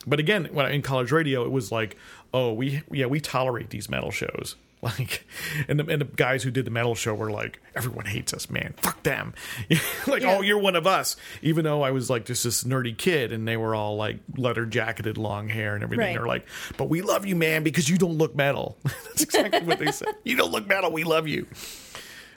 But 0.07 0.19
again, 0.19 0.49
when 0.53 0.67
I, 0.67 0.71
in 0.71 0.83
college 0.83 1.13
radio, 1.13 1.45
it 1.45 1.51
was 1.51 1.71
like, 1.71 1.97
oh, 2.35 2.53
we 2.53 2.83
yeah 2.91 3.07
we 3.07 3.21
tolerate 3.21 3.71
these 3.71 3.89
metal 3.89 4.11
shows. 4.11 4.57
Like, 4.99 5.27
and 5.69 5.79
the, 5.79 5.87
and 5.87 6.01
the 6.01 6.07
guys 6.07 6.43
who 6.43 6.51
did 6.51 6.65
the 6.65 6.71
metal 6.71 6.95
show 6.95 7.15
were 7.15 7.31
like, 7.31 7.61
everyone 7.75 8.07
hates 8.07 8.33
us, 8.33 8.49
man. 8.49 8.73
Fuck 8.79 9.03
them. 9.03 9.35
like, 10.07 10.23
Yeah. 10.23 10.39
oh, 10.39 10.41
you're 10.41 10.59
one 10.59 10.75
of 10.75 10.87
us. 10.87 11.17
Even 11.43 11.65
though 11.65 11.83
I 11.83 11.91
was 11.91 12.09
like 12.09 12.25
just 12.25 12.45
this 12.45 12.65
nerdy 12.65 12.97
kid, 12.97 13.31
and 13.31 13.47
they 13.47 13.59
were 13.59 13.75
all 13.75 13.97
like 13.97 14.21
leather 14.39 14.65
jacketed, 14.65 15.19
long 15.19 15.49
hair, 15.51 15.75
and 15.75 15.85
everything. 15.85 16.07
Right. 16.07 16.13
They're 16.15 16.27
like, 16.27 16.47
but 16.79 16.89
we 16.89 17.03
love 17.03 17.27
you, 17.27 17.37
man, 17.37 17.63
because 17.63 17.91
you 17.91 17.99
don't 17.99 18.17
look 18.17 18.35
metal. 18.35 18.79
That's 18.85 19.23
exactly 19.25 19.61
what 19.61 19.79
they 19.79 19.93
said. 19.93 20.15
You 20.25 20.37
don't 20.37 20.51
look 20.51 20.67
metal. 20.67 20.91
We 20.91 21.05
love 21.05 21.29
you. 21.29 21.47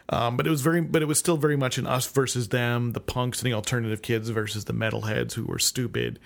Um, 0.09 0.35
but 0.35 0.45
it 0.45 0.49
was 0.49 0.61
very, 0.61 0.81
but 0.81 1.01
it 1.01 1.05
was 1.05 1.17
still 1.17 1.37
very 1.37 1.55
much 1.55 1.77
an 1.77 1.87
us 1.87 2.07
versus 2.07 2.49
them, 2.49 2.91
the 2.91 2.99
punks 2.99 3.39
and 3.41 3.49
the 3.49 3.53
alternative 3.55 4.01
kids 4.01 4.27
versus 4.29 4.65
the 4.65 4.73
metalheads 4.73 5.33
who 5.33 5.45
were 5.45 5.59
stupid. 5.59 6.19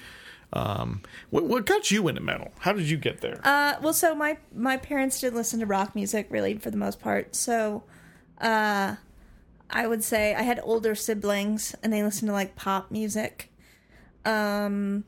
Um, 0.53 1.01
what, 1.29 1.45
what 1.45 1.65
got 1.65 1.91
you 1.91 2.07
into 2.07 2.21
metal? 2.21 2.51
How 2.59 2.73
did 2.73 2.89
you 2.89 2.97
get 2.97 3.21
there? 3.21 3.39
Uh, 3.43 3.75
well, 3.81 3.93
so 3.93 4.15
my 4.15 4.37
my 4.55 4.77
parents 4.77 5.19
did 5.19 5.33
listen 5.33 5.59
to 5.59 5.65
rock 5.65 5.93
music 5.95 6.27
really 6.29 6.57
for 6.57 6.71
the 6.71 6.77
most 6.77 6.99
part. 6.99 7.35
So, 7.35 7.83
uh, 8.39 8.95
I 9.69 9.87
would 9.87 10.03
say 10.03 10.33
I 10.33 10.43
had 10.43 10.59
older 10.63 10.95
siblings 10.95 11.75
and 11.83 11.91
they 11.91 12.01
listened 12.03 12.29
to 12.29 12.33
like 12.33 12.55
pop 12.55 12.91
music. 12.91 13.51
Um, 14.25 15.03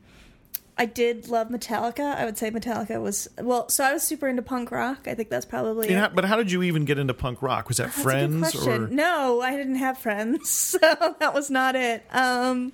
I 0.80 0.86
did 0.86 1.28
love 1.28 1.50
Metallica. 1.50 2.16
I 2.16 2.24
would 2.24 2.38
say 2.38 2.50
Metallica 2.50 3.02
was 3.02 3.28
well. 3.36 3.68
So 3.68 3.84
I 3.84 3.92
was 3.92 4.02
super 4.02 4.26
into 4.26 4.40
punk 4.40 4.70
rock. 4.70 5.06
I 5.06 5.14
think 5.14 5.28
that's 5.28 5.44
probably. 5.44 5.88
And 5.88 5.96
it. 5.98 6.00
how- 6.00 6.08
but 6.08 6.24
how 6.24 6.36
did 6.36 6.50
you 6.50 6.62
even 6.62 6.86
get 6.86 6.98
into 6.98 7.12
punk 7.12 7.42
rock? 7.42 7.68
Was 7.68 7.76
that 7.76 7.88
That's 7.88 8.02
friends 8.02 8.66
or 8.66 8.88
No, 8.88 9.42
I 9.42 9.56
didn't 9.58 9.74
have 9.74 9.98
friends, 9.98 10.48
so 10.78 10.78
that 10.78 11.34
was 11.34 11.50
not 11.50 11.76
it. 11.76 12.02
Um, 12.10 12.72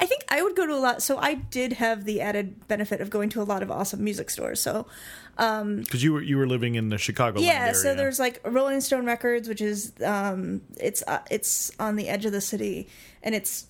I 0.00 0.06
think 0.06 0.24
I 0.28 0.42
would 0.42 0.56
go 0.56 0.66
to 0.66 0.74
a 0.74 0.82
lot. 0.82 1.00
So 1.00 1.16
I 1.18 1.34
did 1.34 1.74
have 1.74 2.04
the 2.04 2.20
added 2.20 2.66
benefit 2.66 3.00
of 3.00 3.08
going 3.08 3.28
to 3.30 3.40
a 3.40 3.44
lot 3.44 3.62
of 3.62 3.70
awesome 3.70 4.02
music 4.02 4.30
stores. 4.30 4.60
So 4.60 4.88
because 5.36 6.02
you 6.02 6.12
were 6.12 6.22
you 6.22 6.36
were 6.36 6.48
living 6.48 6.74
in 6.74 6.88
the 6.88 6.98
Chicago 6.98 7.38
yeah, 7.38 7.66
area? 7.66 7.74
so 7.76 7.94
there's 7.94 8.18
like 8.18 8.40
Rolling 8.44 8.80
Stone 8.80 9.06
Records, 9.06 9.48
which 9.48 9.60
is 9.60 9.92
um, 10.04 10.60
it's 10.80 11.04
uh, 11.06 11.20
it's 11.30 11.70
on 11.78 11.94
the 11.94 12.08
edge 12.08 12.24
of 12.24 12.32
the 12.32 12.40
city, 12.40 12.88
and 13.22 13.32
it's 13.32 13.66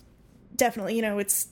definitely 0.56 0.96
you 0.96 1.02
know 1.02 1.18
it's 1.18 1.48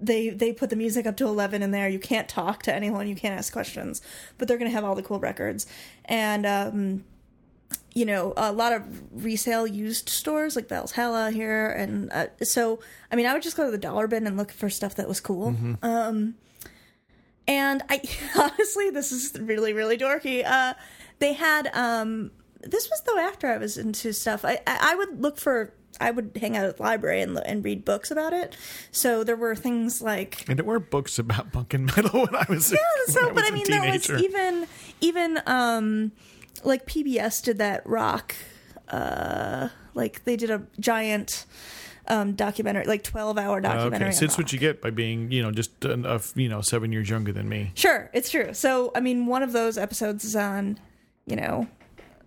they 0.00 0.30
they 0.30 0.52
put 0.52 0.70
the 0.70 0.76
music 0.76 1.06
up 1.06 1.16
to 1.18 1.26
11 1.26 1.62
in 1.62 1.70
there. 1.70 1.88
You 1.88 1.98
can't 1.98 2.28
talk 2.28 2.62
to 2.64 2.74
anyone. 2.74 3.08
You 3.08 3.14
can't 3.14 3.38
ask 3.38 3.52
questions. 3.52 4.02
But 4.38 4.48
they're 4.48 4.58
going 4.58 4.70
to 4.70 4.74
have 4.74 4.84
all 4.84 4.94
the 4.94 5.02
cool 5.02 5.20
records. 5.20 5.66
And 6.04 6.46
um 6.46 7.04
you 7.94 8.04
know 8.04 8.34
a 8.36 8.52
lot 8.52 8.72
of 8.72 8.82
resale 9.24 9.66
used 9.66 10.08
stores 10.08 10.56
like 10.56 10.68
Bell's 10.68 10.92
Hella 10.92 11.30
here. 11.30 11.70
And 11.70 12.10
uh, 12.12 12.26
so 12.42 12.80
I 13.10 13.16
mean 13.16 13.26
I 13.26 13.32
would 13.32 13.42
just 13.42 13.56
go 13.56 13.64
to 13.64 13.70
the 13.70 13.78
dollar 13.78 14.06
bin 14.06 14.26
and 14.26 14.36
look 14.36 14.50
for 14.50 14.68
stuff 14.68 14.96
that 14.96 15.08
was 15.08 15.20
cool. 15.20 15.54
Um 15.82 16.34
and 17.46 17.82
I 17.88 18.00
honestly 18.36 18.90
this 18.90 19.12
is 19.12 19.38
really 19.40 19.72
really 19.72 19.96
dorky. 19.96 20.44
Uh 20.44 20.74
they 21.18 21.32
had 21.32 21.68
um 21.74 22.32
this 22.60 22.88
was 22.90 23.02
though 23.06 23.18
after 23.18 23.46
I 23.46 23.58
was 23.58 23.78
into 23.78 24.12
stuff. 24.12 24.44
I 24.44 24.60
I, 24.66 24.92
I 24.92 24.94
would 24.96 25.20
look 25.20 25.38
for 25.38 25.72
I 26.00 26.10
would 26.10 26.36
hang 26.40 26.56
out 26.56 26.64
at 26.64 26.76
the 26.76 26.82
library 26.82 27.20
and, 27.22 27.38
and 27.44 27.64
read 27.64 27.84
books 27.84 28.10
about 28.10 28.32
it. 28.32 28.56
So 28.90 29.24
there 29.24 29.36
were 29.36 29.54
things 29.54 30.02
like 30.02 30.48
and 30.48 30.58
there 30.58 30.64
were 30.64 30.80
books 30.80 31.18
about 31.18 31.52
punk 31.52 31.74
and 31.74 31.86
metal 31.86 32.20
when 32.26 32.34
I 32.34 32.46
was 32.48 32.70
yeah, 32.72 32.78
so 33.06 33.30
I 33.30 33.32
but 33.32 33.44
I 33.44 33.48
a 33.48 33.52
mean 33.52 33.64
there 33.68 33.90
was 33.92 34.10
even 34.10 34.66
even 35.00 35.40
um 35.46 36.12
like 36.62 36.86
PBS 36.86 37.42
did 37.42 37.58
that 37.58 37.86
rock 37.86 38.34
uh 38.88 39.68
like 39.94 40.24
they 40.24 40.36
did 40.36 40.50
a 40.50 40.62
giant 40.78 41.46
um 42.08 42.32
documentary 42.32 42.84
like 42.84 43.02
12 43.02 43.38
hour 43.38 43.60
documentary. 43.60 44.08
Okay, 44.08 44.16
so 44.16 44.24
it's 44.24 44.36
what 44.36 44.52
you 44.52 44.58
get 44.58 44.82
by 44.82 44.90
being, 44.90 45.30
you 45.30 45.42
know, 45.42 45.50
just 45.50 45.84
enough, 45.84 46.32
you 46.36 46.48
know, 46.48 46.60
seven 46.60 46.92
years 46.92 47.08
younger 47.08 47.32
than 47.32 47.48
me. 47.48 47.72
Sure, 47.74 48.10
it's 48.12 48.30
true. 48.30 48.52
So, 48.52 48.92
I 48.94 49.00
mean, 49.00 49.26
one 49.26 49.42
of 49.42 49.52
those 49.52 49.78
episodes 49.78 50.24
is 50.24 50.36
on, 50.36 50.78
you 51.26 51.36
know, 51.36 51.66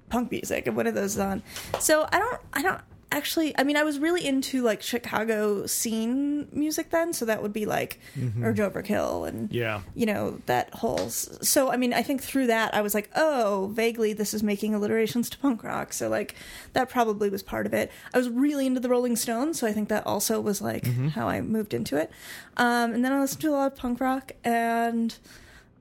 punk 0.10 0.32
music, 0.32 0.66
and 0.68 0.76
one 0.76 0.88
of 0.88 0.96
those 0.96 1.14
is 1.14 1.20
on. 1.20 1.44
So, 1.80 2.08
I 2.12 2.18
don't, 2.20 2.42
I 2.54 2.62
don't 2.64 2.82
actually. 3.12 3.58
I 3.58 3.64
mean, 3.64 3.78
I 3.78 3.84
was 3.84 4.00
really 4.00 4.26
into 4.28 4.62
like 4.64 4.82
Chicago 4.82 5.66
scene 5.66 6.48
music 6.52 6.90
then, 6.90 7.14
so 7.14 7.26
that 7.26 7.42
would 7.42 7.54
be 7.54 7.66
like 7.66 8.00
Urge 8.44 8.58
Overkill 8.60 9.28
and 9.28 9.52
Yeah. 9.52 9.82
you 9.96 10.06
know 10.06 10.42
that 10.46 10.74
whole. 10.74 11.10
So, 11.10 11.72
I 11.72 11.78
mean, 11.78 11.94
I 11.94 12.04
think 12.04 12.22
through 12.22 12.48
that, 12.48 12.74
I 12.76 12.82
was 12.82 12.94
like, 12.94 13.10
oh, 13.16 13.72
vaguely, 13.74 14.14
this 14.14 14.34
is 14.34 14.44
making 14.44 14.74
alliterations 14.74 15.30
to 15.32 15.38
punk 15.38 15.64
rock. 15.64 15.94
So, 15.94 16.10
like, 16.10 16.36
that 16.74 16.90
probably 16.90 17.30
was 17.30 17.42
part 17.44 17.66
of 17.66 17.74
it. 17.74 17.92
I 18.14 18.18
was 18.18 18.30
really 18.30 18.66
into 18.68 18.80
the 18.82 18.90
Rolling 18.90 19.16
Stones, 19.16 19.60
so 19.60 19.68
I 19.68 19.72
think 19.74 19.88
that 19.90 20.06
also 20.06 20.42
was 20.42 20.62
like 20.62 20.86
how 21.12 21.28
I 21.28 21.40
moved 21.42 21.74
into 21.74 21.96
it. 21.98 22.12
Um, 22.58 22.94
and 22.94 23.06
then 23.06 23.14
I 23.14 23.20
listened 23.22 23.42
to 23.42 23.50
a 23.50 23.52
lot 23.52 23.72
of 23.72 23.78
punk 23.78 24.00
rock, 24.02 24.34
and 24.44 25.16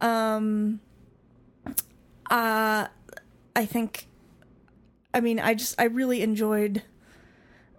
um, 0.00 0.80
uh, 2.30 2.86
I 3.54 3.66
think, 3.66 4.06
I 5.14 5.20
mean, 5.20 5.40
I 5.40 5.54
just 5.54 5.80
I 5.80 5.84
really 5.84 6.22
enjoyed 6.22 6.82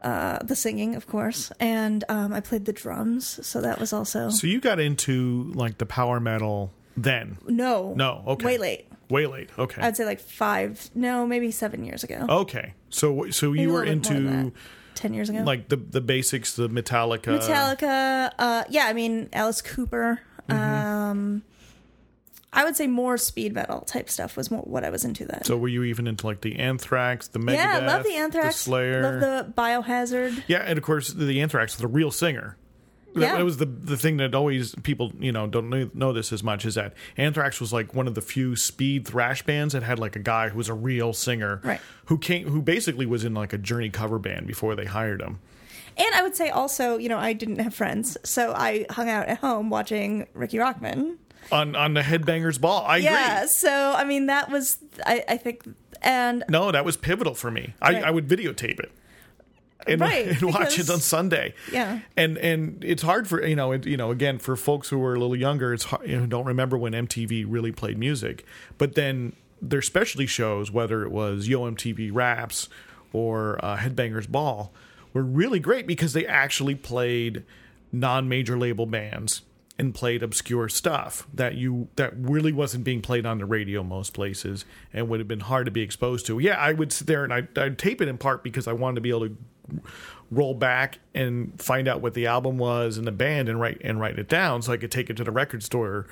uh, 0.04 0.39
the 0.43 0.56
singing, 0.56 0.95
of 0.95 1.08
course, 1.08 1.52
and 1.60 2.04
um, 2.10 2.34
I 2.34 2.39
played 2.39 2.66
the 2.66 2.74
drums. 2.74 3.39
So 3.45 3.62
that 3.62 3.80
was 3.80 3.93
also 3.93 4.30
So 4.30 4.48
you 4.48 4.60
got 4.62 4.80
into 4.80 5.52
like 5.56 5.78
the 5.80 5.86
power 5.86 6.20
metal 6.20 6.72
then? 6.95 7.38
no, 7.48 7.93
No, 7.95 8.24
okay. 8.28 8.45
way 8.45 8.58
late. 8.58 8.88
Way 9.10 9.26
late. 9.26 9.50
Okay. 9.58 9.82
I'd 9.82 9.95
say 9.95 10.06
like 10.06 10.20
five, 10.20 10.89
no, 10.93 11.26
maybe 11.26 11.50
seven 11.52 11.84
years 11.86 12.04
ago. 12.04 12.26
okay. 12.30 12.74
So 12.89 13.30
so 13.32 13.50
Maybe 13.52 13.62
you 13.64 13.70
were 13.74 13.86
little 13.86 13.95
bit 13.95 14.12
more 14.12 14.22
than 14.32 14.39
into 14.48 14.54
ten 14.95 15.14
years 15.14 15.30
ago. 15.30 15.43
like 15.43 15.70
the 15.70 15.78
the 15.78 16.02
basics, 16.02 16.56
the 16.56 16.68
Metallica. 16.70 17.39
Metallica, 17.39 18.32
uh, 18.38 18.64
yeah, 18.70 18.86
I 18.86 18.93
mean 18.93 19.30
Alice 19.34 19.62
Cooper. 19.62 20.20
Mm-hmm. 20.50 20.60
Um, 20.64 21.43
I 22.58 22.64
would 22.64 22.76
say 22.76 22.88
more 22.88 23.20
speed 23.20 23.53
metal 23.53 23.82
type 23.82 24.10
stuff 24.10 24.36
was 24.36 24.49
more 24.49 24.64
what 24.64 24.84
I 24.84 24.89
was 24.89 25.05
into 25.05 25.26
then. 25.26 25.43
So 25.43 25.55
were 25.55 25.68
you 25.68 25.84
even 25.84 26.08
into 26.08 26.26
like 26.26 26.41
the 26.41 26.58
Anthrax, 26.58 27.28
the 27.28 27.38
Megadeth, 27.38 27.53
yeah, 27.53 27.78
love 27.78 28.03
the 28.03 28.10
the 28.10 28.16
Anthrax, 28.16 28.55
Slayer? 28.55 29.03
love 29.03 29.22
the 29.22 29.53
Biohazard. 29.55 30.43
Yeah, 30.47 30.64
and 30.66 30.76
of 30.76 30.84
course 30.84 31.10
the 31.14 31.39
Anthrax, 31.39 31.76
the 31.76 31.86
real 31.86 32.10
singer. 32.10 32.58
Yeah. 33.16 33.38
That 33.38 33.45
was 33.45 33.58
the 33.58 33.68
the 33.68 33.95
thing 33.95 34.18
that 34.18 34.34
always 34.34 34.74
people 34.82 35.12
you 35.20 35.32
know 35.32 35.45
don't 35.45 35.70
know, 35.70 35.89
know 35.93 36.14
this 36.14 36.34
as 36.34 36.43
much 36.43 36.66
is 36.66 36.74
that 36.74 36.93
Anthrax 37.16 37.62
was 37.62 37.72
like 37.72 37.93
one 37.93 38.08
of 38.08 38.16
the 38.16 38.22
few 38.22 38.55
speed 38.55 39.08
thrash 39.08 39.43
bands 39.43 39.74
that 39.74 39.84
had 39.84 39.99
like 39.99 40.16
a 40.16 40.20
guy 40.20 40.49
who 40.49 40.58
was 40.58 40.68
a 40.68 40.74
real 40.74 41.14
singer, 41.14 41.62
Right. 41.64 41.80
Who 42.05 42.18
came 42.18 42.47
who 42.47 42.64
basically 42.64 43.05
was 43.05 43.24
in 43.24 43.36
like 43.36 43.53
a 43.53 43.60
Journey 43.60 43.91
cover 43.91 44.18
band 44.18 44.47
before 44.47 44.76
they 44.76 44.86
hired 44.86 45.22
him. 45.22 45.38
And 45.95 46.14
I 46.16 46.24
would 46.24 46.36
say 46.36 46.49
also, 46.49 46.97
you 46.97 47.10
know, 47.10 47.18
I 47.20 47.34
didn't 47.34 47.60
have 47.60 47.74
friends, 47.76 48.18
so 48.24 48.51
I 48.53 48.88
hung 48.89 49.10
out 49.10 49.28
at 49.28 49.39
home 49.39 49.70
watching 49.70 50.28
Riki 50.34 50.58
Rachtman. 50.58 51.18
On 51.52 51.76
on 51.76 51.93
the 51.93 52.02
Headbangers 52.02 52.60
Ball. 52.60 52.84
I 52.86 52.98
Yeah, 52.98 53.38
agree. 53.38 53.48
so 53.50 53.93
I 53.95 54.04
mean 54.04 54.28
that 54.28 54.50
was 54.50 54.78
I, 55.06 55.24
I 55.28 55.38
think 55.38 55.64
and 56.02 56.43
No, 56.50 56.72
that 56.72 56.86
was 56.86 56.98
pivotal 56.98 57.34
for 57.36 57.52
me. 57.52 57.74
I, 57.82 57.93
Right. 57.93 58.04
I 58.04 58.12
would 58.12 58.28
videotape 58.28 58.80
it. 58.80 58.91
And, 59.86 60.02
Right, 60.02 60.28
and 60.41 60.54
watch 60.54 60.78
it 60.80 60.89
on 60.89 61.00
Sunday. 61.00 61.54
Yeah. 61.72 62.00
and 62.16 62.38
and 62.38 62.84
it's 62.84 63.04
hard 63.04 63.28
for 63.28 63.45
you 63.45 63.56
know 63.56 63.72
it, 63.72 63.86
you 63.86 63.98
know 63.98 64.12
again 64.12 64.38
for 64.39 64.56
folks 64.56 64.89
who 64.89 65.02
are 65.04 65.16
a 65.16 65.20
little 65.20 65.36
younger, 65.36 65.74
it's 65.74 65.86
hard, 65.86 66.08
you 66.10 66.20
know, 66.20 66.26
don't 66.26 66.45
remember 66.45 66.78
when 66.78 66.93
MTV 66.93 67.45
really 67.48 67.72
played 67.72 67.98
music. 67.98 68.45
But 68.78 68.95
then 68.95 69.34
their 69.62 69.82
specialty 69.82 70.28
shows, 70.28 70.72
whether 70.72 71.04
it 71.04 71.12
was 71.12 71.48
Yo 71.48 71.62
MTV 71.62 72.12
Raps 72.14 72.70
or 73.14 73.64
uh, 73.64 73.78
Headbangers 73.78 74.28
Ball, 74.30 74.72
were 75.14 75.24
really 75.24 75.60
great 75.60 75.88
because 75.88 76.14
they 76.14 76.26
actually 76.28 76.76
played 76.76 77.43
non-major 77.91 78.58
label 78.58 78.86
bands 78.86 79.41
and 79.80 79.93
played 79.93 80.23
obscure 80.23 80.67
stuff 80.69 81.28
that 81.34 81.55
you 81.55 81.88
that 81.95 82.13
really 82.17 82.51
wasn't 82.51 82.84
being 82.84 83.01
played 83.01 83.25
on 83.25 83.38
the 83.38 83.45
radio 83.45 83.84
most 83.84 84.13
places 84.13 84.65
and 84.91 85.07
would 85.07 85.19
have 85.19 85.28
been 85.28 85.41
hard 85.41 85.65
to 85.65 85.71
be 85.71 85.82
exposed 85.82 86.25
to. 86.25 86.39
Yeah, 86.39 86.55
I 86.55 86.73
would 86.73 86.91
sit 86.91 87.07
there 87.07 87.23
and 87.23 87.34
I'd, 87.34 87.57
I'd 87.57 87.78
tape 87.78 88.01
it 88.01 88.07
in 88.07 88.17
part 88.17 88.43
because 88.43 88.67
I 88.67 88.73
wanted 88.73 88.95
to 88.95 89.01
be 89.01 89.09
able 89.09 89.30
to 89.30 89.38
roll 90.32 90.53
back 90.53 90.99
and 91.13 91.61
find 91.61 91.88
out 91.88 92.01
what 92.01 92.13
the 92.13 92.25
album 92.25 92.57
was 92.57 92.97
and 92.97 93.05
the 93.05 93.11
band 93.11 93.49
and 93.49 93.59
write 93.59 93.80
and 93.84 93.99
write 93.99 94.17
it 94.17 94.28
down 94.28 94.61
so 94.61 94.73
I 94.73 94.78
could 94.78 94.91
take 94.91 95.09
it 95.09 95.17
to 95.17 95.23
the 95.23 95.32
record 95.32 95.63
store 95.63 96.07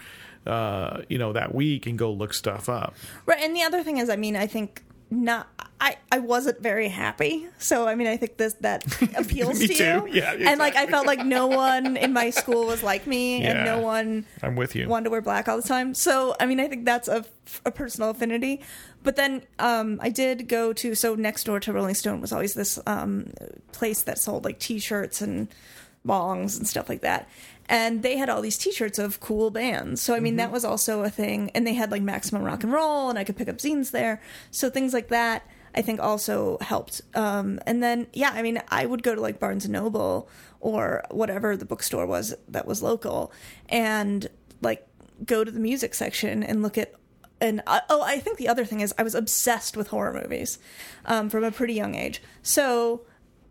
uh, 0.45 1.01
you 1.09 1.17
know 1.17 1.33
that 1.33 1.55
week 1.55 1.85
and 1.87 1.97
go 1.97 2.11
look 2.11 2.33
stuff 2.33 2.69
up. 2.69 2.95
right 3.25 3.39
and 3.41 3.55
the 3.55 3.63
other 3.63 3.83
thing 3.83 3.97
is 3.97 4.09
I 4.09 4.15
mean 4.15 4.35
I 4.35 4.47
think 4.47 4.83
not 5.23 5.47
I 5.79 5.97
I 6.11 6.19
wasn't 6.19 6.61
very 6.61 6.87
happy. 6.87 7.47
So 7.57 7.87
I 7.87 7.95
mean 7.95 8.07
I 8.07 8.17
think 8.17 8.37
this 8.37 8.53
that 8.61 8.85
appeals 9.17 9.59
to 9.59 9.67
too. 9.67 9.83
you. 9.83 10.07
Yeah, 10.11 10.31
And 10.33 10.59
like 10.59 10.75
I 10.75 10.87
felt 10.87 11.05
like 11.05 11.25
no 11.25 11.47
one 11.47 11.97
in 11.97 12.13
my 12.13 12.29
school 12.29 12.65
was 12.67 12.81
like 12.83 13.05
me 13.07 13.43
and 13.43 13.65
no 13.65 13.79
one 13.79 14.25
I'm 14.41 14.55
with 14.55 14.75
you. 14.75 14.87
wanted 14.87 15.05
to 15.05 15.09
wear 15.09 15.21
black 15.21 15.47
all 15.49 15.57
the 15.61 15.67
time. 15.67 15.93
So 15.93 16.35
I 16.39 16.45
mean, 16.45 16.59
I 16.59 16.67
think 16.67 16.85
that's 16.85 17.07
a, 17.07 17.25
a 17.65 17.71
personal 17.71 18.09
affinity. 18.11 18.61
But 19.03 19.17
then 19.17 19.43
um, 19.59 19.99
I 20.01 20.09
did 20.09 20.47
go 20.47 20.73
to 20.73 20.95
so 20.95 21.13
next 21.13 21.43
door 21.43 21.59
to 21.59 21.73
Rolling 21.73 21.93
Stone 21.95 22.21
was 22.21 22.31
always 22.31 22.53
this 22.55 22.79
um, 22.87 23.31
place 23.71 24.01
that 24.03 24.17
sold 24.17 24.45
like 24.45 24.57
T-shirts 24.59 25.21
and 25.21 25.47
bongs 26.05 26.57
and 26.57 26.67
stuff 26.67 26.89
like 26.89 27.01
that. 27.01 27.27
And 27.67 28.03
they 28.03 28.17
had 28.17 28.29
all 28.29 28.41
these 28.41 28.57
T-shirts 28.57 28.99
of 28.99 29.19
cool 29.19 29.49
bands. 29.49 30.01
So 30.01 30.13
I 30.13 30.19
mean, 30.19 30.35
that 30.35 30.51
was 30.51 30.63
also 30.63 31.03
a 31.03 31.09
thing. 31.09 31.49
And 31.55 31.65
they 31.65 31.73
had 31.73 31.91
like 31.91 32.03
Maximum 32.03 32.43
Rock 32.43 32.63
and 32.63 32.71
Roll, 32.71 33.09
and 33.09 33.17
I 33.17 33.23
could 33.23 33.37
pick 33.37 33.49
up 33.49 33.57
zines 33.57 33.91
there. 33.91 34.21
So 34.51 34.69
things 34.69 34.93
like 34.93 35.07
that. 35.09 35.47
I 35.75 35.81
think 35.81 35.99
also 35.99 36.57
helped. 36.61 37.01
Um, 37.15 37.59
and 37.65 37.83
then, 37.83 38.07
yeah, 38.13 38.31
I 38.33 38.41
mean, 38.41 38.61
I 38.69 38.85
would 38.85 39.03
go 39.03 39.13
to 39.13 39.19
like 39.19 39.39
Barnes 39.39 39.65
and 39.65 39.73
Noble 39.73 40.29
or 40.61 41.03
whatever 41.11 41.57
the 41.57 41.65
bookstore 41.65 42.05
was 42.05 42.33
that 42.47 42.65
was 42.65 42.81
local, 42.81 43.31
and 43.67 44.27
like 44.61 44.87
go 45.25 45.43
to 45.43 45.51
the 45.51 45.59
music 45.59 45.93
section 45.93 46.43
and 46.43 46.63
look 46.63 46.77
at. 46.77 46.93
And 47.41 47.61
uh, 47.67 47.81
oh, 47.89 48.01
I 48.01 48.19
think 48.19 48.37
the 48.37 48.47
other 48.47 48.63
thing 48.63 48.79
is 48.79 48.93
I 48.97 49.03
was 49.03 49.13
obsessed 49.13 49.75
with 49.75 49.89
horror 49.89 50.13
movies 50.13 50.57
um, 51.05 51.29
from 51.29 51.43
a 51.43 51.51
pretty 51.51 51.73
young 51.73 51.93
age. 51.93 52.21
So, 52.41 53.01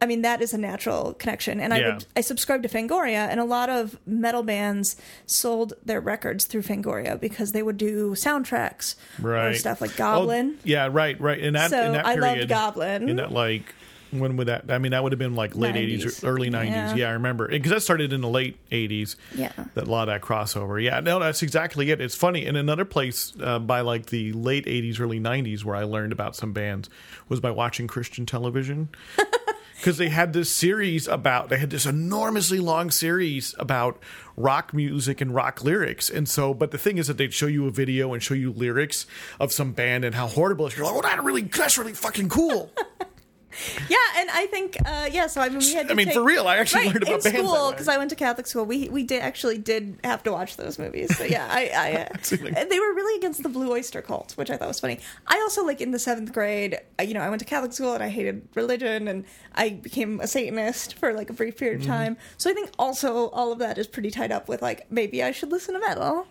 I 0.04 0.06
mean, 0.06 0.20
that 0.22 0.42
is 0.42 0.52
a 0.52 0.58
natural 0.58 1.14
connection. 1.14 1.60
And 1.60 1.72
I 1.72 1.78
Yeah. 1.80 1.94
would 1.94 2.04
I 2.14 2.20
subscribed 2.20 2.62
to 2.64 2.68
Fangoria, 2.68 3.26
and 3.28 3.40
a 3.40 3.44
lot 3.44 3.70
of 3.70 3.98
metal 4.06 4.42
bands 4.42 4.96
sold 5.26 5.72
their 5.84 6.00
records 6.00 6.44
through 6.44 6.62
Fangoria 6.62 7.18
because 7.18 7.52
they 7.52 7.62
would 7.62 7.78
do 7.78 8.10
soundtracks 8.10 8.96
or 9.22 9.30
right 9.30 9.56
stuff 9.56 9.80
like 9.80 9.92
Oh, 9.94 9.96
Goblin. 9.96 10.58
yeah 10.64 10.88
right 10.92 11.18
right 11.20 11.40
And 11.40 11.56
that 11.56 11.70
So, 11.70 11.82
in 11.82 11.92
that 11.92 12.04
I 12.06 12.14
loved 12.16 12.48
Goblin. 12.48 13.08
in 13.08 13.16
that 13.16 13.32
like 13.32 13.74
when 14.10 14.36
would 14.36 14.46
that 14.46 14.70
I 14.70 14.78
mean 14.78 14.92
that 14.92 15.02
would 15.02 15.10
have 15.10 15.18
been 15.18 15.34
like 15.34 15.56
late 15.56 15.74
80s 15.74 16.04
90s. 16.04 16.22
or 16.22 16.28
early 16.28 16.48
90s 16.50 16.70
Yeah. 16.90 16.94
yeah, 16.94 17.08
I 17.08 17.12
remember 17.14 17.48
because 17.48 17.72
that 17.72 17.80
started 17.82 18.12
in 18.12 18.20
the 18.20 18.28
late 18.28 18.56
80s 18.70 19.16
Yeah. 19.34 19.50
that 19.74 19.88
a 19.88 19.90
lot 19.90 20.08
of 20.08 20.14
that 20.14 20.20
crossover 20.20 20.80
yeah 20.80 21.00
no 21.00 21.18
that's 21.18 21.42
exactly 21.42 21.90
it 21.90 22.00
it's 22.00 22.14
funny 22.14 22.46
in 22.46 22.54
another 22.54 22.84
place 22.84 23.32
uh, 23.42 23.58
by 23.58 23.80
like 23.80 24.06
the 24.06 24.32
late 24.32 24.66
80s 24.66 25.00
early 25.00 25.18
90s 25.18 25.64
where 25.64 25.74
I 25.74 25.82
learned 25.82 26.12
about 26.12 26.36
some 26.36 26.52
bands 26.52 26.88
was 27.28 27.40
by 27.40 27.50
watching 27.50 27.88
Christian 27.88 28.24
television 28.24 28.88
because 29.84 29.98
they 29.98 30.08
had 30.08 30.32
this 30.32 30.50
series 30.50 31.06
about 31.06 31.50
they 31.50 31.58
had 31.58 31.68
this 31.68 31.84
enormously 31.84 32.58
long 32.58 32.90
series 32.90 33.54
about 33.58 34.00
rock 34.34 34.72
music 34.72 35.20
and 35.20 35.34
rock 35.34 35.62
lyrics. 35.62 36.08
And 36.08 36.26
so 36.26 36.54
but 36.54 36.70
the 36.70 36.78
thing 36.78 36.96
is 36.96 37.08
that 37.08 37.18
they'd 37.18 37.34
show 37.34 37.48
you 37.48 37.66
a 37.66 37.70
video 37.70 38.14
and 38.14 38.22
show 38.22 38.32
you 38.32 38.50
lyrics 38.50 39.04
of 39.38 39.52
some 39.52 39.72
band 39.72 40.06
and 40.06 40.14
how 40.14 40.26
horrible 40.26 40.64
it 40.64 40.72
is. 40.72 40.78
You're 40.78 40.86
like 40.86 40.94
oh 40.94 41.02
that 41.02 41.22
really 41.22 41.42
that's 41.42 41.76
really 41.76 41.92
fucking 41.92 42.30
cool 42.30 42.72
Yeah, 43.88 43.96
and 44.16 44.30
I 44.30 44.46
think 44.46 44.76
uh, 44.86 45.08
yeah. 45.12 45.26
So 45.26 45.40
I 45.40 45.48
mean, 45.48 45.58
we 45.58 45.74
had. 45.74 45.86
To 45.88 45.92
I 45.92 45.96
mean, 45.96 46.06
take- 46.06 46.14
for 46.14 46.22
real, 46.22 46.46
I 46.48 46.56
actually 46.56 46.82
right, 46.86 46.94
learned 46.94 47.02
about 47.04 47.14
in 47.26 47.32
bands 47.32 47.38
school 47.48 47.70
because 47.70 47.88
I 47.88 47.98
went 47.98 48.10
to 48.10 48.16
Catholic 48.16 48.46
school. 48.46 48.64
We 48.64 48.88
we 48.88 49.02
did 49.02 49.22
actually 49.22 49.58
did 49.58 49.98
have 50.04 50.22
to 50.24 50.32
watch 50.32 50.56
those 50.56 50.78
movies. 50.78 51.16
So 51.16 51.24
yeah, 51.24 51.46
I, 51.50 51.70
I 51.74 51.92
uh, 52.60 52.64
they 52.64 52.78
were 52.80 52.94
really 52.94 53.18
against 53.18 53.42
the 53.42 53.48
Blue 53.48 53.70
Oyster 53.72 54.02
Cult, 54.02 54.32
which 54.36 54.50
I 54.50 54.56
thought 54.56 54.68
was 54.68 54.80
funny. 54.80 55.00
I 55.26 55.38
also 55.40 55.64
like 55.64 55.80
in 55.80 55.90
the 55.90 55.98
seventh 55.98 56.32
grade. 56.32 56.78
uh, 56.98 57.02
You 57.02 57.14
know, 57.14 57.20
I 57.20 57.28
went 57.28 57.40
to 57.40 57.46
Catholic 57.46 57.72
school 57.72 57.94
and 57.94 58.02
I 58.02 58.08
hated 58.08 58.48
religion, 58.54 59.08
and 59.08 59.24
I 59.54 59.70
became 59.70 60.20
a 60.20 60.26
Satanist 60.26 60.94
for 60.98 61.12
like 61.12 61.30
a 61.30 61.34
brief 61.34 61.56
period 61.56 61.80
Mm-hmm. 61.82 61.90
of 61.90 61.96
time. 61.96 62.16
So 62.38 62.50
I 62.50 62.54
think 62.54 62.70
also 62.78 63.28
all 63.30 63.52
of 63.52 63.58
that 63.58 63.78
is 63.78 63.86
pretty 63.86 64.10
tied 64.10 64.32
up 64.32 64.48
with 64.48 64.62
like 64.62 64.90
maybe 64.90 65.22
I 65.22 65.32
should 65.32 65.50
listen 65.50 65.74
to 65.74 65.80
metal. 65.80 66.26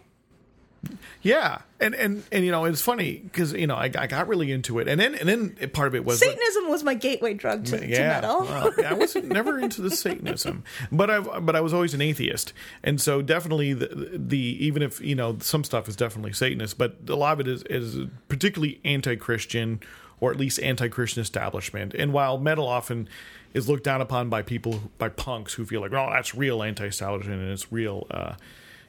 Yeah 1.22 1.62
and 1.80 1.96
and 1.96 2.24
and 2.32 2.44
you 2.44 2.52
know 2.52 2.66
it's 2.66 2.82
funny 2.82 3.22
because 3.24 3.54
you 3.54 3.68
know 3.68 3.76
I, 3.76 3.86
I 3.98 4.08
got 4.08 4.28
really 4.28 4.52
into 4.52 4.80
it 4.80 4.88
and 4.88 5.00
then 5.00 5.16
and 5.16 5.30
then 5.30 5.70
part 5.72 5.88
of 5.88 5.96
it 5.96 6.04
was 6.04 6.20
Satanism 6.20 6.70
was 6.70 6.84
my 6.84 6.94
gateway 6.94 7.34
drug 7.34 7.66
to, 7.66 7.80
to 7.80 7.88
metal. 7.88 8.48
I 8.48 8.94
was 8.94 9.16
never 9.16 9.60
into 9.60 9.82
the 9.82 9.92
Satanism, 9.92 10.64
but 10.92 11.10
I 11.10 11.20
but 11.20 11.56
I 11.56 11.62
was 11.62 11.74
always 11.74 11.94
an 11.94 12.02
atheist, 12.02 12.54
and 12.84 13.00
so 13.00 13.22
definitely 13.22 13.74
the, 13.74 14.12
the 14.14 14.38
even 14.38 14.82
if 14.82 15.00
you 15.00 15.16
know 15.16 15.38
some 15.40 15.64
stuff 15.64 15.88
is 15.88 15.96
definitely 15.96 16.34
Satanist, 16.34 16.78
but 16.78 16.98
a 17.08 17.16
lot 17.16 17.34
of 17.34 17.40
it 17.42 17.48
is 17.48 17.64
is 17.64 18.08
particularly 18.28 18.82
anti-Christian 18.84 19.80
or 20.20 20.32
at 20.32 20.38
least 20.38 20.58
anti-Christian 20.62 21.22
establishment. 21.22 21.94
And 21.94 22.14
while 22.14 22.38
metal 22.38 22.66
often 22.68 23.10
is 23.54 23.68
looked 23.68 23.84
down 23.84 24.00
upon 24.02 24.30
by 24.30 24.42
people 24.42 24.92
by 24.98 25.10
punks 25.10 25.54
who 25.54 25.66
feel 25.66 25.82
like, 25.82 25.92
oh, 25.92 26.10
that's 26.12 26.34
real 26.34 26.64
anti-establishment 26.64 27.42
and 27.42 27.52
it's 27.52 27.72
real. 27.72 28.08
Uh, 28.10 28.36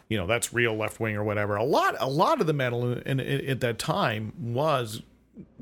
you 0.09 0.18
know 0.18 0.26
that's 0.26 0.52
real 0.52 0.74
left 0.74 1.00
wing 1.00 1.16
or 1.16 1.24
whatever. 1.24 1.57
A 1.57 1.64
lot, 1.64 1.96
a 1.98 2.09
lot 2.09 2.40
of 2.40 2.46
the 2.46 2.52
metal 2.52 2.92
in, 2.92 3.20
in, 3.20 3.48
at 3.48 3.61
that 3.61 3.78
time 3.78 4.32
was 4.38 5.02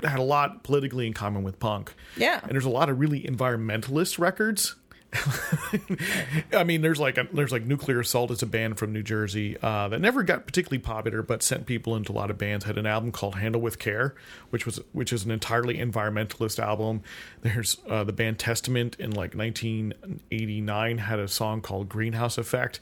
had 0.03 0.19
a 0.19 0.23
lot 0.23 0.63
politically 0.63 1.07
in 1.07 1.13
common 1.13 1.43
with 1.43 1.59
punk. 1.59 1.93
Yeah. 2.17 2.39
and 2.43 2.51
there's 2.51 2.65
a 2.65 2.69
lot 2.69 2.89
of 2.89 2.99
really 2.99 3.21
environmentalist 3.21 4.19
records. 4.19 4.75
I 6.53 6.63
mean, 6.63 6.81
there's 6.81 6.99
like 6.99 7.17
a, 7.17 7.27
there's 7.31 7.51
like 7.51 7.65
Nuclear 7.65 7.99
Assault 7.99 8.31
is 8.31 8.41
a 8.41 8.47
band 8.47 8.79
from 8.79 8.93
New 8.93 9.03
Jersey 9.03 9.57
uh, 9.61 9.87
that 9.89 10.01
never 10.01 10.23
got 10.23 10.45
particularly 10.45 10.79
popular, 10.79 11.21
but 11.21 11.43
sent 11.43 11.65
people 11.67 11.95
into 11.95 12.11
a 12.11 12.15
lot 12.15 12.31
of 12.31 12.37
bands. 12.37 12.65
Had 12.65 12.79
an 12.79 12.85
album 12.85 13.11
called 13.11 13.35
Handle 13.35 13.61
with 13.61 13.77
Care, 13.77 14.15
which 14.49 14.65
was 14.65 14.79
which 14.91 15.13
is 15.13 15.23
an 15.23 15.31
entirely 15.31 15.77
environmentalist 15.77 16.57
album. 16.57 17.03
There's 17.41 17.77
uh, 17.87 18.03
the 18.03 18.13
band 18.13 18.39
Testament 18.39 18.95
in 18.99 19.11
like 19.11 19.35
1989 19.35 20.97
had 20.97 21.19
a 21.19 21.27
song 21.27 21.61
called 21.61 21.89
Greenhouse 21.89 22.37
Effect. 22.37 22.79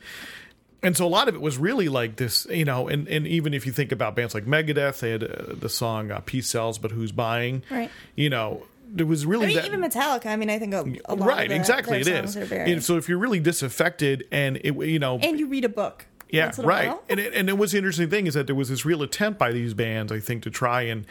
And 0.84 0.98
so 0.98 1.06
a 1.06 1.10
lot 1.10 1.28
of 1.28 1.36
it 1.36 1.42
was 1.42 1.58
really 1.58 1.90
like 1.90 2.16
this, 2.16 2.48
you 2.50 2.66
know, 2.66 2.88
and, 2.88 3.08
and 3.08 3.28
even 3.28 3.54
if 3.54 3.68
you 3.68 3.72
think 3.72 3.92
about 3.92 4.16
bands 4.16 4.34
like 4.34 4.46
Megadeth, 4.46 5.00
they 5.00 5.12
had 5.12 5.24
uh, 5.24 5.54
the 5.54 5.70
song 5.70 6.10
uh, 6.10 6.22
"Peace 6.22 6.50
Sells, 6.50 6.80
but 6.80 6.92
Who's 6.92 7.12
Buying?" 7.12 7.62
Right. 7.70 7.92
You 8.16 8.32
know, 8.32 8.64
it 8.98 9.04
was 9.04 9.26
really 9.26 9.46
I 9.46 9.48
mean, 9.48 9.58
that, 9.58 9.66
even 9.66 9.82
Metallica. 9.82 10.26
I 10.28 10.36
mean, 10.36 10.50
I 10.50 10.58
think 10.58 10.74
a, 10.74 10.84
a 11.06 11.16
lot 11.16 11.28
right 11.28 11.44
of 11.44 11.50
the, 11.50 11.56
exactly 11.56 12.00
it 12.00 12.08
is 12.08 12.36
And 12.36 12.84
so 12.84 12.98
if 12.98 13.08
you're 13.08 13.20
really 13.20 13.40
disaffected 13.40 14.28
and 14.32 14.58
it 14.58 14.76
you 14.76 15.00
know 15.00 15.20
and 15.20 15.40
you 15.40 15.48
read 15.48 15.66
a 15.66 15.70
book. 15.70 16.08
Yeah, 16.30 16.46
once 16.46 16.60
in 16.60 16.64
a 16.64 16.68
right. 16.68 16.88
while. 16.88 17.04
And 17.10 17.20
it, 17.20 17.34
and 17.34 17.50
it 17.50 17.58
was 17.58 17.74
the 17.74 17.78
interesting 17.78 18.10
thing 18.10 18.26
is 18.26 18.36
that 18.36 18.48
there 18.48 18.56
was 18.56 18.70
this 18.70 18.86
real 18.86 19.02
attempt 19.02 19.38
by 19.38 19.52
these 19.52 19.74
bands, 19.74 20.14
I 20.14 20.22
think, 20.22 20.44
to 20.44 20.50
try 20.50 20.84
and 20.84 21.06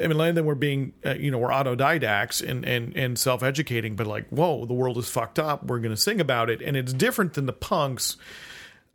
I 0.00 0.04
mean, 0.04 0.12
a 0.12 0.18
lot 0.18 0.28
of 0.30 0.34
them 0.34 0.46
were 0.46 0.54
being, 0.54 0.94
uh, 1.04 1.14
you 1.14 1.30
know, 1.30 1.38
were 1.38 1.50
autodidacts 1.50 2.46
and 2.46 2.64
and 2.64 2.96
and 2.96 3.18
self 3.18 3.42
educating, 3.42 3.96
but 3.96 4.06
like, 4.06 4.28
whoa, 4.30 4.64
the 4.64 4.74
world 4.74 4.98
is 4.98 5.08
fucked 5.08 5.38
up. 5.38 5.64
We're 5.64 5.78
going 5.78 5.94
to 5.94 6.00
sing 6.00 6.20
about 6.20 6.50
it, 6.50 6.60
and 6.60 6.76
it's 6.76 6.92
different 6.92 7.34
than 7.34 7.46
the 7.46 7.52
punks. 7.52 8.16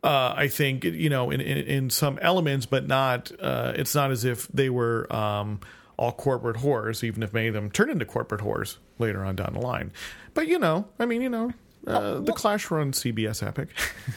Uh, 0.02 0.32
I 0.36 0.48
think 0.48 0.84
you 0.84 1.10
know 1.10 1.30
in, 1.30 1.40
in 1.40 1.58
in 1.58 1.90
some 1.90 2.18
elements, 2.22 2.66
but 2.66 2.86
not. 2.86 3.32
Uh, 3.40 3.72
it's 3.74 3.94
not 3.94 4.10
as 4.10 4.24
if 4.24 4.46
they 4.48 4.70
were 4.70 5.12
um, 5.12 5.60
all 5.96 6.12
corporate 6.12 6.58
whores, 6.58 7.02
even 7.02 7.22
if 7.22 7.32
many 7.32 7.48
of 7.48 7.54
them 7.54 7.70
turn 7.70 7.90
into 7.90 8.04
corporate 8.04 8.40
whores 8.40 8.76
later 8.98 9.24
on 9.24 9.34
down 9.36 9.54
the 9.54 9.60
line. 9.60 9.92
But 10.34 10.46
you 10.46 10.58
know, 10.58 10.86
I 11.00 11.06
mean, 11.06 11.20
you 11.20 11.28
know, 11.28 11.52
uh, 11.86 12.20
the 12.20 12.32
Clash 12.32 12.70
were 12.70 12.78
on 12.80 12.92
CBS 12.92 13.44
Epic. 13.44 13.70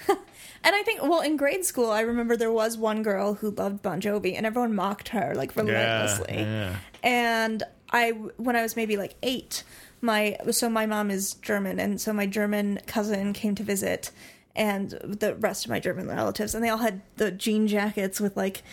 And 0.64 0.76
I 0.76 0.84
think, 0.84 1.02
well, 1.02 1.22
in 1.22 1.38
grade 1.38 1.66
school, 1.66 1.90
I 1.90 2.02
remember 2.02 2.38
there 2.38 2.52
was 2.52 2.78
one 2.78 3.02
girl 3.02 3.34
who 3.34 3.50
loved 3.50 3.82
Bon 3.82 4.00
Jovi, 4.00 4.38
and 4.38 4.46
everyone 4.46 4.76
mocked 4.76 5.10
her 5.10 5.34
like 5.36 5.56
relentlessly. 5.56 6.38
yeah. 6.40 6.76
And 7.02 7.64
I, 7.92 8.12
when 8.12 8.56
I 8.56 8.62
was 8.62 8.76
maybe 8.76 8.96
like 8.96 9.16
eight, 9.24 9.64
my 10.02 10.38
so 10.52 10.70
my 10.70 10.86
mom 10.86 11.10
is 11.10 11.34
German, 11.36 11.80
and 11.80 12.00
so 12.00 12.14
my 12.14 12.28
German 12.28 12.80
cousin 12.86 13.34
came 13.34 13.56
to 13.56 13.64
visit, 13.64 14.12
and 14.56 14.92
the 15.04 15.36
rest 15.36 15.66
of 15.66 15.72
my 15.72 15.80
German 15.80 16.08
relatives, 16.08 16.56
and 16.56 16.64
they 16.64 16.70
all 16.70 16.78
had 16.78 17.02
the 17.18 17.32
jean 17.32 17.68
jackets 17.68 18.20
with 18.20 18.38
like 18.38 18.64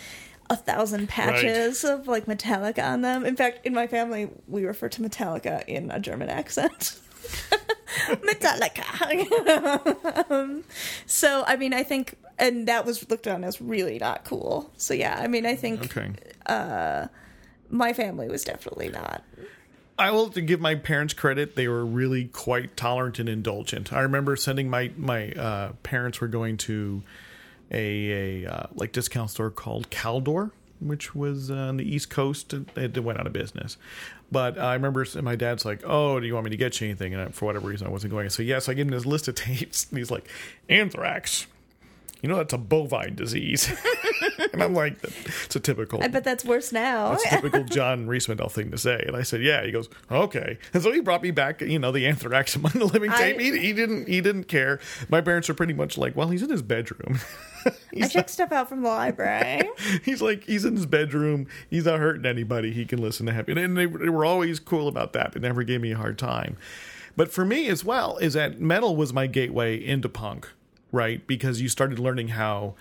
a 0.49 0.55
thousand 0.55 1.09
patches 1.09 1.83
of 1.83 2.07
like 2.07 2.25
Metallica 2.25 2.83
on 2.83 3.01
them. 3.01 3.25
In 3.25 3.35
fact, 3.35 3.65
in 3.65 3.73
my 3.73 3.87
family, 3.87 4.29
we 4.47 4.65
refer 4.65 4.89
to 4.89 5.01
Metallica 5.01 5.63
in 5.67 5.91
a 5.91 5.99
German 5.99 6.29
accent. 6.29 6.99
Metallica. 8.09 10.31
um, 10.31 10.63
so, 11.05 11.43
I 11.47 11.55
mean, 11.55 11.73
I 11.73 11.83
think, 11.83 12.15
and 12.37 12.67
that 12.67 12.85
was 12.85 13.09
looked 13.09 13.27
on 13.27 13.43
as 13.43 13.61
really 13.61 13.99
not 13.99 14.25
cool. 14.25 14.71
So, 14.77 14.93
yeah, 14.93 15.19
I 15.21 15.27
mean, 15.27 15.45
I 15.45 15.55
think 15.55 15.95
Okay. 15.95 17.07
my 17.69 17.93
family 17.93 18.27
was 18.27 18.43
definitely 18.43 18.89
not. 18.89 19.23
I 19.99 20.11
will 20.11 20.29
give 20.29 20.61
my 20.61 20.75
parents 20.75 21.13
credit; 21.13 21.55
they 21.55 21.67
were 21.67 21.85
really 21.85 22.25
quite 22.25 22.77
tolerant 22.77 23.19
and 23.19 23.27
indulgent. 23.27 23.91
I 23.91 23.99
remember 24.01 24.35
sending 24.37 24.69
my 24.69 24.91
my 24.97 25.31
uh, 25.31 25.73
parents 25.83 26.21
were 26.21 26.29
going 26.29 26.57
to 26.57 27.03
a 27.71 28.43
a 28.43 28.51
uh, 28.51 28.67
like 28.73 28.93
discount 28.93 29.29
store 29.29 29.51
called 29.51 29.89
Caldor, 29.89 30.51
which 30.79 31.13
was 31.13 31.51
on 31.51 31.77
the 31.77 31.83
East 31.83 32.09
Coast. 32.09 32.53
It 32.53 33.03
went 33.03 33.19
out 33.19 33.27
of 33.27 33.33
business, 33.33 33.77
but 34.31 34.57
I 34.57 34.73
remember 34.73 35.05
my 35.21 35.35
dad's 35.35 35.65
like, 35.65 35.81
"Oh, 35.85 36.19
do 36.19 36.25
you 36.25 36.33
want 36.33 36.45
me 36.45 36.51
to 36.51 36.57
get 36.57 36.79
you 36.79 36.87
anything?" 36.87 37.13
And 37.13 37.21
I, 37.21 37.27
for 37.29 37.45
whatever 37.45 37.67
reason, 37.67 37.85
I 37.85 37.89
wasn't 37.89 38.11
going. 38.11 38.29
So 38.29 38.41
yes, 38.41 38.69
I 38.69 38.73
gave 38.75 38.85
him 38.85 38.91
this 38.91 39.05
list 39.05 39.27
of 39.27 39.35
tapes, 39.35 39.87
and 39.89 39.97
he's 39.97 40.09
like, 40.09 40.29
"Anthrax." 40.69 41.45
You 42.21 42.27
know 42.29 42.35
that's 42.35 42.53
a 42.53 42.57
bovine 42.57 43.15
disease, 43.15 43.71
and 44.53 44.61
I'm 44.61 44.73
like, 44.73 44.97
"It's 45.45 45.55
a 45.55 45.59
typical." 45.59 46.03
I 46.03 46.09
bet 46.09 46.23
that's 46.25 46.43
worse 46.43 46.71
now. 46.73 47.11
That's 47.11 47.25
a 47.25 47.29
typical 47.29 47.63
John 47.63 48.07
Reesmandel 48.07 48.51
thing 48.51 48.71
to 48.71 48.77
say. 48.77 49.01
And 49.07 49.15
I 49.15 49.23
said, 49.23 49.41
"Yeah." 49.41 49.63
He 49.63 49.71
goes, 49.71 49.87
"Okay." 50.11 50.57
And 50.73 50.83
so 50.83 50.91
he 50.91 50.99
brought 50.99 51.23
me 51.23 51.31
back, 51.31 51.61
you 51.61 51.79
know, 51.79 51.91
the 51.93 52.05
Anthrax 52.07 52.55
Among 52.57 52.73
the 52.73 52.85
Living 52.85 53.09
I- 53.11 53.17
tape. 53.17 53.39
He, 53.39 53.57
he 53.57 53.73
didn't. 53.73 54.07
He 54.09 54.19
didn't 54.19 54.45
care. 54.45 54.79
My 55.09 55.21
parents 55.21 55.49
are 55.49 55.53
pretty 55.53 55.73
much 55.73 55.97
like, 55.97 56.15
"Well, 56.15 56.27
he's 56.29 56.41
in 56.43 56.49
his 56.49 56.61
bedroom." 56.61 57.19
I 58.01 58.07
checked 58.07 58.29
stuff 58.29 58.51
out 58.51 58.69
from 58.69 58.81
the 58.83 58.87
library. 58.89 59.63
he's 60.05 60.21
like, 60.21 60.45
he's 60.45 60.63
in 60.63 60.75
his 60.77 60.85
bedroom. 60.85 61.47
He's 61.69 61.85
not 61.85 61.99
hurting 61.99 62.25
anybody. 62.25 62.71
He 62.71 62.85
can 62.85 63.01
listen 63.01 63.25
to 63.25 63.33
happy. 63.33 63.51
And 63.51 63.75
they, 63.77 63.85
they 63.85 64.07
were 64.09 64.23
always 64.23 64.59
cool 64.59 64.87
about 64.87 65.11
that. 65.13 65.33
They 65.33 65.41
never 65.41 65.63
gave 65.63 65.81
me 65.81 65.91
a 65.91 65.97
hard 65.97 66.17
time. 66.17 66.55
But 67.17 67.33
for 67.33 67.43
me 67.43 67.67
as 67.67 67.83
well, 67.83 68.17
is 68.17 68.33
that 68.33 68.61
metal 68.61 68.95
was 68.95 69.11
my 69.11 69.27
gateway 69.27 69.75
into 69.83 70.07
punk, 70.07 70.47
right? 70.91 71.25
Because 71.25 71.61
you 71.61 71.69
started 71.69 71.99
learning 71.99 72.29
how 72.29 72.75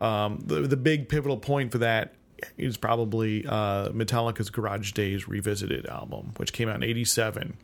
um, 0.00 0.40
the 0.44 0.60
the 0.62 0.76
big 0.76 1.08
pivotal 1.08 1.36
point 1.36 1.72
for 1.72 1.78
that 1.78 2.14
is 2.56 2.76
probably 2.76 3.46
uh, 3.46 3.90
Metallica's 3.90 4.50
Garage 4.50 4.92
Days 4.92 5.28
Revisited 5.28 5.86
album, 5.86 6.32
which 6.36 6.52
came 6.52 6.68
out 6.68 6.76
in 6.76 6.82
'87, 6.82 7.56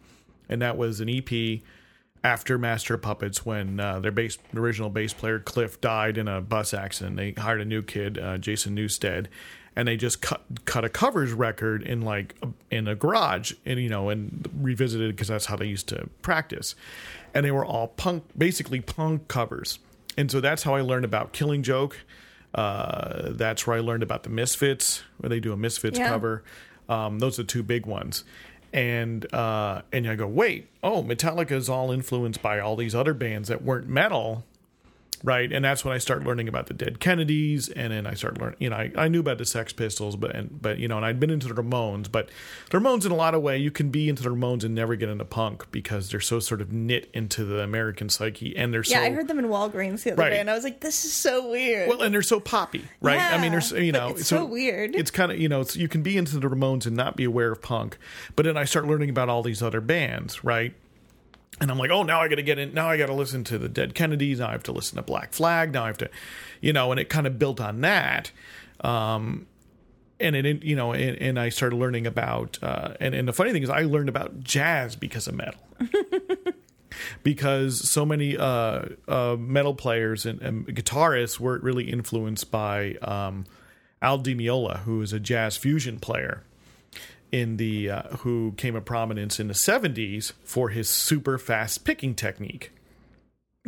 and 0.49 0.63
that 0.63 0.77
was 0.77 1.01
an 1.01 1.09
EP 1.09 1.61
after 2.27 2.59
Master 2.59 2.99
Puppets 2.99 3.47
when 3.47 3.79
uh, 3.79 4.01
their 4.01 4.13
original 4.55 4.91
bass 4.91 5.13
player 5.13 5.39
Cliff 5.39 5.81
died 5.81 6.19
in 6.19 6.27
a 6.27 6.41
bus 6.41 6.75
accident. 6.75 7.17
They 7.17 7.33
hired 7.33 7.61
a 7.61 7.65
new 7.65 7.83
kid, 7.83 8.19
uh, 8.19 8.39
Jason 8.39 8.75
Newsted, 8.77 9.27
and 9.77 9.87
they 9.87 9.97
just 9.97 10.23
cut 10.23 10.43
cut 10.65 10.85
a 10.85 10.89
covers 10.89 11.33
record 11.33 11.83
in 11.83 12.03
like 12.03 12.35
a, 12.43 12.49
in 12.71 12.89
a 12.89 12.95
garage 12.95 13.53
and 13.65 13.79
you 13.79 13.89
know 13.89 14.09
and 14.09 14.49
revisited 14.61 15.15
because 15.15 15.29
that's 15.29 15.47
how 15.47 15.57
they 15.57 15.67
used 15.67 15.89
to 15.89 16.09
practice, 16.23 16.75
and 17.35 17.45
they 17.47 17.53
were 17.53 17.65
all 17.65 17.89
punk, 17.89 18.25
basically 18.37 18.81
punk 18.81 19.29
covers, 19.29 19.79
and 20.17 20.31
so 20.31 20.41
that's 20.41 20.63
how 20.63 20.75
I 20.75 20.81
learned 20.81 21.05
about 21.05 21.33
Killing 21.33 21.63
Joke. 21.63 21.99
Uh, 22.55 23.31
that's 23.33 23.67
where 23.67 23.77
I 23.77 23.81
learned 23.81 24.03
about 24.03 24.23
the 24.23 24.31
Misfits, 24.31 25.03
where 25.19 25.29
they 25.29 25.41
do 25.41 25.53
a 25.53 25.57
Misfits 25.57 25.99
Yeah. 25.99 26.09
cover. 26.09 26.43
Um, 26.89 27.19
those 27.19 27.39
are 27.39 27.43
the 27.43 27.49
two 27.49 27.63
big 27.63 27.85
ones. 27.87 28.25
And 28.73 29.33
uh, 29.33 29.83
and 29.93 30.07
I 30.09 30.17
go, 30.17 30.27
wait, 30.27 30.69
oh, 30.83 31.03
Metallica 31.03 31.53
is 31.53 31.69
all 31.69 31.91
influenced 31.93 32.43
by 32.43 32.59
all 32.61 32.77
these 32.77 32.95
other 32.95 33.15
bands 33.15 33.49
that 33.49 33.63
weren't 33.63 33.89
metal, 33.89 34.45
right? 35.25 35.53
And 35.53 35.65
that's 35.65 35.85
when 35.85 35.95
I 35.95 35.99
start 35.99 36.25
learning 36.25 36.49
about 36.49 36.67
the 36.67 36.75
Dead 36.75 37.01
Kennedys, 37.01 37.69
and 37.69 37.93
then 37.93 38.07
I 38.07 38.15
start 38.15 38.41
learning. 38.41 38.57
You 38.59 38.71
know, 38.71 38.77
I, 38.77 38.93
I 38.97 39.09
knew 39.09 39.21
about 39.21 39.39
the 39.39 39.45
Sex 39.45 39.73
Pistols, 39.73 40.17
but 40.17 40.35
and, 40.35 40.61
but 40.63 40.79
you 40.79 40.89
know, 40.89 40.97
and 40.97 41.05
I'd 41.07 41.19
been 41.21 41.31
into 41.31 41.49
the 41.49 41.55
Ramones, 41.55 42.11
but 42.11 42.31
the 42.71 42.79
Ramones 42.79 43.05
in 43.07 43.13
a 43.13 43.17
lot 43.17 43.35
of 43.35 43.43
way, 43.43 43.57
you 43.59 43.71
can 43.71 43.91
be 43.91 44.09
into 44.09 44.23
the 44.23 44.29
Ramones 44.31 44.65
and 44.65 44.75
never 44.75 44.97
get 44.97 45.09
into 45.09 45.25
punk 45.25 45.71
because 45.73 46.11
they're 46.11 46.21
so 46.21 46.41
sort 46.41 46.61
of 46.61 46.73
knit 46.73 47.11
into 47.15 47.45
the 47.45 47.61
American 47.61 48.09
psyche, 48.09 48.57
and 48.57 48.73
they're 48.73 48.83
yeah, 48.87 48.99
so 48.99 49.05
I 49.05 49.11
heard 49.11 49.29
them 49.29 49.39
in 49.39 49.47
Walgreens 49.47 50.03
the 50.03 50.13
other 50.13 50.23
Right. 50.23 50.31
day, 50.31 50.41
and 50.41 50.51
I 50.51 50.55
was 50.55 50.65
like, 50.65 50.81
this 50.81 51.05
is 51.05 51.13
so 51.13 51.51
weird. 51.51 51.89
well, 51.89 52.03
and 52.03 52.15
they're 52.15 52.23
so 52.23 52.41
poppy, 52.41 52.85
right? 53.01 53.19
I 53.21 53.37
mean, 53.37 53.45
Yeah, 53.45 53.51
there's 53.51 53.73
you 53.73 53.93
know, 53.93 54.09
it's 54.11 54.29
so 54.29 54.45
weird. 54.45 54.95
It's 54.95 55.11
kind 55.11 55.33
of 55.33 55.39
you 55.39 55.49
know, 55.49 55.61
it's, 55.61 55.77
you 55.77 55.89
can 55.89 56.03
be 56.03 56.17
into 56.17 56.39
the 56.39 56.47
Ramones 56.49 56.87
and 56.87 56.97
not 56.97 57.17
be 57.17 57.25
aware 57.25 57.53
of 57.53 57.63
punk, 57.63 57.99
but 58.35 58.45
then 58.45 58.57
I 58.57 58.65
start 58.65 58.87
learning 58.87 59.11
about 59.11 59.29
all 59.29 59.43
these 59.43 59.63
other 59.63 59.81
bands, 59.81 60.43
right? 60.45 60.75
And 61.61 61.71
I'm 61.71 61.79
like, 61.79 61.91
oh, 61.91 62.03
now 62.03 62.21
I 62.21 62.29
got 62.29 62.37
to 62.37 62.43
get 62.43 62.59
in. 62.59 62.75
Now 62.75 62.91
I 62.91 62.99
got 62.99 63.07
to 63.07 63.15
listen 63.15 63.43
to 63.45 63.59
the 63.59 63.69
Dead 63.69 63.95
Kennedys. 63.95 64.41
Now 64.41 64.49
I 64.49 64.53
have 64.53 64.63
to 64.65 64.73
listen 64.73 64.97
to 64.97 65.03
Black 65.03 65.33
Flag. 65.33 65.73
Now 65.73 65.85
I 65.85 65.87
have 65.87 65.99
to, 65.99 66.11
you 66.61 66.73
know, 66.73 66.91
and 66.91 67.01
it 67.01 67.09
kind 67.09 67.27
of 67.27 67.39
built 67.39 67.61
on 67.61 67.81
that. 67.81 68.31
Um, 68.81 69.47
and 70.21 70.37
it, 70.37 70.63
you 70.63 70.77
know, 70.77 70.93
and, 70.93 71.17
and 71.17 71.41
I 71.41 71.49
started 71.49 71.77
learning 71.77 72.07
about, 72.07 72.59
uh, 72.63 72.95
and, 73.01 73.15
and 73.15 73.27
the 73.27 73.33
funny 73.33 73.53
thing 73.53 73.63
is, 73.63 73.71
I 73.71 73.83
learned 73.83 74.09
about 74.09 74.41
jazz 74.41 74.97
because 74.97 75.29
of 75.29 75.35
metal. 75.35 75.61
because 77.23 77.89
so 77.89 78.05
many 78.05 78.37
uh, 78.37 78.87
uh, 79.09 79.37
metal 79.39 79.75
players 79.75 80.27
and, 80.27 80.41
and 80.43 80.67
guitarists 80.67 81.41
were 81.41 81.59
really 81.59 81.91
influenced 81.91 82.51
by 82.51 82.95
um, 83.03 83.47
Al 84.03 84.19
Di 84.19 84.35
Meola, 84.35 84.81
who 84.81 85.01
is 85.01 85.13
a 85.13 85.21
jazz 85.21 85.57
fusion 85.57 86.01
player 86.01 86.43
in 87.33 87.57
the 87.57 87.91
uh, 87.91 88.03
who 88.19 88.55
came 88.57 88.77
of 88.77 88.85
prominence 88.85 89.41
in 89.41 89.49
the 89.49 89.55
70s 89.55 90.33
for 90.45 90.71
his 90.71 90.89
super 90.89 91.39
fast 91.39 91.85
picking 91.85 92.15
technique. 92.15 92.73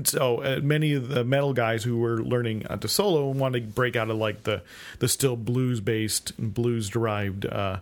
So 0.04 0.42
uh, 0.42 0.60
many 0.62 0.94
of 0.94 1.08
the 1.08 1.24
metal 1.24 1.52
guys 1.52 1.82
who 1.82 1.98
were 1.98 2.22
learning 2.22 2.66
uh, 2.68 2.76
to 2.76 2.88
solo 2.88 3.28
wanted 3.30 3.60
to 3.60 3.66
break 3.66 3.96
out 3.96 4.10
of 4.10 4.16
like 4.16 4.44
the 4.44 4.62
the 5.00 5.08
still 5.08 5.36
blues 5.36 5.80
based 5.80 6.32
blues 6.38 6.88
derived 6.88 7.46
uh, 7.46 7.80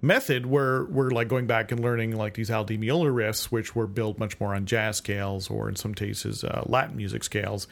method 0.00 0.46
were 0.46 0.86
were 0.86 1.10
like 1.10 1.28
going 1.28 1.46
back 1.46 1.70
and 1.70 1.80
learning 1.80 2.16
like 2.16 2.34
these 2.34 2.50
Al 2.50 2.64
Di 2.64 2.78
Meola 2.78 3.12
riffs, 3.12 3.44
which 3.44 3.74
were 3.74 3.86
built 3.86 4.18
much 4.18 4.40
more 4.40 4.54
on 4.54 4.64
jazz 4.64 4.96
scales 4.96 5.50
or 5.50 5.68
in 5.68 5.76
some 5.76 5.94
cases 5.94 6.44
uh, 6.44 6.62
Latin 6.66 6.96
music 6.96 7.24
scales, 7.24 7.66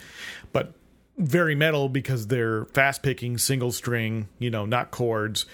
but 0.53 0.75
very 1.19 1.55
metal 1.55 1.89
because 1.89 2.29
they're 2.29 2.65
fast 2.67 3.03
picking, 3.03 3.39
single 3.39 3.73
string, 3.73 4.29
you 4.39 4.51
know, 4.51 4.65
not 4.65 4.91
chords, 4.93 5.47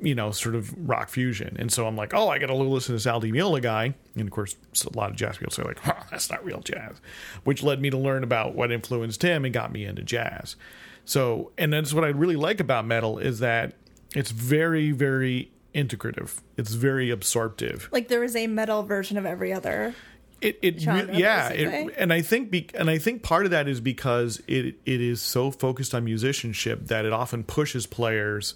you 0.00 0.14
know, 0.14 0.30
sort 0.30 0.54
of 0.54 0.72
rock 0.88 1.10
fusion. 1.10 1.56
And 1.58 1.70
so 1.70 1.86
I'm 1.86 1.94
like, 1.94 2.14
oh, 2.14 2.28
I 2.28 2.38
got 2.38 2.46
to 2.46 2.54
listen 2.54 2.88
to 2.88 2.92
this 2.92 3.06
Al 3.06 3.20
Di 3.20 3.30
Meola 3.30 3.60
guy. 3.60 3.94
And 4.14 4.22
of 4.26 4.30
course, 4.30 4.56
a 4.84 4.96
lot 4.96 5.10
of 5.10 5.16
jazz 5.16 5.36
people 5.36 5.52
say 5.52 5.62
like, 5.62 5.78
huh, 5.80 6.02
that's 6.10 6.30
not 6.30 6.44
real 6.44 6.60
jazz, 6.60 7.00
which 7.44 7.62
led 7.62 7.80
me 7.80 7.90
to 7.90 7.98
learn 7.98 8.24
about 8.24 8.54
what 8.54 8.72
influenced 8.72 9.22
him 9.22 9.44
and 9.44 9.52
got 9.52 9.72
me 9.72 9.84
into 9.84 10.02
jazz. 10.02 10.56
So, 11.04 11.52
and 11.58 11.72
that's 11.72 11.92
what 11.92 12.04
I 12.04 12.08
really 12.08 12.36
like 12.36 12.60
about 12.60 12.86
metal 12.86 13.18
is 13.18 13.40
that 13.40 13.74
it's 14.14 14.30
very, 14.30 14.90
very 14.90 15.50
integrative. 15.74 16.40
It's 16.56 16.72
very 16.72 17.10
absorptive 17.10 17.88
like 17.92 18.08
there 18.08 18.24
is 18.24 18.34
a 18.34 18.46
metal 18.46 18.82
version 18.82 19.16
of 19.16 19.26
every 19.26 19.52
other. 19.52 19.94
It 20.40 20.58
it 20.62 20.80
genre, 20.80 21.16
yeah 21.16 21.48
it, 21.50 21.94
and 21.98 22.12
i 22.12 22.20
think 22.22 22.50
be, 22.50 22.68
and 22.74 22.90
i 22.90 22.98
think 22.98 23.22
part 23.22 23.44
of 23.44 23.50
that 23.50 23.68
is 23.68 23.80
because 23.80 24.42
it 24.46 24.76
it 24.84 25.00
is 25.00 25.20
so 25.20 25.50
focused 25.50 25.94
on 25.94 26.04
musicianship 26.04 26.86
that 26.86 27.04
it 27.04 27.12
often 27.12 27.44
pushes 27.44 27.86
players 27.86 28.54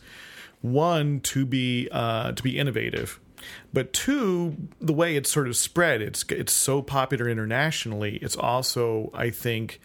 one 0.62 1.20
to 1.20 1.44
be 1.44 1.88
uh 1.92 2.32
to 2.32 2.42
be 2.42 2.58
innovative 2.58 3.20
but 3.72 3.92
two 3.92 4.56
the 4.80 4.92
way 4.92 5.16
it's 5.16 5.30
sort 5.30 5.46
of 5.46 5.56
spread 5.56 6.00
it's 6.00 6.24
it's 6.30 6.52
so 6.52 6.80
popular 6.80 7.28
internationally 7.28 8.16
it's 8.16 8.36
also 8.36 9.10
i 9.14 9.28
think 9.28 9.80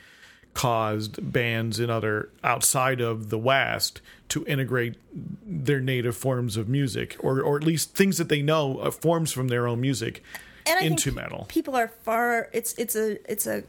caused 0.54 1.32
bands 1.32 1.80
in 1.80 1.90
other 1.90 2.30
outside 2.44 3.02
of 3.02 3.30
the 3.30 3.38
west 3.38 4.02
to 4.30 4.46
integrate 4.46 4.96
their 5.46 5.80
native 5.80 6.16
forms 6.16 6.58
of 6.58 6.68
music 6.68 7.16
or 7.20 7.42
or 7.42 7.58
at 7.58 7.64
least 7.64 7.94
things 7.94 8.18
that 8.18 8.30
they 8.30 8.42
know 8.42 8.78
uh, 8.78 8.90
forms 8.90 9.32
from 9.32 9.48
their 9.50 9.68
own 9.68 9.80
music 9.80 10.24
And 10.70 10.80
I 10.80 10.84
into 10.84 11.12
metal 11.12 11.46
People 11.50 11.76
are 11.76 11.88
far. 11.88 12.50
It's 12.54 12.74
it's 12.74 12.96
a 12.96 13.18
it's 13.32 13.48
a 13.48 13.64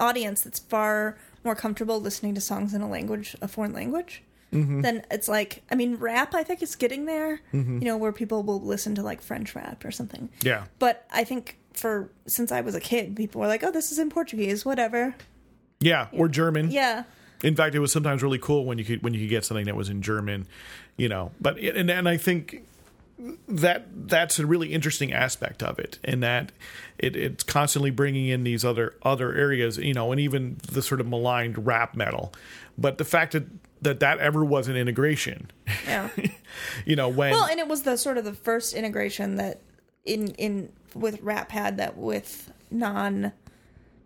audience 0.00 0.42
that's 0.42 0.58
far 0.58 1.18
more 1.44 1.54
comfortable 1.54 2.00
listening 2.00 2.34
to 2.34 2.40
songs 2.40 2.74
in 2.74 2.80
a 2.80 2.88
language, 2.88 3.36
a 3.40 3.48
foreign 3.48 3.72
language. 3.72 4.22
Mm-hmm. 4.52 4.80
Then 4.80 5.04
it's 5.10 5.28
like, 5.28 5.62
I 5.70 5.74
mean, 5.74 5.96
rap. 5.96 6.34
I 6.34 6.42
think 6.42 6.62
is 6.62 6.74
getting 6.74 7.04
there. 7.04 7.40
You 7.52 7.80
know, 7.80 7.96
where 7.96 8.12
people 8.12 8.42
will 8.42 8.60
listen 8.60 8.94
to 8.94 9.02
like 9.02 9.20
French 9.20 9.54
rap 9.54 9.84
or 9.84 9.90
something. 9.90 10.30
Yeah. 10.42 10.64
But 10.78 11.06
I 11.12 11.24
think 11.24 11.58
for 11.74 12.10
since 12.26 12.50
I 12.50 12.62
was 12.62 12.74
a 12.74 12.80
kid, 12.80 13.14
people 13.14 13.40
were 13.40 13.46
like, 13.46 13.62
"Oh, 13.62 13.70
this 13.70 13.92
is 13.92 13.98
in 13.98 14.10
Portuguese, 14.10 14.64
whatever." 14.64 15.14
Yeah, 15.80 16.08
or 16.12 16.28
German. 16.28 16.70
Yeah, 16.70 17.04
In 17.42 17.54
fact, 17.54 17.74
it 17.74 17.78
was 17.78 17.92
sometimes 17.92 18.22
really 18.22 18.38
cool 18.38 18.64
when 18.64 18.78
you 18.78 18.84
could 18.84 19.02
when 19.02 19.14
you 19.14 19.20
could 19.20 19.30
get 19.30 19.44
something 19.44 19.66
that 19.66 19.76
was 19.76 19.88
in 19.88 20.02
German, 20.02 20.46
you 20.96 21.08
know. 21.08 21.30
But 21.40 21.58
and 21.58 21.90
and 21.90 22.08
I 22.08 22.16
think 22.16 22.64
that 23.48 23.86
that's 24.08 24.38
a 24.38 24.46
really 24.46 24.72
interesting 24.72 25.12
aspect 25.12 25.62
of 25.62 25.78
it, 25.78 25.98
in 26.04 26.20
that 26.20 26.52
it, 26.98 27.16
it's 27.16 27.42
constantly 27.44 27.90
bringing 27.90 28.28
in 28.28 28.44
these 28.44 28.64
other 28.64 28.94
other 29.02 29.34
areas, 29.34 29.76
you 29.78 29.94
know, 29.94 30.12
and 30.12 30.20
even 30.20 30.56
the 30.70 30.82
sort 30.82 31.00
of 31.00 31.08
maligned 31.08 31.66
rap 31.66 31.94
metal. 31.96 32.32
But 32.76 32.98
the 32.98 33.04
fact 33.04 33.32
that 33.32 33.44
that 33.82 34.00
that 34.00 34.18
ever 34.18 34.44
was 34.44 34.68
an 34.68 34.76
integration, 34.76 35.50
yeah. 35.86 36.10
you 36.84 36.96
know, 36.96 37.08
when 37.08 37.30
well, 37.32 37.46
and 37.46 37.58
it 37.58 37.68
was 37.68 37.82
the 37.82 37.96
sort 37.96 38.18
of 38.18 38.24
the 38.24 38.34
first 38.34 38.74
integration 38.74 39.36
that 39.36 39.60
in 40.04 40.28
in 40.34 40.72
with 40.94 41.20
rap 41.22 41.50
had 41.50 41.76
that 41.78 41.96
with 41.96 42.52
non 42.70 43.32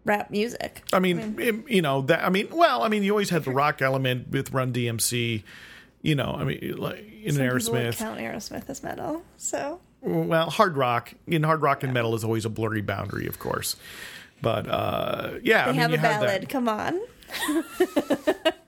rap 0.04 0.30
music. 0.30 0.82
I 0.92 0.98
mean, 0.98 1.36
it- 1.38 1.68
you 1.68 1.82
know 1.82 2.02
that. 2.02 2.24
I 2.24 2.30
mean, 2.30 2.48
well, 2.50 2.82
I 2.82 2.88
mean, 2.88 3.02
you 3.02 3.12
always 3.12 3.30
had 3.30 3.44
the 3.44 3.52
rock 3.52 3.82
element 3.82 4.28
with 4.30 4.52
Run 4.52 4.72
DMC. 4.72 5.42
You 6.02 6.14
know, 6.16 6.34
I 6.38 6.44
mean, 6.44 6.74
like 6.78 6.98
in 7.22 7.34
Some 7.34 7.42
Aerosmith. 7.44 7.96
count 7.98 8.18
Aerosmith 8.18 8.68
as 8.68 8.82
metal. 8.82 9.22
So 9.36 9.80
Well, 10.00 10.50
hard 10.50 10.76
rock 10.76 11.14
in 11.26 11.44
hard 11.44 11.62
rock 11.62 11.82
and 11.84 11.94
metal 11.94 12.14
is 12.16 12.24
always 12.24 12.44
a 12.44 12.50
blurry 12.50 12.82
boundary, 12.82 13.26
of 13.28 13.38
course. 13.38 13.76
But 14.40 14.68
uh, 14.68 15.34
yeah, 15.44 15.64
they 15.66 15.70
I 15.70 15.72
mean, 15.72 15.80
have 15.80 15.92
a 15.92 15.98
have 15.98 16.20
ballad. 16.20 16.42
that. 16.42 16.48
Come 16.48 16.68
on, 16.68 17.00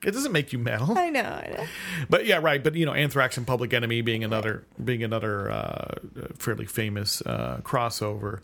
It 0.05 0.13
doesn't 0.13 0.33
make 0.33 0.53
you 0.53 0.59
metal, 0.59 0.97
I 0.99 1.09
know. 1.09 1.21
I 1.23 1.55
know. 1.57 1.65
but 2.11 2.27
yeah, 2.27 2.37
right. 2.37 2.63
But 2.63 2.75
you 2.75 2.85
know, 2.87 2.93
Anthrax 2.93 3.37
and 3.39 3.47
Public 3.47 3.73
Enemy 3.73 4.03
being 4.03 4.23
another 4.23 4.65
being 4.83 5.03
another 5.03 5.51
uh, 5.51 5.95
fairly 6.39 6.67
famous 6.67 7.23
uh, 7.23 7.61
crossover. 7.65 8.41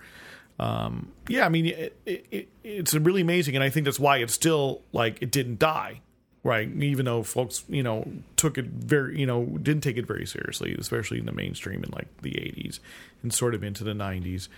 Um, 0.58 1.12
yeah, 1.28 1.46
I 1.46 1.48
mean, 1.50 1.66
it, 1.66 1.96
it, 2.06 2.26
it, 2.30 2.48
it's 2.64 2.94
really 2.94 3.20
amazing, 3.22 3.54
and 3.54 3.62
I 3.64 3.70
think 3.70 3.84
that's 3.84 4.00
why 4.00 4.18
it's 4.18 4.32
still 4.34 4.82
like 4.92 5.20
it 5.22 5.30
didn't 5.30 5.58
die, 5.58 6.00
right? 6.42 6.68
Even 6.68 7.04
though 7.04 7.22
folks, 7.22 7.64
you 7.68 7.82
know, 7.82 8.10
took 8.36 8.56
it 8.56 8.66
very, 8.66 9.18
you 9.18 9.26
know, 9.26 9.44
didn't 9.62 9.82
take 9.82 9.96
it 9.96 10.06
very 10.06 10.26
seriously, 10.26 10.74
especially 10.78 11.18
in 11.18 11.26
the 11.26 11.32
mainstream 11.32 11.84
in 11.84 11.90
like 11.90 12.08
the 12.22 12.32
'80s 12.32 12.80
and 13.22 13.32
sort 13.32 13.54
of 13.54 13.62
into 13.62 13.84
the 13.84 13.92
'90s, 13.92 14.48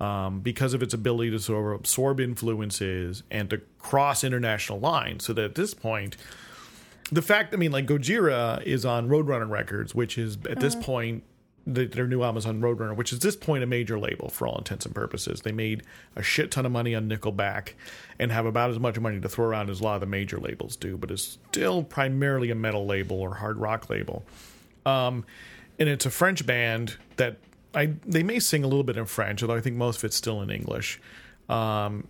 um, 0.00 0.40
because 0.40 0.74
of 0.74 0.82
its 0.82 0.94
ability 0.94 1.30
to 1.30 1.38
sort 1.38 1.66
of 1.66 1.80
absorb 1.80 2.20
influences 2.20 3.22
and 3.30 3.50
to 3.50 3.60
cross 3.78 4.22
international 4.22 4.78
lines. 4.78 5.24
So 5.24 5.32
that 5.32 5.44
at 5.44 5.54
this 5.54 5.74
point, 5.74 6.16
the 7.10 7.22
fact, 7.22 7.52
I 7.52 7.56
mean, 7.56 7.72
like 7.72 7.86
Gojira 7.86 8.62
is 8.62 8.84
on 8.84 9.08
Roadrunner 9.08 9.48
Records, 9.48 9.94
which 9.94 10.16
is 10.18 10.38
at 10.48 10.60
this 10.60 10.74
point 10.74 11.24
the, 11.66 11.86
their 11.86 12.06
new 12.06 12.22
Amazon 12.22 12.60
Roadrunner, 12.60 12.94
which 12.94 13.12
is 13.12 13.20
this 13.20 13.36
point 13.36 13.62
a 13.62 13.66
major 13.66 13.98
label 13.98 14.28
for 14.28 14.46
all 14.46 14.58
intents 14.58 14.84
and 14.84 14.94
purposes. 14.94 15.40
They 15.40 15.52
made 15.52 15.82
a 16.14 16.22
shit 16.22 16.50
ton 16.50 16.66
of 16.66 16.72
money 16.72 16.94
on 16.94 17.08
Nickelback 17.08 17.70
and 18.18 18.30
have 18.30 18.46
about 18.46 18.70
as 18.70 18.78
much 18.78 18.98
money 18.98 19.20
to 19.20 19.28
throw 19.28 19.46
around 19.46 19.70
as 19.70 19.80
a 19.80 19.84
lot 19.84 19.94
of 19.94 20.00
the 20.00 20.06
major 20.06 20.38
labels 20.38 20.76
do, 20.76 20.96
but 20.96 21.10
is 21.10 21.38
still 21.48 21.82
primarily 21.82 22.50
a 22.50 22.54
metal 22.54 22.86
label 22.86 23.20
or 23.20 23.34
hard 23.34 23.56
rock 23.56 23.88
label. 23.88 24.24
Um, 24.84 25.24
and 25.78 25.88
it's 25.88 26.06
a 26.06 26.10
French 26.10 26.46
band 26.46 26.96
that 27.16 27.36
I 27.74 27.94
they 28.06 28.22
may 28.22 28.38
sing 28.38 28.62
a 28.62 28.68
little 28.68 28.84
bit 28.84 28.96
in 28.96 29.06
French, 29.06 29.42
although 29.42 29.56
I 29.56 29.60
think 29.60 29.76
most 29.76 29.98
of 29.98 30.04
it's 30.04 30.16
still 30.16 30.40
in 30.42 30.50
English. 30.50 31.00
Um, 31.48 32.06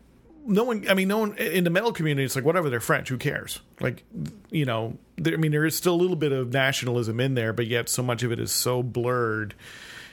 no 0.46 0.64
one, 0.64 0.88
I 0.88 0.94
mean, 0.94 1.08
no 1.08 1.18
one 1.18 1.36
in 1.36 1.64
the 1.64 1.70
metal 1.70 1.92
community. 1.92 2.24
It's 2.24 2.36
like 2.36 2.44
whatever 2.44 2.70
they're 2.70 2.80
French, 2.80 3.08
who 3.08 3.18
cares? 3.18 3.60
Like, 3.80 4.04
you 4.50 4.64
know, 4.64 4.98
there, 5.16 5.34
I 5.34 5.36
mean, 5.36 5.52
there 5.52 5.64
is 5.64 5.76
still 5.76 5.94
a 5.94 5.96
little 5.96 6.16
bit 6.16 6.32
of 6.32 6.52
nationalism 6.52 7.20
in 7.20 7.34
there, 7.34 7.52
but 7.52 7.66
yet 7.66 7.88
so 7.88 8.02
much 8.02 8.22
of 8.22 8.32
it 8.32 8.38
is 8.38 8.52
so 8.52 8.82
blurred 8.82 9.54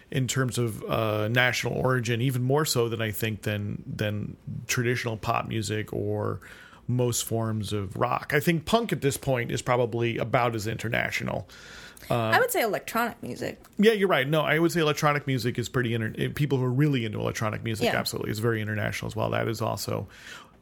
in 0.09 0.27
terms 0.27 0.57
of 0.57 0.84
uh, 0.84 1.27
national 1.29 1.73
origin, 1.73 2.21
even 2.21 2.43
more 2.43 2.65
so 2.65 2.89
than 2.89 3.01
I 3.01 3.11
think 3.11 3.43
than 3.43 3.84
than 3.86 4.36
traditional 4.67 5.17
pop 5.17 5.47
music 5.47 5.93
or 5.93 6.41
most 6.88 7.23
forms 7.23 7.71
of 7.71 7.95
rock. 7.95 8.34
I 8.36 8.39
think 8.39 8.65
punk 8.65 8.91
at 8.91 9.01
this 9.01 9.17
point 9.17 9.51
is 9.51 9.61
probably 9.61 10.17
about 10.17 10.55
as 10.55 10.67
international. 10.67 11.47
I 12.12 12.39
would 12.39 12.51
say 12.51 12.62
electronic 12.62 13.22
music. 13.24 13.59
Yeah, 13.78 13.93
you're 13.93 14.07
right. 14.07 14.28
No, 14.28 14.41
I 14.41 14.59
would 14.59 14.72
say 14.72 14.80
electronic 14.82 15.28
music 15.28 15.57
is 15.59 15.70
pretty. 15.70 15.93
Inter- 15.93 16.14
eh, 16.18 16.30
people 16.34 16.57
who 16.57 16.64
are 16.66 16.72
really 16.72 17.05
into 17.05 17.20
electronic 17.20 17.64
music, 17.64 17.86
Yeah. 17.86 17.97
absolutely, 17.97 18.32
is 18.32 18.39
very 18.39 18.62
international 18.62 19.07
as 19.07 19.16
well. 19.16 19.30
That 19.32 19.47
is 19.47 19.62
also. 19.62 20.07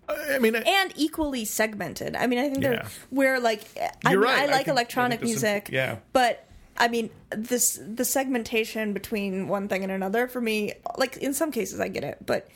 I 0.10 0.40
mean, 0.40 0.56
I- 0.56 0.62
and 0.62 0.92
equally 0.96 1.46
segmented. 1.46 2.16
I 2.16 2.26
mean, 2.28 2.40
I 2.40 2.50
think 2.50 2.64
Yeah. 2.64 2.70
they're 2.70 2.86
where 3.12 3.40
like 3.40 3.62
I, 4.04 4.10
mean, 4.10 4.20
right. 4.20 4.40
I 4.50 4.52
like 4.52 4.68
I 4.68 4.72
electronic 4.72 5.20
this 5.20 5.30
is- 5.30 5.44
music. 5.44 5.70
yeah. 5.72 5.98
but 6.14 6.46
I 6.78 6.88
mean 6.88 7.10
this 7.30 7.80
the 7.86 8.06
segmentation 8.06 8.94
between 8.94 9.48
one 9.48 9.68
thing 9.68 9.84
and 9.84 9.92
another 9.92 10.28
for 10.28 10.42
me, 10.42 10.74
like 10.98 11.18
in 11.18 11.34
some 11.34 11.52
cases 11.52 11.80
I 11.80 11.90
get 11.90 12.04
it, 12.04 12.18
but 12.26 12.48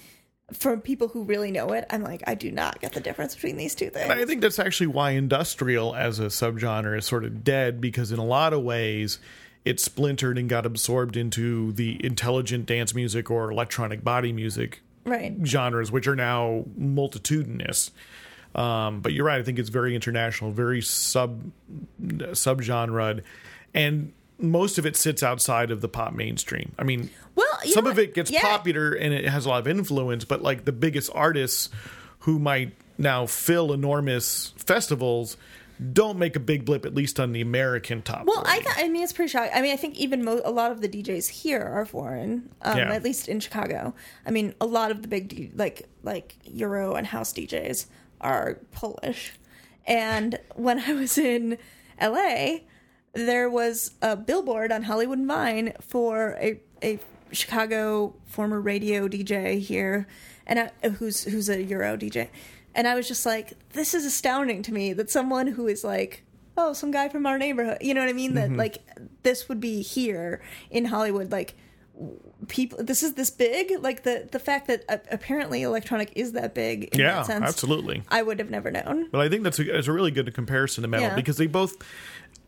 for 0.53 0.77
people 0.77 1.07
who 1.07 1.23
really 1.23 1.51
know 1.51 1.73
it, 1.73 1.85
I'm 1.89 2.03
like 2.03 2.23
I 2.27 2.35
do 2.35 2.51
not 2.51 2.79
get 2.79 2.93
the 2.93 2.99
difference 2.99 3.35
between 3.35 3.57
these 3.57 3.75
two 3.75 3.89
things. 3.89 4.09
And 4.09 4.19
I 4.19 4.25
think 4.25 4.41
that's 4.41 4.59
actually 4.59 4.87
why 4.87 5.11
industrial 5.11 5.95
as 5.95 6.19
a 6.19 6.25
subgenre 6.25 6.97
is 6.97 7.05
sort 7.05 7.25
of 7.25 7.43
dead 7.43 7.81
because 7.81 8.11
in 8.11 8.19
a 8.19 8.25
lot 8.25 8.53
of 8.53 8.63
ways 8.63 9.19
it 9.65 9.79
splintered 9.79 10.37
and 10.37 10.49
got 10.49 10.65
absorbed 10.65 11.15
into 11.15 11.71
the 11.73 12.03
intelligent 12.05 12.65
dance 12.65 12.93
music 12.93 13.31
or 13.31 13.49
electronic 13.49 14.03
body 14.03 14.33
music 14.33 14.81
right. 15.05 15.35
genres, 15.45 15.91
which 15.91 16.07
are 16.07 16.15
now 16.15 16.65
multitudinous. 16.75 17.91
Um, 18.55 19.01
but 19.01 19.13
you're 19.13 19.25
right. 19.25 19.39
I 19.39 19.43
think 19.43 19.59
it's 19.59 19.69
very 19.69 19.95
international, 19.95 20.51
very 20.51 20.81
sub 20.81 21.51
subgenre, 22.01 23.23
and 23.73 24.13
most 24.39 24.77
of 24.77 24.85
it 24.85 24.95
sits 24.95 25.23
outside 25.23 25.71
of 25.71 25.81
the 25.81 25.87
pop 25.87 26.13
mainstream. 26.13 26.73
I 26.77 26.83
mean, 26.83 27.09
Well, 27.35 27.45
some 27.65 27.85
know 27.85 27.91
of 27.91 27.99
it 27.99 28.13
gets 28.13 28.29
Yeah. 28.31 28.41
popular 28.41 28.91
and 28.93 29.13
it 29.13 29.25
has 29.25 29.45
a 29.45 29.49
lot 29.49 29.59
of 29.59 29.67
influence, 29.67 30.25
but 30.25 30.41
like 30.41 30.65
the 30.65 30.71
biggest 30.71 31.09
artists 31.13 31.69
who 32.19 32.39
might 32.39 32.73
now 32.97 33.25
fill 33.25 33.73
enormous 33.73 34.53
festivals 34.57 35.37
don't 35.91 36.19
make 36.19 36.35
a 36.35 36.39
big 36.39 36.65
blip, 36.65 36.85
at 36.85 36.93
least 36.93 37.19
on 37.19 37.31
the 37.31 37.41
American 37.41 38.01
top. 38.01 38.25
Well, 38.25 38.43
I 38.45 38.59
th- 38.59 38.75
I 38.77 38.87
mean, 38.89 39.03
it's 39.03 39.11
pretty 39.11 39.29
shocking. 39.29 39.51
I 39.53 39.61
mean, 39.61 39.73
I 39.73 39.75
think 39.75 39.95
even 39.97 40.23
mo- 40.23 40.41
a 40.45 40.51
lot 40.51 40.71
of 40.71 40.81
the 40.81 40.87
DJs 40.87 41.27
here 41.29 41.61
are 41.61 41.85
foreign, 41.85 42.49
um, 42.61 42.77
Yeah. 42.77 42.93
at 42.93 43.03
least 43.03 43.27
in 43.27 43.39
Chicago. 43.39 43.93
I 44.25 44.31
mean, 44.31 44.53
a 44.61 44.65
lot 44.67 44.91
of 44.91 45.01
the 45.01 45.07
big 45.07 45.29
D- 45.29 45.51
like 45.55 45.87
like 46.03 46.35
Euro 46.45 46.93
and 46.95 47.07
house 47.07 47.33
DJs 47.33 47.87
are 48.21 48.59
Polish. 48.71 49.33
And 49.85 50.39
when 50.55 50.79
I 50.79 50.93
was 50.93 51.17
in 51.17 51.57
LA, 51.99 52.59
there 53.13 53.49
was 53.49 53.91
a 54.01 54.15
billboard 54.15 54.71
on 54.71 54.83
Hollywood 54.83 55.19
and 55.19 55.27
Vine 55.27 55.73
for 55.81 56.35
a 56.39 56.59
a 56.81 56.99
Chicago 57.31 58.15
former 58.25 58.59
radio 58.59 59.07
DJ 59.07 59.59
here, 59.59 60.07
and 60.45 60.59
I, 60.59 60.89
who's 60.89 61.23
who's 61.23 61.49
a 61.49 61.61
Euro 61.63 61.97
DJ, 61.97 62.29
and 62.75 62.87
I 62.87 62.95
was 62.95 63.07
just 63.07 63.25
like, 63.25 63.53
this 63.73 63.93
is 63.93 64.05
astounding 64.05 64.61
to 64.63 64.73
me 64.73 64.93
that 64.93 65.09
someone 65.09 65.47
who 65.47 65.67
is 65.67 65.83
like, 65.83 66.23
oh, 66.57 66.73
some 66.73 66.91
guy 66.91 67.09
from 67.09 67.25
our 67.25 67.37
neighborhood, 67.37 67.77
you 67.81 67.93
know 67.93 68.01
what 68.01 68.09
I 68.09 68.13
mean? 68.13 68.33
Mm-hmm. 68.33 68.53
That 68.53 68.57
like 68.57 68.79
this 69.23 69.47
would 69.47 69.59
be 69.59 69.81
here 69.81 70.41
in 70.69 70.85
Hollywood, 70.85 71.31
like 71.31 71.55
people. 72.47 72.83
This 72.83 73.03
is 73.03 73.13
this 73.13 73.29
big, 73.29 73.71
like 73.81 74.03
the 74.03 74.27
the 74.31 74.39
fact 74.39 74.67
that 74.67 74.83
uh, 74.89 74.97
apparently 75.11 75.63
electronic 75.63 76.11
is 76.15 76.33
that 76.33 76.53
big. 76.53 76.85
In 76.93 76.99
yeah, 76.99 77.15
that 77.15 77.25
sense, 77.25 77.45
absolutely. 77.45 78.03
I 78.09 78.21
would 78.21 78.39
have 78.39 78.49
never 78.49 78.71
known. 78.71 79.09
But 79.11 79.21
I 79.21 79.29
think 79.29 79.43
that's 79.43 79.59
a, 79.59 79.63
that's 79.63 79.87
a 79.87 79.93
really 79.93 80.11
good 80.11 80.33
comparison 80.33 80.81
to 80.81 80.87
metal 80.87 81.07
Yeah. 81.07 81.15
because 81.15 81.37
they 81.37 81.47
both, 81.47 81.75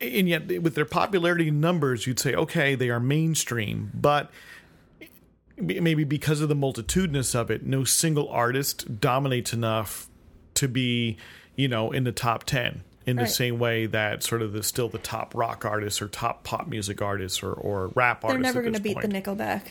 and 0.02 0.28
yet 0.28 0.62
with 0.62 0.76
their 0.76 0.86
popularity 0.86 1.52
numbers, 1.52 2.08
you'd 2.08 2.20
say 2.20 2.34
okay, 2.34 2.76
they 2.76 2.90
are 2.90 3.00
mainstream, 3.00 3.92
but 3.94 4.32
maybe 5.58 6.04
because 6.04 6.42
of 6.42 6.50
the 6.50 6.56
multitudinous 6.56 7.34
of 7.34 7.50
it, 7.50 7.66
no 7.66 7.84
single 7.86 8.28
artist 8.30 9.00
dominates 9.00 9.54
enough 9.54 10.08
to 10.56 10.68
be, 10.68 11.18
you 11.56 11.68
know, 11.68 11.92
in 11.92 12.04
the 12.04 12.12
top 12.12 12.44
ten. 12.44 12.84
In 13.06 13.18
the 13.18 13.24
Right. 13.24 13.32
same 13.32 13.60
way 13.60 13.86
that 13.86 14.24
sort 14.24 14.42
of 14.42 14.52
the 14.54 14.64
still 14.64 14.90
the 14.90 14.98
top 14.98 15.36
rock 15.36 15.64
artists 15.66 16.02
or 16.02 16.08
top 16.08 16.44
pop 16.44 16.68
music 16.68 17.02
artists 17.02 17.44
or, 17.44 17.54
or 17.54 17.90
rap 17.90 18.24
artists 18.26 18.34
They're 18.34 18.42
never 18.42 18.62
going 18.62 18.74
to 18.74 18.82
beat 18.82 19.00
the 19.00 19.08
Nickelback. 19.08 19.62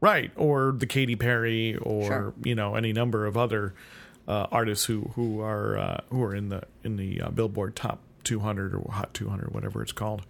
right 0.00 0.30
or 0.36 0.72
the 0.76 0.86
Katy 0.86 1.14
Perry 1.16 1.76
or 1.76 2.04
Sure. 2.06 2.34
you 2.42 2.54
know 2.56 2.74
any 2.74 2.92
number 2.92 3.24
of 3.26 3.36
other 3.36 3.74
uh, 4.28 4.46
artists 4.50 4.84
who 4.86 5.12
who 5.14 5.40
are 5.40 5.78
uh, 5.78 6.00
who 6.10 6.22
are 6.24 6.34
in 6.34 6.48
the 6.48 6.62
in 6.82 6.96
the 6.96 7.20
uh, 7.22 7.30
Billboard 7.30 7.76
Top 7.76 8.00
200 8.24 8.74
or 8.74 8.90
Hot 8.92 9.14
200 9.14 9.54
whatever 9.54 9.80
it's 9.82 9.92
called. 9.92 10.22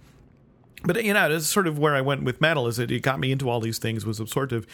But 0.84 1.02
you 1.02 1.14
know, 1.14 1.30
that's 1.30 1.46
sort 1.46 1.66
of 1.66 1.78
where 1.78 1.94
I 1.94 2.02
went 2.02 2.22
with 2.22 2.38
metal. 2.42 2.66
Is 2.66 2.76
that 2.76 2.90
it 2.90 3.00
got 3.00 3.18
me 3.18 3.32
into 3.32 3.48
all 3.48 3.60
these 3.60 3.78
things 3.78 4.04
was 4.04 4.20
absorptive, 4.20 4.66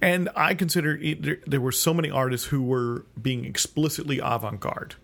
and 0.00 0.28
I 0.36 0.54
consider 0.54 0.94
it, 0.96 1.20
there, 1.22 1.38
there 1.48 1.60
were 1.60 1.72
so 1.72 1.92
many 1.92 2.08
artists 2.10 2.46
who 2.46 2.62
were 2.62 3.04
being 3.20 3.44
explicitly 3.44 4.20
avant-garde, 4.22 4.94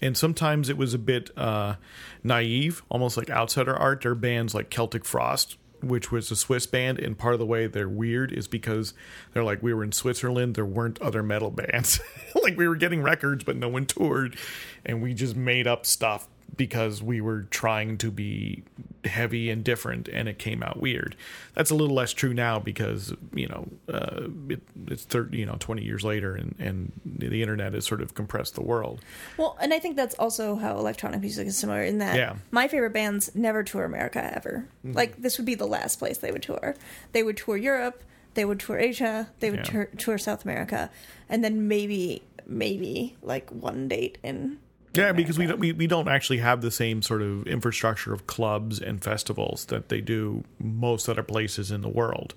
and 0.00 0.16
sometimes 0.16 0.68
it 0.68 0.76
was 0.76 0.94
a 0.94 0.98
bit 0.98 1.30
uh, 1.36 1.76
naive, 2.22 2.82
almost 2.88 3.16
like 3.16 3.30
outsider 3.30 3.76
art. 3.76 4.02
There 4.02 4.12
are 4.12 4.16
bands 4.16 4.54
like 4.54 4.70
Celtic 4.70 5.04
Frost 5.04 5.56
which 5.82 6.12
was 6.12 6.30
a 6.30 6.36
Swiss 6.36 6.66
band, 6.66 6.98
and 6.98 7.16
part 7.16 7.34
of 7.34 7.40
the 7.40 7.46
way 7.46 7.66
they're 7.66 7.88
weird 7.88 8.32
is 8.32 8.48
because 8.48 8.94
they're 9.32 9.44
like 9.44 9.62
we 9.62 9.72
were 9.72 9.82
in 9.82 9.92
Switzerland, 9.92 10.54
there 10.54 10.64
weren't 10.64 11.00
other 11.00 11.22
metal 11.22 11.50
bands. 11.50 12.00
like 12.42 12.56
we 12.56 12.68
were 12.68 12.76
getting 12.76 13.02
records, 13.02 13.44
but 13.44 13.56
no 13.56 13.68
one 13.68 13.86
toured, 13.86 14.36
and 14.84 15.02
we 15.02 15.14
just 15.14 15.36
made 15.36 15.66
up 15.66 15.86
stuff 15.86 16.28
because 16.56 17.02
we 17.02 17.20
were 17.20 17.42
trying 17.50 17.96
to 17.98 18.10
be 18.10 18.62
heavy 19.04 19.48
and 19.48 19.64
different 19.64 20.08
and 20.08 20.28
it 20.28 20.38
came 20.38 20.62
out 20.62 20.78
weird 20.78 21.16
that's 21.54 21.70
a 21.70 21.74
little 21.74 21.94
less 21.94 22.12
true 22.12 22.34
now 22.34 22.58
because 22.58 23.14
you 23.32 23.48
know 23.48 23.66
uh, 23.90 24.28
it, 24.50 24.60
it's 24.88 25.04
30 25.04 25.38
you 25.38 25.46
know 25.46 25.56
20 25.58 25.82
years 25.82 26.04
later 26.04 26.34
and 26.34 26.54
and 26.58 26.92
the 27.06 27.40
internet 27.40 27.72
has 27.72 27.86
sort 27.86 28.02
of 28.02 28.12
compressed 28.12 28.54
the 28.56 28.62
world 28.62 29.00
Well, 29.38 29.56
and 29.62 29.72
I 29.72 29.78
think 29.78 29.96
that's 29.96 30.14
also 30.16 30.54
how 30.56 30.76
electronic 30.78 31.20
music 31.20 31.46
is 31.46 31.56
similar 31.56 31.82
in 31.82 31.96
that 31.98 32.14
Yeah. 32.16 32.34
my 32.50 32.68
favorite 32.68 32.92
bands 32.92 33.30
never 33.34 33.62
tour 33.62 33.84
America 33.84 34.22
ever. 34.36 34.66
Mm-hmm. 34.84 34.96
Like 34.96 35.16
this 35.16 35.38
would 35.38 35.46
be 35.46 35.54
the 35.54 35.66
last 35.66 35.98
place 35.98 36.18
they 36.18 36.30
would 36.32 36.42
tour. 36.42 36.74
They 37.12 37.22
would 37.22 37.38
tour 37.38 37.56
Europe, 37.56 38.02
they 38.34 38.44
would 38.44 38.60
tour 38.60 38.78
Asia, 38.78 39.30
they 39.40 39.50
would 39.50 39.60
Yeah. 39.60 39.64
tour, 39.72 39.84
tour 39.96 40.18
South 40.18 40.44
America, 40.44 40.90
and 41.28 41.42
then 41.42 41.68
maybe 41.68 42.22
maybe 42.46 43.16
like 43.22 43.48
one 43.50 43.88
date 43.88 44.18
in 44.22 44.58
yeah 44.94 45.12
because 45.12 45.38
we 45.38 45.46
don't 45.46 45.58
we, 45.60 45.72
we 45.72 45.86
don't 45.86 46.08
actually 46.08 46.38
have 46.38 46.60
the 46.60 46.70
same 46.70 47.02
sort 47.02 47.22
of 47.22 47.46
infrastructure 47.46 48.12
of 48.12 48.26
clubs 48.26 48.80
and 48.80 49.02
festivals 49.02 49.66
that 49.66 49.88
they 49.88 50.00
do 50.00 50.42
most 50.58 51.08
other 51.08 51.22
places 51.22 51.70
in 51.70 51.80
the 51.80 51.88
world 51.88 52.34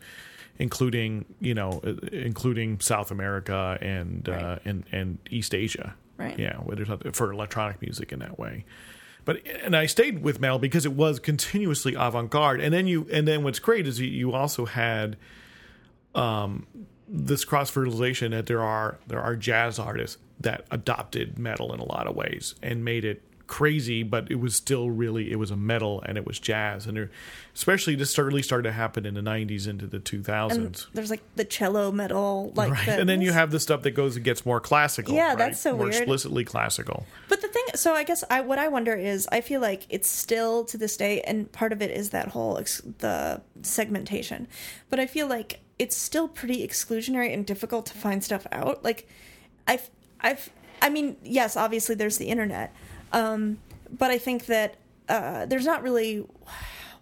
including 0.60 1.26
you 1.40 1.54
know 1.54 1.82
uh, 1.84 1.94
including 2.12 2.80
south 2.80 3.10
america 3.12 3.78
and 3.82 4.30
uh, 4.30 4.60
and 4.66 4.84
and 4.92 5.18
east 5.30 5.54
asia. 5.56 5.96
Right. 6.18 6.38
yeah 6.38 6.58
where 6.58 6.76
there's 6.76 6.90
not- 6.90 7.16
for 7.16 7.32
electronic 7.32 7.82
music 7.82 8.12
in 8.12 8.20
that 8.20 8.38
way. 8.38 8.66
But 9.26 9.42
and 9.64 9.76
I 9.76 9.88
stayed 9.88 10.22
with 10.22 10.40
metal 10.40 10.60
because 10.60 10.86
it 10.86 10.92
was 10.94 11.18
continuously 11.18 11.96
avant-garde. 11.96 12.60
And 12.62 12.74
then 12.74 12.88
you 12.88 13.08
and 13.12 13.28
then 13.28 13.44
what's 13.44 13.58
great 13.60 13.88
is 13.88 14.00
you, 14.00 14.08
you 14.08 14.34
also 14.34 14.66
had 14.66 15.18
um 16.14 16.68
this 17.08 17.44
cross 17.46 17.70
fertilization 17.70 18.32
that 18.32 18.46
there 18.46 18.62
are 18.62 19.00
there 19.08 19.22
are 19.22 19.36
jazz 19.36 19.80
artists 19.80 20.18
that 20.44 20.66
adopted 20.72 21.38
metal 21.40 21.74
in 21.74 21.80
a 21.80 21.86
lot 21.86 22.08
of 22.08 22.16
ways 22.16 22.56
and 22.62 22.86
made 22.86 23.04
it 23.04 23.22
crazy 23.46 24.04
but 24.04 24.32
it 24.32 24.40
was 24.40 24.56
still 24.56 24.90
really 24.90 25.30
it 25.30 25.36
was 25.36 25.52
a 25.52 25.56
metal 25.56 26.02
and 26.08 26.18
it 26.18 26.26
was 26.26 26.40
jazz 26.40 26.88
and 26.88 26.96
there, 26.96 27.12
especially 27.54 27.94
this 27.94 28.18
really 28.18 28.42
started 28.42 28.64
to 28.64 28.72
happen 28.72 29.06
in 29.06 29.14
the 29.16 29.22
90s 29.22 29.68
into 29.68 29.86
the 29.86 30.00
2000s 30.00 30.52
and 30.54 30.86
there's 30.94 31.10
like 31.12 31.22
the 31.36 31.44
cello 31.44 31.92
metal 31.92 32.52
like 32.56 32.72
right 32.72 32.88
and 32.88 33.08
then 33.08 33.22
you 33.22 33.34
have 33.34 33.52
the 33.52 33.60
stuff 33.60 33.84
that 33.84 33.92
goes 33.92 34.16
and 34.16 34.24
gets 34.24 34.46
more 34.46 34.62
classical 34.62 35.14
Yeah, 35.14 35.30
right? 35.30 35.38
that's 35.38 35.60
so 35.60 35.74
more 35.76 35.84
weird. 35.88 35.96
explicitly 35.98 36.46
classical 36.46 37.06
But 37.28 37.42
the 37.42 37.50
thing, 37.50 37.64
so 37.76 37.94
I 37.94 38.04
guess 38.06 38.24
I 38.30 38.40
what 38.42 38.58
I 38.60 38.70
wonder 38.70 38.94
is, 38.96 39.28
I 39.32 39.42
feel 39.42 39.60
like 39.60 39.86
it's 39.90 40.10
still 40.10 40.64
to 40.66 40.78
this 40.78 40.96
day, 40.98 41.22
and 41.22 41.52
part 41.52 41.74
of 41.74 41.82
it 41.82 41.92
is 41.92 42.10
that 42.12 42.30
whole 42.30 42.58
ex- 42.58 42.82
the 43.00 43.42
segmentation. 43.62 44.48
But 44.90 45.00
I 45.00 45.06
feel 45.06 45.28
like 45.28 45.60
it's 45.78 45.98
still 45.98 46.28
pretty 46.28 46.66
exclusionary 46.68 47.34
and 47.34 47.46
difficult 47.46 47.86
to 47.88 47.94
find 47.94 48.24
stuff 48.24 48.48
out. 48.52 48.84
Like, 48.84 49.08
I've, 49.68 49.90
I've, 50.24 50.50
I 50.82 50.90
mean, 50.90 51.18
yes, 51.24 51.56
obviously 51.58 51.96
there's 51.96 52.18
the 52.18 52.28
internet, 52.28 52.74
um, 53.12 53.58
but 53.98 54.10
I 54.12 54.18
think 54.18 54.46
that 54.48 54.76
uh, 55.10 55.46
there's 55.46 55.66
not 55.66 55.84
really 55.84 56.26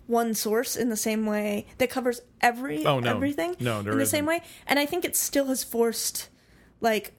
one 0.07 0.33
source 0.33 0.75
in 0.75 0.89
the 0.89 0.97
same 0.97 1.25
way 1.25 1.65
that 1.77 1.89
covers 1.89 2.21
every 2.41 2.85
Oh, 2.85 2.99
no. 2.99 3.09
everything 3.11 3.55
No, 3.59 3.79
in 3.79 3.85
the 3.97 4.05
same 4.05 4.25
isn't. 4.25 4.25
way 4.25 4.41
and 4.67 4.77
i 4.79 4.85
think 4.85 5.05
it 5.05 5.15
still 5.15 5.45
has 5.45 5.63
forced 5.63 6.27
like 6.81 7.13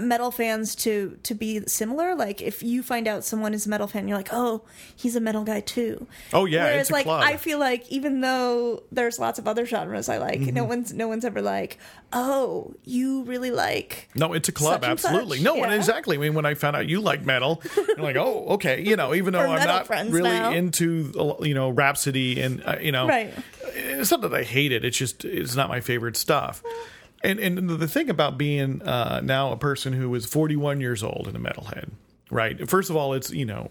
metal 0.00 0.30
fans 0.30 0.74
to 0.74 1.18
to 1.22 1.34
be 1.34 1.60
similar 1.66 2.14
like 2.14 2.42
if 2.42 2.62
you 2.62 2.82
find 2.82 3.08
out 3.08 3.24
someone 3.24 3.54
is 3.54 3.64
a 3.64 3.70
metal 3.70 3.86
fan 3.86 4.06
you're 4.06 4.18
like 4.18 4.28
oh 4.32 4.60
he's 4.94 5.16
a 5.16 5.20
metal 5.20 5.44
guy 5.44 5.60
too 5.60 6.06
Oh, 6.34 6.44
yeah, 6.44 6.64
whereas 6.64 6.80
it's 6.82 6.90
like 6.90 7.04
club. 7.04 7.22
i 7.24 7.38
feel 7.38 7.58
like 7.58 7.88
even 7.90 8.20
though 8.20 8.82
there's 8.92 9.18
lots 9.18 9.38
of 9.38 9.48
other 9.48 9.64
genres 9.64 10.10
i 10.10 10.18
like 10.18 10.40
Mm-hmm. 10.40 10.54
no 10.54 10.64
one's 10.64 10.92
no 10.92 11.08
one's 11.08 11.24
ever 11.24 11.40
like 11.40 11.78
oh 12.12 12.74
you 12.84 13.22
really 13.24 13.50
like 13.50 14.08
No, 14.14 14.34
it's 14.34 14.48
a 14.50 14.52
club, 14.52 14.84
absolutely. 14.84 15.38
such, 15.38 15.44
No, 15.44 15.56
yeah. 15.56 15.72
exactly. 15.74 16.16
I 16.16 16.20
mean, 16.20 16.34
when 16.34 16.44
I 16.46 16.54
found 16.54 16.74
out 16.76 16.86
you 16.86 17.00
like 17.02 17.24
metal, 17.24 17.62
I'm 17.96 18.02
like, 18.02 18.16
oh, 18.16 18.46
okay. 18.54 18.80
You 18.82 18.96
know, 18.96 19.12
even 19.14 19.32
though 19.34 19.40
I'm 19.40 19.66
not 19.66 19.88
really 19.90 20.30
now. 20.30 20.50
into, 20.52 21.12
uh, 21.18 21.44
you 21.44 21.52
know, 21.52 21.68
Rhapsody 21.68 22.40
and, 22.40 22.62
uh, 22.64 22.76
you 22.80 22.92
know, 22.92 23.06
Right. 23.06 23.32
it's 23.74 24.10
not 24.10 24.22
that 24.22 24.32
I 24.34 24.42
hate 24.42 24.72
it. 24.72 24.86
It's 24.86 24.96
just, 24.96 25.24
it's 25.26 25.54
not 25.54 25.68
my 25.68 25.80
favorite 25.80 26.16
stuff. 26.16 26.62
And, 27.24 27.38
and 27.40 27.68
the 27.68 27.88
thing 27.88 28.10
about 28.10 28.38
being 28.38 28.80
uh, 28.82 29.20
now 29.24 29.50
a 29.52 29.56
person 29.56 29.92
who 29.92 30.14
is 30.14 30.24
41 30.26 30.80
years 30.80 31.02
old 31.02 31.26
and 31.26 31.36
a 31.36 31.40
metalhead, 31.40 31.90
right? 32.30 32.68
First 32.68 32.90
of 32.90 32.96
all, 32.96 33.12
it's, 33.12 33.30
you 33.30 33.44
know, 33.44 33.70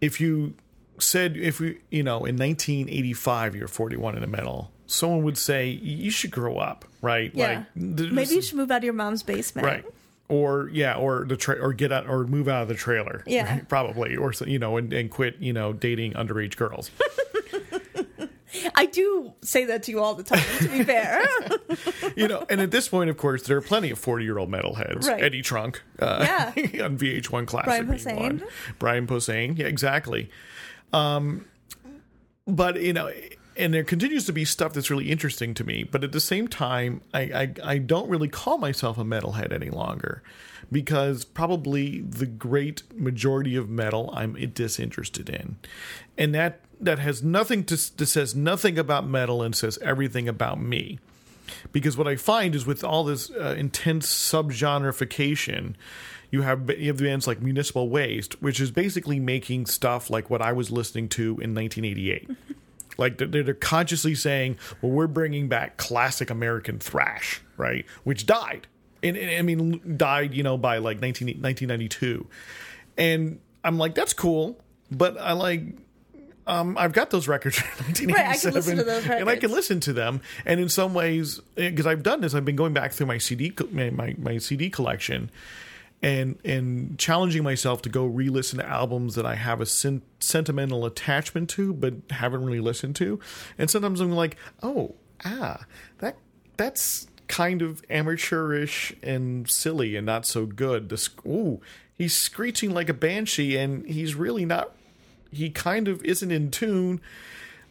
if 0.00 0.20
you 0.20 0.54
said 0.98 1.36
if 1.36 1.58
we 1.58 1.78
you 1.90 2.02
know 2.02 2.18
in 2.18 2.36
1985 2.36 3.56
you're 3.56 3.66
41 3.66 4.16
in 4.16 4.22
a 4.22 4.26
metal 4.26 4.70
someone 4.86 5.24
would 5.24 5.38
say 5.38 5.68
you 5.68 6.10
should 6.12 6.30
grow 6.30 6.58
up 6.58 6.84
right 7.00 7.32
yeah 7.34 7.64
like 7.74 8.12
maybe 8.12 8.34
you 8.34 8.42
should 8.42 8.56
move 8.56 8.70
out 8.70 8.76
of 8.78 8.84
your 8.84 8.92
mom's 8.92 9.22
basement 9.24 9.66
right 9.66 9.84
or 10.28 10.68
yeah 10.72 10.94
or 10.94 11.24
the 11.24 11.36
tra- 11.36 11.58
or 11.60 11.72
get 11.72 11.90
out 11.90 12.06
or 12.08 12.24
move 12.26 12.46
out 12.46 12.62
of 12.62 12.68
the 12.68 12.74
trailer 12.74 13.24
Yeah. 13.26 13.50
right? 13.52 13.68
probably 13.68 14.14
or 14.16 14.32
you 14.46 14.58
know 14.60 14.76
and, 14.76 14.92
and 14.92 15.10
quit 15.10 15.36
you 15.40 15.52
know 15.52 15.72
dating 15.72 16.12
underage 16.12 16.56
girls 16.56 16.90
i 18.74 18.86
do 18.86 19.32
say 19.42 19.64
that 19.64 19.82
to 19.84 19.90
you 19.90 20.00
all 20.00 20.14
the 20.14 20.22
time 20.22 20.42
to 20.58 20.68
be 20.68 20.84
fair 20.84 21.24
you 22.16 22.28
know 22.28 22.44
and 22.50 22.60
at 22.60 22.70
this 22.70 22.88
point 22.88 23.08
of 23.10 23.16
course 23.16 23.42
there 23.44 23.56
are 23.56 23.62
plenty 23.62 23.90
of 23.90 23.98
40 23.98 24.24
year 24.24 24.38
old 24.38 24.50
metalheads 24.50 25.06
Right. 25.08 25.22
eddie 25.22 25.42
trunk 25.42 25.82
uh, 25.98 26.18
Yeah. 26.22 26.46
on 26.84 26.98
vh1 26.98 27.46
classic 27.46 27.64
Brian 27.64 27.86
Posehn. 27.88 28.42
brian 28.78 29.06
posehn 29.06 29.58
yeah 29.58 29.66
exactly 29.66 30.30
um 30.92 31.44
but 32.46 32.80
you 32.80 32.92
know 32.92 33.10
and 33.56 33.74
there 33.74 33.84
continues 33.84 34.24
to 34.26 34.32
be 34.32 34.44
stuff 34.44 34.72
that's 34.72 34.90
really 34.90 35.10
interesting 35.10 35.54
to 35.54 35.64
me 35.64 35.84
but 35.84 36.02
at 36.04 36.12
the 36.12 36.20
same 36.20 36.48
time 36.48 37.00
i 37.14 37.20
i, 37.20 37.54
I 37.74 37.78
don't 37.78 38.08
really 38.08 38.28
call 38.28 38.58
myself 38.58 38.98
a 38.98 39.04
metalhead 39.04 39.52
any 39.52 39.70
longer 39.70 40.22
because 40.70 41.24
probably 41.24 42.00
the 42.00 42.24
great 42.26 42.82
majority 42.98 43.56
of 43.56 43.68
metal 43.68 44.10
i'm 44.14 44.32
disinterested 44.52 45.28
in 45.28 45.56
and 46.18 46.34
that 46.34 46.60
that 46.82 46.98
has 46.98 47.22
nothing 47.22 47.64
to 47.64 47.96
that 47.96 48.06
says 48.06 48.34
nothing 48.34 48.78
about 48.78 49.06
metal 49.06 49.42
and 49.42 49.54
says 49.54 49.78
everything 49.78 50.28
about 50.28 50.60
me 50.60 50.98
because 51.72 51.96
what 51.96 52.06
I 52.06 52.16
find 52.16 52.54
is 52.54 52.66
with 52.66 52.84
all 52.84 53.04
this 53.04 53.30
uh, 53.30 53.54
intense 53.58 54.06
subgenreification, 54.06 55.74
you 56.30 56.42
have 56.42 56.70
you 56.78 56.88
have 56.88 56.98
bands 56.98 57.26
like 57.26 57.40
Municipal 57.40 57.88
Waste, 57.88 58.40
which 58.42 58.60
is 58.60 58.70
basically 58.70 59.20
making 59.20 59.66
stuff 59.66 60.10
like 60.10 60.30
what 60.30 60.42
I 60.42 60.52
was 60.52 60.70
listening 60.70 61.08
to 61.10 61.22
in 61.40 61.54
1988. 61.54 62.30
like 62.98 63.18
they're, 63.18 63.54
consciously 63.54 64.14
saying, 64.14 64.58
"Well, 64.80 64.92
we're 64.92 65.06
bringing 65.06 65.48
back 65.48 65.76
classic 65.76 66.30
American 66.30 66.78
thrash, 66.78 67.42
right?" 67.56 67.84
Which 68.04 68.26
died, 68.26 68.66
and, 69.02 69.16
and 69.16 69.30
I 69.30 69.42
mean 69.42 69.96
died, 69.96 70.34
you 70.34 70.42
know, 70.42 70.56
by 70.56 70.78
like 70.78 71.00
19, 71.00 71.28
1992, 71.28 72.26
and 72.96 73.40
I'm 73.64 73.78
like, 73.78 73.94
that's 73.94 74.12
cool, 74.12 74.58
but 74.90 75.18
I 75.18 75.32
like 75.32 75.62
um, 76.46 76.76
I've 76.76 76.92
got 76.92 77.10
those 77.10 77.28
records 77.28 77.56
from 77.58 77.86
1987, 77.86 78.14
Right, 78.14 78.28
I 78.28 78.38
can 78.38 78.52
listen 78.54 78.76
to 78.76 78.84
those 78.84 79.06
and 79.06 79.30
I 79.30 79.36
can 79.36 79.50
listen 79.50 79.80
to 79.80 79.92
them. 79.92 80.20
And 80.44 80.60
in 80.60 80.68
some 80.68 80.94
ways, 80.94 81.40
because 81.54 81.86
I've 81.86 82.02
done 82.02 82.20
this, 82.20 82.34
I've 82.34 82.44
been 82.44 82.56
going 82.56 82.72
back 82.72 82.92
through 82.92 83.06
my 83.06 83.18
CD 83.18 83.52
my, 83.70 83.90
my, 83.90 84.14
my 84.18 84.38
CD 84.38 84.68
collection, 84.68 85.30
and 86.02 86.38
and 86.44 86.98
challenging 86.98 87.44
myself 87.44 87.82
to 87.82 87.88
go 87.88 88.04
re-listen 88.06 88.58
to 88.58 88.66
albums 88.66 89.14
that 89.14 89.24
I 89.24 89.36
have 89.36 89.60
a 89.60 89.66
sen- 89.66 90.02
sentimental 90.18 90.84
attachment 90.84 91.48
to, 91.50 91.72
but 91.72 91.94
haven't 92.10 92.44
really 92.44 92.60
listened 92.60 92.96
to. 92.96 93.20
And 93.56 93.70
sometimes 93.70 94.00
I'm 94.00 94.10
like, 94.10 94.36
oh, 94.62 94.96
ah, 95.24 95.64
that 95.98 96.16
that's 96.56 97.06
kind 97.28 97.62
of 97.62 97.82
amateurish 97.88 98.94
and 99.02 99.48
silly 99.48 99.96
and 99.96 100.04
not 100.04 100.26
so 100.26 100.44
good. 100.44 100.88
This, 100.88 101.08
ooh, 101.24 101.60
he's 101.96 102.14
screeching 102.14 102.72
like 102.72 102.88
a 102.88 102.94
banshee, 102.94 103.56
and 103.56 103.86
he's 103.86 104.14
really 104.14 104.44
not 104.44 104.72
he 105.32 105.50
kind 105.50 105.88
of 105.88 106.04
isn't 106.04 106.30
in 106.30 106.50
tune, 106.50 107.00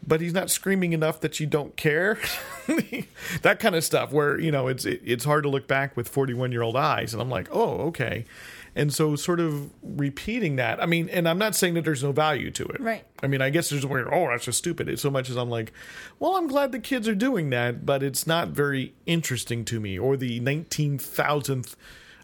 but 0.06 0.20
he's 0.20 0.34
not 0.34 0.50
screaming 0.50 0.94
enough 0.94 1.22
that 1.22 1.40
you 1.40 1.46
don't 1.46 1.76
care. 1.78 2.20
that 3.44 3.60
kind 3.60 3.76
of 3.76 3.84
stuff 3.84 4.12
where, 4.12 4.40
you 4.40 4.52
know, 4.52 4.68
it's 4.68 4.86
it, 4.86 5.02
it's 5.06 5.24
hard 5.24 5.44
to 5.44 5.50
look 5.50 5.68
back 5.68 5.96
with 5.96 6.12
41-year-old 6.12 6.76
eyes 6.76 7.14
and 7.14 7.22
I'm 7.22 7.30
like, 7.30 7.48
"Oh, 7.52 7.88
okay." 7.88 8.26
And 8.74 8.94
so 8.94 9.18
sort 9.18 9.42
of 9.42 9.70
repeating 9.84 10.56
that. 10.56 10.82
I 10.82 10.86
mean, 10.86 11.10
and 11.10 11.28
I'm 11.28 11.38
not 11.38 11.56
saying 11.56 11.74
that 11.74 11.84
there's 11.84 12.04
no 12.04 12.14
value 12.14 12.52
to 12.52 12.64
it. 12.66 12.80
Right. 12.80 13.04
I 13.22 13.28
mean, 13.28 13.42
I 13.42 13.50
guess 13.50 13.70
there's 13.70 13.86
where, 13.86 14.14
oh, 14.14 14.30
that's 14.30 14.46
just 14.46 14.60
stupid. 14.60 14.88
It's 14.88 15.02
so 15.02 15.12
much 15.12 15.30
as 15.30 15.36
I'm 15.36 15.50
like, 15.50 15.74
well, 16.20 16.38
I'm 16.38 16.48
glad 16.48 16.72
the 16.72 16.80
kids 16.80 17.06
are 17.10 17.16
doing 17.16 17.50
that, 17.50 17.86
but 17.86 18.02
it's 18.02 18.26
not 18.26 18.50
very 18.50 18.94
interesting 19.06 19.66
to 19.66 19.82
me. 19.82 20.00
Or 20.00 20.16
the 20.16 20.40
19,000th 20.40 21.76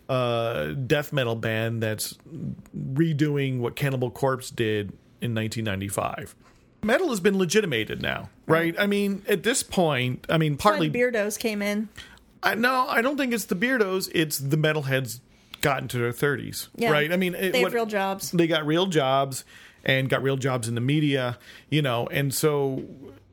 uh, 0.08 0.68
death 0.68 1.12
metal 1.12 1.36
band 1.36 1.84
that's 1.84 2.18
redoing 2.94 3.60
what 3.60 3.76
Cannibal 3.76 4.10
Corpse 4.10 4.50
did 4.50 4.94
in 5.22 5.34
1995. 5.36 6.36
Metal 6.84 7.10
has 7.10 7.20
been 7.20 7.38
legitimated 7.38 8.02
now, 8.02 8.30
right? 8.46 8.76
I 8.80 8.86
mean, 8.88 9.24
at 9.28 9.44
this 9.44 9.64
point, 9.64 10.26
I 10.30 10.38
mean, 10.38 10.58
partly 10.58 10.90
the 10.90 11.00
beardos 11.00 11.38
came 11.40 11.62
in 11.62 11.90
I 12.44 12.54
no, 12.56 12.86
I 12.88 13.02
don't 13.02 13.18
think 13.18 13.34
it's 13.34 13.46
the 13.46 13.56
beardos. 13.56 14.10
It's 14.14 14.38
the 14.38 14.58
metalheads 14.58 15.20
got 15.62 15.82
into 15.82 15.98
their 15.98 16.12
30s, 16.12 16.68
Yeah. 16.76 16.92
right? 16.92 17.12
I 17.12 17.18
mean, 17.18 17.34
it- 17.34 17.52
They 17.52 17.60
have 17.60 17.68
what- 17.68 17.74
real 17.74 17.88
jobs. 17.88 18.32
They 18.32 18.46
got 18.46 18.66
real 18.66 18.86
jobs 18.86 19.44
and 19.84 20.08
got 20.08 20.22
real 20.22 20.38
jobs 20.38 20.68
in 20.68 20.76
the 20.76 20.82
media, 20.82 21.40
you 21.70 21.82
know, 21.82 22.08
and 22.12 22.32
so 22.34 22.84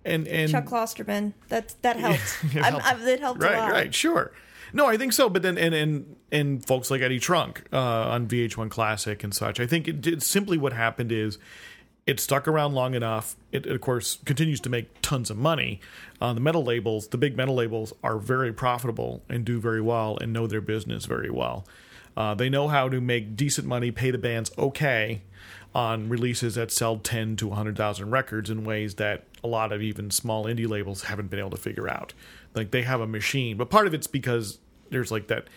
and 0.07 0.26
and 0.26 0.51
Chuck 0.51 0.64
Klosterman. 0.64 1.35
That 1.49 1.74
that 1.82 1.97
helped. 2.01 2.20
It 2.45 2.57
I'm, 2.57 2.62
helped. 2.72 2.87
I'm, 2.87 3.03
it 3.07 3.20
helped 3.20 3.43
right, 3.43 3.55
a 3.55 3.59
lot. 3.59 3.72
right, 3.72 3.95
sure. 3.95 4.32
No, 4.72 4.87
I 4.87 4.97
think 4.97 5.12
so. 5.12 5.28
But 5.28 5.43
then, 5.43 5.57
and 5.59 5.74
and 5.74 6.16
and 6.32 6.64
folks 6.66 6.91
like 6.91 7.01
Eddie 7.03 7.20
Trunk 7.20 7.64
uh, 7.72 7.78
on 7.78 8.26
VH1 8.26 8.70
Classic 8.70 9.22
and 9.22 9.32
such. 9.35 9.61
I 9.61 9.66
think 9.66 9.87
it 9.87 10.01
did. 10.01 10.22
Simply, 10.22 10.57
what 10.59 10.72
happened 10.72 11.12
is 11.12 11.39
it 12.07 12.20
stuck 12.20 12.46
around 12.46 12.74
long 12.74 12.94
enough. 12.94 13.36
It, 13.50 13.66
of 13.66 13.80
course, 13.80 14.18
continues 14.24 14.61
to 14.61 14.70
make 14.70 15.00
tons 15.00 15.30
of 15.30 15.36
money. 15.36 15.80
Uh, 16.20 16.34
the 16.34 16.40
metal 16.40 16.62
labels, 16.62 17.09
the 17.09 17.18
big 17.18 17.36
metal 17.36 17.55
labels, 17.55 17.92
are 18.02 18.18
very 18.18 18.52
profitable 18.52 19.22
and 19.28 19.44
do 19.44 19.59
very 19.61 19.80
well 19.80 20.18
and 20.20 20.32
know 20.32 20.46
their 20.46 20.61
business 20.61 21.07
very 21.07 21.30
well. 21.30 21.66
Uh, 22.16 22.34
they 22.34 22.48
know 22.48 22.68
how 22.68 22.88
to 22.88 23.00
make 23.00 23.36
decent 23.36 23.66
money, 23.66 23.90
pay 23.90 24.11
the 24.11 24.18
bands 24.18 24.50
okay 24.59 25.22
on 25.74 26.09
releases 26.09 26.55
that 26.55 26.70
sell 26.70 26.98
10 26.98 27.36
to 27.36 27.48
100,000 27.48 28.11
records 28.11 28.48
in 28.48 28.64
ways 28.64 28.94
that 28.94 29.24
a 29.42 29.48
lot 29.48 29.72
of 29.72 29.82
even 29.82 30.11
small 30.11 30.44
indie 30.44 30.68
labels 30.68 31.05
haven't 31.05 31.28
been 31.28 31.40
able 31.40 31.50
to 31.50 31.57
figure 31.57 31.88
out. 31.88 32.12
Like 32.55 32.70
they 32.70 32.82
have 32.82 33.00
a 33.00 33.07
machine, 33.07 33.57
but 33.57 33.70
part 33.70 33.86
of 33.86 33.94
it's 33.94 34.07
because 34.07 34.59
there's 34.90 35.11
like 35.11 35.26
that 35.26 35.48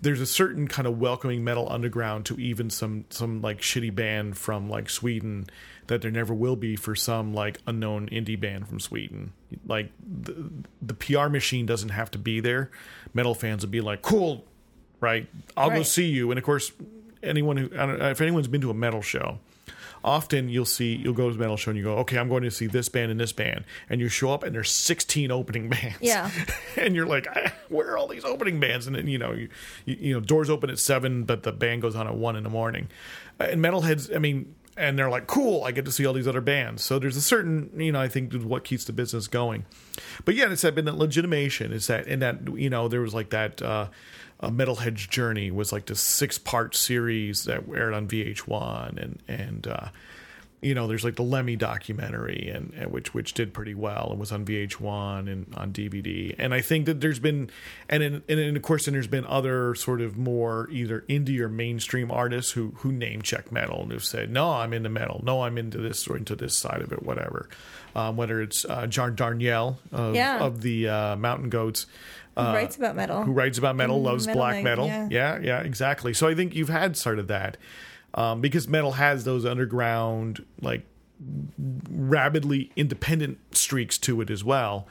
there's 0.00 0.20
a 0.20 0.26
certain 0.26 0.68
kind 0.68 0.86
of 0.86 0.98
welcoming 0.98 1.42
metal 1.42 1.70
underground 1.70 2.26
to 2.26 2.38
even 2.38 2.70
some 2.70 3.04
some 3.10 3.42
like 3.42 3.60
shitty 3.60 3.94
band 3.94 4.36
from 4.36 4.68
like 4.68 4.88
Sweden 4.88 5.46
that 5.88 6.02
there 6.02 6.10
never 6.10 6.34
will 6.34 6.56
be 6.56 6.76
for 6.76 6.94
some 6.94 7.34
like 7.34 7.58
unknown 7.66 8.08
indie 8.08 8.38
band 8.38 8.68
from 8.68 8.78
Sweden. 8.78 9.32
Like 9.66 9.90
the, 10.00 10.50
the 10.80 10.94
PR 10.94 11.28
machine 11.28 11.66
doesn't 11.66 11.88
have 11.88 12.10
to 12.12 12.18
be 12.18 12.40
there. 12.40 12.70
Metal 13.12 13.34
fans 13.34 13.62
would 13.64 13.70
be 13.70 13.80
like, 13.80 14.02
"Cool, 14.02 14.44
right? 15.00 15.26
I'll 15.56 15.70
go 15.70 15.82
see 15.82 16.06
you." 16.06 16.30
And 16.30 16.38
of 16.38 16.44
course, 16.44 16.70
anyone 17.22 17.56
who 17.56 17.70
I 17.76 17.86
don't, 17.86 18.00
if 18.02 18.20
anyone's 18.20 18.48
been 18.48 18.60
to 18.60 18.70
a 18.70 18.74
metal 18.74 19.02
show, 19.02 19.38
often 20.04 20.48
you'll 20.48 20.64
see 20.64 20.94
you'll 20.96 21.12
go 21.14 21.28
to 21.28 21.34
a 21.34 21.38
metal 21.38 21.56
show 21.56 21.70
and 21.70 21.78
you 21.78 21.84
go, 21.84 21.96
"Okay, 21.98 22.18
I'm 22.18 22.28
going 22.28 22.42
to 22.44 22.50
see 22.50 22.66
this 22.66 22.88
band 22.88 23.10
and 23.10 23.18
this 23.20 23.32
band," 23.32 23.64
and 23.88 24.00
you 24.00 24.08
show 24.08 24.32
up 24.32 24.42
and 24.42 24.54
there's 24.54 24.70
16 24.70 25.30
opening 25.30 25.68
bands. 25.70 25.96
Yeah. 26.00 26.30
and 26.76 26.94
you're 26.94 27.06
like, 27.06 27.26
"Ah, 27.34 27.52
"Where 27.68 27.90
are 27.92 27.98
all 27.98 28.08
these 28.08 28.24
opening 28.24 28.60
bands?" 28.60 28.86
And 28.86 28.94
then 28.96 29.06
you 29.08 29.18
know, 29.18 29.32
you, 29.32 29.48
you 29.84 29.96
you 30.00 30.14
know, 30.14 30.20
doors 30.20 30.48
open 30.50 30.70
at 30.70 30.78
seven, 30.78 31.24
but 31.24 31.42
the 31.42 31.52
band 31.52 31.82
goes 31.82 31.94
on 31.96 32.06
at 32.06 32.14
one 32.14 32.36
in 32.36 32.42
the 32.44 32.50
morning. 32.50 32.88
Uh, 33.40 33.44
And 33.50 33.60
metalheads, 33.62 34.14
I 34.14 34.18
mean. 34.18 34.54
And 34.78 34.98
they're 34.98 35.10
like, 35.10 35.26
cool, 35.26 35.64
I 35.64 35.72
get 35.72 35.84
to 35.86 35.92
see 35.92 36.06
all 36.06 36.14
these 36.14 36.28
other 36.28 36.40
bands. 36.40 36.84
So 36.84 36.98
there's 36.98 37.16
a 37.16 37.20
certain, 37.20 37.70
you 37.76 37.92
know, 37.92 38.00
I 38.00 38.08
think 38.08 38.32
what 38.32 38.64
keeps 38.64 38.84
the 38.84 38.92
business 38.92 39.26
going. 39.26 39.66
But 40.24 40.36
yeah, 40.36 40.50
it's 40.50 40.62
that 40.62 40.74
been 40.74 40.84
that 40.84 40.96
legitimation. 40.96 41.72
Is 41.72 41.88
that, 41.88 42.06
and 42.06 42.22
that, 42.22 42.56
you 42.56 42.70
know, 42.70 42.86
there 42.86 43.00
was 43.00 43.12
like 43.12 43.30
that, 43.30 43.60
uh, 43.60 43.88
a 44.40 44.50
Metalhead's 44.50 45.06
Journey 45.06 45.50
was 45.50 45.72
like 45.72 45.86
this 45.86 46.00
six 46.00 46.38
part 46.38 46.76
series 46.76 47.44
that 47.44 47.64
aired 47.68 47.92
on 47.92 48.06
VH1 48.06 48.96
and 48.96 49.18
and 49.26 49.66
uh, 49.66 49.88
you 50.60 50.74
know 50.74 50.86
there's 50.88 51.04
like 51.04 51.14
the 51.16 51.22
Lemmy 51.22 51.54
documentary 51.56 52.50
and, 52.52 52.72
and 52.76 52.90
which 52.90 53.14
which 53.14 53.32
did 53.32 53.54
pretty 53.54 53.74
well 53.74 54.08
and 54.10 54.18
was 54.18 54.32
on 54.32 54.44
VH1 54.44 55.30
and 55.30 55.46
on 55.56 55.72
DVD 55.72 56.34
and 56.38 56.52
I 56.52 56.60
think 56.60 56.86
that 56.86 57.00
there's 57.00 57.18
been 57.20 57.48
and 57.88 58.02
in, 58.02 58.14
and 58.28 58.38
then 58.38 58.56
of 58.56 58.62
course 58.62 58.86
then 58.86 58.94
there's 58.94 59.06
been 59.06 59.24
other 59.26 59.74
sort 59.76 60.00
of 60.00 60.16
more 60.16 60.68
either 60.70 61.04
indie 61.08 61.38
or 61.40 61.48
mainstream 61.48 62.10
artists 62.10 62.52
who 62.52 62.72
who 62.78 62.90
name 62.90 63.22
check 63.22 63.52
metal 63.52 63.82
and 63.82 63.92
who've 63.92 64.04
said 64.04 64.30
no 64.30 64.50
I'm 64.52 64.72
into 64.72 64.88
metal 64.88 65.20
no 65.24 65.42
I'm 65.42 65.58
into 65.58 65.78
this 65.78 66.06
or 66.08 66.16
into 66.16 66.34
this 66.34 66.56
side 66.56 66.82
of 66.82 66.92
it 66.92 67.02
whatever 67.02 67.48
um, 67.94 68.16
whether 68.16 68.40
it's 68.42 68.64
uh, 68.64 68.86
John 68.86 69.16
Darnielle 69.16 69.76
of, 69.92 70.14
Yeah. 70.14 70.38
of 70.40 70.60
the 70.62 70.88
uh, 70.88 71.16
Mountain 71.16 71.50
Goats 71.50 71.86
Who 72.36 72.42
writes 72.42 72.76
about 72.76 72.96
metal? 72.96 73.22
who 73.24 73.32
writes 73.32 73.58
about 73.58 73.76
metal, 73.76 73.96
And 73.96 74.04
loves 74.04 74.26
metal 74.26 74.40
black 74.42 74.62
metal. 74.62 74.86
yeah. 74.86 75.08
Yeah. 75.10 75.38
yeah, 75.40 75.60
exactly. 75.60 76.12
So 76.14 76.28
I 76.28 76.34
think 76.34 76.54
you've 76.54 76.68
had 76.68 76.96
sort 76.96 77.18
of 77.18 77.26
that 77.28 77.56
um, 78.14 78.40
because 78.40 78.68
metal 78.68 78.92
has 78.92 79.24
those 79.24 79.44
underground, 79.44 80.44
like 80.60 80.82
rabidly 81.90 82.70
independent 82.76 83.38
streaks 83.52 83.98
to 83.98 84.20
it 84.20 84.30
as 84.30 84.44
well. 84.44 84.86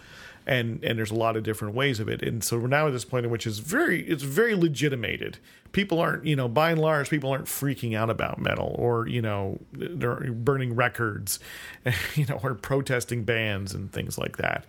And, 0.48 0.82
and 0.82 0.98
there's 0.98 1.12
a 1.12 1.16
lot 1.16 1.36
of 1.36 1.44
different 1.44 1.76
ways 1.76 2.00
of 2.00 2.08
it, 2.08 2.24
and 2.24 2.42
so 2.42 2.58
we're 2.58 2.68
now 2.68 2.88
at 2.88 2.92
this 2.92 3.04
point 3.04 3.26
in 3.26 3.32
which 3.32 3.46
is 3.46 3.60
very 3.60 4.08
it's 4.08 4.24
very 4.24 4.56
legitimated. 4.56 5.40
People 5.74 6.00
aren't 6.00 6.26
you 6.26 6.38
know 6.38 6.48
by 6.48 6.72
and 6.72 6.80
large 6.80 7.10
people 7.10 7.30
aren't 7.32 7.48
freaking 7.48 7.98
out 7.98 8.10
about 8.10 8.40
metal 8.40 8.74
or 8.80 9.08
you 9.08 9.22
know 9.22 9.60
they're 9.74 10.32
burning 10.32 10.74
records, 10.74 11.40
you 12.16 12.26
know 12.28 12.40
or 12.42 12.56
protesting 12.56 13.26
bands 13.26 13.74
and 13.74 13.92
things 13.92 14.18
like 14.18 14.38
that 14.38 14.66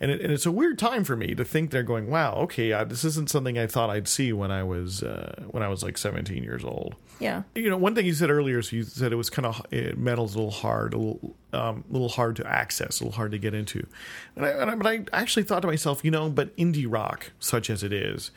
and, 0.00 0.10
it, 0.10 0.20
and 0.20 0.32
it's 0.32 0.46
a 0.46 0.52
weird 0.52 0.78
time 0.78 1.04
for 1.04 1.16
me 1.16 1.34
to 1.34 1.44
think 1.44 1.70
they're 1.70 1.82
going, 1.82 2.10
wow, 2.10 2.34
okay, 2.34 2.72
uh, 2.72 2.84
this 2.84 3.04
isn't 3.04 3.30
something 3.30 3.58
I 3.58 3.66
thought 3.66 3.90
I'd 3.90 4.08
see 4.08 4.32
when 4.32 4.50
I 4.50 4.62
was 4.62 5.02
uh, 5.02 5.44
when 5.50 5.62
I 5.62 5.68
was 5.68 5.82
like 5.82 5.96
17 5.96 6.42
years 6.42 6.64
old. 6.64 6.96
Yeah. 7.18 7.44
You 7.54 7.70
know, 7.70 7.78
one 7.78 7.94
thing 7.94 8.04
you 8.04 8.12
said 8.12 8.30
earlier, 8.30 8.60
so 8.60 8.76
you 8.76 8.82
said 8.82 9.12
it 9.12 9.16
was 9.16 9.30
kind 9.30 9.46
of 9.46 9.96
metal's 9.96 10.34
a 10.34 10.38
little 10.38 10.50
hard, 10.50 10.92
a 10.92 10.98
little, 10.98 11.36
um, 11.56 11.84
a 11.88 11.92
little 11.92 12.08
hard 12.08 12.36
to 12.36 12.46
access, 12.46 13.00
a 13.00 13.04
little 13.04 13.16
hard 13.16 13.32
to 13.32 13.38
get 13.38 13.54
into. 13.54 13.86
And 14.36 14.44
I, 14.44 14.48
and 14.50 14.70
I, 14.70 14.74
but 14.74 14.86
I 14.86 15.04
actually 15.12 15.44
thought 15.44 15.60
to 15.60 15.66
myself, 15.68 16.04
you 16.04 16.10
know, 16.10 16.28
but 16.28 16.56
indie 16.56 16.86
rock, 16.88 17.32
such 17.40 17.70
as 17.70 17.82
it 17.82 17.92
is, 17.92 18.30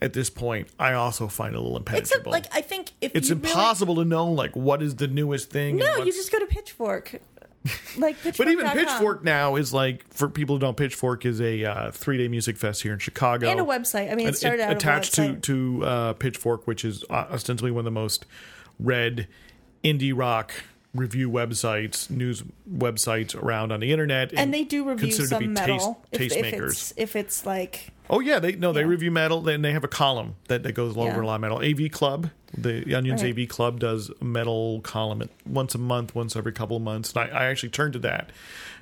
at 0.00 0.12
this 0.14 0.30
point, 0.30 0.68
I 0.78 0.94
also 0.94 1.28
find 1.28 1.54
it 1.54 1.58
a 1.58 1.60
little 1.60 1.76
impenetrable. 1.76 2.32
Except, 2.34 2.52
like, 2.52 2.56
I 2.56 2.60
think 2.60 2.92
if 3.00 3.12
it's 3.14 3.28
you 3.28 3.36
really- 3.36 3.48
impossible 3.50 3.96
to 3.96 4.04
know 4.04 4.26
like 4.30 4.56
what 4.56 4.82
is 4.82 4.96
the 4.96 5.08
newest 5.08 5.50
thing. 5.50 5.76
no, 5.76 5.98
you 5.98 6.12
just 6.12 6.32
go 6.32 6.38
to 6.38 6.46
Pitchfork. 6.46 7.20
Like 7.96 8.16
Pitchfork. 8.20 8.36
But 8.38 8.48
even 8.48 8.68
Pitchfork 8.70 9.22
now 9.22 9.54
is 9.54 9.72
like 9.72 10.04
for 10.12 10.28
people 10.28 10.56
who 10.56 10.60
don't. 10.60 10.76
Pitchfork 10.76 11.24
is 11.24 11.40
a 11.40 11.64
uh, 11.64 11.90
three 11.92 12.18
day 12.18 12.26
music 12.26 12.56
fest 12.56 12.82
here 12.82 12.92
in 12.92 12.98
Chicago 12.98 13.48
and 13.48 13.60
a 13.60 13.64
website. 13.64 14.10
I 14.10 14.16
mean, 14.16 14.26
it 14.26 14.36
started 14.36 14.60
out 14.60 14.72
attached 14.72 15.14
to 15.14 15.36
to 15.36 15.84
uh, 15.84 16.12
Pitchfork, 16.14 16.66
which 16.66 16.84
is 16.84 17.04
uh, 17.08 17.26
ostensibly 17.30 17.70
one 17.70 17.80
of 17.82 17.84
the 17.84 17.92
most 17.92 18.26
read 18.80 19.28
indie 19.84 20.12
rock 20.14 20.52
review 20.94 21.30
websites, 21.30 22.10
news 22.10 22.42
websites 22.70 23.34
around 23.34 23.72
on 23.72 23.80
the 23.80 23.92
internet, 23.92 24.32
and 24.34 24.52
they 24.52 24.64
do 24.64 24.88
review 24.88 25.10
some 25.12 25.52
metal 25.54 26.02
taste, 26.12 26.32
if, 26.36 26.44
if 26.44 26.52
tastemakers. 26.54 26.92
if 26.96 27.16
it's 27.16 27.46
like 27.46 27.88
Oh 28.10 28.20
yeah, 28.20 28.38
they 28.40 28.52
no, 28.52 28.72
they 28.72 28.84
review 28.84 29.10
metal, 29.10 29.48
and 29.48 29.64
they 29.64 29.72
have 29.72 29.84
a 29.84 29.88
column 29.88 30.34
that, 30.48 30.62
that 30.64 30.72
goes 30.72 30.96
over 30.96 31.06
Yeah. 31.08 31.22
a 31.22 31.24
lot 31.24 31.34
of 31.36 31.40
metal. 31.40 31.58
AV 31.62 31.90
Club, 31.90 32.28
the 32.56 32.94
Onions 32.94 33.22
Right. 33.22 33.38
AV 33.38 33.48
Club 33.48 33.80
does 33.80 34.10
a 34.20 34.24
metal 34.24 34.80
column 34.82 35.28
once 35.46 35.74
a 35.74 35.78
month, 35.78 36.14
once 36.14 36.36
every 36.36 36.52
couple 36.52 36.76
of 36.76 36.82
months. 36.82 37.12
And 37.14 37.32
I, 37.32 37.38
I 37.38 37.44
actually 37.46 37.70
turn 37.70 37.92
to 37.92 37.98
that 38.00 38.28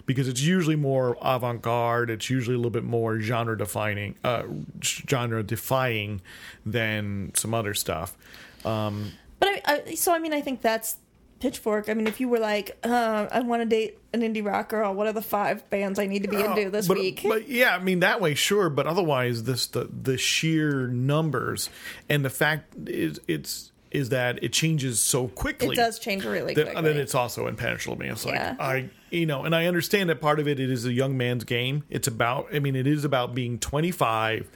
because 0.05 0.27
it's 0.27 0.41
usually 0.41 0.75
more 0.75 1.17
avant 1.23 1.63
garde. 1.63 2.11
It's 2.11 2.29
usually 2.29 2.55
a 2.55 2.59
little 2.59 2.73
bit 2.73 2.83
more 2.83 3.21
genre 3.21 3.57
defining, 3.57 4.17
uh, 4.25 4.43
genre 4.83 5.45
defying 5.45 6.23
than 6.67 7.31
some 7.37 7.55
other 7.55 7.75
stuff. 7.75 8.17
Um, 8.65 9.13
But 9.39 9.49
I, 9.65 9.83
I, 9.87 9.95
so 9.95 10.13
I 10.13 10.19
mean, 10.19 10.33
I 10.33 10.41
think 10.41 10.61
that's 10.61 10.97
Pitchfork. 11.41 11.88
I 11.88 11.95
mean, 11.95 12.07
if 12.07 12.20
you 12.20 12.28
were 12.28 12.38
like, 12.38 12.78
uh, 12.84 13.26
I 13.30 13.41
want 13.41 13.62
to 13.62 13.66
date 13.66 13.99
an 14.12 14.20
indie 14.20 14.45
rock 14.45 14.68
girl, 14.68 14.95
what 14.95 15.07
are 15.07 15.12
the 15.12 15.22
five 15.22 15.68
bands 15.70 15.99
I 15.99 16.07
need 16.07 16.22
to 16.22 16.28
be 16.28 16.41
into 16.41 16.70
this 16.70 16.86
but, 16.86 16.99
week? 16.99 17.22
But 17.26 17.49
yeah, 17.49 17.74
I 17.74 17.78
mean 17.78 18.01
that 18.01 18.20
way, 18.20 18.34
sure. 18.34 18.70
But 18.70 18.86
otherwise, 18.86 19.45
this 19.45 19.66
the 19.66 19.88
the 19.91 20.18
sheer 20.18 20.86
numbers 20.86 21.70
and 22.09 22.24
the 22.24 22.30
fact 22.30 22.74
is 22.88 23.20
it's 23.26 23.72
is 23.91 24.11
that 24.11 24.43
it 24.43 24.53
changes 24.53 25.01
so 25.01 25.28
quickly. 25.28 25.70
it 25.70 25.76
does 25.76 25.99
change 25.99 26.24
really 26.24 26.55
that, 26.55 26.62
quickly. 26.62 26.78
and 26.78 26.86
then 26.86 26.97
it's 26.97 27.14
also 27.14 27.49
impenetrable 27.49 27.97
to 27.97 28.03
me. 28.05 28.09
It's 28.09 28.24
like 28.24 28.36
Yeah. 28.36 28.57
I, 28.59 28.88
you 29.11 29.26
know, 29.26 29.45
and 29.45 29.55
I 29.55 29.66
understand 29.66 30.11
that 30.11 30.20
part 30.20 30.38
of 30.38 30.47
it, 30.47 30.61
it 30.61 30.70
is 30.70 30.86
a 30.86 30.93
young 30.93 31.16
man's 31.16 31.43
game. 31.43 31.82
It's 31.91 32.07
about, 32.07 32.55
I 32.55 32.61
mean, 32.61 32.76
it 32.76 32.86
is 32.86 33.05
about 33.05 33.34
being 33.34 33.59
25, 33.59 34.49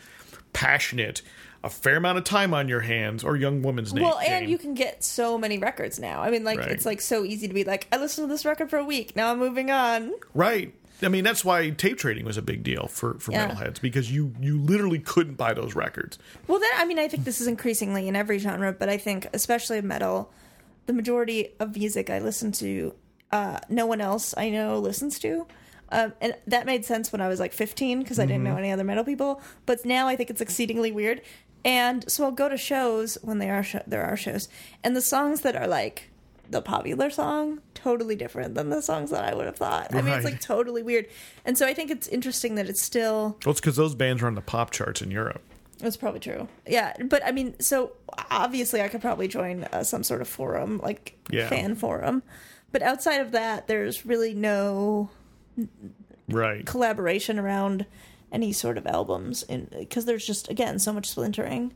passionate, 0.52 1.22
a 1.64 1.70
fair 1.70 1.96
amount 1.96 2.18
of 2.18 2.24
time 2.24 2.52
on 2.54 2.68
your 2.68 2.80
hands, 2.80 3.24
or 3.24 3.36
young 3.36 3.62
woman's 3.62 3.92
name. 3.94 4.04
well, 4.04 4.18
and 4.18 4.42
game. 4.44 4.50
you 4.50 4.58
can 4.58 4.74
get 4.74 5.02
so 5.02 5.36
many 5.38 5.58
records 5.58 5.98
now. 5.98 6.20
I 6.22 6.30
mean, 6.30 6.44
like 6.44 6.58
Right. 6.60 6.70
it's 6.70 6.84
like 6.86 7.00
so 7.00 7.24
easy 7.24 7.48
to 7.48 7.54
be 7.54 7.64
like, 7.64 7.88
I 7.90 7.96
listened 7.96 8.28
to 8.28 8.32
this 8.32 8.44
record 8.44 8.70
for 8.70 8.78
a 8.78 8.84
week. 8.84 9.16
Now 9.16 9.32
I'm 9.32 9.38
moving 9.38 9.70
on. 9.70 10.12
right. 10.34 10.72
I 11.02 11.08
mean, 11.08 11.24
that's 11.24 11.44
why 11.44 11.68
tape 11.70 11.98
trading 11.98 12.24
was 12.24 12.36
a 12.36 12.42
big 12.42 12.62
deal 12.62 12.86
for 12.86 13.18
for 13.18 13.32
Yeah. 13.32 13.48
metalheads 13.50 13.80
because 13.80 14.10
you 14.12 14.32
you 14.40 14.58
literally 14.60 15.00
couldn't 15.00 15.34
buy 15.34 15.52
those 15.52 15.74
records. 15.74 16.18
Well, 16.46 16.60
then 16.60 16.70
I 16.76 16.84
mean, 16.84 16.98
I 17.00 17.08
think 17.08 17.24
this 17.24 17.40
is 17.40 17.46
increasingly 17.48 18.06
in 18.08 18.14
every 18.14 18.38
genre, 18.38 18.72
but 18.72 18.88
I 18.88 18.96
think 18.96 19.26
especially 19.34 19.80
metal, 19.82 20.32
the 20.86 20.92
majority 20.92 21.48
of 21.58 21.76
music 21.76 22.10
I 22.10 22.20
listen 22.20 22.52
to, 22.52 22.94
uh, 23.32 23.58
no 23.68 23.86
one 23.86 24.00
else 24.00 24.34
I 24.36 24.50
know 24.50 24.78
listens 24.78 25.18
to. 25.18 25.46
Um, 25.90 26.12
and 26.20 26.34
that 26.46 26.64
made 26.64 26.84
sense 26.84 27.12
when 27.12 27.20
I 27.20 27.28
was 27.28 27.38
like 27.38 27.52
15 27.52 28.00
because 28.00 28.18
I 28.18 28.24
didn't 28.26 28.42
know 28.44 28.56
any 28.56 28.72
other 28.72 28.84
metal 28.84 29.04
people. 29.04 29.42
But 29.66 29.84
now 29.84 30.08
I 30.08 30.16
think 30.16 30.30
it's 30.30 30.40
exceedingly 30.40 30.90
weird. 30.92 31.20
And 31.64 32.10
so 32.10 32.24
I'll 32.24 32.30
go 32.32 32.48
to 32.48 32.56
shows 32.56 33.16
when 33.22 33.38
they 33.38 33.48
are 33.50 33.62
sh- 33.62 33.76
there 33.86 34.04
are 34.04 34.16
shows, 34.16 34.48
and 34.82 34.94
the 34.94 35.00
songs 35.00 35.40
that 35.42 35.56
are 35.56 35.66
like 35.66 36.10
the 36.50 36.60
popular 36.60 37.08
song 37.08 37.60
totally 37.72 38.14
different 38.16 38.54
than 38.54 38.68
the 38.68 38.82
songs 38.82 39.10
that 39.10 39.24
I 39.24 39.34
would 39.34 39.46
have 39.46 39.56
thought. 39.56 39.94
I 39.94 40.02
mean, 40.02 40.12
it's 40.12 40.24
like 40.26 40.40
totally 40.40 40.82
weird. 40.82 41.06
And 41.46 41.56
so 41.56 41.66
I 41.66 41.72
think 41.72 41.90
it's 41.90 42.06
interesting 42.08 42.56
that 42.56 42.68
it's 42.68 42.82
still 42.82 43.38
Well, 43.46 43.52
it's 43.52 43.60
because 43.60 43.76
those 43.76 43.94
bands 43.94 44.22
are 44.22 44.26
on 44.26 44.34
the 44.34 44.42
pop 44.42 44.70
charts 44.70 45.00
in 45.00 45.10
Europe. 45.10 45.40
that's 45.78 45.96
probably 45.96 46.20
true. 46.20 46.46
Yeah, 46.66 46.92
but 47.08 47.24
I 47.26 47.32
mean, 47.32 47.58
so 47.60 47.92
obviously 48.30 48.82
I 48.82 48.88
could 48.88 49.00
probably 49.00 49.26
join 49.26 49.64
uh, 49.72 49.84
some 49.84 50.02
sort 50.02 50.20
of 50.20 50.28
forum, 50.28 50.80
like 50.82 51.16
Yeah. 51.30 51.48
fan 51.48 51.74
forum. 51.76 52.22
But 52.72 52.82
outside 52.82 53.20
of 53.22 53.32
that, 53.32 53.66
there's 53.66 54.04
really 54.04 54.34
no 54.34 55.08
Right. 56.28 56.64
collaboration 56.66 57.38
around 57.38 57.86
any 58.34 58.52
sort 58.52 58.76
of 58.76 58.86
albums, 58.86 59.44
because 59.44 60.04
there's 60.04 60.26
just 60.26 60.50
again 60.50 60.78
so 60.78 60.92
much 60.92 61.06
splintering. 61.08 61.72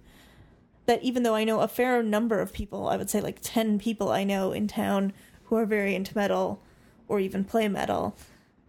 that 0.86 1.02
even 1.02 1.22
though 1.22 1.34
I 1.34 1.44
know 1.44 1.60
a 1.60 1.68
fair 1.68 2.02
number 2.02 2.40
of 2.40 2.52
people, 2.52 2.88
I 2.88 2.96
would 2.96 3.10
say 3.10 3.20
like 3.20 3.38
10 3.42 3.78
people 3.78 4.08
I 4.10 4.24
know 4.24 4.52
in 4.52 4.66
town 4.68 5.12
who 5.44 5.56
are 5.56 5.66
very 5.66 5.94
into 5.94 6.16
metal 6.16 6.62
or 7.08 7.20
even 7.20 7.44
play 7.44 7.68
metal. 7.68 8.16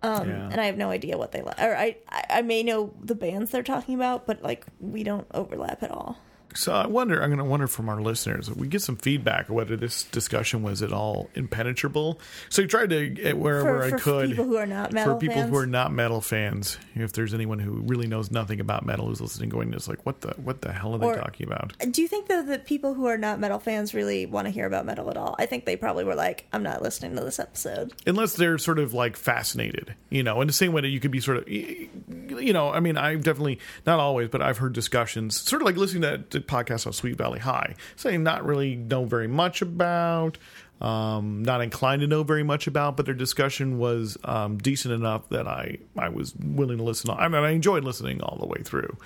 Um, 0.02 0.28
Yeah. 0.30 0.50
and 0.52 0.60
I 0.62 0.66
have 0.66 0.78
no 0.78 0.90
idea 0.90 1.18
what 1.18 1.32
they 1.32 1.42
like. 1.42 1.60
Or 1.60 1.76
I, 1.76 1.96
I 2.10 2.24
I 2.40 2.42
may 2.42 2.62
know 2.64 2.94
the 3.02 3.16
bands 3.16 3.52
they're 3.52 3.64
talking 3.64 3.96
about, 3.96 4.26
but 4.28 4.42
like 4.44 4.66
we 4.80 5.04
don't 5.04 5.28
overlap 5.34 5.82
at 5.84 5.92
all. 5.92 6.18
So 6.56 6.74
I 6.74 6.88
wonder. 6.88 7.22
I'm 7.22 7.30
going 7.30 7.38
to 7.38 7.44
wonder 7.44 7.68
from 7.68 7.90
our 7.90 8.02
listeners 8.02 8.50
if 8.50 8.56
we 8.58 8.68
get 8.68 8.82
some 8.82 8.96
feedback 8.98 9.50
whether 9.50 9.76
this 9.78 10.04
discussion 10.04 10.64
was 10.64 10.82
at 10.82 10.92
all 10.92 11.30
impenetrable. 11.36 12.20
So 12.50 12.64
I 12.64 12.66
tried 12.66 12.90
to 12.90 13.34
wherever 13.34 13.80
For, 13.80 13.84
I 13.84 13.90
for 13.92 13.98
could 14.00 14.30
people 14.30 14.46
who 14.46 14.58
are 14.58 14.66
not 14.66 14.92
metal 14.92 15.14
for 15.14 15.20
people 15.20 15.36
fans. 15.36 15.50
who 15.50 15.58
are 15.58 15.68
not 15.68 15.92
metal 15.92 16.22
fans. 16.22 16.78
If 16.96 17.14
there's 17.14 17.34
anyone 17.34 17.60
who 17.60 17.82
really 17.86 18.08
knows 18.08 18.32
nothing 18.32 18.60
about 18.60 18.86
metal 18.86 19.08
who's 19.08 19.22
listening, 19.22 19.50
going, 19.50 19.74
"It's 19.74 19.88
like 19.88 20.06
what 20.06 20.22
the 20.22 20.30
what 20.44 20.62
the 20.62 20.72
hell 20.72 20.96
are 20.96 20.98
they 20.98 21.14
talking 21.20 21.46
about?" 21.48 21.74
Do 21.92 22.02
you 22.02 22.08
think 22.08 22.28
though 22.28 22.44
that 22.44 22.66
people 22.66 22.94
who 22.94 23.06
are 23.06 23.18
not 23.18 23.40
metal 23.40 23.60
fans 23.60 23.94
really 23.94 24.26
want 24.26 24.46
to 24.46 24.52
hear 24.52 24.66
about 24.66 24.86
metal 24.86 25.10
at 25.10 25.18
all? 25.18 25.36
I 25.38 25.46
think 25.46 25.66
they 25.66 25.76
probably 25.76 26.04
were 26.04 26.16
like, 26.16 26.46
"I'm 26.52 26.64
not 26.64 26.82
listening 26.82 27.16
to 27.16 27.24
this 27.24 27.40
episode." 27.40 27.94
unless 28.08 28.34
they're 28.34 28.58
sort 28.58 28.80
of 28.80 28.94
like 28.94 29.16
fascinated, 29.16 29.94
you 30.10 30.24
know, 30.24 30.42
in 30.42 30.48
the 30.48 30.54
same 30.54 30.74
way 30.74 30.82
that 30.82 30.88
you 30.88 31.00
could 31.00 31.12
be 31.12 31.20
sort 31.20 31.38
of, 31.38 31.48
you 31.50 32.54
know, 32.54 32.70
I 32.72 32.80
mean, 32.80 32.98
I've 32.98 33.24
definitely 33.24 33.60
not 33.86 34.00
always, 34.00 34.30
but 34.30 34.42
I've 34.42 34.58
heard 34.58 34.74
discussions, 34.74 35.40
sort 35.40 35.62
of 35.62 35.66
like 35.66 35.76
listening 35.78 36.02
to, 36.02 36.39
to 36.48 36.54
podcasts 36.54 36.88
on 36.88 36.94
Sweet 36.94 37.18
Valley 37.18 37.40
High, 37.40 37.76
saying 37.96 38.24
not 38.24 38.46
really 38.46 38.76
know 38.76 39.06
very 39.06 39.28
much 39.28 39.62
about, 39.62 40.38
um, 40.82 41.44
not 41.44 41.62
inclined 41.62 42.02
to 42.02 42.08
know 42.08 42.24
very 42.24 42.44
much 42.44 42.68
about, 42.68 42.96
but 42.98 43.06
their 43.06 43.16
discussion 43.16 43.78
was 43.80 44.18
um, 44.24 44.58
decent 44.58 44.94
enough 44.94 45.28
that 45.30 45.48
I 45.48 45.78
I 45.98 46.10
was 46.10 46.34
willing 46.36 46.78
to 46.78 46.84
listen. 46.84 47.10
I 47.10 47.28
mean, 47.28 47.44
I 47.44 47.52
enjoyed 47.52 47.84
listening 47.84 48.22
all 48.22 48.38
the 48.38 48.48
way 48.48 48.62
through. 48.64 48.98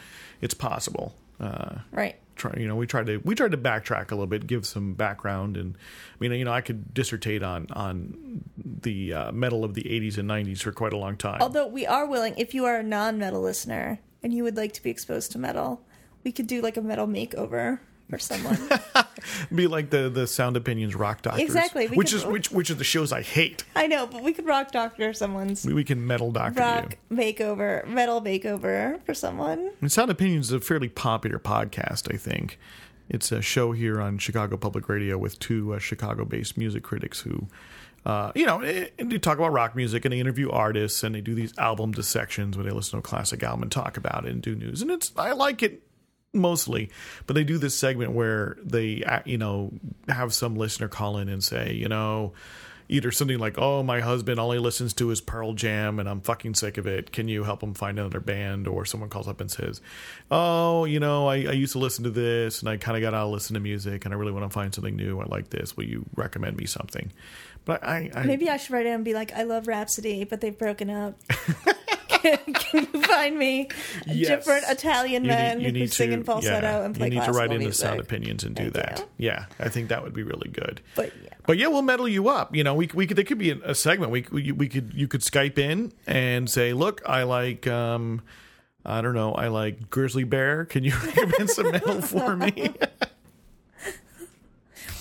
It's 0.41 0.53
possible. 0.53 1.15
Uh, 1.39 1.79
Right. 1.91 2.15
try 2.35 2.53
you 2.57 2.67
know 2.67 2.75
we 2.75 2.85
tried 2.87 3.07
to 3.07 3.17
we 3.25 3.33
tried 3.35 3.51
to 3.51 3.57
backtrack 3.57 4.11
a 4.11 4.15
little 4.15 4.27
bit 4.27 4.45
give 4.47 4.65
some 4.65 4.93
background 4.93 5.57
and 5.57 5.75
i 5.75 6.15
mean 6.19 6.31
you 6.31 6.45
know 6.45 6.53
i 6.53 6.61
could 6.61 6.93
dissertate 6.93 7.43
on 7.43 7.67
on 7.73 8.43
the 8.55 9.13
uh, 9.13 9.31
metal 9.31 9.63
of 9.65 9.73
the 9.73 9.83
80s 9.83 10.17
and 10.17 10.29
90s 10.29 10.61
for 10.61 10.71
quite 10.71 10.93
a 10.93 10.97
long 10.97 11.17
time 11.17 11.41
Although 11.41 11.67
we 11.67 11.85
are 11.85 12.05
willing, 12.05 12.33
if 12.37 12.53
you 12.53 12.65
are 12.65 12.77
a 12.77 12.83
non-metal 12.83 13.41
listener 13.41 13.99
and 14.21 14.31
you 14.33 14.43
would 14.43 14.55
like 14.55 14.73
to 14.73 14.83
be 14.83 14.89
exposed 14.89 15.31
to 15.33 15.39
metal, 15.39 15.81
we 16.23 16.31
could 16.31 16.47
do 16.47 16.61
like 16.61 16.77
a 16.77 16.81
metal 16.81 17.07
makeover 17.07 17.79
for 18.09 18.19
someone. 18.19 18.57
be 19.55 19.67
like 19.67 19.89
the 19.89 20.09
the 20.09 20.27
sound 20.27 20.57
opinions 20.57 20.93
rock 20.95 21.21
doctors 21.21 21.41
Exactly, 21.43 21.87
which 21.87 22.09
could- 22.11 22.17
is 22.17 22.25
which 22.25 22.51
which 22.51 22.69
are 22.69 22.75
the 22.75 22.83
shows 22.83 23.11
i 23.13 23.21
hate 23.21 23.63
I 23.75 23.87
know, 23.87 24.05
but 24.05 24.21
we 24.21 24.33
could 24.33 24.45
rock 24.45 24.71
doctor 24.71 25.13
someone's 25.13 25.65
we, 25.65 25.73
we 25.73 25.83
can 25.83 26.05
metal 26.05 26.31
doctor 26.31 26.59
rock 26.59 26.97
you 27.09 27.15
makeover, 27.17 27.87
metal 27.87 28.21
makeover 28.21 29.01
for 29.05 29.13
someone. 29.13 29.71
and 29.81 29.91
sound 29.91 30.11
opinions 30.11 30.47
is 30.47 30.53
a 30.53 30.59
fairly 30.59 30.89
popular 30.89 31.39
podcast 31.39 32.13
i 32.13 32.17
think 32.17 32.59
it's 33.09 33.31
a 33.31 33.41
show 33.41 33.71
here 33.71 34.01
on 34.01 34.17
chicago 34.17 34.57
public 34.57 34.89
radio 34.89 35.17
with 35.17 35.39
two 35.39 35.73
uh, 35.73 35.79
chicago 35.79 36.25
based 36.25 36.57
music 36.57 36.83
critics 36.83 37.21
who 37.21 37.47
uh, 38.05 38.33
you 38.35 38.45
know, 38.45 38.59
eh, 38.59 38.89
and 38.99 39.09
they 39.09 39.17
talk 39.17 39.37
about 39.37 39.53
rock 39.53 39.77
music 39.77 40.03
and 40.03 40.11
they 40.13 40.19
interview 40.19 40.49
artists 40.51 41.03
and 41.03 41.15
they 41.15 41.21
do 41.21 41.33
these 41.33 41.57
album 41.57 41.93
dissections 41.93 42.57
where 42.57 42.65
they 42.65 42.69
listen 42.71 42.91
to 42.91 42.97
a 42.97 43.01
classic 43.01 43.41
album 43.43 43.63
and 43.63 43.71
talk 43.71 43.95
about 43.95 44.25
it 44.25 44.31
and 44.33 44.41
do 44.41 44.55
news. 44.55 44.81
And 44.81 44.91
it's 44.91 45.13
I 45.15 45.31
like 45.31 45.63
it 45.63 45.81
mostly, 46.33 46.89
but 47.27 47.35
they 47.35 47.43
do 47.43 47.57
this 47.57 47.75
segment 47.77 48.11
where 48.11 48.57
they 48.63 49.03
uh, 49.03 49.21
you 49.25 49.37
know 49.37 49.71
have 50.07 50.33
some 50.33 50.55
listener 50.55 50.87
call 50.87 51.17
in 51.17 51.29
and 51.29 51.43
say, 51.43 51.73
you 51.73 51.87
know, 51.87 52.33
either 52.89 53.11
something 53.11 53.39
like, 53.39 53.57
"Oh, 53.57 53.83
my 53.83 53.99
husband 53.99 54.39
all 54.39 54.51
he 54.51 54.59
listens 54.59 54.93
to 54.95 55.11
is 55.11 55.21
Pearl 55.21 55.53
Jam 55.53 55.99
and 55.99 56.09
I'm 56.09 56.21
fucking 56.21 56.55
sick 56.55 56.77
of 56.77 56.87
it. 56.87 57.11
Can 57.11 57.27
you 57.27 57.43
help 57.43 57.61
him 57.61 57.73
find 57.73 57.99
another 57.99 58.19
band?" 58.19 58.67
Or 58.67 58.85
someone 58.85 59.09
calls 59.09 59.27
up 59.27 59.41
and 59.41 59.49
says, 59.51 59.81
"Oh, 60.31 60.85
you 60.85 60.99
know, 60.99 61.27
I, 61.27 61.35
I 61.35 61.53
used 61.53 61.73
to 61.73 61.79
listen 61.79 62.03
to 62.03 62.11
this 62.11 62.61
and 62.61 62.69
I 62.69 62.77
kind 62.77 62.97
of 62.97 63.01
got 63.01 63.13
out 63.13 63.27
of 63.27 63.31
listening 63.31 63.61
to 63.61 63.63
music 63.63 64.05
and 64.05 64.13
I 64.13 64.17
really 64.17 64.31
want 64.31 64.45
to 64.45 64.53
find 64.53 64.73
something 64.73 64.95
new. 64.95 65.19
I 65.19 65.25
like 65.25 65.49
this. 65.49 65.77
Will 65.77 65.85
you 65.85 66.05
recommend 66.15 66.57
me 66.57 66.65
something?" 66.65 67.11
But 67.65 67.83
I, 67.83 68.11
I 68.13 68.23
Maybe 68.23 68.49
I 68.49 68.57
should 68.57 68.71
write 68.71 68.85
in 68.85 68.93
and 68.93 69.05
be 69.05 69.13
like, 69.13 69.31
I 69.33 69.43
love 69.43 69.67
Rhapsody, 69.67 70.25
but 70.25 70.41
they've 70.41 70.57
broken 70.57 70.89
up. 70.89 71.17
can, 72.53 72.87
you 72.93 73.01
find 73.03 73.37
me 73.37 73.67
a 74.07 74.13
Yes. 74.13 74.27
different 74.29 74.65
Italian 74.69 75.23
you 75.23 75.29
men 75.29 75.57
need, 75.57 75.63
you 75.65 75.71
who 75.73 75.79
need 75.79 75.93
sing 75.93 76.09
to 76.09 76.13
in 76.15 76.23
falsetto 76.23 76.65
yeah, 76.67 76.85
and 76.85 76.95
play 76.95 77.07
you 77.09 77.15
need 77.19 77.25
to 77.25 77.31
write 77.31 77.51
into 77.51 77.59
music? 77.65 77.85
sound 77.85 77.99
opinions 77.99 78.43
and 78.43 78.55
do 78.55 78.69
Thank 78.69 78.73
that. 78.73 78.99
you. 78.99 79.27
Yeah, 79.27 79.45
I 79.59 79.69
think 79.69 79.89
that 79.89 80.03
would 80.03 80.13
be 80.13 80.23
really 80.23 80.49
good. 80.49 80.81
But 80.95 81.11
yeah. 81.23 81.29
But 81.45 81.57
yeah, 81.57 81.67
we'll 81.67 81.81
metal 81.81 82.07
you 82.07 82.29
up. 82.29 82.55
You 82.55 82.63
know, 82.63 82.73
we 82.73 82.89
we 82.93 83.05
could 83.07 83.17
there 83.17 83.25
could 83.25 83.37
be 83.37 83.51
a, 83.51 83.75
segment. 83.75 84.11
We 84.11 84.25
we 84.31 84.51
we 84.51 84.69
could 84.69 84.93
you 84.93 85.07
could 85.07 85.21
Skype 85.21 85.57
in 85.57 85.91
and 86.07 86.49
say, 86.49 86.73
look, 86.73 87.01
I 87.05 87.23
like 87.23 87.67
um, 87.67 88.21
I 88.85 89.01
don't 89.01 89.13
know, 89.13 89.33
I 89.33 89.47
like 89.49 89.89
Grizzly 89.89 90.23
Bear. 90.23 90.65
Can 90.65 90.83
you 90.83 90.93
recommend 91.03 91.49
some 91.49 91.71
metal 91.71 92.01
for 92.01 92.35
me? 92.37 92.73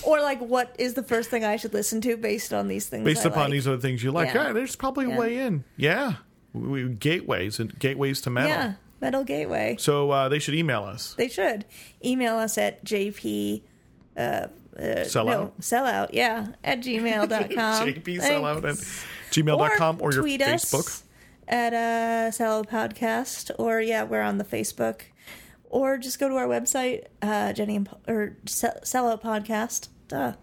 Or 0.05 0.19
like, 0.19 0.39
what 0.39 0.75
is 0.79 0.95
the 0.95 1.03
first 1.03 1.29
thing 1.29 1.45
I 1.45 1.55
should 1.55 1.73
listen 1.73 2.01
to 2.01 2.17
based 2.17 2.53
on 2.53 2.67
these 2.67 2.87
things? 2.87 3.05
Based 3.05 3.25
I 3.25 3.29
upon 3.29 3.43
like? 3.43 3.51
these 3.53 3.67
other 3.67 3.77
things 3.77 4.03
you 4.03 4.11
like, 4.11 4.33
Yeah. 4.33 4.47
yeah, 4.47 4.51
there's 4.53 4.75
probably 4.75 5.05
a 5.05 5.17
way 5.17 5.37
in. 5.37 5.63
Yeah, 5.77 6.15
we, 6.53 6.89
gateways 6.89 7.59
and 7.59 7.77
gateways 7.79 8.21
to 8.21 8.29
metal. 8.29 8.49
Yeah, 8.49 8.73
Metal 9.01 9.23
Gateway. 9.23 9.75
So 9.79 10.11
uh, 10.11 10.29
they 10.29 10.39
should 10.39 10.55
email 10.55 10.83
us. 10.83 11.13
They 11.15 11.27
should 11.27 11.65
email 12.03 12.37
us 12.37 12.57
at 12.57 12.85
jp. 12.85 13.61
Uh, 14.15 14.47
uh, 14.79 15.03
Sell 15.03 15.25
no, 15.25 15.31
out. 15.31 15.53
sell 15.59 15.85
out, 15.85 16.13
yeah, 16.13 16.47
at 16.63 16.79
gmail.com. 16.81 17.27
JP 17.87 18.03
sellout 18.03 18.57
at 18.57 18.63
Thanks. 18.63 19.05
gmail.com 19.31 19.97
or, 20.01 20.11
your 20.11 20.21
tweet 20.21 20.41
Facebook. 20.41 20.87
us 20.87 21.03
at 21.47 21.73
uh, 21.73 22.31
Sellout 22.31 22.67
Podcast, 22.69 23.51
or 23.59 23.81
yeah, 23.81 24.03
we're 24.03 24.21
on 24.21 24.39
the 24.39 24.43
Facebook, 24.43 25.01
or 25.65 25.97
just 25.97 26.19
go 26.19 26.27
to 26.27 26.35
our 26.35 26.47
website, 26.47 27.05
uh, 27.21 27.53
Jenny 27.53 27.75
and, 27.75 27.89
or 28.07 28.37
Sell 28.45 28.73
Sellout 28.83 29.21
Podcast, 29.21 29.89
duh, 30.07 30.33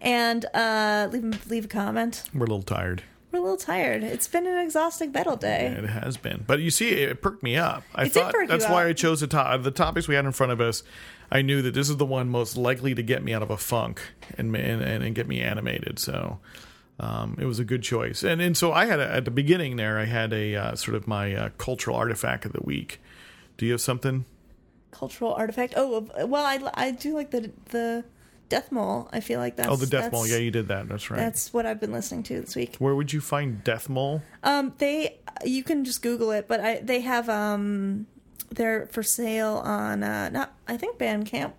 and 0.00 0.46
uh, 0.54 1.08
leave 1.12 1.50
leave 1.50 1.64
a 1.66 1.68
comment. 1.68 2.22
We're 2.32 2.46
a 2.46 2.48
little 2.48 2.62
tired. 2.62 3.02
We're 3.36 3.40
a 3.40 3.50
little 3.50 3.56
tired. 3.58 4.02
It's 4.02 4.28
been 4.28 4.46
an 4.46 4.56
exhausting 4.58 5.10
battle 5.12 5.36
day. 5.36 5.66
It 5.66 5.84
has 5.84 6.16
been, 6.16 6.44
but 6.46 6.60
you 6.60 6.70
see, 6.70 6.90
it 6.90 7.20
perked 7.20 7.42
me 7.42 7.56
up. 7.56 7.82
I 7.94 8.04
It 8.04 8.12
thought 8.12 8.34
that's 8.48 8.64
why 8.64 8.84
up. 8.84 8.88
I 8.88 8.92
chose 8.94 9.20
the 9.20 9.26
top 9.26 9.62
the 9.62 9.70
topics 9.70 10.08
we 10.08 10.14
had 10.14 10.24
in 10.24 10.32
front 10.32 10.52
of 10.52 10.60
us. 10.60 10.82
I 11.30 11.42
knew 11.42 11.60
that 11.62 11.74
this 11.74 11.90
is 11.90 11.98
the 11.98 12.06
one 12.06 12.30
most 12.30 12.56
likely 12.56 12.94
to 12.94 13.02
get 13.02 13.22
me 13.22 13.34
out 13.34 13.42
of 13.42 13.50
a 13.50 13.56
funk 13.58 14.00
and 14.38 14.56
and, 14.56 14.82
and 14.82 15.14
get 15.14 15.28
me 15.28 15.42
animated. 15.42 15.98
So 15.98 16.38
um, 16.98 17.36
it 17.38 17.44
was 17.44 17.58
a 17.58 17.64
good 17.64 17.82
choice. 17.82 18.22
And 18.22 18.40
and 18.40 18.56
so 18.56 18.72
I 18.72 18.86
had 18.86 19.00
a, 19.00 19.12
at 19.12 19.26
the 19.26 19.30
beginning 19.30 19.76
there, 19.76 19.98
I 19.98 20.06
had 20.06 20.32
a 20.32 20.54
uh, 20.54 20.74
sort 20.76 20.94
of 20.96 21.06
my 21.06 21.34
uh, 21.34 21.48
cultural 21.58 21.96
artifact 21.96 22.46
of 22.46 22.52
the 22.52 22.62
week. 22.62 23.00
Do 23.58 23.66
you 23.66 23.72
have 23.72 23.82
something? 23.82 24.24
Cultural 24.92 25.34
artifact. 25.34 25.74
Oh, 25.76 26.08
well, 26.26 26.44
I, 26.46 26.58
I 26.72 26.90
do 26.92 27.12
like 27.14 27.32
the 27.32 27.52
the 27.66 28.04
Deathmole. 28.48 29.08
I 29.12 29.20
feel 29.20 29.40
like 29.40 29.56
that's 29.56 29.68
Oh, 29.68 29.76
the 29.76 29.86
Deathmole. 29.86 30.28
Yeah, 30.28 30.36
you 30.36 30.50
did 30.50 30.68
that. 30.68 30.88
That's 30.88 31.10
right. 31.10 31.18
That's 31.18 31.52
what 31.52 31.66
I've 31.66 31.80
been 31.80 31.92
listening 31.92 32.22
to 32.24 32.40
this 32.40 32.54
week. 32.56 32.76
Where 32.78 32.94
would 32.94 33.12
you 33.12 33.20
find 33.20 33.62
Deathmole? 33.64 34.22
Um, 34.42 34.72
they 34.78 35.18
you 35.44 35.62
can 35.64 35.84
just 35.84 36.02
Google 36.02 36.30
it, 36.30 36.46
but 36.48 36.60
I 36.60 36.80
they 36.80 37.00
have 37.00 37.28
um 37.28 38.06
they're 38.50 38.86
for 38.86 39.02
sale 39.02 39.56
on 39.64 40.02
uh 40.02 40.28
not 40.30 40.54
I 40.68 40.76
think 40.76 40.98
Bandcamp, 40.98 41.52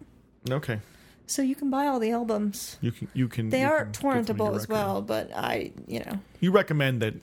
Okay, 0.50 0.80
so 1.26 1.42
you 1.42 1.56
can 1.56 1.70
buy 1.70 1.88
all 1.88 2.00
the 2.00 2.12
albums. 2.12 2.78
you 2.82 2.92
can 2.92 3.08
you 3.14 3.28
can. 3.28 3.50
They 3.50 3.62
you 3.62 3.68
are 3.68 3.86
can 3.86 3.94
torrentable 3.94 4.56
as 4.56 4.68
well, 4.70 5.02
but 5.02 5.30
I 5.36 5.72
you 5.88 6.00
know 6.00 6.20
You 6.40 6.52
recommend 6.52 7.02
that 7.02 7.16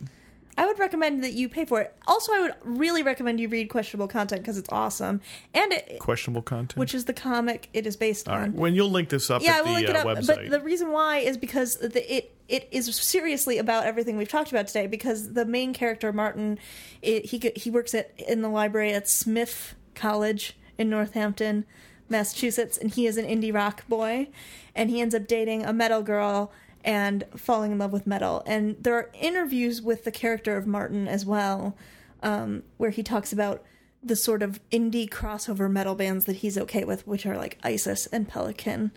I 0.56 0.66
would 0.66 0.78
recommend 0.78 1.24
that 1.24 1.32
you 1.32 1.48
pay 1.48 1.64
for 1.64 1.80
it. 1.80 1.96
Also, 2.06 2.32
I 2.32 2.40
would 2.42 2.54
really 2.62 3.02
recommend 3.02 3.40
you 3.40 3.48
read 3.48 3.68
questionable 3.68 4.06
content 4.08 4.42
because 4.42 4.56
it's 4.56 4.68
awesome, 4.70 5.20
and 5.52 5.72
it 5.72 5.98
questionable 5.98 6.42
content. 6.42 6.78
which 6.78 6.94
is 6.94 7.06
the 7.06 7.12
comic 7.12 7.68
it 7.72 7.86
is 7.86 7.96
based 7.96 8.28
All 8.28 8.36
on. 8.36 8.40
right. 8.42 8.52
When 8.52 8.74
you'll 8.74 8.90
link 8.90 9.08
this 9.08 9.30
up 9.30 9.42
yeah, 9.42 9.54
I 9.54 9.58
at 9.58 9.64
will 9.64 9.74
the 9.74 9.74
link 9.74 9.88
it 9.88 9.96
uh, 9.96 9.98
up. 10.00 10.06
website. 10.06 10.26
But 10.26 10.50
the 10.50 10.60
reason 10.60 10.92
why 10.92 11.18
is 11.18 11.36
because 11.36 11.76
the, 11.76 12.14
it 12.14 12.34
it 12.48 12.68
is 12.70 12.94
seriously 12.94 13.58
about 13.58 13.86
everything 13.86 14.16
we've 14.16 14.28
talked 14.28 14.50
about 14.50 14.66
today. 14.68 14.86
Because 14.86 15.32
the 15.32 15.44
main 15.44 15.72
character 15.72 16.12
Marten, 16.12 16.58
it, 17.02 17.26
he 17.26 17.52
he 17.56 17.70
works 17.70 17.94
at 17.94 18.12
in 18.18 18.42
the 18.42 18.48
library 18.48 18.92
at 18.92 19.08
Smith 19.08 19.74
College 19.94 20.56
in 20.78 20.90
Northampton, 20.90 21.64
Massachusetts, 22.08 22.76
and 22.78 22.92
he 22.92 23.06
is 23.06 23.16
an 23.16 23.24
indie 23.24 23.52
rock 23.54 23.86
boy, 23.88 24.28
and 24.74 24.90
he 24.90 25.00
ends 25.00 25.14
up 25.14 25.26
dating 25.26 25.64
a 25.64 25.72
metal 25.72 26.02
girl 26.02 26.52
and 26.84 27.24
falling 27.34 27.72
in 27.72 27.78
love 27.78 27.92
with 27.92 28.06
metal. 28.06 28.42
And 28.46 28.76
there 28.78 28.94
are 28.94 29.10
interviews 29.20 29.80
with 29.82 30.04
the 30.04 30.12
character 30.12 30.56
of 30.56 30.66
Marten 30.66 31.08
as 31.08 31.24
well, 31.26 31.76
um, 32.22 32.62
where 32.76 32.90
he 32.90 33.02
talks 33.02 33.32
about 33.32 33.64
the 34.02 34.14
sort 34.14 34.42
of 34.42 34.60
indie 34.70 35.08
crossover 35.08 35.70
metal 35.70 35.94
bands 35.94 36.26
that 36.26 36.36
he's 36.36 36.58
okay 36.58 36.84
with, 36.84 37.06
which 37.06 37.24
are 37.24 37.36
like 37.38 37.58
ISIS 37.64 38.06
and 38.08 38.28
Pelican. 38.28 38.92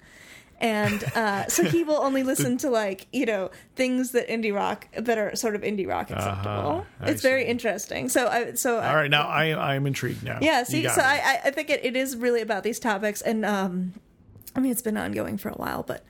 And 0.60 1.04
uh, 1.16 1.48
so 1.48 1.64
he 1.64 1.84
will 1.84 1.98
only 1.98 2.24
listen 2.32 2.58
to 2.58 2.70
like 2.72 3.06
you 3.14 3.26
know 3.28 3.52
things 3.76 4.12
that 4.14 4.28
indie 4.28 4.52
rock 4.54 4.88
that 4.98 5.18
are 5.20 5.36
sort 5.36 5.56
of 5.56 5.62
indie 5.62 5.88
rock 5.88 6.10
acceptable. 6.10 6.50
Uh-huh. 6.50 6.84
I 7.00 7.10
it's 7.12 7.22
very 7.22 7.46
interesting. 7.46 8.10
So 8.10 8.28
I 8.28 8.54
so 8.54 8.80
I, 8.80 8.90
All 8.90 8.96
right, 8.96 9.10
now 9.10 9.28
I 9.28 9.74
I'm 9.76 9.86
intrigued 9.86 10.24
now. 10.24 10.40
yeah. 10.42 10.64
See, 10.64 10.88
so. 10.90 11.00
I 11.02 11.22
I- 11.24 11.42
I 11.46 11.52
think 11.52 11.70
it, 11.70 11.86
it 11.86 11.96
is 11.96 12.18
really 12.18 12.42
about 12.42 12.64
these 12.64 12.80
topics, 12.80 13.22
and 13.22 13.46
um, 13.46 13.94
I 14.56 14.60
mean 14.60 14.72
it's 14.72 14.82
been 14.82 14.98
ongoing 14.98 15.38
for 15.38 15.50
a 15.50 15.54
while, 15.54 15.84
but 15.84 16.04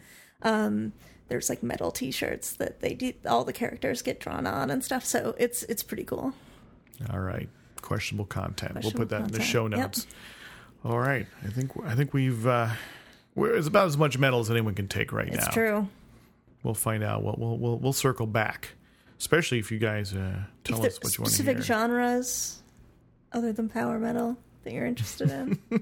um, 0.43 0.93
there's 1.27 1.49
like 1.49 1.63
metal 1.63 1.91
T-shirts 1.91 2.53
that 2.53 2.79
they 2.81 2.93
do 2.93 3.13
all 3.25 3.43
the 3.43 3.53
characters 3.53 4.01
get 4.01 4.19
drawn 4.19 4.47
on 4.47 4.69
and 4.69 4.83
stuff. 4.83 5.05
So 5.05 5.35
it's 5.37 5.63
it's 5.63 5.83
pretty 5.83 6.03
cool. 6.03 6.33
All 7.11 7.19
right, 7.19 7.49
questionable 7.81 8.25
content. 8.25 8.77
we'll 8.81 8.91
put 8.91 9.09
that 9.09 9.21
in 9.21 9.27
the 9.27 9.39
content, 9.39 9.49
show 9.49 9.67
yep. 9.67 9.79
notes. 9.79 10.07
All 10.83 10.99
right, 10.99 11.27
I 11.43 11.49
think 11.49 11.71
I 11.83 11.95
think 11.95 12.13
we've 12.13 12.45
uh, 12.47 12.69
We're, 13.35 13.55
it's 13.55 13.67
about 13.67 13.87
as 13.87 13.97
much 13.97 14.17
metal 14.17 14.39
as 14.39 14.49
anyone 14.49 14.73
can 14.73 14.87
take 14.87 15.11
right 15.11 15.27
It's 15.27 15.37
now. 15.37 15.43
It's 15.43 15.53
true. 15.53 15.87
We'll 16.63 16.73
find 16.73 17.03
out. 17.03 17.23
We'll, 17.23 17.35
we'll 17.37 17.57
we'll 17.57 17.77
we'll 17.77 17.93
circle 17.93 18.25
back, 18.25 18.69
especially 19.19 19.59
if 19.59 19.71
you 19.71 19.79
guys 19.79 20.13
uh, 20.13 20.39
tell 20.63 20.83
if 20.83 20.93
us 20.93 20.99
what 21.01 21.17
you 21.17 21.21
want 21.23 21.31
to 21.31 21.35
specific 21.35 21.57
hear. 21.57 21.63
genres 21.63 22.61
other 23.31 23.53
than 23.53 23.69
power 23.69 23.99
metal 23.99 24.37
that 24.67 24.73
you're 24.73 24.85
interested 24.85 25.31
in. 25.31 25.59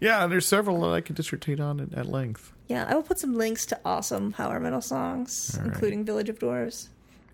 Yeah, 0.00 0.26
there's 0.26 0.46
several 0.46 0.80
that 0.82 0.90
I 0.90 1.00
could 1.00 1.16
dissertate 1.16 1.60
on 1.60 1.80
at, 1.80 1.92
at 1.94 2.06
length. 2.06 2.52
yeah, 2.68 2.86
I 2.88 2.94
will 2.94 3.02
put 3.02 3.18
some 3.18 3.34
links 3.34 3.66
to 3.66 3.80
awesome 3.84 4.32
power 4.32 4.60
metal 4.60 4.80
songs, 4.80 5.56
right. 5.58 5.66
including 5.66 6.04
Village 6.04 6.28
of 6.28 6.38
Dwarves. 6.38 6.88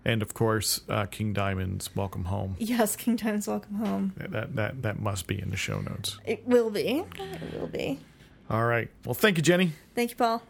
And 0.05 0.21
of 0.21 0.33
course, 0.33 0.81
uh, 0.89 1.05
King 1.05 1.31
Diamond's 1.33 1.95
"Welcome 1.95 2.25
Home." 2.25 2.55
Yes, 2.59 2.95
King 2.95 3.15
Diamond's 3.15 3.47
Welcome 3.47 3.75
Home. 3.75 4.13
That 4.17 4.55
that 4.55 4.81
that 4.81 4.99
must 4.99 5.27
be 5.27 5.41
in 5.41 5.49
the 5.49 5.57
show 5.57 5.79
notes. 5.79 6.19
It 6.25 6.45
will 6.45 6.69
be. 6.69 7.03
It 7.17 7.59
will 7.59 7.67
be. 7.67 7.99
All 8.49 8.65
right. 8.65 8.89
Well, 9.05 9.13
thank 9.13 9.37
you, 9.37 9.43
Jenny. 9.43 9.71
Thank 9.95 10.11
you, 10.11 10.15
Paul. 10.17 10.41